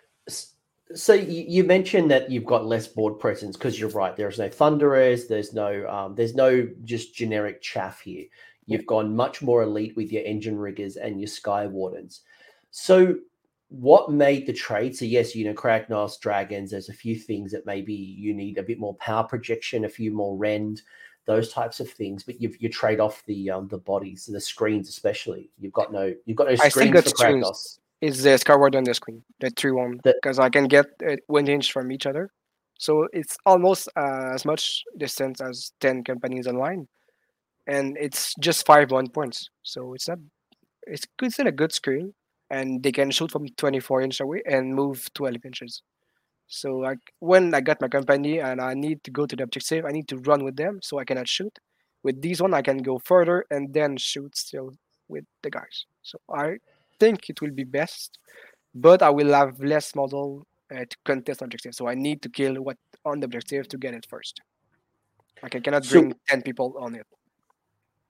So 0.95 1.15
you 1.15 1.65
mentioned 1.65 2.11
that 2.11 2.31
you've 2.31 2.45
got 2.45 2.67
less 2.67 2.87
board 2.87 3.19
presence 3.19 3.57
because 3.57 3.81
you're 3.81 3.89
right. 3.91 4.15
There's 4.15 4.39
no 4.39 4.49
thunderers. 4.49 5.27
There's 5.27 5.55
no 5.55 5.89
um, 5.89 6.15
there's 6.15 6.35
no 6.35 6.69
just 6.85 7.15
generic 7.15 7.63
chaff 7.63 8.01
here. 8.01 8.27
You've 8.67 8.87
gone 8.87 9.15
much 9.15 9.43
more 9.43 9.63
elite 9.63 9.97
with 9.97 10.13
your 10.13 10.23
Endrin 10.23 10.61
riggers 10.61 10.97
and 10.97 11.21
your 11.21 11.29
sky 11.29 11.67
wardens. 11.67 12.23
So 12.71 13.17
what 13.69 14.11
made 14.11 14.47
the 14.47 14.53
trade? 14.53 14.97
So 14.97 15.05
yes, 15.05 15.35
you 15.35 15.45
know, 15.45 15.55
Kragnos, 15.55 16.19
dragons. 16.19 16.71
There's 16.71 16.89
a 16.89 16.95
few 16.95 17.17
things 17.17 17.53
that 17.53 17.67
maybe 17.67 17.95
you 17.95 18.35
need 18.35 18.59
a 18.59 18.63
bit 18.63 18.79
more 18.79 18.95
power 18.95 19.25
projection, 19.25 19.85
a 19.85 19.89
few 19.89 20.13
more 20.13 20.37
rend, 20.37 20.83
those 21.27 21.53
types 21.53 21.81
of 21.81 21.91
things. 21.91 22.23
But 22.23 22.41
you 22.41 22.55
you 22.59 22.69
trade 22.69 23.01
off 23.01 23.25
the 23.27 23.51
um, 23.51 23.69
the 23.69 23.79
bodies, 23.79 24.27
the 24.27 24.41
screens 24.41 24.89
especially. 24.89 25.51
You've 25.59 25.73
got 25.73 25.93
no 25.93 26.15
you've 26.25 26.37
got 26.37 26.49
no 26.49 26.57
screens 26.57 27.03
for 27.03 27.11
Kragnos 27.11 27.79
is 28.05 28.23
the 28.23 28.31
Skywarden 28.31 28.85
the 28.85 28.93
screen, 28.93 29.23
the 29.41 29.51
three 29.51 29.71
one, 29.71 29.99
because 30.05 30.39
I 30.39 30.51
can 30.51 30.69
get 30.69 30.87
uh, 31.09 31.17
one 31.27 31.49
inch 31.49 31.73
from 31.73 31.91
each 31.91 32.07
other. 32.07 32.31
So 32.79 33.09
it's 33.13 33.37
almost 33.47 33.89
uh, 33.97 34.33
as 34.35 34.45
much 34.45 34.85
distance 34.99 35.41
as 35.41 35.73
ten 35.81 36.05
companies 36.05 36.47
online, 36.47 36.87
and 37.67 37.97
it's 37.99 38.35
just 38.41 38.67
five 38.67 38.91
one 38.91 39.09
points. 39.09 39.51
So 39.63 39.95
it's 39.95 40.09
not, 40.09 40.19
it's 40.87 41.07
it's 41.23 41.35
still 41.35 41.47
a 41.47 41.53
good 41.53 41.73
screen, 41.73 42.15
and 42.51 42.83
they 42.83 42.93
can 42.93 43.11
shoot 43.11 43.31
from 43.31 43.49
twenty 43.57 43.81
four 43.81 44.03
inch 44.03 44.21
away 44.21 44.43
and 44.47 44.75
move 44.75 45.09
twelve 45.15 45.45
inches. 45.45 45.83
So 46.47 46.77
like 46.77 46.99
when 47.21 47.55
I 47.55 47.61
got 47.61 47.81
my 47.81 47.89
company 47.89 48.41
and 48.41 48.61
I 48.61 48.75
need 48.75 49.03
to 49.05 49.11
go 49.11 49.27
to 49.27 49.35
the 49.35 49.45
objective, 49.45 49.85
I 49.87 49.93
need 49.93 50.09
to 50.09 50.19
run 50.19 50.45
with 50.45 50.57
them, 50.57 50.81
so 50.83 50.99
I 50.99 51.05
cannot 51.05 51.29
shoot. 51.29 51.59
With 52.03 52.21
these 52.21 52.43
one, 52.43 52.53
I 52.53 52.61
can 52.61 52.79
go 52.79 52.99
further 52.99 53.47
and 53.51 53.73
then 53.73 53.97
shoot 53.97 54.37
still 54.37 54.75
with 55.09 55.25
the 55.43 55.51
guys. 55.51 55.87
So 56.03 56.19
I 56.29 56.59
think 57.01 57.31
it 57.31 57.41
will 57.41 57.51
be 57.51 57.65
best, 57.65 58.19
but 58.75 59.03
I 59.03 59.09
will 59.09 59.33
have 59.33 59.59
less 59.61 59.95
model 59.95 60.47
uh, 60.71 60.85
to 60.85 60.97
contest 61.05 61.41
objective. 61.41 61.75
So 61.75 61.89
I 61.89 61.95
need 61.95 62.21
to 62.23 62.29
kill 62.29 62.57
what 62.57 62.77
on 63.07 63.21
the 63.21 63.25
objective 63.25 63.69
to 63.69 63.79
get 63.79 63.95
it 63.95 64.07
first. 64.09 64.43
Like 65.43 65.57
I 65.57 65.61
cannot 65.61 65.89
bring 65.89 66.13
so, 66.13 66.19
ten 66.29 66.43
people 66.43 66.75
on 66.79 66.95
it. 66.95 67.07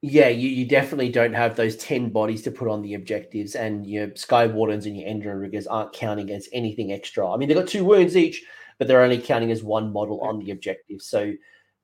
Yeah, 0.07 0.29
you, 0.29 0.51
you 0.51 0.67
definitely 0.67 1.09
don't 1.09 1.33
have 1.33 1.57
those 1.57 1.77
ten 1.77 2.11
bodies 2.11 2.43
to 2.43 2.51
put 2.51 2.69
on 2.69 2.83
the 2.83 2.93
objectives, 2.93 3.55
and 3.55 3.87
your 3.87 4.15
Sky 4.17 4.47
Wardens 4.47 4.85
and 4.85 4.99
your 4.99 5.09
Endrin 5.09 5.41
Riggers 5.41 5.67
aren't 5.67 5.95
counting 5.95 6.31
as 6.31 6.47
anything 6.53 6.93
extra. 6.93 7.31
I 7.31 7.39
mean, 7.39 7.49
they've 7.49 7.57
got 7.57 7.69
two 7.69 7.87
wounds 7.87 8.15
each, 8.15 8.45
but 8.79 8.87
they're 8.87 9.03
only 9.03 9.19
counting 9.19 9.51
as 9.51 9.63
one 9.63 9.93
model 9.93 10.21
on 10.21 10.39
the 10.39 10.51
objective. 10.51 11.01
So 11.01 11.33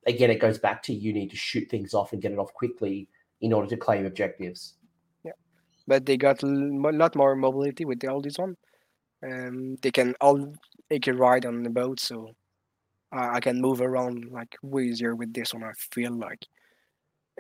again, 0.07 0.31
it 0.31 0.39
goes 0.39 0.59
back 0.59 0.83
to 0.83 0.93
you 0.93 1.15
need 1.15 1.31
to 1.31 1.37
shoot 1.37 1.71
things 1.71 1.95
off 1.95 2.13
and 2.13 2.21
get 2.21 2.33
it 2.33 2.39
off 2.39 2.53
quickly 2.53 3.09
in 3.41 3.53
order 3.55 3.69
to 3.69 3.77
claim 3.77 4.05
objectives 4.05 4.75
Yeah, 5.25 5.33
but 5.87 6.05
they 6.05 6.17
got 6.19 6.43
a 6.43 6.47
lot 6.47 7.17
more 7.17 7.35
mobility 7.37 7.85
with 7.87 8.01
the 8.01 8.09
oldies 8.09 8.39
one. 8.39 8.57
Um, 9.23 9.77
they 9.83 9.91
can 9.91 10.15
all 10.21 10.55
they 10.91 10.99
can 10.99 11.17
ride 11.17 11.47
on 11.47 11.63
the 11.63 11.71
boat, 11.71 12.01
so 12.01 12.31
I, 13.13 13.37
I 13.37 13.41
can 13.41 13.61
move 13.61 13.81
around 13.81 14.31
like 14.31 14.57
way 14.63 14.85
easier 14.85 15.15
with 15.15 15.33
this 15.33 15.55
one. 15.55 15.65
I 15.65 15.73
feel 15.75 16.13
like, 16.13 16.47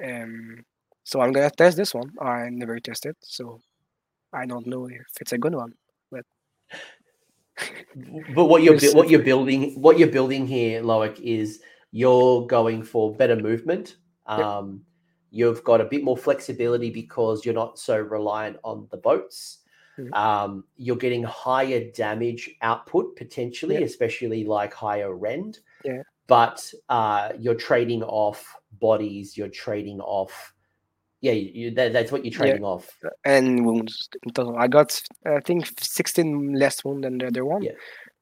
um, 0.02 0.64
so 1.10 1.20
I'm 1.20 1.32
gonna 1.32 1.50
test 1.50 1.76
this 1.76 1.92
one. 1.92 2.12
I 2.20 2.48
never 2.50 2.78
tested, 2.78 3.16
so 3.20 3.60
I 4.32 4.46
don't 4.46 4.66
know 4.68 4.86
if 4.86 5.08
it's 5.20 5.32
a 5.32 5.38
good 5.38 5.56
one, 5.56 5.74
but 6.12 6.24
but 8.32 8.44
what 8.44 8.62
you're 8.62 8.78
what 8.94 9.10
you're 9.10 9.22
building 9.22 9.72
what 9.80 9.98
you're 9.98 10.08
building 10.08 10.46
here, 10.46 10.82
Loic, 10.82 11.18
is 11.18 11.62
you're 11.90 12.46
going 12.46 12.84
for 12.84 13.12
better 13.12 13.34
movement. 13.34 13.96
Um, 14.26 14.38
yep. 14.42 14.80
You've 15.32 15.64
got 15.64 15.80
a 15.80 15.84
bit 15.84 16.04
more 16.04 16.16
flexibility 16.16 16.90
because 16.90 17.44
you're 17.44 17.54
not 17.54 17.76
so 17.76 17.98
reliant 17.98 18.58
on 18.62 18.86
the 18.92 18.96
boats. 18.96 19.58
Mm-hmm. 19.98 20.14
Um, 20.14 20.64
you're 20.76 20.96
getting 20.96 21.24
higher 21.24 21.90
damage 21.90 22.50
output 22.62 23.16
potentially, 23.16 23.74
yep. 23.74 23.82
especially 23.82 24.44
like 24.44 24.72
higher 24.72 25.12
rend. 25.12 25.58
Yeah. 25.84 26.02
But 26.28 26.72
uh, 26.88 27.30
you're 27.36 27.56
trading 27.56 28.04
off 28.04 28.56
bodies. 28.78 29.36
You're 29.36 29.48
trading 29.48 30.00
off 30.00 30.54
yeah, 31.20 31.32
you, 31.32 31.70
that, 31.72 31.92
that's 31.92 32.10
what 32.10 32.24
you're 32.24 32.32
trading 32.32 32.62
yeah. 32.62 32.68
off. 32.68 32.88
And 33.24 33.66
wounds. 33.66 34.08
I 34.56 34.68
got, 34.68 35.00
I 35.26 35.40
think, 35.40 35.70
16 35.80 36.54
less 36.54 36.84
wound 36.84 37.04
than 37.04 37.18
the 37.18 37.26
other 37.26 37.44
one. 37.44 37.62
Yeah. 37.62 37.72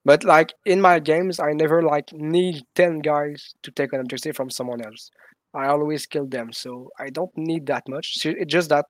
But 0.04 0.24
like 0.24 0.54
in 0.64 0.80
my 0.80 0.98
games, 0.98 1.38
I 1.38 1.52
never 1.52 1.82
like 1.82 2.12
need 2.12 2.62
10 2.74 3.00
guys 3.00 3.54
to 3.62 3.70
take 3.70 3.92
an 3.92 4.00
objective 4.00 4.36
from 4.36 4.50
someone 4.50 4.80
else. 4.84 5.10
I 5.54 5.66
always 5.66 6.06
kill 6.06 6.26
them, 6.26 6.52
so 6.52 6.90
I 6.98 7.10
don't 7.10 7.36
need 7.36 7.66
that 7.66 7.88
much. 7.88 8.18
So 8.18 8.30
It's 8.30 8.52
just 8.52 8.70
that 8.70 8.86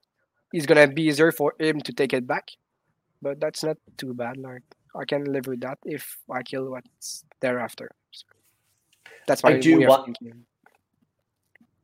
it's 0.52 0.66
gonna 0.66 0.88
be 0.88 1.02
easier 1.02 1.32
for 1.32 1.54
him 1.58 1.80
to 1.80 1.92
take 1.92 2.12
it 2.12 2.26
back. 2.26 2.50
But 3.20 3.40
that's 3.40 3.64
not 3.64 3.78
too 3.96 4.14
bad. 4.14 4.36
Like 4.36 4.62
I 4.94 5.04
can 5.04 5.24
live 5.24 5.46
with 5.46 5.60
that 5.60 5.78
if 5.84 6.18
I 6.30 6.42
kill 6.42 6.70
what's 6.70 7.24
thereafter. 7.40 7.90
So 8.12 8.26
that's 9.26 9.42
my 9.42 9.50
I 9.50 9.58
do 9.58 9.86
want. 9.86 10.18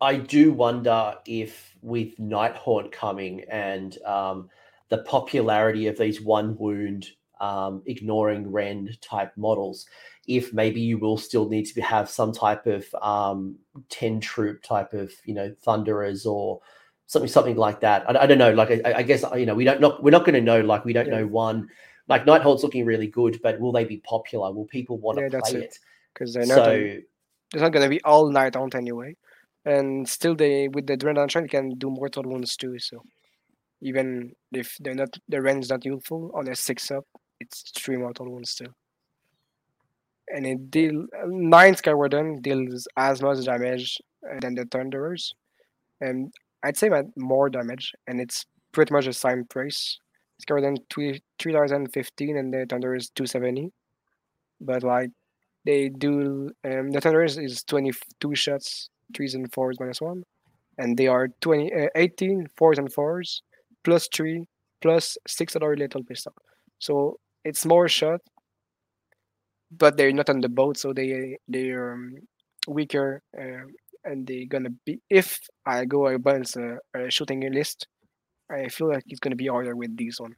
I 0.01 0.17
do 0.17 0.53
wonder 0.53 1.15
if 1.27 1.75
with 1.83 2.17
Nighthaunt 2.19 2.93
coming 2.93 3.45
and 3.51 3.97
um, 4.05 4.49
the 4.89 4.99
popularity 4.99 5.87
of 5.87 5.99
these 5.99 6.21
one 6.21 6.57
wound 6.59 7.07
um, 7.41 7.83
ignoring 7.87 8.51
rend 8.51 9.01
type 9.01 9.33
models, 9.37 9.87
if 10.27 10.53
maybe 10.53 10.81
you 10.81 10.99
will 10.99 11.17
still 11.17 11.49
need 11.49 11.67
to 11.67 11.81
have 11.83 12.09
some 12.09 12.33
type 12.33 12.67
of 12.67 12.87
um, 13.03 13.57
10 13.91 14.21
troop 14.21 14.63
type 14.63 14.93
of, 14.93 15.13
you 15.25 15.35
know, 15.35 15.55
thunderers 15.63 16.27
or 16.27 16.61
something, 17.07 17.29
something 17.29 17.57
like 17.57 17.81
that. 17.81 18.09
I, 18.09 18.23
I 18.23 18.27
don't 18.27 18.39
know. 18.39 18.53
Like, 18.53 18.71
I, 18.85 18.95
I, 18.99 19.03
guess, 19.03 19.25
you 19.37 19.47
know, 19.47 19.55
we 19.55 19.65
don't, 19.65 19.81
not, 19.81 20.03
we're 20.03 20.11
not 20.11 20.25
going 20.25 20.35
to 20.35 20.41
know, 20.41 20.61
like, 20.61 20.85
we 20.85 20.93
don't 20.93 21.07
yeah. 21.07 21.19
know 21.21 21.27
one, 21.27 21.69
like 22.09 22.25
Nighthaunt's 22.25 22.63
looking 22.63 22.85
really 22.85 23.07
good, 23.07 23.41
but 23.43 23.61
will 23.61 23.73
they 23.73 23.85
be 23.85 23.99
popular? 23.99 24.53
Will 24.53 24.67
people 24.67 24.99
want 24.99 25.19
to 25.19 25.29
yeah, 25.31 25.41
play 25.41 25.61
it? 25.61 25.79
Because 26.13 26.35
they 26.35 26.47
know 26.47 26.55
so, 26.55 26.97
there's 27.51 27.63
not 27.63 27.73
going 27.73 27.85
to 27.85 27.89
be 27.89 28.03
all 28.03 28.31
Nighthaunt 28.31 28.75
anyway 28.75 29.17
and 29.65 30.09
still 30.09 30.35
they 30.35 30.69
with 30.69 30.87
the 30.87 30.97
Dread 30.97 31.17
Train 31.29 31.49
can 31.49 31.71
do 31.79 31.91
mortal 31.91 32.25
wounds 32.25 32.57
too. 32.57 32.79
So 32.79 33.03
even 33.81 34.33
if 34.53 34.77
they're 34.81 34.95
not 34.95 35.17
the 35.29 35.45
is 35.59 35.71
not 35.71 35.85
useful 35.85 36.31
on 36.35 36.49
a 36.49 36.55
six 36.55 36.91
up, 36.91 37.05
it's 37.41 37.71
three 37.77 37.97
mortal 37.97 38.31
wounds 38.31 38.51
still. 38.51 38.73
And 40.29 40.47
it 40.47 40.71
deal 40.71 41.07
nine 41.27 41.75
Skywarden 41.75 42.41
deals 42.41 42.89
as 42.97 43.21
much 43.21 43.45
damage 43.45 44.01
than 44.41 44.55
the 44.55 44.65
Thunderers, 44.71 45.35
and 46.01 46.33
I'd 46.63 46.79
say 46.79 46.91
more 47.17 47.51
damage, 47.51 47.93
and 48.07 48.21
it's 48.21 48.47
pretty 48.73 48.93
much 48.95 49.05
the 49.05 49.13
same 49.13 49.45
price. 49.45 49.99
Skywarden 50.43 50.79
three 50.91 51.23
three 51.39 51.53
thousand 51.53 51.93
fifteen, 51.93 52.39
and 52.39 52.53
the 52.53 52.65
Thunderers 52.69 53.11
two 53.11 53.27
seventy, 53.27 53.71
but 54.61 54.83
like 54.83 55.11
they 55.67 55.91
do 55.91 56.51
um, 56.65 56.91
the 56.91 57.01
Thunderers 57.03 57.37
is 57.37 57.63
twenty 57.63 57.93
two 58.19 58.35
shots 58.35 58.89
threes 59.15 59.35
and 59.35 59.53
fours 59.53 59.79
minus 59.81 60.01
one, 60.01 60.25
and 60.79 60.97
they 60.97 61.07
are 61.07 61.29
20, 61.41 61.73
uh, 61.73 61.89
18 61.95 62.49
fours 62.57 62.79
and 62.79 62.93
fours 62.93 63.43
plus 63.85 64.09
three 64.15 64.47
plus 64.81 65.17
six 65.27 65.57
other 65.57 65.77
little 65.77 66.03
pistol. 66.05 66.33
So 66.79 67.19
it's 67.45 67.65
more 67.67 67.89
shot, 67.89 68.21
but 69.71 69.97
they're 69.97 70.13
not 70.13 70.31
on 70.31 70.41
the 70.41 70.49
boat, 70.49 70.77
so 70.79 70.93
they 70.93 71.39
they're 71.49 71.93
um, 71.95 72.15
weaker, 72.69 73.23
uh, 73.39 73.67
and 74.05 74.27
they're 74.27 74.47
gonna 74.49 74.71
be. 74.85 75.01
If 75.11 75.39
I 75.67 75.85
go 75.85 76.07
against 76.07 76.57
a, 76.57 76.79
a 76.95 77.11
shooting 77.11 77.41
list, 77.53 77.87
I 78.51 78.69
feel 78.69 78.89
like 78.89 79.05
it's 79.07 79.21
gonna 79.21 79.37
be 79.37 79.49
harder 79.49 79.77
with 79.77 79.97
this 79.97 80.21
one 80.21 80.35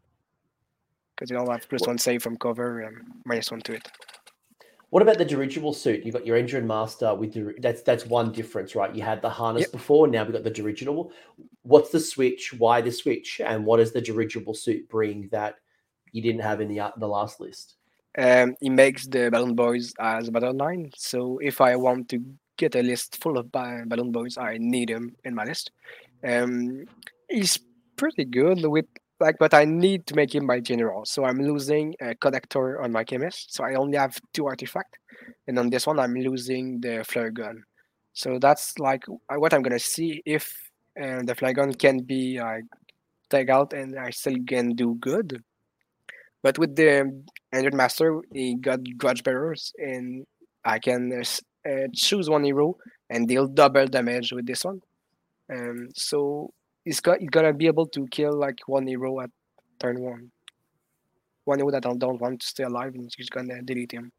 because 1.15 1.31
they 1.31 1.37
all 1.37 1.51
have 1.51 1.69
plus 1.69 1.87
one 1.87 1.99
save 1.99 2.23
from 2.23 2.37
cover 2.37 2.81
and 2.81 2.97
minus 3.25 3.51
one 3.51 3.61
to 3.63 3.75
it. 3.75 3.89
What 4.91 5.03
about 5.03 5.19
the 5.19 5.25
dirigible 5.25 5.73
suit? 5.73 6.05
You've 6.05 6.15
got 6.15 6.27
your 6.27 6.39
Endrin 6.41 6.65
master 6.65 7.15
with 7.15 7.33
the, 7.35 7.55
that's 7.59 7.83
that's 7.83 8.07
one 8.07 8.31
difference, 8.33 8.75
right? 8.75 8.95
You 8.95 9.03
had 9.03 9.21
the 9.21 9.29
harness 9.29 9.63
yep. 9.63 9.73
before, 9.73 10.07
now 10.07 10.23
we've 10.23 10.33
got 10.33 10.45
the 10.45 10.51
dirigible. 10.51 11.13
What's 11.63 11.91
the 11.91 12.01
switch? 12.01 12.55
Why 12.57 12.81
the 12.81 12.93
switch? 12.93 13.41
And 13.45 13.67
what 13.67 13.79
does 13.79 13.93
the 13.93 14.01
dirigible 14.01 14.55
suit 14.55 14.89
bring 14.89 15.29
that 15.33 15.57
you 16.13 16.23
didn't 16.23 16.43
have 16.43 16.61
in 16.61 16.69
the 16.69 16.81
uh, 16.81 16.93
the 16.99 17.09
last 17.09 17.41
list? 17.41 17.75
Um, 18.17 18.55
it 18.63 18.71
makes 18.71 19.07
the 19.07 19.29
balloon 19.31 19.55
boys 19.55 19.93
as 19.99 20.29
a 20.29 20.33
battle 20.33 20.55
line. 20.55 20.91
So 20.97 21.39
if 21.39 21.61
I 21.61 21.77
want 21.77 22.09
to 22.11 22.23
get 22.57 22.75
a 22.77 22.83
list 22.83 23.21
full 23.23 23.37
of 23.39 23.53
balloon 23.53 24.13
boys, 24.13 24.39
I 24.39 24.57
need 24.59 24.89
them 24.89 25.17
in 25.25 25.35
my 25.35 25.45
list. 25.45 25.73
Um, 26.25 26.87
he's 27.29 27.59
pretty 27.97 28.25
good 28.25 28.65
with 28.65 28.87
like 29.21 29.37
but 29.39 29.55
i 29.55 29.65
need 29.65 30.07
to 30.07 30.15
make 30.15 30.35
him 30.35 30.47
my 30.47 30.61
general. 30.61 31.05
So 31.05 31.25
i'm 31.25 31.39
losing 31.39 31.95
a 32.01 32.15
collector 32.15 32.83
on 32.83 32.93
my 32.93 33.05
Khemist. 33.05 33.47
So 33.49 33.65
i 33.65 33.75
only 33.75 33.99
have 33.99 34.19
two 34.33 34.47
artifact. 34.47 34.99
And 35.47 35.59
on 35.59 35.71
this 35.71 35.87
one 35.87 35.99
i'm 35.99 36.15
losing 36.15 36.81
the 36.81 37.05
flare 37.05 37.31
gun. 37.31 37.63
So 38.13 38.39
that's 38.39 38.79
like 38.79 39.05
uh, 39.09 39.37
what 39.39 39.55
i'm 39.55 39.63
gonna 39.63 39.79
see 39.79 40.23
if 40.27 40.53
uh, 41.01 41.23
the 41.25 41.35
flare 41.35 41.53
gun 41.53 41.73
can 41.75 42.01
be 42.03 42.41
like 42.41 42.65
take 43.31 43.49
out 43.51 43.73
and 43.73 43.99
i 43.99 44.11
still 44.11 44.37
can 44.47 44.75
do 44.75 44.97
good. 45.01 45.43
But 46.43 46.59
with 46.59 46.77
the 46.77 47.25
Endrin 47.53 47.75
Master, 47.75 48.21
he 48.33 48.55
got 48.55 48.79
grudge 48.99 49.25
bearers, 49.25 49.73
and 49.79 50.25
I 50.65 50.79
can 50.79 51.11
uh, 51.13 51.69
uh, 51.69 51.89
choose 51.93 52.31
one 52.31 52.45
hero 52.45 52.77
and 53.11 53.27
deal 53.27 53.49
double 53.49 53.87
damage 53.87 54.33
with 54.33 54.47
this 54.47 54.65
one. 54.65 54.81
Um, 55.53 55.89
so 55.95 56.53
he's 56.87 57.01
got 57.01 57.19
he's 57.19 57.29
gonna 57.29 57.53
be 57.53 57.67
able 57.67 57.87
to 57.89 58.07
kill 58.07 58.33
like 58.33 58.61
one 58.67 58.87
hero 58.87 59.21
at 59.21 59.31
turn 59.79 60.01
one. 60.01 60.31
One 61.45 61.59
hero 61.59 61.71
that 61.73 61.85
I 61.85 61.93
don't 61.95 62.21
want 62.21 62.41
to 62.41 62.47
stay 62.47 62.63
alive, 62.63 62.95
and 62.95 63.13
he's 63.15 63.29
gonna 63.29 63.61
delete 63.61 63.93
him. 63.93 64.11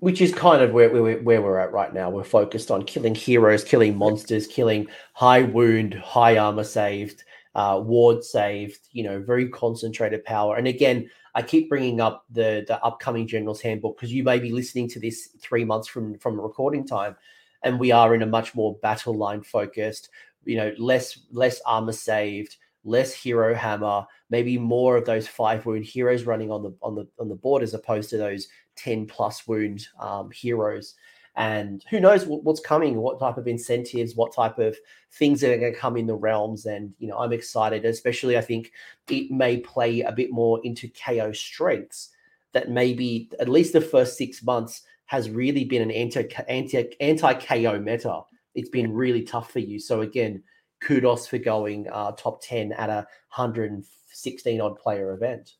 Which 0.00 0.20
is 0.20 0.32
kind 0.32 0.62
of 0.62 0.72
where, 0.72 0.90
where, 0.90 1.18
where 1.18 1.42
we're 1.42 1.58
at 1.58 1.72
right 1.72 1.92
now. 1.92 2.08
We're 2.08 2.24
focused 2.24 2.70
on 2.70 2.84
killing 2.84 3.14
heroes, 3.14 3.64
killing 3.64 3.96
monsters, 3.96 4.46
killing 4.46 4.86
high 5.12 5.42
wound, 5.42 5.94
high 5.94 6.38
armor 6.38 6.62
saved, 6.64 7.24
uh, 7.56 7.82
ward 7.84 8.24
saved. 8.24 8.88
You 8.92 9.04
know, 9.04 9.20
very 9.20 9.48
concentrated 9.48 10.24
power. 10.24 10.56
And 10.56 10.66
again, 10.66 11.10
I 11.34 11.42
keep 11.42 11.68
bringing 11.68 12.00
up 12.00 12.24
the 12.30 12.64
the 12.66 12.82
upcoming 12.82 13.26
General's 13.26 13.60
Handbook 13.60 13.96
because 13.96 14.12
you 14.12 14.24
may 14.24 14.38
be 14.38 14.52
listening 14.52 14.88
to 14.90 15.00
this 15.00 15.28
three 15.40 15.64
months 15.64 15.88
from 15.88 16.18
from 16.18 16.40
recording 16.40 16.86
time, 16.86 17.16
and 17.62 17.78
we 17.78 17.90
are 17.90 18.14
in 18.14 18.22
a 18.22 18.26
much 18.26 18.54
more 18.54 18.76
battle 18.82 19.14
line 19.14 19.42
focused 19.42 20.10
you 20.48 20.56
know, 20.56 20.72
less 20.78 21.20
less 21.30 21.60
armor 21.66 21.92
saved, 21.92 22.56
less 22.84 23.12
hero 23.12 23.54
hammer, 23.54 24.06
maybe 24.30 24.58
more 24.58 24.96
of 24.96 25.04
those 25.04 25.28
five 25.28 25.66
wound 25.66 25.84
heroes 25.84 26.24
running 26.24 26.50
on 26.50 26.62
the 26.62 26.74
on 26.82 26.94
the 26.94 27.06
on 27.20 27.28
the 27.28 27.34
board 27.34 27.62
as 27.62 27.74
opposed 27.74 28.10
to 28.10 28.16
those 28.16 28.48
10 28.76 29.06
plus 29.06 29.46
wound 29.46 29.86
um, 30.00 30.30
heroes. 30.30 30.94
And 31.36 31.84
who 31.88 32.00
knows 32.00 32.24
what's 32.26 32.58
coming, 32.58 32.96
what 32.96 33.20
type 33.20 33.36
of 33.36 33.46
incentives, 33.46 34.16
what 34.16 34.34
type 34.34 34.58
of 34.58 34.76
things 35.12 35.40
that 35.40 35.52
are 35.52 35.58
going 35.58 35.72
to 35.72 35.78
come 35.78 35.96
in 35.96 36.06
the 36.06 36.16
realms. 36.16 36.66
And, 36.66 36.92
you 36.98 37.06
know, 37.06 37.16
I'm 37.16 37.32
excited, 37.32 37.84
especially 37.84 38.36
I 38.36 38.40
think 38.40 38.72
it 39.08 39.30
may 39.30 39.58
play 39.58 40.00
a 40.00 40.10
bit 40.10 40.32
more 40.32 40.60
into 40.64 40.88
KO 40.88 41.30
strengths 41.30 42.08
that 42.54 42.70
maybe 42.70 43.30
at 43.38 43.48
least 43.48 43.72
the 43.72 43.80
first 43.80 44.16
six 44.16 44.42
months 44.42 44.82
has 45.06 45.30
really 45.30 45.64
been 45.64 45.82
an 45.82 45.92
anti 45.92 46.24
anti 46.48 46.88
anti 47.00 47.34
KO 47.34 47.78
meta 47.78 48.22
it's 48.58 48.70
been 48.70 48.92
really 48.92 49.22
tough 49.22 49.52
for 49.52 49.60
you. 49.60 49.78
So 49.78 50.00
again, 50.00 50.42
kudos 50.80 51.28
for 51.28 51.38
going 51.38 51.86
uh, 51.92 52.12
top 52.12 52.42
10 52.42 52.72
at 52.72 52.90
a 52.90 53.06
116 53.34 54.60
odd 54.60 54.76
player 54.76 55.12
event. 55.12 55.52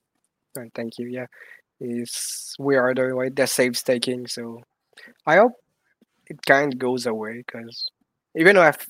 Thank 0.74 0.98
you. 0.98 1.06
Yeah, 1.06 1.26
is 1.80 2.56
we 2.58 2.74
are 2.74 2.92
the 2.92 3.14
way 3.14 3.28
the 3.28 3.46
save 3.46 3.78
staking. 3.78 4.26
So 4.26 4.60
I 5.24 5.36
hope 5.36 5.52
it 6.26 6.42
kind 6.44 6.72
of 6.72 6.78
goes 6.80 7.06
away 7.06 7.44
because 7.46 7.88
even 8.34 8.56
though 8.56 8.62
I've, 8.62 8.84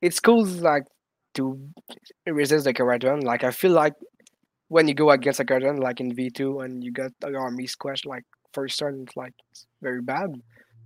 it's 0.00 0.18
cool 0.18 0.46
like 0.46 0.84
to 1.34 1.60
resist 2.26 2.64
the 2.64 2.72
Kharadron. 2.72 3.22
Like 3.22 3.44
I 3.44 3.50
feel 3.50 3.72
like 3.72 3.94
when 4.68 4.88
you 4.88 4.94
go 4.94 5.10
against 5.10 5.40
a 5.40 5.44
Kharadron, 5.44 5.82
like 5.82 6.00
in 6.00 6.14
V 6.14 6.30
two, 6.30 6.60
and 6.60 6.82
you 6.82 6.92
got 6.92 7.12
the 7.20 7.36
army 7.36 7.66
squash 7.66 8.06
like 8.06 8.24
first 8.54 8.78
turn, 8.78 9.04
it's 9.06 9.16
like 9.16 9.34
it's 9.50 9.66
very 9.82 10.00
bad. 10.00 10.30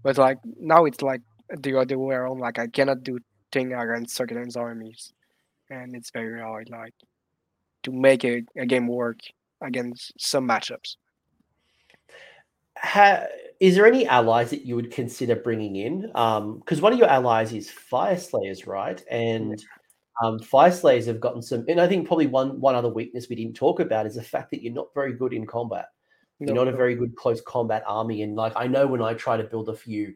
But 0.03 0.19
like 0.19 0.39
now, 0.59 0.87
it's 0.87 1.03
like 1.03 1.21
the 1.51 1.79
other 1.79 1.99
way 1.99 2.15
around. 2.15 2.41
Like 2.41 2.59
I 2.59 2.67
cannot 2.67 3.03
do 3.03 3.19
thing 3.53 3.73
against 3.73 4.15
Circuit's 4.15 4.57
armies, 4.57 5.13
and 5.71 5.95
it's 5.95 6.11
very 6.11 6.41
hard. 6.41 6.69
Like 6.71 6.95
to 7.85 7.93
make 7.93 8.25
a, 8.25 8.43
a 8.57 8.67
game 8.67 8.89
work 8.89 9.21
against 9.63 10.13
some 10.19 10.47
matchups. 10.47 10.97
Ha, 12.79 13.25
is 13.59 13.75
there 13.75 13.87
any 13.87 14.07
allies 14.07 14.51
that 14.51 14.67
you 14.67 14.77
would 14.77 14.91
consider 14.91 15.35
bringing 15.35 15.77
in? 15.77 16.03
Because 16.03 16.79
um, 16.79 16.81
one 16.81 16.93
of 16.93 16.99
your 16.99 17.09
allies 17.09 17.53
is 17.53 17.71
Fyreslayers, 17.71 18.67
right? 18.67 19.03
And 19.11 19.63
um, 20.23 20.39
Fyreslayers 20.39 21.07
have 21.07 21.21
gotten 21.21 21.41
some, 21.41 21.65
and 21.69 21.81
I 21.81 21.89
think 21.89 22.07
probably 22.07 22.27
one 22.27 22.61
one 22.61 22.75
other 22.75 22.89
weakness 22.89 23.29
we 23.29 23.37
didn't 23.37 23.55
talk 23.55 23.81
about 23.81 24.07
is 24.07 24.17
the 24.17 24.23
fact 24.23 24.51
that 24.51 24.63
you're 24.63 24.75
not 24.75 24.95
very 24.95 25.15
good 25.15 25.33
in 25.33 25.47
combat. 25.47 25.87
You're 26.39 26.55
not 26.55 26.69
a 26.69 26.73
very 26.73 26.95
good 26.95 27.17
close 27.17 27.41
combat 27.41 27.83
army. 27.87 28.21
And 28.23 28.37
like 28.37 28.53
I 28.57 28.67
know 28.67 28.87
when 28.87 29.01
I 29.01 29.15
try 29.15 29.39
to 29.39 29.45
build 29.45 29.71
a 29.71 29.75
few 29.75 30.15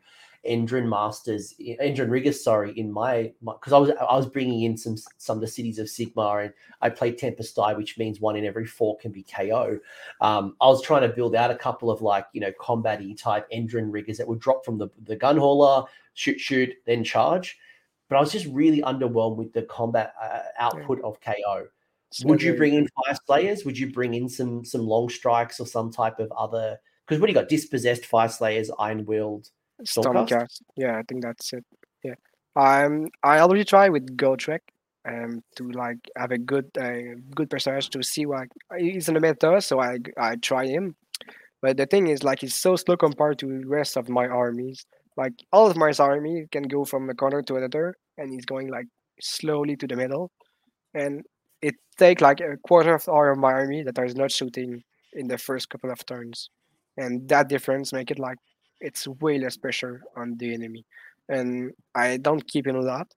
Endrin 0.49 0.89
Masters, 0.89 1.55
Endrin 1.61 2.11
Riggers, 2.11 2.43
sorry, 2.43 2.73
in 2.79 2.91
my 2.91 3.33
because 3.45 3.73
I 3.73 3.79
was 3.79 3.91
I 3.91 4.17
was 4.17 4.27
bringing 4.27 4.62
in 4.62 4.77
some 4.77 4.97
some 5.19 5.37
of 5.37 5.41
the 5.43 5.47
cities 5.47 5.79
of 5.79 5.87
Sigmar, 5.87 6.45
and 6.45 6.55
I 6.81 6.89
played 6.89 7.19
Tempest's 7.19 7.59
Eye, 7.59 7.75
which 7.75 7.99
means 7.99 8.21
one 8.21 8.37
in 8.37 8.47
every 8.47 8.67
four 8.67 8.97
can 8.97 9.12
be 9.12 9.23
KO. 9.23 9.79
Um, 10.23 10.57
I 10.61 10.67
was 10.67 10.83
trying 10.83 11.03
to 11.03 11.09
build 11.09 11.35
out 11.35 11.51
a 11.51 11.57
couple 11.57 11.91
of 11.91 12.01
like 12.01 12.27
you 12.33 12.41
know 12.41 12.53
combat 12.59 13.03
type 13.19 13.51
Endrin 13.51 13.93
Riggers 13.93 14.17
that 14.19 14.29
would 14.29 14.41
drop 14.41 14.65
from 14.65 14.79
the 14.79 14.89
the 15.05 15.17
Gunhauler, 15.17 15.87
shoot, 16.15 16.41
shoot, 16.41 16.71
then 16.87 17.05
charge. 17.05 17.59
But 18.09 18.17
I 18.17 18.21
was 18.21 18.33
just 18.33 18.47
really 18.47 18.81
underwhelmed 18.81 19.37
with 19.37 19.53
the 19.53 19.62
combat 19.62 20.15
uh, 20.21 20.41
output 20.59 21.01
yeah. 21.03 21.07
of 21.07 21.21
KO. 21.21 21.67
Would 22.25 22.43
you 22.43 22.55
bring 22.55 22.75
in 22.75 22.89
Fyreslayers? 22.99 23.65
Would 23.65 23.79
you 23.79 23.93
bring 23.93 24.15
in 24.15 24.29
some 24.29 24.65
some 24.65 24.87
long 24.87 25.11
strikes 25.11 25.61
or 25.61 25.67
some 25.67 25.93
type 25.93 26.19
of 26.19 26.33
other? 26.33 26.79
Because 27.07 27.21
what 27.21 27.27
do 27.27 27.33
you 27.33 27.39
got? 27.39 27.49
Dispossessed 27.49 28.03
Fyreslayers, 28.03 28.71
Iron 28.79 29.05
Willed, 29.05 29.51
Stormcast. 29.85 30.62
Yeah, 30.77 30.98
I 30.98 31.02
think 31.09 31.23
that's 31.23 31.52
it. 31.52 31.65
Yeah, 32.02 32.15
um, 32.57 33.09
I 33.23 33.40
already 33.40 33.65
tried 33.65 33.90
with 33.90 34.16
Gotrek 34.16 34.61
um 35.09 35.43
to 35.57 35.70
like 35.70 35.98
have 36.16 36.31
a 36.31 36.39
good 36.39 36.66
uh, 36.78 37.16
good 37.35 37.48
personage 37.48 37.89
to 37.90 38.02
see 38.02 38.27
what 38.27 38.48
he's 38.78 39.09
in 39.09 39.15
the 39.15 39.20
meta, 39.20 39.61
so 39.61 39.81
I 39.81 39.98
I 40.19 40.36
try 40.36 40.66
him. 40.66 40.97
But 41.62 41.77
the 41.77 41.86
thing 41.86 42.07
is, 42.07 42.24
like, 42.24 42.40
he's 42.40 42.55
so 42.55 42.77
slow 42.77 42.97
compared 42.97 43.39
to 43.40 43.47
the 43.47 43.66
rest 43.66 43.97
of 43.97 44.09
my 44.09 44.27
armies. 44.27 44.86
Like 45.16 45.35
all 45.52 45.66
of 45.70 45.77
my 45.77 45.93
army 45.98 46.47
can 46.51 46.62
go 46.62 46.85
from 46.85 47.11
a 47.11 47.15
corner 47.15 47.43
to 47.43 47.57
another, 47.57 47.94
and 48.16 48.32
he's 48.32 48.47
going 48.47 48.69
like 48.69 48.86
slowly 49.20 49.77
to 49.77 49.86
the 49.86 49.97
middle. 49.97 50.31
And 50.94 51.23
it 51.61 51.74
take 51.98 52.20
like 52.20 52.40
a 52.40 52.57
quarter 52.59 52.94
of 52.94 53.09
hour 53.09 53.31
of 53.31 53.39
my 53.39 53.52
army 53.52 53.82
that 53.82 53.98
is 53.98 54.15
not 54.15 54.32
shooting 54.32 54.82
in 55.12 55.28
the 55.28 55.36
first 55.39 55.69
couple 55.69 55.90
of 55.90 56.05
turns, 56.07 56.48
and 56.97 57.28
that 57.28 57.48
difference 57.48 57.93
make 57.93 58.11
it 58.11 58.19
like 58.19 58.39
it's 58.81 59.07
way 59.09 59.39
less 59.39 59.57
pressure 59.57 60.02
on 60.16 60.36
the 60.39 60.55
enemy. 60.55 60.85
And 61.28 61.73
I 61.94 62.16
don't 62.16 62.47
keep 62.48 62.66
in 62.66 62.77
a 62.77 62.81
lot, 62.81 63.09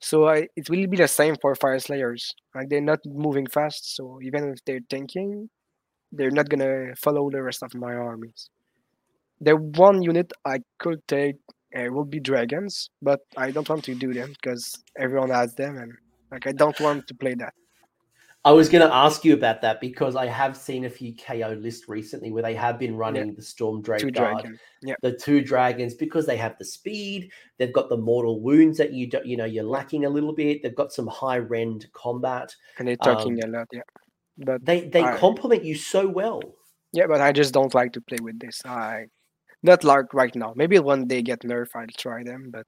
so 0.00 0.28
I, 0.28 0.48
it 0.56 0.70
will 0.70 0.86
be 0.86 0.96
the 0.96 1.08
same 1.08 1.36
for 1.40 1.54
Fyreslayers. 1.54 2.34
Like 2.54 2.68
they're 2.70 2.80
not 2.80 3.00
moving 3.06 3.46
fast, 3.46 3.96
so 3.96 4.20
even 4.22 4.48
if 4.50 4.64
they're 4.64 4.80
tanking, 4.88 5.50
they're 6.12 6.30
not 6.30 6.48
gonna 6.48 6.94
follow 6.96 7.30
the 7.30 7.42
rest 7.42 7.62
of 7.62 7.74
my 7.74 7.94
armies. 7.94 8.48
The 9.40 9.56
one 9.56 10.02
unit 10.02 10.32
I 10.44 10.60
could 10.78 11.06
take 11.08 11.36
uh, 11.76 11.86
will 11.92 12.04
be 12.04 12.20
dragons, 12.20 12.90
but 13.02 13.20
I 13.36 13.50
don't 13.50 13.68
want 13.68 13.84
to 13.84 13.94
do 13.94 14.12
them 14.14 14.30
because 14.30 14.82
everyone 14.98 15.30
has 15.30 15.54
them, 15.54 15.76
and 15.78 15.92
like 16.30 16.46
I 16.46 16.52
don't 16.52 16.78
want 16.80 17.06
to 17.08 17.14
play 17.14 17.34
that. 17.34 17.54
I 18.42 18.52
was 18.52 18.70
going 18.70 18.86
to 18.86 18.94
ask 18.94 19.22
you 19.22 19.34
about 19.34 19.60
that 19.60 19.82
because 19.82 20.16
I 20.16 20.24
have 20.24 20.56
seen 20.56 20.86
a 20.86 20.90
few 20.90 21.14
KO 21.14 21.58
lists 21.60 21.90
recently 21.90 22.30
where 22.30 22.42
they 22.42 22.54
have 22.54 22.78
been 22.78 22.96
running 22.96 23.28
yeah. 23.28 23.34
the 23.36 23.42
Storm 23.42 23.82
Drake 23.82 24.00
two 24.00 24.10
Guard, 24.10 24.58
yeah. 24.80 24.94
the 25.02 25.12
two 25.12 25.42
dragons, 25.42 25.92
because 25.92 26.24
they 26.24 26.38
have 26.38 26.56
the 26.56 26.64
speed. 26.64 27.30
They've 27.58 27.72
got 27.72 27.90
the 27.90 27.98
mortal 27.98 28.40
wounds 28.40 28.78
that 28.78 28.94
you 28.94 29.08
do, 29.08 29.20
you 29.24 29.36
know 29.36 29.44
you're 29.44 29.64
lacking 29.64 30.06
a 30.06 30.08
little 30.08 30.32
bit. 30.32 30.62
They've 30.62 30.74
got 30.74 30.90
some 30.90 31.06
high 31.06 31.36
rend 31.36 31.86
combat, 31.92 32.54
and 32.78 32.88
they're 32.88 32.96
talking 32.96 33.44
um, 33.44 33.50
a 33.50 33.58
lot. 33.58 33.68
Yeah, 33.72 33.82
but 34.38 34.64
they 34.64 34.88
they 34.88 35.02
I, 35.02 35.18
complement 35.18 35.62
you 35.62 35.74
so 35.74 36.08
well. 36.08 36.40
Yeah, 36.94 37.08
but 37.08 37.20
I 37.20 37.32
just 37.32 37.52
don't 37.52 37.74
like 37.74 37.92
to 37.92 38.00
play 38.00 38.18
with 38.22 38.38
this. 38.40 38.62
I 38.64 39.06
not 39.62 39.84
like 39.84 40.14
right 40.14 40.34
now. 40.34 40.54
Maybe 40.56 40.78
when 40.78 41.06
they 41.06 41.20
get 41.20 41.40
nerfed, 41.40 41.76
I'll 41.76 41.86
try 41.98 42.24
them. 42.24 42.50
But 42.50 42.66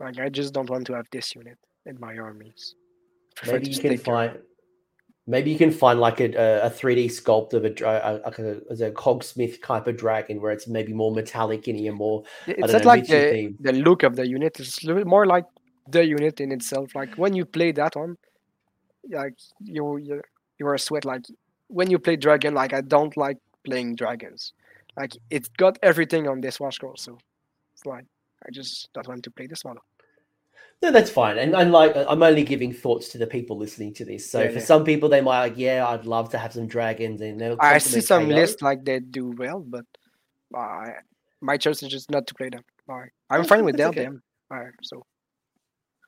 like 0.00 0.18
I 0.18 0.30
just 0.30 0.54
don't 0.54 0.70
want 0.70 0.86
to 0.86 0.94
have 0.94 1.06
this 1.12 1.34
unit 1.34 1.58
in 1.84 2.00
my 2.00 2.16
armies. 2.16 2.74
Maybe 3.46 3.68
you 3.68 3.78
can 3.78 3.98
find. 3.98 4.38
Maybe 5.26 5.50
you 5.50 5.56
can 5.56 5.70
find 5.70 6.00
like 6.00 6.20
a, 6.20 6.26
a 6.66 6.70
3D 6.70 7.06
sculpt 7.06 7.54
of 7.54 7.64
a, 7.64 7.72
a, 7.82 8.70
as 8.70 8.82
a 8.82 8.90
cogsmith 8.90 9.62
type 9.62 9.86
of 9.86 9.96
dragon 9.96 10.40
where 10.40 10.52
it's 10.52 10.68
maybe 10.68 10.92
more 10.92 11.12
metallic 11.12 11.66
in 11.66 11.76
here, 11.76 11.92
more. 11.92 12.24
It's 12.46 12.72
not 12.72 12.82
know, 12.82 12.88
like 12.88 13.06
the, 13.06 13.54
the 13.60 13.72
look 13.72 14.02
of 14.02 14.16
the 14.16 14.28
unit. 14.28 14.60
It's 14.60 14.84
more 14.84 15.24
like 15.24 15.46
the 15.88 16.04
unit 16.04 16.40
in 16.40 16.52
itself. 16.52 16.94
Like 16.94 17.14
when 17.14 17.34
you 17.34 17.46
play 17.46 17.72
that 17.72 17.96
one, 17.96 18.18
like 19.10 19.38
you 19.60 19.96
you 19.96 20.20
you're 20.58 20.74
a 20.74 20.78
sweat. 20.78 21.06
Like 21.06 21.22
when 21.68 21.90
you 21.90 21.98
play 21.98 22.16
dragon, 22.16 22.52
like 22.52 22.74
I 22.74 22.82
don't 22.82 23.16
like 23.16 23.38
playing 23.64 23.96
dragons. 23.96 24.52
Like 24.94 25.16
it's 25.30 25.48
got 25.48 25.78
everything 25.82 26.28
on 26.28 26.42
this 26.42 26.58
warscroll, 26.58 26.98
so 26.98 27.18
it's 27.72 27.86
like 27.86 28.04
I 28.46 28.50
just 28.52 28.90
don't 28.92 29.08
want 29.08 29.24
to 29.24 29.30
play 29.30 29.46
this 29.46 29.64
model. 29.64 29.82
No, 30.84 30.90
that's 30.90 31.08
fine. 31.08 31.38
And, 31.38 31.54
and 31.54 31.72
like 31.72 31.96
I'm 31.96 32.22
only 32.22 32.44
giving 32.44 32.70
thoughts 32.70 33.08
to 33.12 33.18
the 33.18 33.26
people 33.26 33.56
listening 33.56 33.94
to 33.94 34.04
this. 34.04 34.30
So 34.30 34.42
yeah, 34.42 34.48
for 34.48 34.58
yeah. 34.58 34.64
some 34.66 34.84
people, 34.84 35.08
they 35.08 35.22
might 35.22 35.40
like, 35.40 35.54
yeah, 35.56 35.86
I'd 35.88 36.04
love 36.04 36.28
to 36.32 36.38
have 36.38 36.52
some 36.52 36.66
dragons, 36.66 37.22
and 37.22 37.42
I 37.58 37.78
see 37.78 38.02
some 38.02 38.28
lists 38.28 38.60
like 38.60 38.84
they 38.84 39.00
do 39.00 39.30
well, 39.30 39.64
but 39.66 39.86
uh, 40.54 40.88
my 41.40 41.56
choice 41.56 41.82
is 41.82 41.88
just 41.88 42.10
not 42.10 42.26
to 42.26 42.34
play 42.34 42.50
them. 42.50 42.60
Right, 42.86 43.08
I'm 43.30 43.38
that's, 43.38 43.48
fine 43.48 43.64
with 43.64 43.78
them. 43.78 43.90
Okay. 43.90 44.06
All 44.50 44.58
right, 44.58 44.74
so 44.82 45.06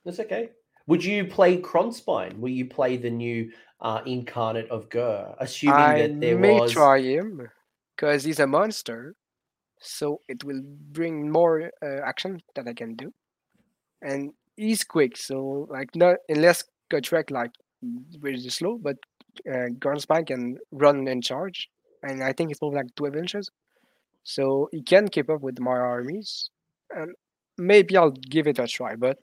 that's 0.04 0.20
okay. 0.20 0.50
Would 0.88 1.02
you 1.02 1.24
play 1.24 1.56
Krondspine? 1.56 2.38
Will 2.38 2.50
you 2.50 2.66
play 2.66 2.98
the 2.98 3.08
new 3.08 3.50
uh, 3.80 4.02
incarnate 4.04 4.68
of 4.68 4.90
Ghur? 4.90 5.36
Assuming 5.40 5.74
I 5.74 6.02
that 6.02 6.20
there 6.20 6.36
was, 6.36 6.44
I 6.44 6.48
may 6.48 6.60
was... 6.60 6.72
try 6.72 7.00
him 7.00 7.48
because 7.96 8.24
he's 8.24 8.40
a 8.40 8.46
monster, 8.46 9.14
so 9.80 10.20
it 10.28 10.44
will 10.44 10.60
bring 10.62 11.30
more 11.30 11.70
uh, 11.82 12.00
action 12.04 12.42
that 12.56 12.68
I 12.68 12.74
can 12.74 12.94
do, 12.94 13.14
and 14.02 14.32
he's 14.56 14.84
quick, 14.84 15.16
so 15.16 15.66
like 15.70 15.94
not 15.94 16.16
unless 16.28 16.64
Gotrek 16.90 17.30
like 17.30 17.52
really 18.20 18.48
slow, 18.48 18.78
but 18.78 18.96
uh, 19.48 19.68
Krondspine 19.80 20.26
can 20.26 20.58
run 20.72 21.06
and 21.08 21.22
charge, 21.22 21.68
and 22.02 22.22
I 22.22 22.32
think 22.32 22.50
it's 22.50 22.62
moving 22.62 22.78
like 22.78 22.94
12 22.96 23.16
inches, 23.16 23.50
so 24.24 24.68
he 24.72 24.82
can 24.82 25.08
keep 25.08 25.30
up 25.30 25.42
with 25.42 25.60
my 25.60 25.72
armies, 25.76 26.50
and 26.90 27.14
maybe 27.58 27.96
I'll 27.96 28.10
give 28.10 28.46
it 28.46 28.58
a 28.58 28.66
try. 28.66 28.96
But 28.96 29.18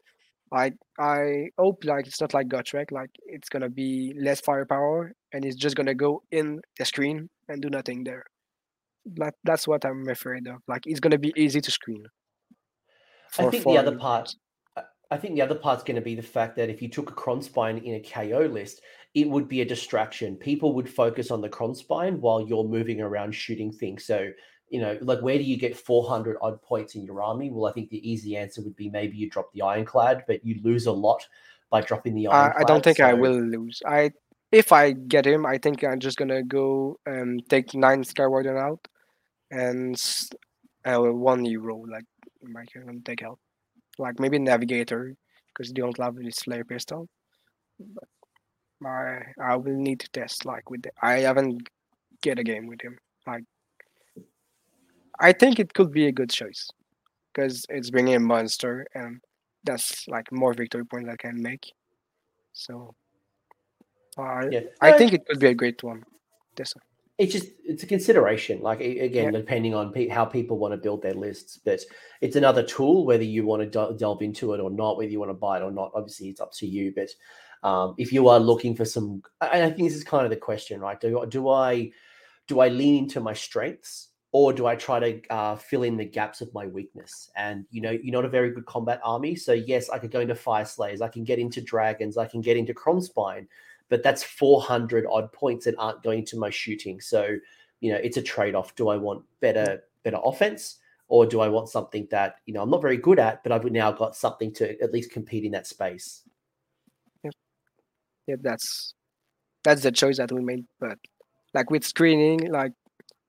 like 0.51 0.75
I 0.99 1.49
hope 1.57 1.83
like 1.83 2.07
it's 2.07 2.21
not 2.21 2.33
like 2.33 2.47
Gotrek, 2.47 2.91
like 2.91 3.09
it's 3.25 3.49
gonna 3.49 3.69
be 3.69 4.13
less 4.19 4.41
firepower, 4.41 5.13
and 5.33 5.45
it's 5.45 5.55
just 5.55 5.75
gonna 5.75 5.95
go 5.95 6.21
in 6.31 6.61
the 6.77 6.85
screen 6.85 7.29
and 7.49 7.61
do 7.61 7.69
nothing 7.69 8.03
there. 8.03 8.23
That 9.15 9.35
that's 9.43 9.67
what 9.67 9.85
I'm 9.85 10.07
afraid 10.09 10.47
of. 10.47 10.61
Like 10.67 10.83
it's 10.85 10.99
gonna 10.99 11.17
be 11.17 11.33
easy 11.35 11.59
to 11.61 11.71
screen. 11.71 12.05
I 13.39 13.47
think 13.47 13.65
the 13.65 13.77
other 13.77 13.97
part 13.97 14.35
I 15.13 15.17
think 15.17 15.35
the 15.35 15.41
other 15.41 15.55
part's 15.55 15.83
going 15.83 15.95
to 15.95 16.01
be 16.01 16.15
the 16.15 16.23
fact 16.23 16.55
that 16.55 16.69
if 16.69 16.81
you 16.81 16.89
took 16.89 17.11
a 17.11 17.13
Krondspine 17.13 17.83
in 17.83 17.95
a 17.95 17.99
KO 17.99 18.47
list, 18.51 18.81
it 19.13 19.29
would 19.29 19.47
be 19.47 19.61
a 19.61 19.65
distraction. 19.65 20.35
People 20.35 20.73
would 20.73 20.89
focus 20.89 21.29
on 21.29 21.39
the 21.39 21.49
Krondspine 21.49 22.17
while 22.19 22.41
you're 22.41 22.63
moving 22.63 22.99
around 22.99 23.33
shooting 23.33 23.71
things. 23.71 24.05
So, 24.05 24.31
you 24.69 24.81
know, 24.81 24.97
like 25.01 25.19
where 25.19 25.37
do 25.37 25.43
you 25.43 25.55
get 25.55 25.77
400 25.77 26.37
odd 26.41 26.59
points 26.63 26.95
in 26.95 27.03
your 27.03 27.21
army? 27.21 27.51
Well, 27.51 27.69
I 27.69 27.73
think 27.73 27.89
the 27.89 28.09
easy 28.09 28.35
answer 28.35 28.63
would 28.63 28.75
be 28.75 28.89
maybe 28.89 29.15
you 29.15 29.29
drop 29.29 29.53
the 29.53 29.61
Ironclad, 29.61 30.23
but 30.27 30.43
you 30.43 30.59
lose 30.63 30.87
a 30.87 30.91
lot 30.91 31.27
by 31.69 31.81
dropping 31.81 32.15
the 32.15 32.27
Ironclad. 32.27 32.55
Uh, 32.55 32.59
I 32.59 32.63
don't 32.63 32.83
think 32.83 32.97
so... 32.97 33.05
I 33.05 33.13
will 33.13 33.39
lose. 33.39 33.83
I 33.85 34.11
if 34.51 34.71
I 34.71 34.91
get 34.93 35.27
him, 35.27 35.45
I 35.45 35.59
think 35.59 35.83
I'm 35.83 35.99
just 35.99 36.17
gonna 36.17 36.43
go 36.43 36.99
and 37.05 37.47
take 37.49 37.75
nine 37.75 38.03
Skywarden 38.03 38.59
out 38.59 38.87
and 39.51 39.95
uh, 40.85 40.99
one 40.99 41.45
hero 41.45 41.77
like 41.87 42.05
I 42.43 42.65
can 42.65 43.03
take 43.03 43.21
out 43.21 43.37
like 43.97 44.19
maybe 44.19 44.39
navigator 44.39 45.15
because 45.47 45.71
they 45.71 45.81
don't 45.81 45.97
have 45.97 46.15
this 46.15 46.39
flare 46.39 46.63
pistol. 46.63 47.07
But 47.79 48.09
I 48.85 49.33
I 49.41 49.55
will 49.55 49.75
need 49.75 49.99
to 50.01 50.09
test 50.09 50.45
like 50.45 50.69
with 50.69 50.83
the, 50.83 50.91
I 51.01 51.19
haven't 51.19 51.67
get 52.21 52.39
a 52.39 52.43
game 52.43 52.67
with 52.67 52.81
him. 52.81 52.97
Like 53.27 53.43
I 55.19 55.31
think 55.31 55.59
it 55.59 55.73
could 55.73 55.91
be 55.91 56.07
a 56.07 56.11
good 56.11 56.29
choice 56.29 56.69
because 57.31 57.65
it's 57.69 57.89
bringing 57.89 58.15
a 58.15 58.19
monster 58.19 58.85
and 58.93 59.21
that's 59.63 60.07
like 60.07 60.31
more 60.31 60.53
victory 60.53 60.85
points 60.85 61.09
I 61.09 61.15
can 61.15 61.41
make. 61.41 61.71
So 62.53 62.95
uh, 64.17 64.47
yeah. 64.49 64.61
I 64.81 64.97
think 64.97 65.13
it 65.13 65.25
could 65.27 65.39
be 65.39 65.47
a 65.47 65.53
great 65.53 65.81
one. 65.83 66.03
This 66.55 66.75
one 66.75 66.83
it's 67.17 67.33
just 67.33 67.47
it's 67.63 67.83
a 67.83 67.87
consideration 67.87 68.61
like 68.61 68.79
again 68.79 69.25
yeah. 69.25 69.39
depending 69.39 69.73
on 69.73 69.91
pe- 69.91 70.07
how 70.07 70.25
people 70.25 70.57
want 70.57 70.73
to 70.73 70.77
build 70.77 71.01
their 71.01 71.13
lists 71.13 71.59
but 71.63 71.79
it's 72.21 72.35
another 72.35 72.63
tool 72.63 73.05
whether 73.05 73.23
you 73.23 73.45
want 73.45 73.61
to 73.61 73.95
delve 73.97 74.21
into 74.21 74.53
it 74.53 74.59
or 74.59 74.71
not 74.71 74.97
whether 74.97 75.09
you 75.09 75.19
want 75.19 75.29
to 75.29 75.35
buy 75.35 75.57
it 75.57 75.63
or 75.63 75.71
not 75.71 75.91
obviously 75.93 76.27
it's 76.27 76.41
up 76.41 76.51
to 76.51 76.65
you 76.65 76.91
but 76.95 77.09
um, 77.67 77.95
if 77.97 78.11
you 78.11 78.27
are 78.27 78.39
looking 78.39 78.75
for 78.75 78.85
some 78.85 79.21
and 79.41 79.63
i 79.63 79.69
think 79.69 79.87
this 79.87 79.97
is 79.97 80.03
kind 80.03 80.25
of 80.25 80.31
the 80.31 80.37
question 80.37 80.81
right 80.81 80.99
do, 80.99 81.23
do 81.29 81.49
i 81.49 81.91
do 82.47 82.59
i 82.59 82.67
lean 82.67 83.03
into 83.03 83.19
my 83.19 83.33
strengths 83.33 84.09
or 84.31 84.51
do 84.51 84.65
i 84.65 84.75
try 84.75 84.99
to 84.99 85.21
uh, 85.29 85.55
fill 85.55 85.83
in 85.83 85.95
the 85.95 86.05
gaps 86.05 86.41
of 86.41 86.51
my 86.53 86.65
weakness 86.65 87.29
and 87.35 87.65
you 87.69 87.81
know 87.81 87.91
you're 87.91 88.11
not 88.11 88.25
a 88.25 88.29
very 88.29 88.51
good 88.51 88.65
combat 88.65 88.99
army 89.03 89.35
so 89.35 89.53
yes 89.53 89.89
i 89.89 89.99
could 89.99 90.11
go 90.11 90.19
into 90.19 90.33
Fyreslayers 90.33 91.01
i 91.01 91.07
can 91.07 91.23
get 91.23 91.37
into 91.37 91.61
dragons 91.61 92.17
i 92.17 92.25
can 92.25 92.41
get 92.41 92.57
into 92.57 92.73
Krondspine 92.73 93.45
but 93.89 94.03
that's 94.03 94.23
400 94.23 95.05
odd 95.09 95.31
points 95.31 95.65
that 95.65 95.75
aren't 95.77 96.03
going 96.03 96.25
to 96.25 96.37
my 96.37 96.49
shooting. 96.49 96.99
So, 97.01 97.37
you 97.79 97.91
know, 97.91 97.97
it's 97.97 98.17
a 98.17 98.21
trade 98.21 98.55
off. 98.55 98.75
Do 98.75 98.89
I 98.89 98.97
want 98.97 99.23
better, 99.39 99.65
mm. 99.65 99.79
better 100.03 100.19
offense? 100.23 100.79
Or 101.09 101.25
do 101.25 101.41
I 101.41 101.49
want 101.49 101.69
something 101.69 102.07
that, 102.11 102.37
you 102.45 102.53
know, 102.53 102.61
I'm 102.61 102.69
not 102.69 102.81
very 102.81 102.97
good 102.97 103.19
at, 103.19 103.43
but 103.43 103.51
I've 103.51 103.65
now 103.65 103.91
got 103.91 104.15
something 104.15 104.51
to 104.53 104.81
at 104.81 104.93
least 104.93 105.11
compete 105.11 105.43
in 105.43 105.51
that 105.51 105.67
space? 105.67 106.21
Yeah. 107.23 107.31
Yeah, 108.25 108.35
that's 108.41 108.95
that's 109.63 109.83
the 109.83 109.91
choice 109.91 110.17
that 110.17 110.31
we 110.31 110.41
made. 110.41 110.65
But 110.79 110.97
like 111.53 111.69
with 111.69 111.83
screening, 111.83 112.51
like 112.51 112.71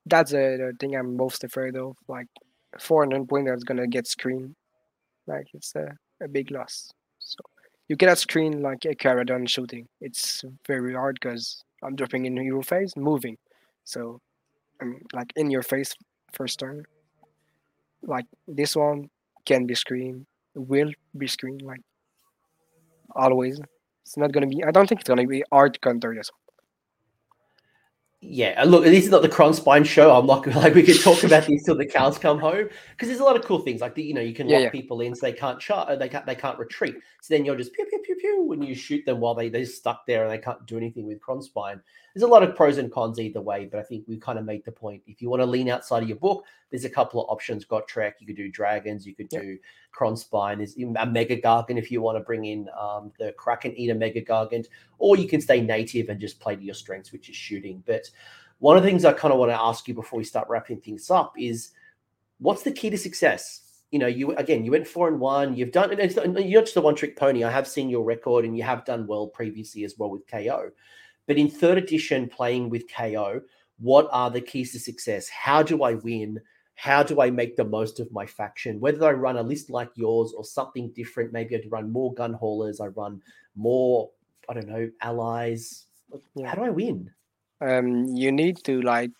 that's 0.06 0.32
a, 0.32 0.56
the 0.56 0.72
thing 0.78 0.96
I'm 0.96 1.16
most 1.16 1.44
afraid 1.44 1.76
of. 1.76 1.96
Like 2.08 2.28
400 2.78 3.28
point 3.28 3.46
that's 3.46 3.64
gonna 3.64 3.86
get 3.86 4.06
screened. 4.06 4.54
Like 5.26 5.46
it's 5.52 5.74
a, 5.74 5.88
a 6.22 6.28
big 6.28 6.50
loss. 6.50 6.90
You 7.88 7.96
cannot 7.96 8.18
screen 8.18 8.62
like 8.62 8.84
a 8.86 8.94
Kharadron 8.94 9.48
shooting. 9.48 9.88
It's 10.00 10.44
very 10.66 10.94
hard 10.94 11.18
because 11.20 11.62
I'm 11.82 11.96
dropping 11.96 12.24
in 12.26 12.36
your 12.36 12.62
face, 12.62 12.96
moving. 12.96 13.36
So 13.84 14.20
I'm 14.80 15.00
like 15.12 15.32
in 15.36 15.50
your 15.50 15.62
face 15.62 15.94
first 16.32 16.58
turn. 16.58 16.84
Like 18.02 18.26
this 18.48 18.74
one 18.76 19.10
can 19.44 19.66
be 19.66 19.74
screened, 19.74 20.26
will 20.54 20.92
be 21.16 21.26
screened, 21.26 21.62
like 21.62 21.80
always. 23.14 23.60
It's 24.02 24.16
not 24.16 24.32
gonna 24.32 24.46
be 24.46 24.62
I 24.64 24.70
don't 24.70 24.88
think 24.88 25.00
it's 25.00 25.08
gonna 25.08 25.26
be 25.26 25.44
hard 25.52 25.74
to 25.74 25.80
counter 25.80 26.14
this 26.14 26.30
one 26.30 26.43
yeah, 28.26 28.64
look, 28.64 28.84
this 28.84 29.04
is 29.04 29.10
not 29.10 29.20
the 29.20 29.28
Krondspine 29.28 29.84
show. 29.84 30.16
I'm 30.16 30.26
not 30.26 30.46
like 30.56 30.74
we 30.74 30.82
could 30.82 31.00
talk 31.00 31.22
about 31.24 31.46
these 31.46 31.62
till 31.64 31.76
the 31.76 31.84
cows 31.84 32.16
come 32.16 32.38
home 32.38 32.68
because 32.90 33.08
there's 33.08 33.20
a 33.20 33.24
lot 33.24 33.36
of 33.36 33.44
cool 33.44 33.58
things 33.58 33.80
like 33.80 33.94
the, 33.94 34.02
you 34.02 34.14
know 34.14 34.22
you 34.22 34.32
can 34.32 34.48
yeah, 34.48 34.56
lock 34.56 34.64
yeah. 34.64 34.70
people 34.70 35.00
in 35.02 35.14
so 35.14 35.26
they 35.26 35.32
can't 35.32 35.60
shut, 35.60 35.88
uh, 35.88 35.96
they 35.96 36.08
can't 36.08 36.24
they 36.24 36.34
can't 36.34 36.58
retreat. 36.58 36.96
So 37.20 37.34
then 37.34 37.44
you're 37.44 37.56
just 37.56 37.74
pew 37.74 37.84
pew 37.84 38.00
pew 38.02 38.16
pew 38.16 38.42
when 38.44 38.62
you 38.62 38.74
shoot 38.74 39.04
them 39.04 39.20
while 39.20 39.34
they 39.34 39.50
they're 39.50 39.66
stuck 39.66 40.06
there 40.06 40.22
and 40.24 40.32
they 40.32 40.38
can't 40.38 40.64
do 40.66 40.76
anything 40.76 41.06
with 41.06 41.20
Cronspine. 41.20 41.80
There's 42.14 42.22
a 42.22 42.28
lot 42.28 42.42
of 42.42 42.56
pros 42.56 42.78
and 42.78 42.90
cons 42.90 43.18
either 43.18 43.40
way, 43.40 43.66
but 43.66 43.78
I 43.78 43.82
think 43.82 44.04
we 44.08 44.16
kind 44.16 44.38
of 44.38 44.44
made 44.44 44.64
the 44.64 44.72
point. 44.72 45.02
If 45.06 45.20
you 45.20 45.28
want 45.28 45.42
to 45.42 45.46
lean 45.46 45.68
outside 45.68 46.02
of 46.02 46.08
your 46.08 46.18
book, 46.18 46.44
there's 46.74 46.84
a 46.84 46.90
couple 46.90 47.22
of 47.22 47.30
options. 47.30 47.64
Gotrek. 47.64 48.14
you 48.18 48.26
could 48.26 48.34
do 48.34 48.50
dragons, 48.50 49.06
you 49.06 49.14
could 49.14 49.28
yeah. 49.30 49.42
do 49.42 49.58
Krondspine. 49.96 50.56
There's 50.56 50.76
a 50.76 51.06
Mega 51.06 51.40
Gargant 51.40 51.78
if 51.78 51.88
you 51.88 52.02
want 52.02 52.18
to 52.18 52.24
bring 52.24 52.46
in 52.46 52.68
um, 52.76 53.12
the 53.16 53.32
Kraken 53.38 53.76
Eater 53.76 53.94
Mega 53.94 54.20
Gargant, 54.20 54.66
or 54.98 55.16
you 55.16 55.28
can 55.28 55.40
stay 55.40 55.60
native 55.60 56.08
and 56.08 56.20
just 56.20 56.40
play 56.40 56.56
to 56.56 56.62
your 56.62 56.74
strengths, 56.74 57.12
which 57.12 57.28
is 57.28 57.36
shooting. 57.36 57.80
But 57.86 58.10
one 58.58 58.76
of 58.76 58.82
the 58.82 58.88
things 58.88 59.04
I 59.04 59.12
kind 59.12 59.32
of 59.32 59.38
want 59.38 59.52
to 59.52 59.60
ask 59.60 59.86
you 59.86 59.94
before 59.94 60.16
we 60.16 60.24
start 60.24 60.48
wrapping 60.48 60.80
things 60.80 61.12
up 61.12 61.34
is 61.38 61.70
what's 62.40 62.62
the 62.62 62.72
key 62.72 62.90
to 62.90 62.98
success? 62.98 63.60
You 63.92 64.00
know, 64.00 64.08
you 64.08 64.34
again, 64.34 64.64
you 64.64 64.72
went 64.72 64.88
four 64.88 65.06
and 65.06 65.20
one. 65.20 65.54
You've 65.54 65.70
done, 65.70 65.92
and 65.92 66.00
it's 66.00 66.16
not, 66.16 66.26
you're 66.26 66.60
not 66.60 66.64
just 66.64 66.76
a 66.76 66.80
one 66.80 66.96
trick 66.96 67.16
pony. 67.16 67.44
I 67.44 67.52
have 67.52 67.68
seen 67.68 67.88
your 67.88 68.02
record, 68.02 68.44
and 68.44 68.56
you 68.56 68.64
have 68.64 68.84
done 68.84 69.06
well 69.06 69.28
previously 69.28 69.84
as 69.84 69.94
well 69.96 70.10
with 70.10 70.26
KO. 70.26 70.70
But 71.28 71.38
in 71.38 71.48
third 71.48 71.78
edition, 71.78 72.28
playing 72.28 72.68
with 72.68 72.92
KO, 72.92 73.42
what 73.78 74.08
are 74.10 74.28
the 74.28 74.40
keys 74.40 74.72
to 74.72 74.80
success? 74.80 75.28
How 75.28 75.62
do 75.62 75.84
I 75.84 75.94
win? 75.94 76.40
How 76.74 77.02
do 77.02 77.20
I 77.20 77.30
make 77.30 77.56
the 77.56 77.64
most 77.64 78.00
of 78.00 78.10
my 78.12 78.26
faction? 78.26 78.80
Whether 78.80 79.06
I 79.06 79.12
run 79.12 79.36
a 79.36 79.42
list 79.42 79.70
like 79.70 79.90
yours 79.94 80.32
or 80.32 80.44
something 80.44 80.90
different, 80.90 81.32
maybe 81.32 81.56
I 81.56 81.62
run 81.68 81.90
more 81.90 82.14
Gunhaulers, 82.14 82.80
I 82.80 82.88
run 82.88 83.22
more, 83.54 84.10
I 84.48 84.54
don't 84.54 84.68
know, 84.68 84.90
allies. 85.00 85.86
Yeah. 86.34 86.48
How 86.48 86.56
do 86.56 86.64
I 86.64 86.70
win? 86.70 87.10
um, 87.60 88.04
you 88.06 88.32
need 88.32 88.62
to 88.64 88.80
like 88.82 89.10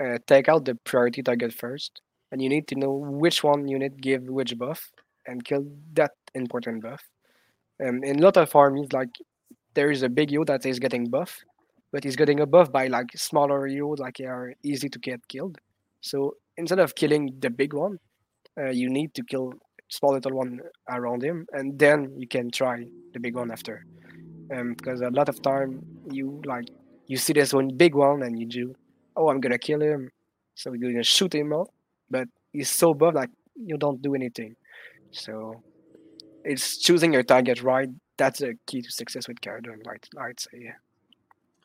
uh, 0.00 0.18
take 0.26 0.48
out 0.48 0.64
the 0.64 0.74
priority 0.74 1.22
target 1.22 1.52
first, 1.52 2.00
and 2.30 2.42
you 2.42 2.48
need 2.48 2.66
to 2.68 2.74
know 2.74 2.92
which 2.92 3.44
one 3.44 3.68
unit 3.68 4.00
give 4.00 4.24
which 4.24 4.56
buff 4.58 4.90
and 5.26 5.44
kill 5.44 5.66
that 5.94 6.12
important 6.34 6.82
buff. 6.82 7.02
Um, 7.84 8.02
in 8.02 8.18
a 8.18 8.22
lot 8.22 8.36
of 8.36 8.54
armies, 8.54 8.92
like 8.92 9.10
there 9.74 9.90
is 9.90 10.02
a 10.02 10.08
big 10.08 10.30
hero 10.30 10.44
that 10.44 10.66
is 10.66 10.78
getting 10.78 11.08
buff, 11.08 11.38
but 11.92 12.04
he's 12.04 12.16
getting 12.16 12.40
a 12.40 12.46
buff 12.46 12.72
by 12.72 12.86
like 12.88 13.10
smaller 13.14 13.66
heroes, 13.66 13.98
like 13.98 14.16
they 14.18 14.26
are 14.26 14.54
easy 14.62 14.88
to 14.88 14.98
get 14.98 15.26
killed. 15.28 15.58
So 16.00 16.36
instead 16.56 16.78
of 16.78 16.94
killing 16.94 17.34
the 17.38 17.50
big 17.50 17.72
one, 17.72 17.98
uh, 18.58 18.70
you 18.70 18.88
need 18.90 19.14
to 19.14 19.22
kill 19.24 19.52
small 19.88 20.12
little 20.12 20.32
one 20.32 20.60
around 20.88 21.22
him, 21.22 21.46
and 21.52 21.78
then 21.78 22.14
you 22.16 22.26
can 22.26 22.50
try 22.50 22.84
the 23.12 23.20
big 23.20 23.34
one 23.34 23.50
after. 23.50 23.84
Um, 24.54 24.74
because 24.74 25.00
a 25.00 25.10
lot 25.10 25.28
of 25.28 25.40
time 25.40 25.82
you 26.10 26.42
like 26.44 26.68
you 27.06 27.16
see 27.16 27.32
this 27.32 27.52
one 27.52 27.68
big 27.68 27.94
one 27.94 28.22
and 28.22 28.38
you 28.38 28.46
do, 28.46 28.74
oh, 29.16 29.28
I'm 29.28 29.40
gonna 29.40 29.58
kill 29.58 29.80
him, 29.80 30.10
so 30.54 30.72
you're 30.72 30.92
gonna 30.92 31.02
shoot 31.02 31.34
him 31.34 31.52
up, 31.52 31.68
but 32.10 32.28
he's 32.52 32.70
so 32.70 32.94
buff 32.94 33.14
like 33.14 33.30
you 33.54 33.76
don't 33.76 34.02
do 34.02 34.14
anything. 34.14 34.56
So 35.10 35.62
it's 36.44 36.78
choosing 36.78 37.12
your 37.12 37.22
target 37.22 37.62
right. 37.62 37.88
That's 38.16 38.42
a 38.42 38.54
key 38.66 38.82
to 38.82 38.90
success 38.90 39.28
with 39.28 39.40
Kharadron, 39.40 39.86
right? 39.86 40.06
I'd 40.18 40.40
say, 40.40 40.50
yeah. 40.54 40.78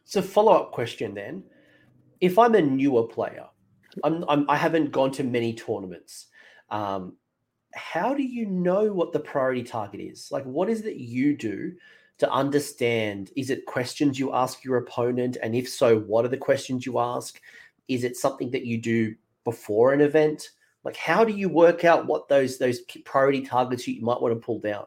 So 0.05 0.21
follow 0.21 0.53
up 0.53 0.71
question 0.71 1.13
then: 1.13 1.43
If 2.21 2.39
I'm 2.39 2.55
a 2.55 2.61
newer 2.61 3.03
player, 3.03 3.45
I'm, 4.03 4.25
I'm 4.27 4.49
I 4.49 4.55
haven't 4.55 4.91
gone 4.91 5.11
to 5.13 5.23
many 5.23 5.53
tournaments. 5.53 6.27
Um, 6.69 7.13
how 7.73 8.13
do 8.13 8.23
you 8.23 8.45
know 8.45 8.91
what 8.91 9.13
the 9.13 9.19
priority 9.19 9.63
target 9.63 10.01
is? 10.01 10.29
Like, 10.31 10.43
what 10.45 10.69
is 10.69 10.81
it 10.81 10.97
you 10.97 11.35
do 11.35 11.73
to 12.17 12.31
understand 12.31 13.31
is 13.35 13.49
it 13.49 13.65
questions 13.65 14.17
you 14.17 14.33
ask 14.33 14.63
your 14.63 14.77
opponent? 14.77 15.37
And 15.41 15.55
if 15.55 15.69
so, 15.69 15.99
what 15.99 16.25
are 16.25 16.29
the 16.29 16.37
questions 16.37 16.85
you 16.85 16.99
ask? 16.99 17.39
Is 17.87 18.03
it 18.03 18.17
something 18.17 18.51
that 18.51 18.65
you 18.65 18.79
do 18.79 19.15
before 19.43 19.93
an 19.93 20.01
event? 20.01 20.49
Like, 20.83 20.95
how 20.95 21.23
do 21.23 21.33
you 21.33 21.49
work 21.49 21.85
out 21.85 22.07
what 22.07 22.27
those 22.27 22.57
those 22.57 22.79
priority 23.05 23.41
targets 23.41 23.87
you 23.87 24.01
might 24.01 24.21
want 24.21 24.33
to 24.33 24.45
pull 24.45 24.59
down? 24.59 24.85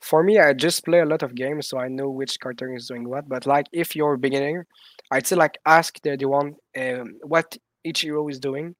For 0.00 0.22
me, 0.22 0.38
I 0.38 0.52
just 0.52 0.84
play 0.84 1.00
a 1.00 1.06
lot 1.06 1.22
of 1.22 1.34
games, 1.34 1.68
so 1.68 1.78
I 1.78 1.88
know 1.88 2.10
which 2.10 2.38
cartoon 2.38 2.76
is 2.76 2.88
doing 2.88 3.08
what. 3.08 3.28
But 3.28 3.46
like, 3.46 3.66
if 3.72 3.96
you're 3.96 4.14
a 4.14 4.18
beginner, 4.18 4.66
I'd 5.10 5.26
say 5.26 5.36
like 5.36 5.58
ask 5.64 6.00
the, 6.02 6.16
the 6.16 6.26
one 6.26 6.56
um, 6.78 7.16
what 7.22 7.56
each 7.86 8.00
hero 8.02 8.28
is 8.28 8.38
doing, 8.38 8.74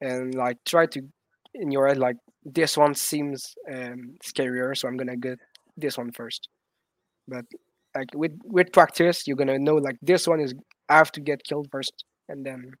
and 0.00 0.34
like 0.34 0.58
try 0.64 0.86
to 0.86 1.02
in 1.54 1.70
your 1.70 1.88
head 1.88 1.98
like 1.98 2.16
this 2.44 2.76
one 2.76 2.94
seems 2.94 3.54
um, 3.72 4.16
scarier, 4.24 4.76
so 4.76 4.88
I'm 4.88 4.96
gonna 4.96 5.16
get 5.16 5.38
this 5.76 5.98
one 5.98 6.12
first. 6.12 6.48
But 7.26 7.44
like 7.94 8.08
with 8.14 8.38
with 8.44 8.72
practice, 8.72 9.26
you're 9.26 9.36
gonna 9.36 9.58
know 9.58 9.76
like 9.76 9.96
this 10.02 10.26
one 10.26 10.40
is 10.40 10.54
I 10.88 10.96
have 10.96 11.12
to 11.12 11.20
get 11.20 11.44
killed 11.44 11.68
first, 11.70 12.04
and 12.28 12.44
then 12.46 12.72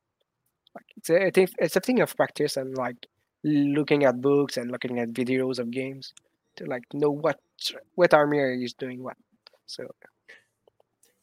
like 0.74 0.86
it's 0.96 1.10
a, 1.10 1.26
it's 1.26 1.38
a, 1.38 1.46
it's 1.58 1.76
a 1.76 1.80
thing 1.80 2.00
of 2.00 2.16
practice 2.16 2.56
and 2.56 2.76
like 2.76 3.06
looking 3.44 4.04
at 4.04 4.20
books 4.20 4.56
and 4.56 4.70
looking 4.70 4.98
at 4.98 5.12
videos 5.12 5.58
of 5.58 5.70
games 5.70 6.12
to 6.56 6.64
like 6.66 6.84
know 6.92 7.10
what 7.10 7.38
what 7.94 8.14
army 8.14 8.38
is 8.64 8.74
doing 8.74 9.02
what. 9.02 9.16
So 9.66 9.84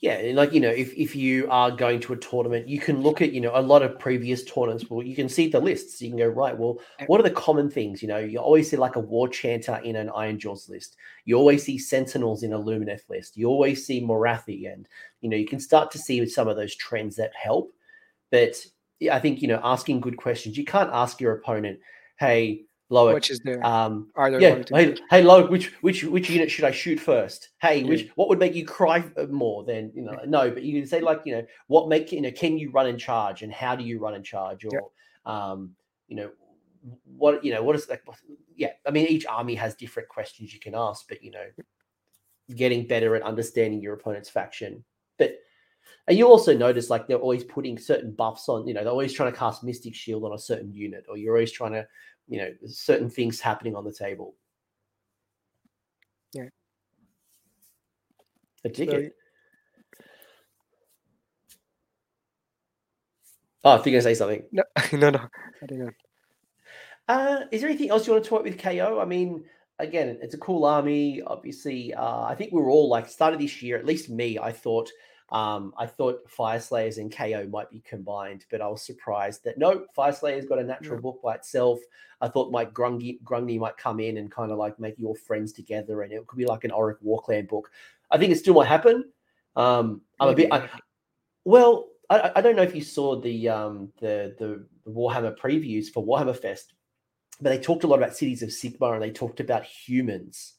yeah, 0.01 0.31
like 0.33 0.51
you 0.51 0.59
know, 0.59 0.69
if 0.69 0.93
if 0.93 1.15
you 1.15 1.47
are 1.49 1.71
going 1.71 2.01
to 2.01 2.13
a 2.13 2.17
tournament, 2.17 2.67
you 2.67 2.79
can 2.79 3.01
look 3.01 3.21
at 3.21 3.31
you 3.31 3.39
know 3.39 3.51
a 3.53 3.61
lot 3.61 3.81
of 3.81 3.97
previous 3.97 4.43
tournaments. 4.43 4.89
Well, 4.89 5.05
you 5.05 5.15
can 5.15 5.29
see 5.29 5.47
the 5.47 5.59
lists. 5.59 6.01
You 6.01 6.09
can 6.09 6.17
go 6.17 6.27
right. 6.27 6.57
Well, 6.57 6.79
what 7.07 7.19
are 7.19 7.23
the 7.23 7.31
common 7.31 7.69
things? 7.71 8.01
You 8.01 8.09
know, 8.09 8.17
you 8.17 8.37
always 8.37 8.69
see 8.69 8.75
like 8.75 8.97
a 8.97 8.99
war 8.99 9.29
chanter 9.29 9.77
in 9.77 9.95
an 9.95 10.09
Ironjawz 10.09 10.69
list. 10.69 10.97
You 11.23 11.37
always 11.37 11.63
see 11.63 11.77
sentinels 11.77 12.43
in 12.43 12.51
a 12.51 12.59
Lumineth 12.59 13.09
list. 13.09 13.37
You 13.37 13.47
always 13.47 13.85
see 13.85 14.01
Morathi, 14.01 14.71
and 14.71 14.85
you 15.21 15.29
know 15.29 15.37
you 15.37 15.47
can 15.47 15.61
start 15.61 15.91
to 15.91 15.97
see 15.97 16.25
some 16.27 16.49
of 16.49 16.57
those 16.57 16.75
trends 16.75 17.15
that 17.15 17.31
help. 17.33 17.73
But 18.31 18.57
I 19.09 19.19
think 19.19 19.41
you 19.41 19.47
know 19.47 19.61
asking 19.63 20.01
good 20.01 20.17
questions. 20.17 20.57
You 20.57 20.65
can't 20.65 20.91
ask 20.91 21.21
your 21.21 21.33
opponent, 21.33 21.79
"Hey, 22.19 22.65
Loic. 22.91 23.15
Which 23.15 23.31
is 23.31 23.39
there? 23.39 23.65
Um, 23.65 24.09
Either 24.15 24.39
yeah. 24.39 24.63
Hey, 24.69 24.95
hey, 25.09 25.23
Loic, 25.23 25.49
which 25.49 25.73
which 25.81 26.03
which 26.03 26.29
unit 26.29 26.51
should 26.51 26.65
I 26.65 26.71
shoot 26.71 26.99
first? 26.99 27.49
Hey, 27.59 27.79
yeah. 27.79 27.87
which 27.87 28.09
what 28.15 28.29
would 28.29 28.37
make 28.37 28.53
you 28.53 28.65
cry 28.65 29.03
more 29.29 29.63
than 29.63 29.91
you 29.95 30.03
know? 30.03 30.19
No, 30.27 30.51
but 30.51 30.63
you 30.63 30.79
can 30.79 30.87
say 30.87 31.01
like 31.01 31.21
you 31.25 31.35
know 31.35 31.43
what 31.67 31.89
make 31.89 32.11
you 32.11 32.21
know 32.21 32.31
can 32.31 32.57
you 32.57 32.69
run 32.69 32.87
in 32.87 32.97
charge 32.97 33.41
and 33.41 33.51
how 33.51 33.75
do 33.75 33.83
you 33.83 33.99
run 33.99 34.13
in 34.13 34.23
charge 34.23 34.65
or 34.65 34.71
yeah. 34.71 35.51
um 35.51 35.71
you 36.07 36.15
know 36.15 36.29
what 37.17 37.43
you 37.43 37.51
know 37.51 37.63
what 37.63 37.75
is 37.75 37.89
like 37.89 38.03
yeah 38.55 38.69
I 38.85 38.91
mean 38.91 39.07
each 39.07 39.25
army 39.25 39.55
has 39.55 39.73
different 39.73 40.07
questions 40.07 40.53
you 40.53 40.59
can 40.59 40.75
ask, 40.75 41.07
but 41.09 41.23
you 41.23 41.31
know 41.31 41.45
getting 42.55 42.85
better 42.85 43.15
at 43.15 43.23
understanding 43.23 43.81
your 43.81 43.95
opponent's 43.95 44.29
faction, 44.29 44.83
but. 45.17 45.39
And 46.07 46.15
you 46.15 46.27
also 46.27 46.55
notice 46.55 46.91
like 46.91 47.07
they're 47.07 47.17
always 47.17 47.43
putting 47.43 47.79
certain 47.79 48.11
buffs 48.11 48.47
on, 48.47 48.67
you 48.67 48.75
know, 48.75 48.81
they're 48.81 48.91
always 48.91 49.11
trying 49.11 49.31
to 49.31 49.37
cast 49.37 49.63
Mystic 49.63 49.95
Shield 49.95 50.23
on 50.23 50.33
a 50.33 50.37
certain 50.37 50.71
unit, 50.71 51.03
or 51.09 51.17
you're 51.17 51.33
always 51.33 51.51
trying 51.51 51.73
to 51.73 51.87
you 52.27 52.39
know 52.39 52.51
certain 52.67 53.09
things 53.09 53.39
happening 53.39 53.75
on 53.75 53.83
the 53.83 53.93
table. 53.93 54.35
Yeah, 56.33 56.49
a 58.63 58.69
ticket. 58.69 59.13
So, 59.13 59.99
oh, 63.63 63.71
I 63.71 63.77
think 63.79 63.95
I 63.95 63.99
say 63.99 64.13
something. 64.13 64.43
No, 64.51 64.63
no, 64.93 65.09
no. 65.09 65.19
I 65.61 65.65
don't 65.65 65.79
know. 65.79 65.91
Uh, 67.07 67.41
is 67.51 67.61
there 67.61 67.69
anything 67.69 67.89
else 67.89 68.07
you 68.07 68.13
want 68.13 68.23
to 68.23 68.29
talk 68.29 68.43
with 68.43 68.57
KO? 68.57 68.99
I 68.99 69.05
mean, 69.05 69.45
again, 69.79 70.17
it's 70.21 70.33
a 70.33 70.39
cool 70.39 70.65
army. 70.65 71.21
Obviously, 71.25 71.93
uh, 71.93 72.23
I 72.23 72.35
think 72.35 72.51
we 72.51 72.61
were 72.61 72.69
all 72.69 72.89
like 72.89 73.07
started 73.07 73.39
this 73.39 73.61
year. 73.61 73.77
At 73.77 73.85
least 73.85 74.09
me, 74.09 74.39
I 74.39 74.51
thought 74.51 74.89
um, 75.29 75.73
I 75.77 75.87
thought 75.87 76.29
Fyreslayers 76.29 76.97
and 76.97 77.11
KO 77.11 77.47
might 77.49 77.71
be 77.71 77.79
combined, 77.79 78.45
but 78.51 78.61
I 78.61 78.67
was 78.67 78.83
surprised 78.83 79.43
that 79.43 79.57
no, 79.57 79.85
Fyreslayer's 79.97 80.45
got 80.45 80.59
a 80.59 80.63
natural 80.63 80.97
yeah. 80.97 81.01
book 81.01 81.21
by 81.23 81.35
itself. 81.35 81.79
I 82.21 82.27
thought 82.27 82.51
Mike 82.51 82.73
Grungni, 82.73 83.21
Grungni 83.23 83.59
might 83.59 83.77
come 83.77 83.99
in 83.99 84.17
and 84.17 84.31
kind 84.31 84.51
of 84.51 84.57
like 84.57 84.79
make 84.79 84.99
your 84.99 85.15
friends 85.15 85.51
together, 85.51 86.03
and 86.03 86.13
it 86.13 86.25
could 86.27 86.37
be 86.37 86.45
like 86.45 86.63
an 86.63 86.71
Auric 86.71 86.97
Warclan 87.03 87.47
book. 87.47 87.71
I 88.11 88.17
think 88.17 88.31
it 88.31 88.37
still 88.37 88.53
might 88.53 88.67
happen. 88.67 89.11
Um, 89.55 90.01
I'm 90.19 90.29
a 90.29 90.35
bit. 90.35 90.51
I, 90.51 90.69
well, 91.43 91.87
I, 92.09 92.33
I, 92.35 92.41
don't 92.41 92.55
know 92.55 92.61
if 92.61 92.75
you 92.75 92.81
saw 92.81 93.19
the 93.19 93.49
um, 93.49 93.91
the 93.99 94.35
the 94.37 94.65
Warhammer 94.89 95.37
previews 95.37 95.87
for 95.87 96.05
Warhammer 96.05 96.37
Fest, 96.37 96.73
but 97.41 97.49
they 97.49 97.59
talked 97.59 97.83
a 97.83 97.87
lot 97.87 97.97
about 97.97 98.15
cities 98.15 98.43
of 98.43 98.49
Sigmar 98.49 98.93
and 98.93 99.01
they 99.01 99.11
talked 99.11 99.39
about 99.39 99.63
humans, 99.63 100.53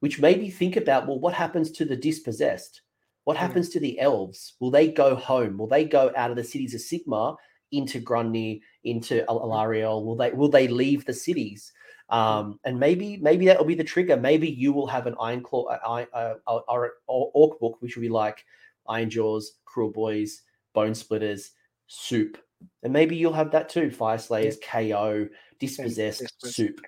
which 0.00 0.20
made 0.20 0.40
me 0.40 0.50
think 0.50 0.76
about 0.76 1.06
well, 1.06 1.20
what 1.20 1.34
happens 1.34 1.70
to 1.72 1.84
the 1.84 1.96
dispossessed? 1.96 2.82
What 3.24 3.36
happens 3.36 3.68
to 3.70 3.80
the 3.80 4.00
elves? 4.00 4.54
Will 4.58 4.70
they 4.70 4.88
go 4.88 5.14
home? 5.14 5.56
Will 5.58 5.68
they 5.68 5.84
go 5.84 6.12
out 6.16 6.30
of 6.30 6.36
the 6.36 6.44
cities 6.44 6.74
of 6.74 6.80
Sigmar 6.80 7.36
into 7.70 8.00
Grungni, 8.00 8.60
into 8.84 9.24
Alarielle? 9.28 10.04
Will 10.04 10.16
they 10.16 10.32
will 10.32 10.48
they 10.48 10.66
leave 10.68 11.04
the 11.04 11.14
cities? 11.14 11.72
Um, 12.08 12.58
and 12.64 12.78
maybe 12.78 13.16
maybe 13.18 13.46
that 13.46 13.58
will 13.58 13.64
be 13.64 13.76
the 13.76 13.84
trigger. 13.84 14.16
Maybe 14.16 14.50
you 14.50 14.72
will 14.72 14.88
have 14.88 15.06
an 15.06 15.14
Iron 15.20 15.42
Claw, 15.42 15.66
uh, 15.66 16.04
uh, 16.12 16.34
uh, 16.46 16.88
Orc 17.06 17.60
book, 17.60 17.76
which 17.80 17.96
will 17.96 18.02
be 18.02 18.08
like 18.08 18.44
Iron 18.88 19.08
Jaws, 19.08 19.58
Kruleboyz, 19.66 20.30
Bone 20.74 20.94
Splitters, 20.94 21.52
Soup, 21.86 22.36
and 22.82 22.92
maybe 22.92 23.16
you'll 23.16 23.32
have 23.32 23.52
that 23.52 23.68
too. 23.68 23.88
Fyreslayers, 23.90 24.56
yeah. 24.60 24.90
KO, 24.90 25.28
Dispossessed, 25.58 26.32
Soup. 26.44 26.80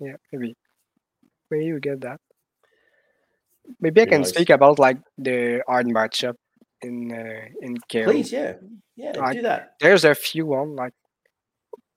Yeah, 0.00 0.16
maybe. 0.32 0.54
Maybe 1.50 1.66
you 1.66 1.80
get 1.80 2.00
that. 2.02 2.20
Maybe 3.80 4.02
I 4.02 4.06
can 4.06 4.24
speak 4.24 4.50
about 4.50 4.78
like 4.78 4.98
the 5.18 5.62
art 5.66 5.86
matchup 5.86 6.34
in 6.82 7.12
uh, 7.12 7.46
in 7.60 7.76
KO. 7.90 8.04
Please, 8.04 8.32
yeah, 8.32 8.54
yeah, 8.96 9.12
like, 9.16 9.36
do 9.36 9.42
that. 9.42 9.74
There's 9.80 10.04
a 10.04 10.14
few 10.14 10.46
one 10.46 10.76
like 10.76 10.94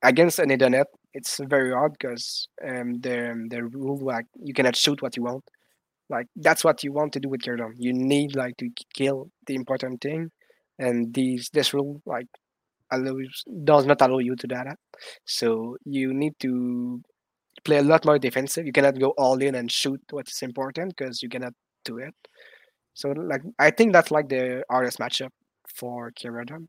against 0.02 0.38
an 0.38 0.50
Idoneth. 0.50 0.86
It's 1.12 1.38
very 1.38 1.72
hard 1.72 1.92
because 1.92 2.46
um, 2.66 3.00
the 3.00 3.46
the 3.50 3.64
rule 3.64 3.98
like 3.98 4.26
you 4.36 4.54
cannot 4.54 4.76
shoot 4.76 5.02
what 5.02 5.16
you 5.16 5.22
want. 5.22 5.44
Like 6.08 6.28
that's 6.36 6.62
what 6.62 6.84
you 6.84 6.92
want 6.92 7.12
to 7.14 7.20
do 7.20 7.28
with 7.28 7.42
Kingdom. 7.42 7.72
You 7.76 7.92
need 7.92 8.36
like 8.36 8.56
to 8.58 8.70
kill 8.94 9.30
the 9.46 9.54
important 9.54 10.00
thing, 10.00 10.30
and 10.78 11.12
these 11.12 11.50
this 11.52 11.74
rule 11.74 12.00
like 12.06 12.28
allows 12.90 13.44
does 13.64 13.86
not 13.86 14.00
allow 14.02 14.18
you 14.18 14.36
to 14.36 14.46
do 14.46 14.54
that. 14.54 14.78
So 15.24 15.76
you 15.84 16.14
need 16.14 16.34
to 16.40 17.02
play 17.66 17.78
a 17.78 17.82
lot 17.82 18.04
more 18.04 18.18
defensive. 18.18 18.66
You 18.66 18.72
cannot 18.72 18.98
go 18.98 19.10
all 19.18 19.40
in 19.42 19.54
and 19.54 19.70
shoot 19.70 20.00
what's 20.10 20.42
important 20.42 20.96
because 20.96 21.22
you 21.22 21.28
cannot 21.28 21.52
do 21.84 21.98
it. 21.98 22.14
So 22.94 23.10
like 23.10 23.42
I 23.58 23.70
think 23.70 23.92
that's 23.92 24.10
like 24.10 24.28
the 24.28 24.64
hardest 24.70 24.98
matchup 24.98 25.30
for 25.74 26.12
Kieran. 26.12 26.68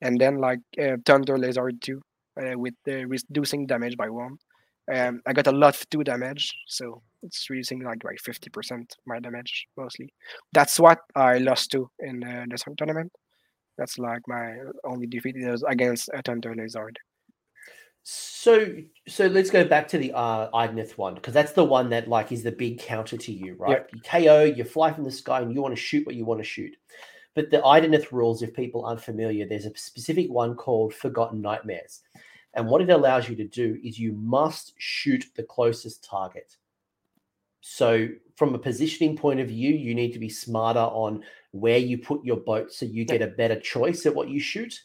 And 0.00 0.20
then 0.20 0.38
like 0.38 0.60
uh, 0.78 0.96
Thunder 1.04 1.38
Lizard 1.38 1.80
2 1.80 2.00
uh, 2.40 2.58
with 2.58 2.74
the 2.84 3.04
reducing 3.06 3.66
damage 3.66 3.96
by 3.96 4.08
one. 4.08 4.38
Um, 4.92 5.22
I 5.26 5.32
got 5.32 5.46
a 5.46 5.52
lot 5.52 5.74
of 5.74 5.88
two 5.88 6.04
damage, 6.04 6.52
so 6.66 7.02
it's 7.22 7.48
reducing 7.48 7.82
like 7.82 8.04
like 8.04 8.20
fifty 8.20 8.50
percent 8.50 8.94
my 9.06 9.18
damage 9.18 9.66
mostly. 9.78 10.12
That's 10.52 10.78
what 10.78 10.98
I 11.16 11.38
lost 11.38 11.70
to 11.72 11.88
in 12.00 12.22
uh, 12.22 12.44
the 12.50 12.74
tournament. 12.76 13.10
That's 13.78 13.98
like 13.98 14.20
my 14.26 14.56
only 14.84 15.06
defeat 15.06 15.36
was 15.38 15.64
against 15.66 16.10
a 16.12 16.20
Thunder 16.20 16.54
Lizard. 16.54 16.98
So 18.06 18.66
so 19.08 19.26
let's 19.28 19.48
go 19.48 19.64
back 19.64 19.88
to 19.88 19.98
the 19.98 20.12
uh 20.12 20.50
one 20.96 21.14
because 21.14 21.32
that's 21.32 21.52
the 21.52 21.64
one 21.64 21.88
that 21.88 22.06
like 22.06 22.32
is 22.32 22.42
the 22.42 22.52
big 22.52 22.78
counter 22.78 23.16
to 23.16 23.32
you, 23.32 23.54
right? 23.54 23.70
Yep. 23.70 23.90
You 23.94 24.00
KO, 24.02 24.44
you 24.44 24.64
fly 24.64 24.92
from 24.92 25.04
the 25.04 25.10
sky, 25.10 25.40
and 25.40 25.52
you 25.54 25.62
want 25.62 25.74
to 25.74 25.80
shoot 25.80 26.04
what 26.04 26.14
you 26.14 26.26
want 26.26 26.40
to 26.40 26.44
shoot. 26.44 26.76
But 27.34 27.50
the 27.50 27.62
Idoneth 27.62 28.12
rules, 28.12 28.42
if 28.42 28.54
people 28.54 28.84
aren't 28.84 29.02
familiar, 29.02 29.46
there's 29.46 29.64
a 29.64 29.76
specific 29.76 30.30
one 30.30 30.54
called 30.54 30.94
Forgotten 30.94 31.40
Nightmares. 31.40 32.02
And 32.52 32.68
what 32.68 32.82
it 32.82 32.90
allows 32.90 33.28
you 33.28 33.34
to 33.36 33.48
do 33.48 33.78
is 33.82 33.98
you 33.98 34.12
must 34.12 34.74
shoot 34.78 35.24
the 35.34 35.42
closest 35.42 36.04
target. 36.04 36.56
So, 37.62 38.08
from 38.36 38.54
a 38.54 38.58
positioning 38.58 39.16
point 39.16 39.40
of 39.40 39.48
view, 39.48 39.72
you 39.72 39.94
need 39.94 40.12
to 40.12 40.18
be 40.18 40.28
smarter 40.28 40.78
on 40.80 41.24
where 41.52 41.78
you 41.78 41.98
put 41.98 42.24
your 42.24 42.36
boat 42.36 42.72
so 42.72 42.84
you 42.84 43.06
get 43.06 43.22
a 43.22 43.28
better 43.28 43.58
choice 43.58 44.04
at 44.04 44.14
what 44.14 44.28
you 44.28 44.38
shoot. 44.38 44.78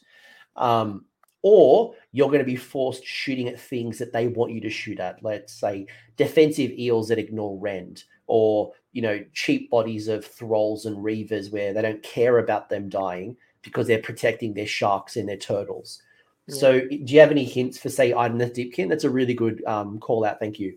Um, 0.56 1.04
or 1.42 1.94
you're 2.12 2.28
going 2.28 2.40
to 2.40 2.44
be 2.44 2.56
forced 2.56 3.04
shooting 3.04 3.48
at 3.48 3.60
things 3.60 3.98
that 3.98 4.12
they 4.12 4.28
want 4.28 4.52
you 4.52 4.60
to 4.60 4.70
shoot 4.70 5.00
at. 5.00 5.22
Let's 5.22 5.52
say 5.52 5.86
defensive 6.16 6.70
eels 6.72 7.08
that 7.08 7.18
ignore 7.18 7.58
rend, 7.58 8.04
or 8.26 8.72
you 8.92 9.02
know 9.02 9.24
cheap 9.32 9.70
bodies 9.70 10.08
of 10.08 10.24
thralls 10.24 10.86
and 10.86 10.96
reavers 10.98 11.52
where 11.52 11.72
they 11.72 11.82
don't 11.82 12.02
care 12.02 12.38
about 12.38 12.68
them 12.68 12.88
dying 12.88 13.36
because 13.62 13.86
they're 13.86 13.98
protecting 13.98 14.54
their 14.54 14.66
sharks 14.66 15.16
and 15.16 15.28
their 15.28 15.36
turtles. 15.36 16.02
Yeah. 16.46 16.54
So, 16.56 16.80
do 16.80 17.14
you 17.14 17.20
have 17.20 17.30
any 17.30 17.44
hints 17.44 17.78
for 17.78 17.88
say 17.88 18.12
Idoneth 18.12 18.54
Deepkin? 18.54 18.88
That's 18.88 19.04
a 19.04 19.10
really 19.10 19.34
good 19.34 19.64
um, 19.66 19.98
call 19.98 20.24
out. 20.24 20.40
Thank 20.40 20.58
you. 20.58 20.76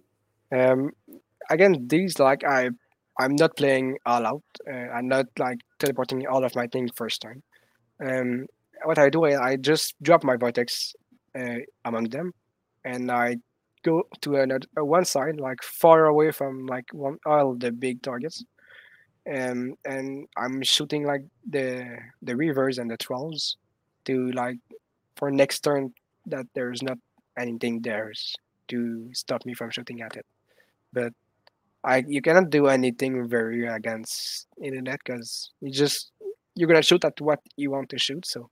Um, 0.52 0.92
again, 1.50 1.88
these 1.88 2.20
like 2.20 2.44
I 2.44 2.70
I'm 3.20 3.36
not 3.36 3.56
playing 3.58 3.98
all 4.06 4.26
out. 4.26 4.44
Uh, 4.68 4.90
I'm 4.94 5.08
not 5.08 5.28
like 5.38 5.60
teleporting 5.80 6.26
all 6.28 6.44
of 6.44 6.56
my 6.56 6.68
thing 6.68 6.90
first 6.96 7.22
time. 7.22 7.44
Um, 8.04 8.48
what 8.84 8.98
I 8.98 9.10
do, 9.10 9.26
is 9.26 9.38
I 9.38 9.56
just 9.58 9.96
drop 10.02 10.24
my 10.24 10.36
vortex 10.38 10.94
uh, 11.38 11.60
among 11.86 12.10
them, 12.10 12.34
and 12.86 13.12
I 13.12 13.38
go 13.84 14.04
to 14.22 14.36
another 14.38 14.66
uh, 14.80 14.86
one 14.86 15.06
side, 15.06 15.40
like 15.40 15.62
far 15.62 16.06
away 16.06 16.32
from 16.32 16.66
like 16.66 16.86
one 16.94 17.18
all 17.26 17.56
the 17.56 17.72
big 17.72 18.02
targets, 18.02 18.44
and 19.26 19.76
and 19.86 20.28
I'm 20.38 20.62
shooting 20.64 21.06
like 21.06 21.24
the 21.50 21.98
the 22.22 22.34
reavers 22.34 22.80
and 22.80 22.90
the 22.90 22.98
trolls 22.98 23.58
to 24.06 24.32
like 24.32 24.58
for 25.16 25.32
next 25.32 25.62
turn 25.62 25.94
that 26.26 26.46
there's 26.54 26.82
not 26.82 26.98
anything 27.38 27.82
there 27.82 28.12
to 28.70 29.10
stop 29.14 29.46
me 29.46 29.54
from 29.54 29.70
shooting 29.70 30.02
at 30.02 30.16
it. 30.16 30.26
But 30.92 31.14
I 31.84 32.04
you 32.08 32.22
cannot 32.22 32.50
do 32.50 32.68
anything 32.68 33.28
very 33.28 33.68
against 33.68 34.48
Idoneth 34.62 35.00
because 35.04 35.52
you 35.60 35.72
just 35.72 36.12
you're 36.56 36.68
gonna 36.68 36.82
shoot 36.82 37.04
at 37.04 37.20
what 37.20 37.40
you 37.58 37.72
want 37.72 37.90
to 37.90 38.00
shoot. 38.00 38.26
So 38.26 38.50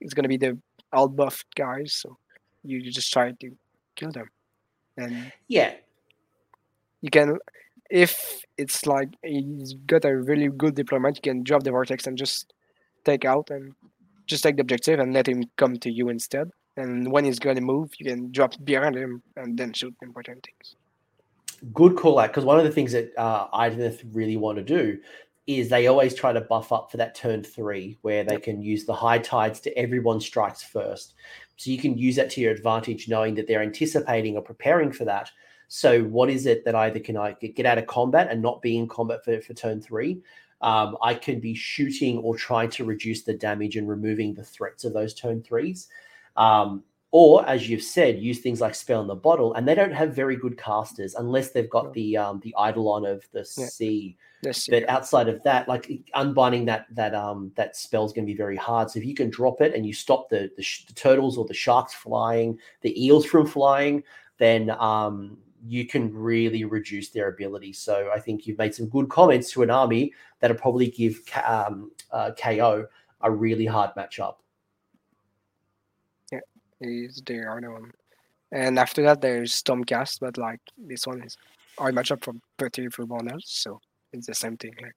it's 0.00 0.14
gonna 0.14 0.28
be 0.28 0.36
the 0.36 0.58
all 0.92 1.08
buff 1.08 1.44
guys. 1.56 1.94
So 1.94 2.16
you, 2.62 2.78
you 2.78 2.90
just 2.90 3.12
try 3.12 3.32
to 3.32 3.56
kill 3.96 4.12
them, 4.12 4.28
and 4.96 5.32
yeah, 5.48 5.74
you 7.00 7.10
can. 7.10 7.38
If 7.90 8.42
it's 8.58 8.84
like 8.86 9.08
he's 9.22 9.74
got 9.86 10.04
a 10.04 10.14
really 10.14 10.48
good 10.48 10.74
deployment, 10.74 11.16
you 11.16 11.22
can 11.22 11.42
drop 11.42 11.62
the 11.62 11.70
vortex 11.70 12.06
and 12.06 12.18
just 12.18 12.52
take 13.04 13.24
out 13.24 13.48
and 13.50 13.72
just 14.26 14.42
take 14.42 14.56
the 14.56 14.62
objective 14.62 15.00
and 15.00 15.14
let 15.14 15.26
him 15.26 15.44
come 15.56 15.76
to 15.78 15.90
you 15.90 16.10
instead. 16.10 16.50
And 16.76 17.10
when 17.10 17.24
he's 17.24 17.38
gonna 17.38 17.60
move, 17.60 17.90
you 17.98 18.06
can 18.06 18.30
drop 18.30 18.54
behind 18.62 18.96
him 18.96 19.22
and 19.36 19.58
then 19.58 19.72
shoot 19.72 19.94
important 20.02 20.46
things. 20.46 20.76
Good 21.72 21.96
call 21.96 22.18
out 22.20 22.28
because 22.28 22.44
one 22.44 22.58
of 22.58 22.64
the 22.64 22.70
things 22.70 22.92
that 22.92 23.10
uh, 23.16 23.48
Idoneth 23.48 24.04
really 24.12 24.36
want 24.36 24.58
to 24.58 24.64
do 24.64 24.98
is 25.48 25.70
they 25.70 25.86
always 25.86 26.14
try 26.14 26.30
to 26.30 26.42
buff 26.42 26.72
up 26.72 26.90
for 26.90 26.98
that 26.98 27.14
turn 27.14 27.42
three 27.42 27.96
where 28.02 28.22
they 28.22 28.38
can 28.38 28.60
use 28.60 28.84
the 28.84 28.92
high 28.92 29.18
tides 29.18 29.60
to 29.60 29.76
everyone 29.78 30.20
strikes 30.20 30.62
first. 30.62 31.14
So 31.56 31.70
you 31.70 31.78
can 31.78 31.96
use 31.96 32.16
that 32.16 32.28
to 32.32 32.42
your 32.42 32.52
advantage, 32.52 33.08
knowing 33.08 33.34
that 33.36 33.48
they're 33.48 33.62
anticipating 33.62 34.36
or 34.36 34.42
preparing 34.42 34.92
for 34.92 35.06
that. 35.06 35.30
So 35.68 36.02
what 36.04 36.28
is 36.28 36.44
it 36.44 36.66
that 36.66 36.74
either 36.74 37.00
can 37.00 37.16
I 37.16 37.32
get 37.32 37.64
out 37.64 37.78
of 37.78 37.86
combat 37.86 38.28
and 38.30 38.42
not 38.42 38.60
be 38.60 38.76
in 38.76 38.88
combat 38.88 39.24
for, 39.24 39.40
for 39.40 39.54
turn 39.54 39.80
three? 39.80 40.20
Um, 40.60 40.98
I 41.00 41.14
can 41.14 41.40
be 41.40 41.54
shooting 41.54 42.18
or 42.18 42.36
trying 42.36 42.68
to 42.70 42.84
reduce 42.84 43.22
the 43.22 43.32
damage 43.32 43.76
and 43.76 43.88
removing 43.88 44.34
the 44.34 44.44
threats 44.44 44.84
of 44.84 44.92
those 44.92 45.14
turn 45.14 45.42
threes. 45.42 45.88
Um, 46.36 46.84
or 47.10 47.46
as 47.48 47.68
you've 47.68 47.82
said, 47.82 48.18
use 48.18 48.40
things 48.40 48.60
like 48.60 48.74
spell 48.74 49.00
in 49.00 49.06
the 49.06 49.14
bottle, 49.14 49.54
and 49.54 49.66
they 49.66 49.74
don't 49.74 49.92
have 49.92 50.14
very 50.14 50.36
good 50.36 50.58
casters 50.58 51.14
unless 51.14 51.50
they've 51.50 51.70
got 51.70 51.92
the 51.94 52.16
um, 52.16 52.40
the 52.40 52.54
eidolon 52.58 53.06
of 53.06 53.26
the 53.32 53.46
yeah. 53.56 53.66
sea 53.66 54.16
but 54.42 54.88
outside 54.88 55.28
of 55.28 55.42
that, 55.42 55.68
like 55.68 55.90
unbinding 56.14 56.64
that 56.66 56.86
that 56.92 57.14
um 57.14 57.50
that 57.56 57.76
spell 57.76 58.04
is 58.04 58.12
going 58.12 58.24
to 58.26 58.32
be 58.32 58.36
very 58.36 58.56
hard. 58.56 58.90
So 58.90 58.98
if 58.98 59.04
you 59.04 59.14
can 59.14 59.30
drop 59.30 59.60
it 59.60 59.74
and 59.74 59.84
you 59.84 59.92
stop 59.92 60.28
the, 60.28 60.50
the, 60.56 60.64
the 60.86 60.92
turtles 60.94 61.36
or 61.36 61.44
the 61.44 61.54
sharks 61.54 61.94
flying, 61.94 62.58
the 62.82 63.04
eels 63.04 63.26
from 63.26 63.46
flying, 63.46 64.02
then 64.38 64.70
um 64.70 65.38
you 65.66 65.86
can 65.86 66.14
really 66.14 66.64
reduce 66.64 67.10
their 67.10 67.28
ability. 67.28 67.72
So 67.72 68.10
I 68.14 68.20
think 68.20 68.46
you've 68.46 68.58
made 68.58 68.74
some 68.74 68.88
good 68.88 69.08
comments 69.08 69.50
to 69.52 69.62
an 69.62 69.70
army 69.70 70.12
that'll 70.38 70.56
probably 70.56 70.88
give 70.88 71.20
um, 71.44 71.90
uh, 72.12 72.30
KO 72.40 72.86
a 73.22 73.30
really 73.30 73.66
hard 73.66 73.90
matchup. 73.96 74.36
He's 76.80 77.22
the 77.26 77.44
other 77.50 77.72
one. 77.72 77.92
And 78.52 78.78
after 78.78 79.02
that, 79.02 79.20
there's 79.20 79.52
Stormcast, 79.52 80.20
but 80.20 80.38
like 80.38 80.60
this 80.76 81.06
one 81.06 81.22
is 81.22 81.36
hard 81.78 81.94
matchup 81.94 82.24
for 82.24 82.34
pretty 82.56 82.88
for 82.88 83.04
else. 83.30 83.44
So 83.46 83.80
it's 84.12 84.26
the 84.26 84.34
same 84.34 84.56
thing. 84.56 84.74
Like 84.80 84.94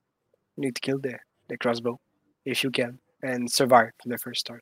you 0.55 0.65
need 0.65 0.75
to 0.75 0.81
kill 0.81 0.99
the 0.99 1.17
the 1.49 1.57
crossbow 1.57 1.99
if 2.45 2.63
you 2.63 2.71
can 2.71 2.99
and 3.21 3.51
survive 3.51 3.91
the 4.05 4.17
first 4.17 4.45
turn. 4.45 4.61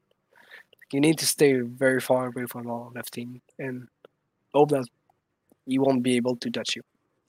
You 0.91 0.99
need 0.99 1.19
to 1.19 1.27
stay 1.27 1.59
very 1.59 2.01
far 2.01 2.27
away 2.27 2.45
from 2.47 2.67
all 2.67 2.91
left 2.95 3.13
team 3.13 3.41
and 3.59 3.87
hope 4.53 4.71
that 4.71 4.87
he 5.67 5.77
won't 5.77 6.01
be 6.01 6.15
able 6.15 6.35
to 6.37 6.49
touch 6.49 6.75
you. 6.75 6.81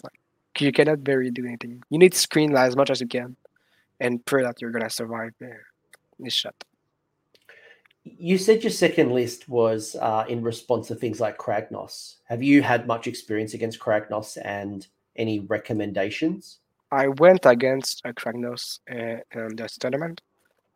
Like 0.03 0.19
you 0.59 0.73
cannot 0.73 1.01
very 1.01 1.31
do 1.31 1.45
anything. 1.45 1.83
You 1.91 1.99
need 1.99 2.13
to 2.13 2.19
screen 2.19 2.57
as 2.57 2.75
much 2.75 2.91
as 2.91 3.01
you 3.01 3.07
can 3.07 3.37
and 4.01 4.25
pray 4.25 4.43
that 4.43 4.61
you're 4.61 4.71
gonna 4.71 4.89
survive 4.89 5.33
this 6.19 6.33
shot. 6.33 6.55
You 8.05 8.39
said 8.39 8.63
your 8.63 8.71
second 8.71 9.13
list 9.13 9.49
was 9.49 9.95
uh, 9.97 10.25
in 10.29 10.43
response 10.43 10.89
to 10.89 10.95
things 10.95 11.21
like 11.21 11.37
Kragnos. 11.37 12.17
Have 12.27 12.43
you 12.43 12.63
had 12.63 12.87
much 12.87 13.07
experience 13.07 13.53
against 13.55 13.79
Kragnos 13.79 14.39
and 14.43 14.87
any 15.17 15.41
recommendations? 15.41 16.59
I 16.91 17.09
went 17.09 17.45
against 17.45 18.01
a 18.05 18.13
Kragnos 18.13 18.81
uh, 18.91 19.21
in 19.39 19.57
this 19.57 19.77
tournament. 19.77 20.23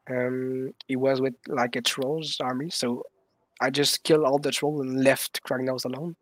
Um, 0.09 0.75
it 0.87 0.97
was 0.97 1.21
with 1.21 1.35
like 1.49 1.77
a 1.77 1.81
trolls 1.83 2.37
army, 2.41 2.69
so 2.69 3.05
I 3.61 3.71
just 3.71 4.05
killed 4.05 4.25
all 4.25 4.39
the 4.39 4.53
trolls 4.53 4.83
and 4.83 5.03
left 5.03 5.43
Kragnos 5.45 5.87
alone. 5.87 6.17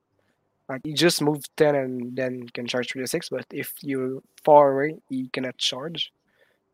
Like 0.69 0.83
he 0.85 0.95
just 0.95 1.21
moved 1.21 1.51
ten 1.57 1.75
and 1.75 2.17
then 2.17 2.49
can 2.55 2.67
charge 2.67 2.93
three 2.93 3.03
to 3.03 3.09
six, 3.09 3.29
but 3.29 3.45
if 3.51 3.75
you're 3.83 4.23
far 4.45 4.73
away, 4.73 4.99
he 5.09 5.29
cannot 5.29 5.59
charge. 5.59 6.13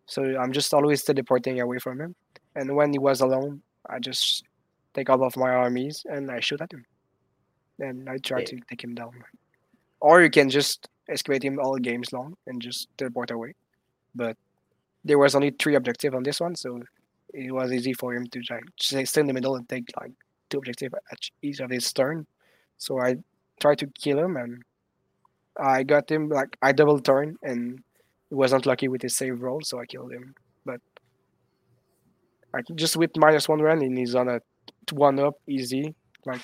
So 0.05 0.23
I'm 0.39 0.53
just 0.53 0.73
always 0.75 1.03
teleporting 1.03 1.61
away 1.61 1.79
from 1.79 2.01
him. 2.01 2.15
And 2.55 2.77
when 2.77 2.93
he 2.93 2.99
was 2.99 3.21
alone, 3.21 3.63
I 3.89 3.99
just 3.99 4.45
take 4.95 5.11
off 5.11 5.21
of 5.21 5.37
my 5.37 5.51
armies, 5.51 6.05
and 6.09 6.31
I 6.31 6.41
shoot 6.41 6.61
at 6.61 6.73
him. 6.73 6.85
And 7.79 8.09
I 8.09 8.19
try 8.19 8.41
yeah. 8.41 8.47
to 8.47 8.61
take 8.69 8.83
him 8.83 8.95
down. 8.95 9.13
Or 10.01 10.23
you 10.23 10.31
can 10.31 10.51
just 10.51 10.89
excavate 11.09 11.43
him 11.43 11.59
all 11.59 11.77
games 11.77 12.13
long 12.13 12.37
and 12.47 12.61
just 12.61 12.89
teleport 12.99 13.31
away. 13.31 13.55
But 14.15 14.37
there 15.05 15.19
was 15.19 15.35
only 15.35 15.51
three 15.51 15.75
objectives 15.75 16.15
on 16.15 16.23
this 16.23 16.41
one, 16.41 16.55
so 16.55 16.83
it 17.33 17.53
was 17.53 17.73
easy 17.73 17.93
for 17.93 18.15
him 18.15 18.27
to 18.29 18.43
like, 18.51 18.65
stay 18.79 19.21
in 19.21 19.27
the 19.27 19.33
middle 19.33 19.57
and 19.57 19.69
take 19.69 19.91
like 20.01 20.13
two 20.51 20.59
objectives 20.59 20.95
at 21.11 21.19
each 21.43 21.61
of 21.61 21.71
his 21.71 21.93
turn. 21.93 22.27
So 22.79 23.01
I 23.01 23.17
tried 23.61 23.79
to 23.79 23.87
kill 23.87 24.19
him, 24.19 24.37
and 24.37 24.63
I 25.59 25.83
got 25.83 26.11
him 26.11 26.29
like 26.29 26.57
I 26.63 26.73
double 26.73 27.01
turn, 27.01 27.37
and 27.43 27.83
he 28.29 28.35
wasn't 28.35 28.67
lucky 28.67 28.89
with 28.89 29.03
his 29.03 29.17
save 29.17 29.41
roll, 29.43 29.63
so 29.63 29.81
I 29.81 29.87
killed 29.87 30.13
him. 30.13 30.35
I 32.59 32.63
just 32.75 32.97
with 32.97 33.17
minus 33.17 33.49
one 33.49 33.61
run, 33.61 33.83
and 33.83 33.97
he's 33.97 34.15
on 34.15 34.29
a 34.29 34.41
one 34.93 35.19
up 35.21 35.35
easy. 35.47 35.95
Like 36.27 36.41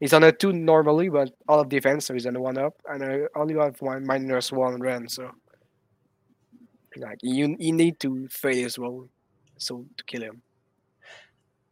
he's 0.00 0.12
on 0.12 0.24
a 0.24 0.32
two 0.32 0.52
normally, 0.52 1.08
but 1.10 1.30
all 1.48 1.60
of 1.60 1.68
defense, 1.68 2.06
so 2.06 2.14
he's 2.14 2.26
on 2.26 2.36
a 2.36 2.40
one 2.40 2.56
up, 2.58 2.74
and 2.88 3.04
I 3.04 3.20
only 3.36 3.54
have 3.54 3.80
one 3.80 4.06
minus 4.06 4.52
one 4.52 4.80
run, 4.80 5.08
so 5.08 5.30
like 6.96 7.18
you 7.22 7.56
you 7.58 7.72
need 7.72 8.00
to 8.00 8.26
fail 8.28 8.54
his 8.54 8.78
roll, 8.78 9.08
so 9.58 9.84
to 9.96 10.04
kill 10.04 10.22
him. 10.22 10.42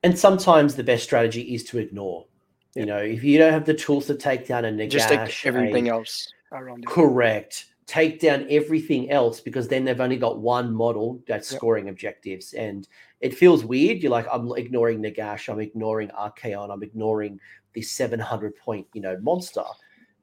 And 0.02 0.18
sometimes 0.18 0.74
the 0.74 0.84
best 0.84 1.04
strategy 1.04 1.54
is 1.54 1.64
to 1.64 1.78
ignore. 1.78 2.26
You 2.74 2.86
know, 2.86 2.98
if 2.98 3.22
you 3.22 3.38
don't 3.38 3.52
have 3.52 3.66
the 3.66 3.74
tools 3.74 4.06
to 4.06 4.14
take 4.14 4.48
down 4.48 4.64
a 4.64 4.70
Nagash, 4.70 4.90
just 4.90 5.08
take 5.08 5.46
everything 5.46 5.88
a, 5.88 5.92
else 5.92 6.28
around. 6.52 6.84
It. 6.84 6.88
Correct. 6.88 7.66
Take 7.86 8.20
down 8.20 8.46
everything 8.48 9.10
else 9.10 9.40
because 9.40 9.68
then 9.68 9.84
they've 9.84 10.00
only 10.00 10.16
got 10.16 10.40
one 10.40 10.72
model 10.72 11.22
that's 11.26 11.50
yep. 11.50 11.58
scoring 11.58 11.88
objectives, 11.88 12.52
and 12.54 12.86
it 13.20 13.34
feels 13.34 13.64
weird. 13.64 13.98
You're 13.98 14.12
like, 14.12 14.26
I'm 14.32 14.50
ignoring 14.56 15.02
Nagash, 15.02 15.48
I'm 15.48 15.60
ignoring 15.60 16.08
Archaon, 16.10 16.72
I'm 16.72 16.82
ignoring 16.82 17.40
this 17.74 17.90
700 17.90 18.56
point, 18.56 18.86
you 18.92 19.00
know, 19.00 19.18
monster. 19.20 19.64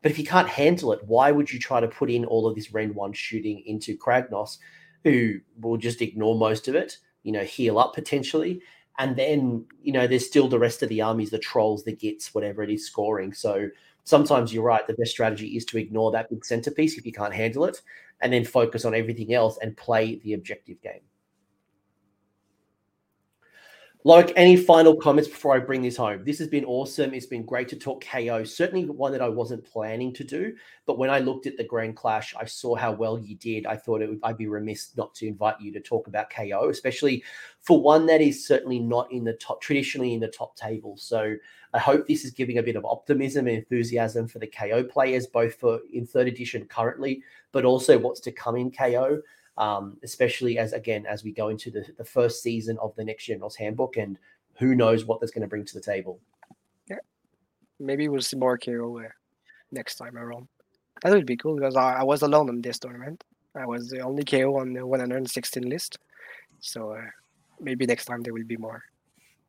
But 0.01 0.11
if 0.11 0.17
you 0.17 0.25
can't 0.25 0.47
handle 0.47 0.93
it, 0.93 1.01
why 1.05 1.31
would 1.31 1.51
you 1.51 1.59
try 1.59 1.81
to 1.81 1.87
put 1.87 2.09
in 2.09 2.23
all 2.25 2.47
of 2.47 2.55
this 2.55 2.71
Ren 2.73 2.93
one 2.93 3.11
shooting 3.11 3.61
into 3.65 3.97
Kragnos, 3.97 4.57
who 5.03 5.39
will 5.59 5.77
just 5.77 6.01
ignore 6.01 6.37
most 6.37 6.69
of 6.69 6.75
it? 6.75 6.97
You 7.23 7.33
know, 7.33 7.43
heal 7.43 7.77
up 7.77 7.93
potentially, 7.93 8.61
and 8.99 9.15
then 9.15 9.65
you 9.81 9.91
know 9.91 10.05
there's 10.05 10.27
still 10.27 10.47
the 10.47 10.59
rest 10.59 10.83
of 10.83 10.89
the 10.89 11.01
armies 11.01 11.31
the 11.31 11.39
trolls 11.39 11.83
the 11.83 11.95
gits 11.95 12.35
whatever 12.35 12.61
it 12.61 12.69
is 12.69 12.85
scoring 12.85 13.33
so 13.33 13.69
sometimes 14.03 14.53
you're 14.53 14.63
right 14.63 14.87
the 14.87 14.93
best 14.93 15.11
strategy 15.11 15.55
is 15.55 15.65
to 15.65 15.77
ignore 15.77 16.11
that 16.11 16.29
big 16.29 16.43
centerpiece 16.43 16.97
if 16.97 17.05
you 17.05 17.11
can't 17.11 17.33
handle 17.33 17.65
it 17.65 17.81
and 18.21 18.33
then 18.33 18.43
focus 18.43 18.85
on 18.85 18.93
everything 18.93 19.33
else 19.33 19.57
and 19.61 19.75
play 19.77 20.19
the 20.23 20.33
objective 20.33 20.81
game 20.81 21.01
like 24.05 24.31
any 24.37 24.55
final 24.55 24.95
comments 24.95 25.29
before 25.29 25.55
I 25.55 25.59
bring 25.59 25.81
this 25.81 25.97
home? 25.97 26.23
This 26.23 26.39
has 26.39 26.47
been 26.47 26.63
awesome. 26.63 27.13
It's 27.13 27.25
been 27.25 27.45
great 27.45 27.67
to 27.69 27.75
talk 27.75 28.03
KO. 28.05 28.45
Certainly 28.45 28.85
one 28.85 29.11
that 29.11 29.21
I 29.21 29.27
wasn't 29.27 29.65
planning 29.65 30.13
to 30.13 30.23
do, 30.23 30.55
but 30.85 30.97
when 30.97 31.09
I 31.09 31.19
looked 31.19 31.47
at 31.47 31.57
the 31.57 31.65
Grand 31.65 31.97
Clash, 31.97 32.33
I 32.39 32.45
saw 32.45 32.75
how 32.75 32.93
well 32.93 33.19
you 33.19 33.35
did. 33.35 33.65
I 33.65 33.75
thought 33.75 33.99
would, 33.99 34.19
I'd 34.23 34.37
be 34.37 34.47
remiss 34.47 34.95
not 34.95 35.13
to 35.15 35.27
invite 35.27 35.59
you 35.59 35.73
to 35.73 35.81
talk 35.81 36.07
about 36.07 36.29
KO, 36.29 36.69
especially 36.69 37.23
for 37.59 37.81
one 37.81 38.05
that 38.05 38.21
is 38.21 38.47
certainly 38.47 38.79
not 38.79 39.11
in 39.11 39.25
the 39.25 39.33
top, 39.33 39.61
traditionally 39.61 40.13
in 40.13 40.21
the 40.21 40.29
top 40.29 40.55
table. 40.55 40.95
So 40.95 41.35
I 41.73 41.79
hope 41.79 42.07
this 42.07 42.25
is 42.25 42.31
giving 42.31 42.57
a 42.57 42.63
bit 42.63 42.75
of 42.75 42.85
optimism 42.85 43.47
and 43.47 43.57
enthusiasm 43.57 44.27
for 44.27 44.39
the 44.39 44.47
KO 44.47 44.83
players, 44.83 45.27
both 45.27 45.55
for 45.55 45.81
in 45.93 46.05
third 46.05 46.27
edition 46.27 46.65
currently, 46.65 47.21
but 47.51 47.65
also 47.65 47.97
what's 47.97 48.19
to 48.21 48.31
come 48.31 48.55
in 48.55 48.71
KO 48.71 49.21
um, 49.59 49.97
especially 50.03 50.57
as 50.57 50.73
again 50.73 51.05
as 51.05 51.23
we 51.23 51.31
go 51.31 51.49
into 51.49 51.69
the, 51.69 51.85
the 51.97 52.03
first 52.03 52.41
season 52.41 52.77
of 52.81 52.95
the 52.95 53.03
next 53.03 53.25
General's 53.25 53.57
Handbook, 53.57 53.97
and 53.97 54.17
who 54.57 54.73
knows 54.73 55.05
what 55.05 55.19
that's 55.19 55.33
going 55.33 55.41
to 55.41 55.47
bring 55.47 55.65
to 55.65 55.73
the 55.73 55.81
table. 55.81 56.19
Yeah, 56.89 56.97
maybe 57.79 58.07
we'll 58.07 58.21
see 58.21 58.37
more 58.37 58.57
KO 58.57 59.01
next 59.71 59.95
time 59.95 60.17
around. 60.17 60.47
That 61.03 61.11
would 61.11 61.25
be 61.25 61.37
cool 61.37 61.55
because 61.55 61.75
I, 61.75 61.99
I, 61.99 62.03
was 62.03 62.23
alone 62.23 62.49
in 62.49 62.61
this 62.61 62.79
tournament. 62.79 63.23
I 63.55 63.65
was 63.65 63.89
the 63.89 63.99
only 63.99 64.23
KO 64.23 64.57
on 64.57 64.73
the 64.73 64.85
116 64.85 65.63
list, 65.69 65.97
so 66.59 66.91
uh, 66.91 67.01
maybe 67.59 67.85
next 67.85 68.05
time 68.05 68.21
there 68.21 68.33
will 68.33 68.45
be 68.45 68.57
more. 68.57 68.81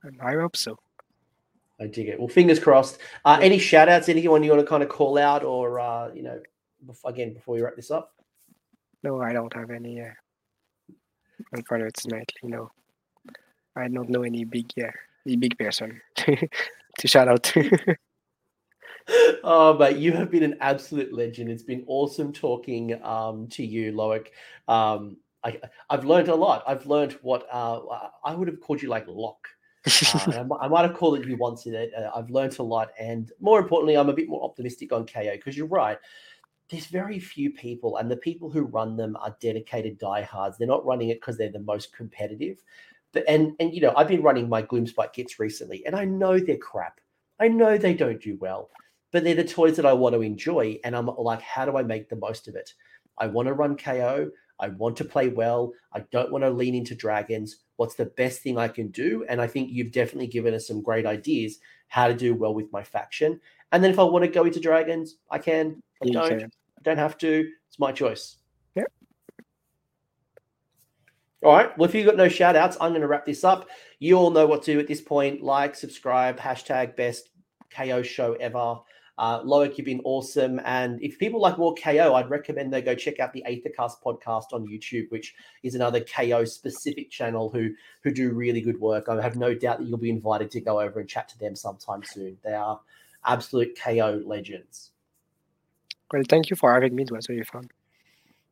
And 0.03 0.21
I 0.21 0.35
hope 0.35 0.57
so. 0.57 0.77
I 1.81 1.87
dig 1.87 2.09
it. 2.09 2.19
Well, 2.19 2.29
fingers 2.29 2.61
crossed. 2.61 2.99
Uh, 3.25 3.39
yeah. 3.41 3.47
Any 3.47 3.59
shout 3.59 3.89
outs, 3.89 4.09
anyone 4.09 4.43
you 4.43 4.51
want 4.51 4.61
to 4.61 4.67
kind 4.67 4.83
of 4.83 4.89
call 4.89 5.17
out 5.17 5.43
or, 5.43 5.81
uh, 5.81 6.11
you 6.13 6.23
know, 6.23 6.41
again, 7.05 7.33
before 7.33 7.55
we 7.55 7.63
wrap 7.63 7.77
this 7.77 7.91
up? 7.91 8.15
No, 9.03 9.21
I 9.21 9.33
don't 9.33 9.53
have 9.55 9.71
any. 9.71 10.03
Uh, 10.03 10.11
unfortunately, 11.53 12.25
no. 12.43 12.71
I 13.77 13.89
don't 13.89 14.11
know 14.11 14.23
any 14.23 14.45
big, 14.45 14.71
yeah, 14.77 14.91
any 15.27 15.37
big 15.37 15.57
person 15.57 16.01
to 16.17 16.49
shout 17.07 17.29
out 17.29 17.43
to. 17.45 17.97
oh, 19.45 19.75
but 19.75 19.97
you 19.97 20.13
have 20.13 20.31
been 20.31 20.43
an 20.43 20.59
absolute 20.61 21.15
legend. 21.15 21.51
It's 21.51 21.63
been 21.63 21.85
awesome 21.87 22.33
talking 22.33 23.03
um, 23.03 23.47
to 23.49 23.65
you, 23.65 23.93
Loic. 23.93 24.27
Um, 24.69 25.17
I, 25.43 25.59
have 25.89 26.05
learned 26.05 26.29
a 26.29 26.35
lot. 26.35 26.65
I've 26.67 26.85
learned 26.87 27.13
what 27.23 27.47
uh, 27.51 27.81
I 28.25 28.35
would 28.35 28.49
have 28.49 28.61
called 28.61 28.83
you 28.83 28.89
like 28.89 29.07
Lock. 29.09 29.49
Uh, 29.87 30.45
I, 30.61 30.69
might 30.69 30.83
have 30.83 30.95
called 30.95 31.19
it 31.19 31.27
you 31.27 31.37
once 31.37 31.67
in 31.67 31.75
it. 31.75 31.91
Uh, 31.97 32.11
I've 32.15 32.31
learned 32.31 32.59
a 32.59 32.63
lot, 32.63 32.91
and 32.99 33.33
more 33.41 33.59
importantly, 33.59 33.97
I'm 33.97 34.11
a 34.11 34.15
bit 34.15 34.29
more 34.29 34.45
optimistic 34.45 34.93
on 34.93 35.07
KO 35.07 35.33
because 35.33 35.57
you're 35.57 35.67
right 35.67 35.99
there's 36.71 36.87
very 36.87 37.19
few 37.19 37.51
people, 37.51 37.97
and 37.97 38.11
the 38.11 38.17
people 38.17 38.49
who 38.49 38.63
run 38.63 38.97
them 38.97 39.17
are 39.17 39.37
dedicated 39.41 39.99
diehards. 39.99 40.57
They're 40.57 40.69
not 40.69 40.87
running 40.87 41.09
it 41.09 41.21
because 41.21 41.37
they're 41.37 41.51
the 41.51 41.59
most 41.59 41.93
competitive. 41.93 42.63
But 43.13 43.25
and 43.29 43.55
and 43.59 43.75
you 43.75 43.81
know, 43.81 43.93
I've 43.97 44.09
been 44.09 44.23
running 44.23 44.49
my 44.49 44.63
Gloomspite 44.63 45.15
Gitz 45.15 45.39
recently, 45.39 45.85
and 45.85 45.97
I 45.97 46.05
know 46.05 46.39
they're 46.39 46.57
crap. 46.57 47.01
I 47.41 47.49
know 47.49 47.77
they 47.77 47.95
don't 47.95 48.23
do 48.23 48.37
well, 48.41 48.71
but 49.11 49.25
they're 49.25 49.35
the 49.35 49.45
toys 49.45 49.77
that 49.77 49.87
I 49.87 49.93
want 49.93 50.15
to 50.15 50.23
enjoy. 50.23 50.79
And 50.85 50.95
I'm 50.95 51.07
like, 51.07 51.43
how 51.43 51.65
do 51.65 51.77
I 51.77 51.83
make 51.83 52.09
the 52.09 52.17
most 52.17 52.47
of 52.47 52.55
it? 52.55 52.73
I 53.19 53.27
want 53.27 53.49
to 53.49 53.55
run 53.55 53.77
KO. 53.77 54.31
I 54.61 54.69
want 54.69 54.97
to 54.99 55.05
play 55.05 55.29
well. 55.29 55.73
I 55.93 56.01
don't 56.13 56.31
want 56.31 56.45
to 56.45 56.51
lean 56.51 56.75
into 56.75 56.95
dragons. 56.95 57.57
What's 57.77 57.95
the 57.95 58.07
best 58.07 58.43
thing 58.43 58.59
I 58.59 58.69
can 58.69 58.89
do? 58.89 59.25
And 59.29 59.41
I 59.41 59.47
think 59.47 59.71
you've 59.71 59.93
definitely 59.93 60.27
given 60.27 60.55
us 60.55 60.67
some 60.67 60.83
great 60.83 61.07
ideas 61.07 61.59
how 61.89 62.07
to 62.07 62.15
do 62.15 62.35
well 62.35 62.55
with 62.55 62.71
my 62.73 62.83
faction. 62.83 63.41
And 63.73 63.83
then 63.83 63.91
if 63.91 63.99
I 63.99 64.05
want 64.05 64.25
to 64.25 64.31
go 64.31 64.45
into 64.45 64.61
dragons, 64.61 65.17
I 65.31 65.39
can. 65.39 65.83
I 66.03 66.11
don't. 66.11 66.43
I 66.43 66.83
don't 66.83 66.99
have 66.99 67.19
to. 67.19 67.49
It's 67.69 67.79
my 67.79 67.93
choice. 67.93 68.37
Yeah. 68.75 68.85
All 71.43 71.53
right. 71.53 71.77
Well, 71.77 71.89
if 71.89 71.95
you've 71.95 72.07
got 72.07 72.17
no 72.17 72.29
shout 72.29 72.57
outs, 72.57 72.77
I'm 72.81 72.91
going 72.91 73.03
to 73.03 73.09
wrap 73.09 73.27
this 73.27 73.45
up. 73.45 73.69
You 73.99 74.17
all 74.17 74.31
know 74.31 74.47
what 74.47 74.63
to 74.65 74.73
do 74.73 74.81
at 74.81 74.87
this 74.87 75.01
point. 75.01 75.43
Like, 75.43 75.75
subscribe, 75.75 76.39
hashtag 76.39 76.97
best 76.97 77.31
KO 77.71 78.03
show 78.03 78.35
ever. 78.35 78.79
Uh, 79.21 79.43
Loic, 79.43 79.77
you've 79.77 79.85
been 79.85 80.01
awesome. 80.05 80.63
And 80.65 81.01
if 81.03 81.19
people 81.19 81.43
like 81.43 81.59
more 81.59 81.75
KO, 81.75 82.15
I'd 82.15 82.31
recommend 82.31 82.73
they 82.73 82.81
go 82.81 82.95
check 82.95 83.21
out 83.21 83.35
the 83.35 83.45
Aethercast 83.47 84.03
podcast 84.03 84.55
on 84.55 84.67
YouTube, 84.67 85.11
which 85.11 85.35
is 85.63 85.75
another 85.75 86.01
KO 86.01 86.47
specific 86.47 87.11
channel 87.11 87.51
who 87.51 87.69
who 88.03 88.13
do 88.13 88.33
really 88.33 88.63
good 88.63 88.81
work. 88.81 89.11
I 89.11 89.21
have 89.21 89.37
no 89.37 89.53
doubt 89.53 89.79
that 89.79 89.87
you'll 89.87 89.99
be 89.99 90.09
invited 90.09 90.51
to 90.53 90.61
go 90.63 90.81
over 90.81 91.01
and 91.01 91.09
chat 91.09 91.29
to 91.29 91.39
them 91.39 91.55
sometime 91.55 92.03
soon. 92.03 92.39
They 92.43 92.55
are 92.55 92.81
absolute 93.27 93.79
KO 93.79 94.23
legends. 94.25 94.93
Well, 96.11 96.23
thank 96.27 96.49
you 96.49 96.57
for 96.57 96.73
having 96.73 96.95
me. 96.95 97.03
It 97.03 97.11
was 97.11 97.29
really 97.29 97.45
fun. 97.45 97.69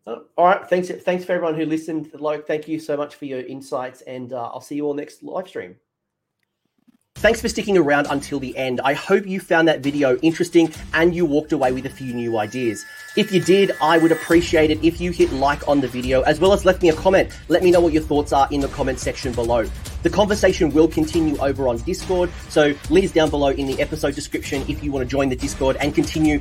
all 0.07 0.27
right. 0.37 0.69
Thanks. 0.69 0.91
Thanks 0.91 1.25
for 1.25 1.33
everyone 1.33 1.55
who 1.55 1.65
listened. 1.65 2.11
Like, 2.13 2.47
thank 2.47 2.69
you 2.69 2.79
so 2.79 2.95
much 2.95 3.15
for 3.15 3.25
your 3.25 3.41
insights, 3.41 4.03
and 4.03 4.35
uh, 4.35 4.51
I'll 4.53 4.61
see 4.61 4.77
you 4.77 4.85
all 4.85 4.93
next 4.93 5.23
live 5.23 5.49
stream. 5.49 5.77
Thanks 7.21 7.41
for 7.41 7.49
sticking 7.49 7.77
around 7.77 8.07
until 8.11 8.39
the 8.39 8.57
end. 8.57 8.81
I 8.85 8.93
hope 8.93 9.27
you 9.27 9.41
found 9.41 9.67
that 9.67 9.81
video 9.81 10.17
interesting 10.19 10.73
and 10.95 11.13
you 11.13 11.27
walked 11.27 11.51
away 11.51 11.73
with 11.73 11.85
a 11.85 11.91
few 11.91 12.15
new 12.15 12.39
ideas. 12.39 12.87
If 13.17 13.33
you 13.33 13.41
did, 13.41 13.73
I 13.83 13.99
would 13.99 14.13
appreciate 14.13 14.71
it 14.71 14.85
if 14.85 15.01
you 15.01 15.11
hit 15.11 15.33
like 15.33 15.67
on 15.67 15.81
the 15.81 15.89
video 15.89 16.23
as 16.23 16.39
well 16.39 16.53
as 16.53 16.65
left 16.65 16.81
me 16.81 16.91
a 16.91 16.95
comment. 16.95 17.37
Let 17.49 17.65
me 17.65 17.73
know 17.73 17.81
what 17.81 17.93
your 17.93 18.05
thoughts 18.05 18.33
are 18.33 18.47
in 18.53 18.61
the 18.61 18.69
comment 18.69 19.01
section 19.01 19.33
below. 19.33 19.69
The 20.05 20.11
conversation 20.11 20.71
will 20.71 20.87
continue 20.87 21.37
over 21.39 21.67
on 21.67 21.79
Discord, 21.79 22.31
so 22.51 22.73
links 22.89 23.11
down 23.11 23.31
below 23.31 23.49
in 23.49 23.67
the 23.67 23.83
episode 23.83 24.15
description 24.15 24.65
if 24.69 24.85
you 24.85 24.93
want 24.93 25.05
to 25.05 25.11
join 25.11 25.29
the 25.29 25.35
Discord 25.35 25.77
and 25.81 25.93
continue 25.93 26.37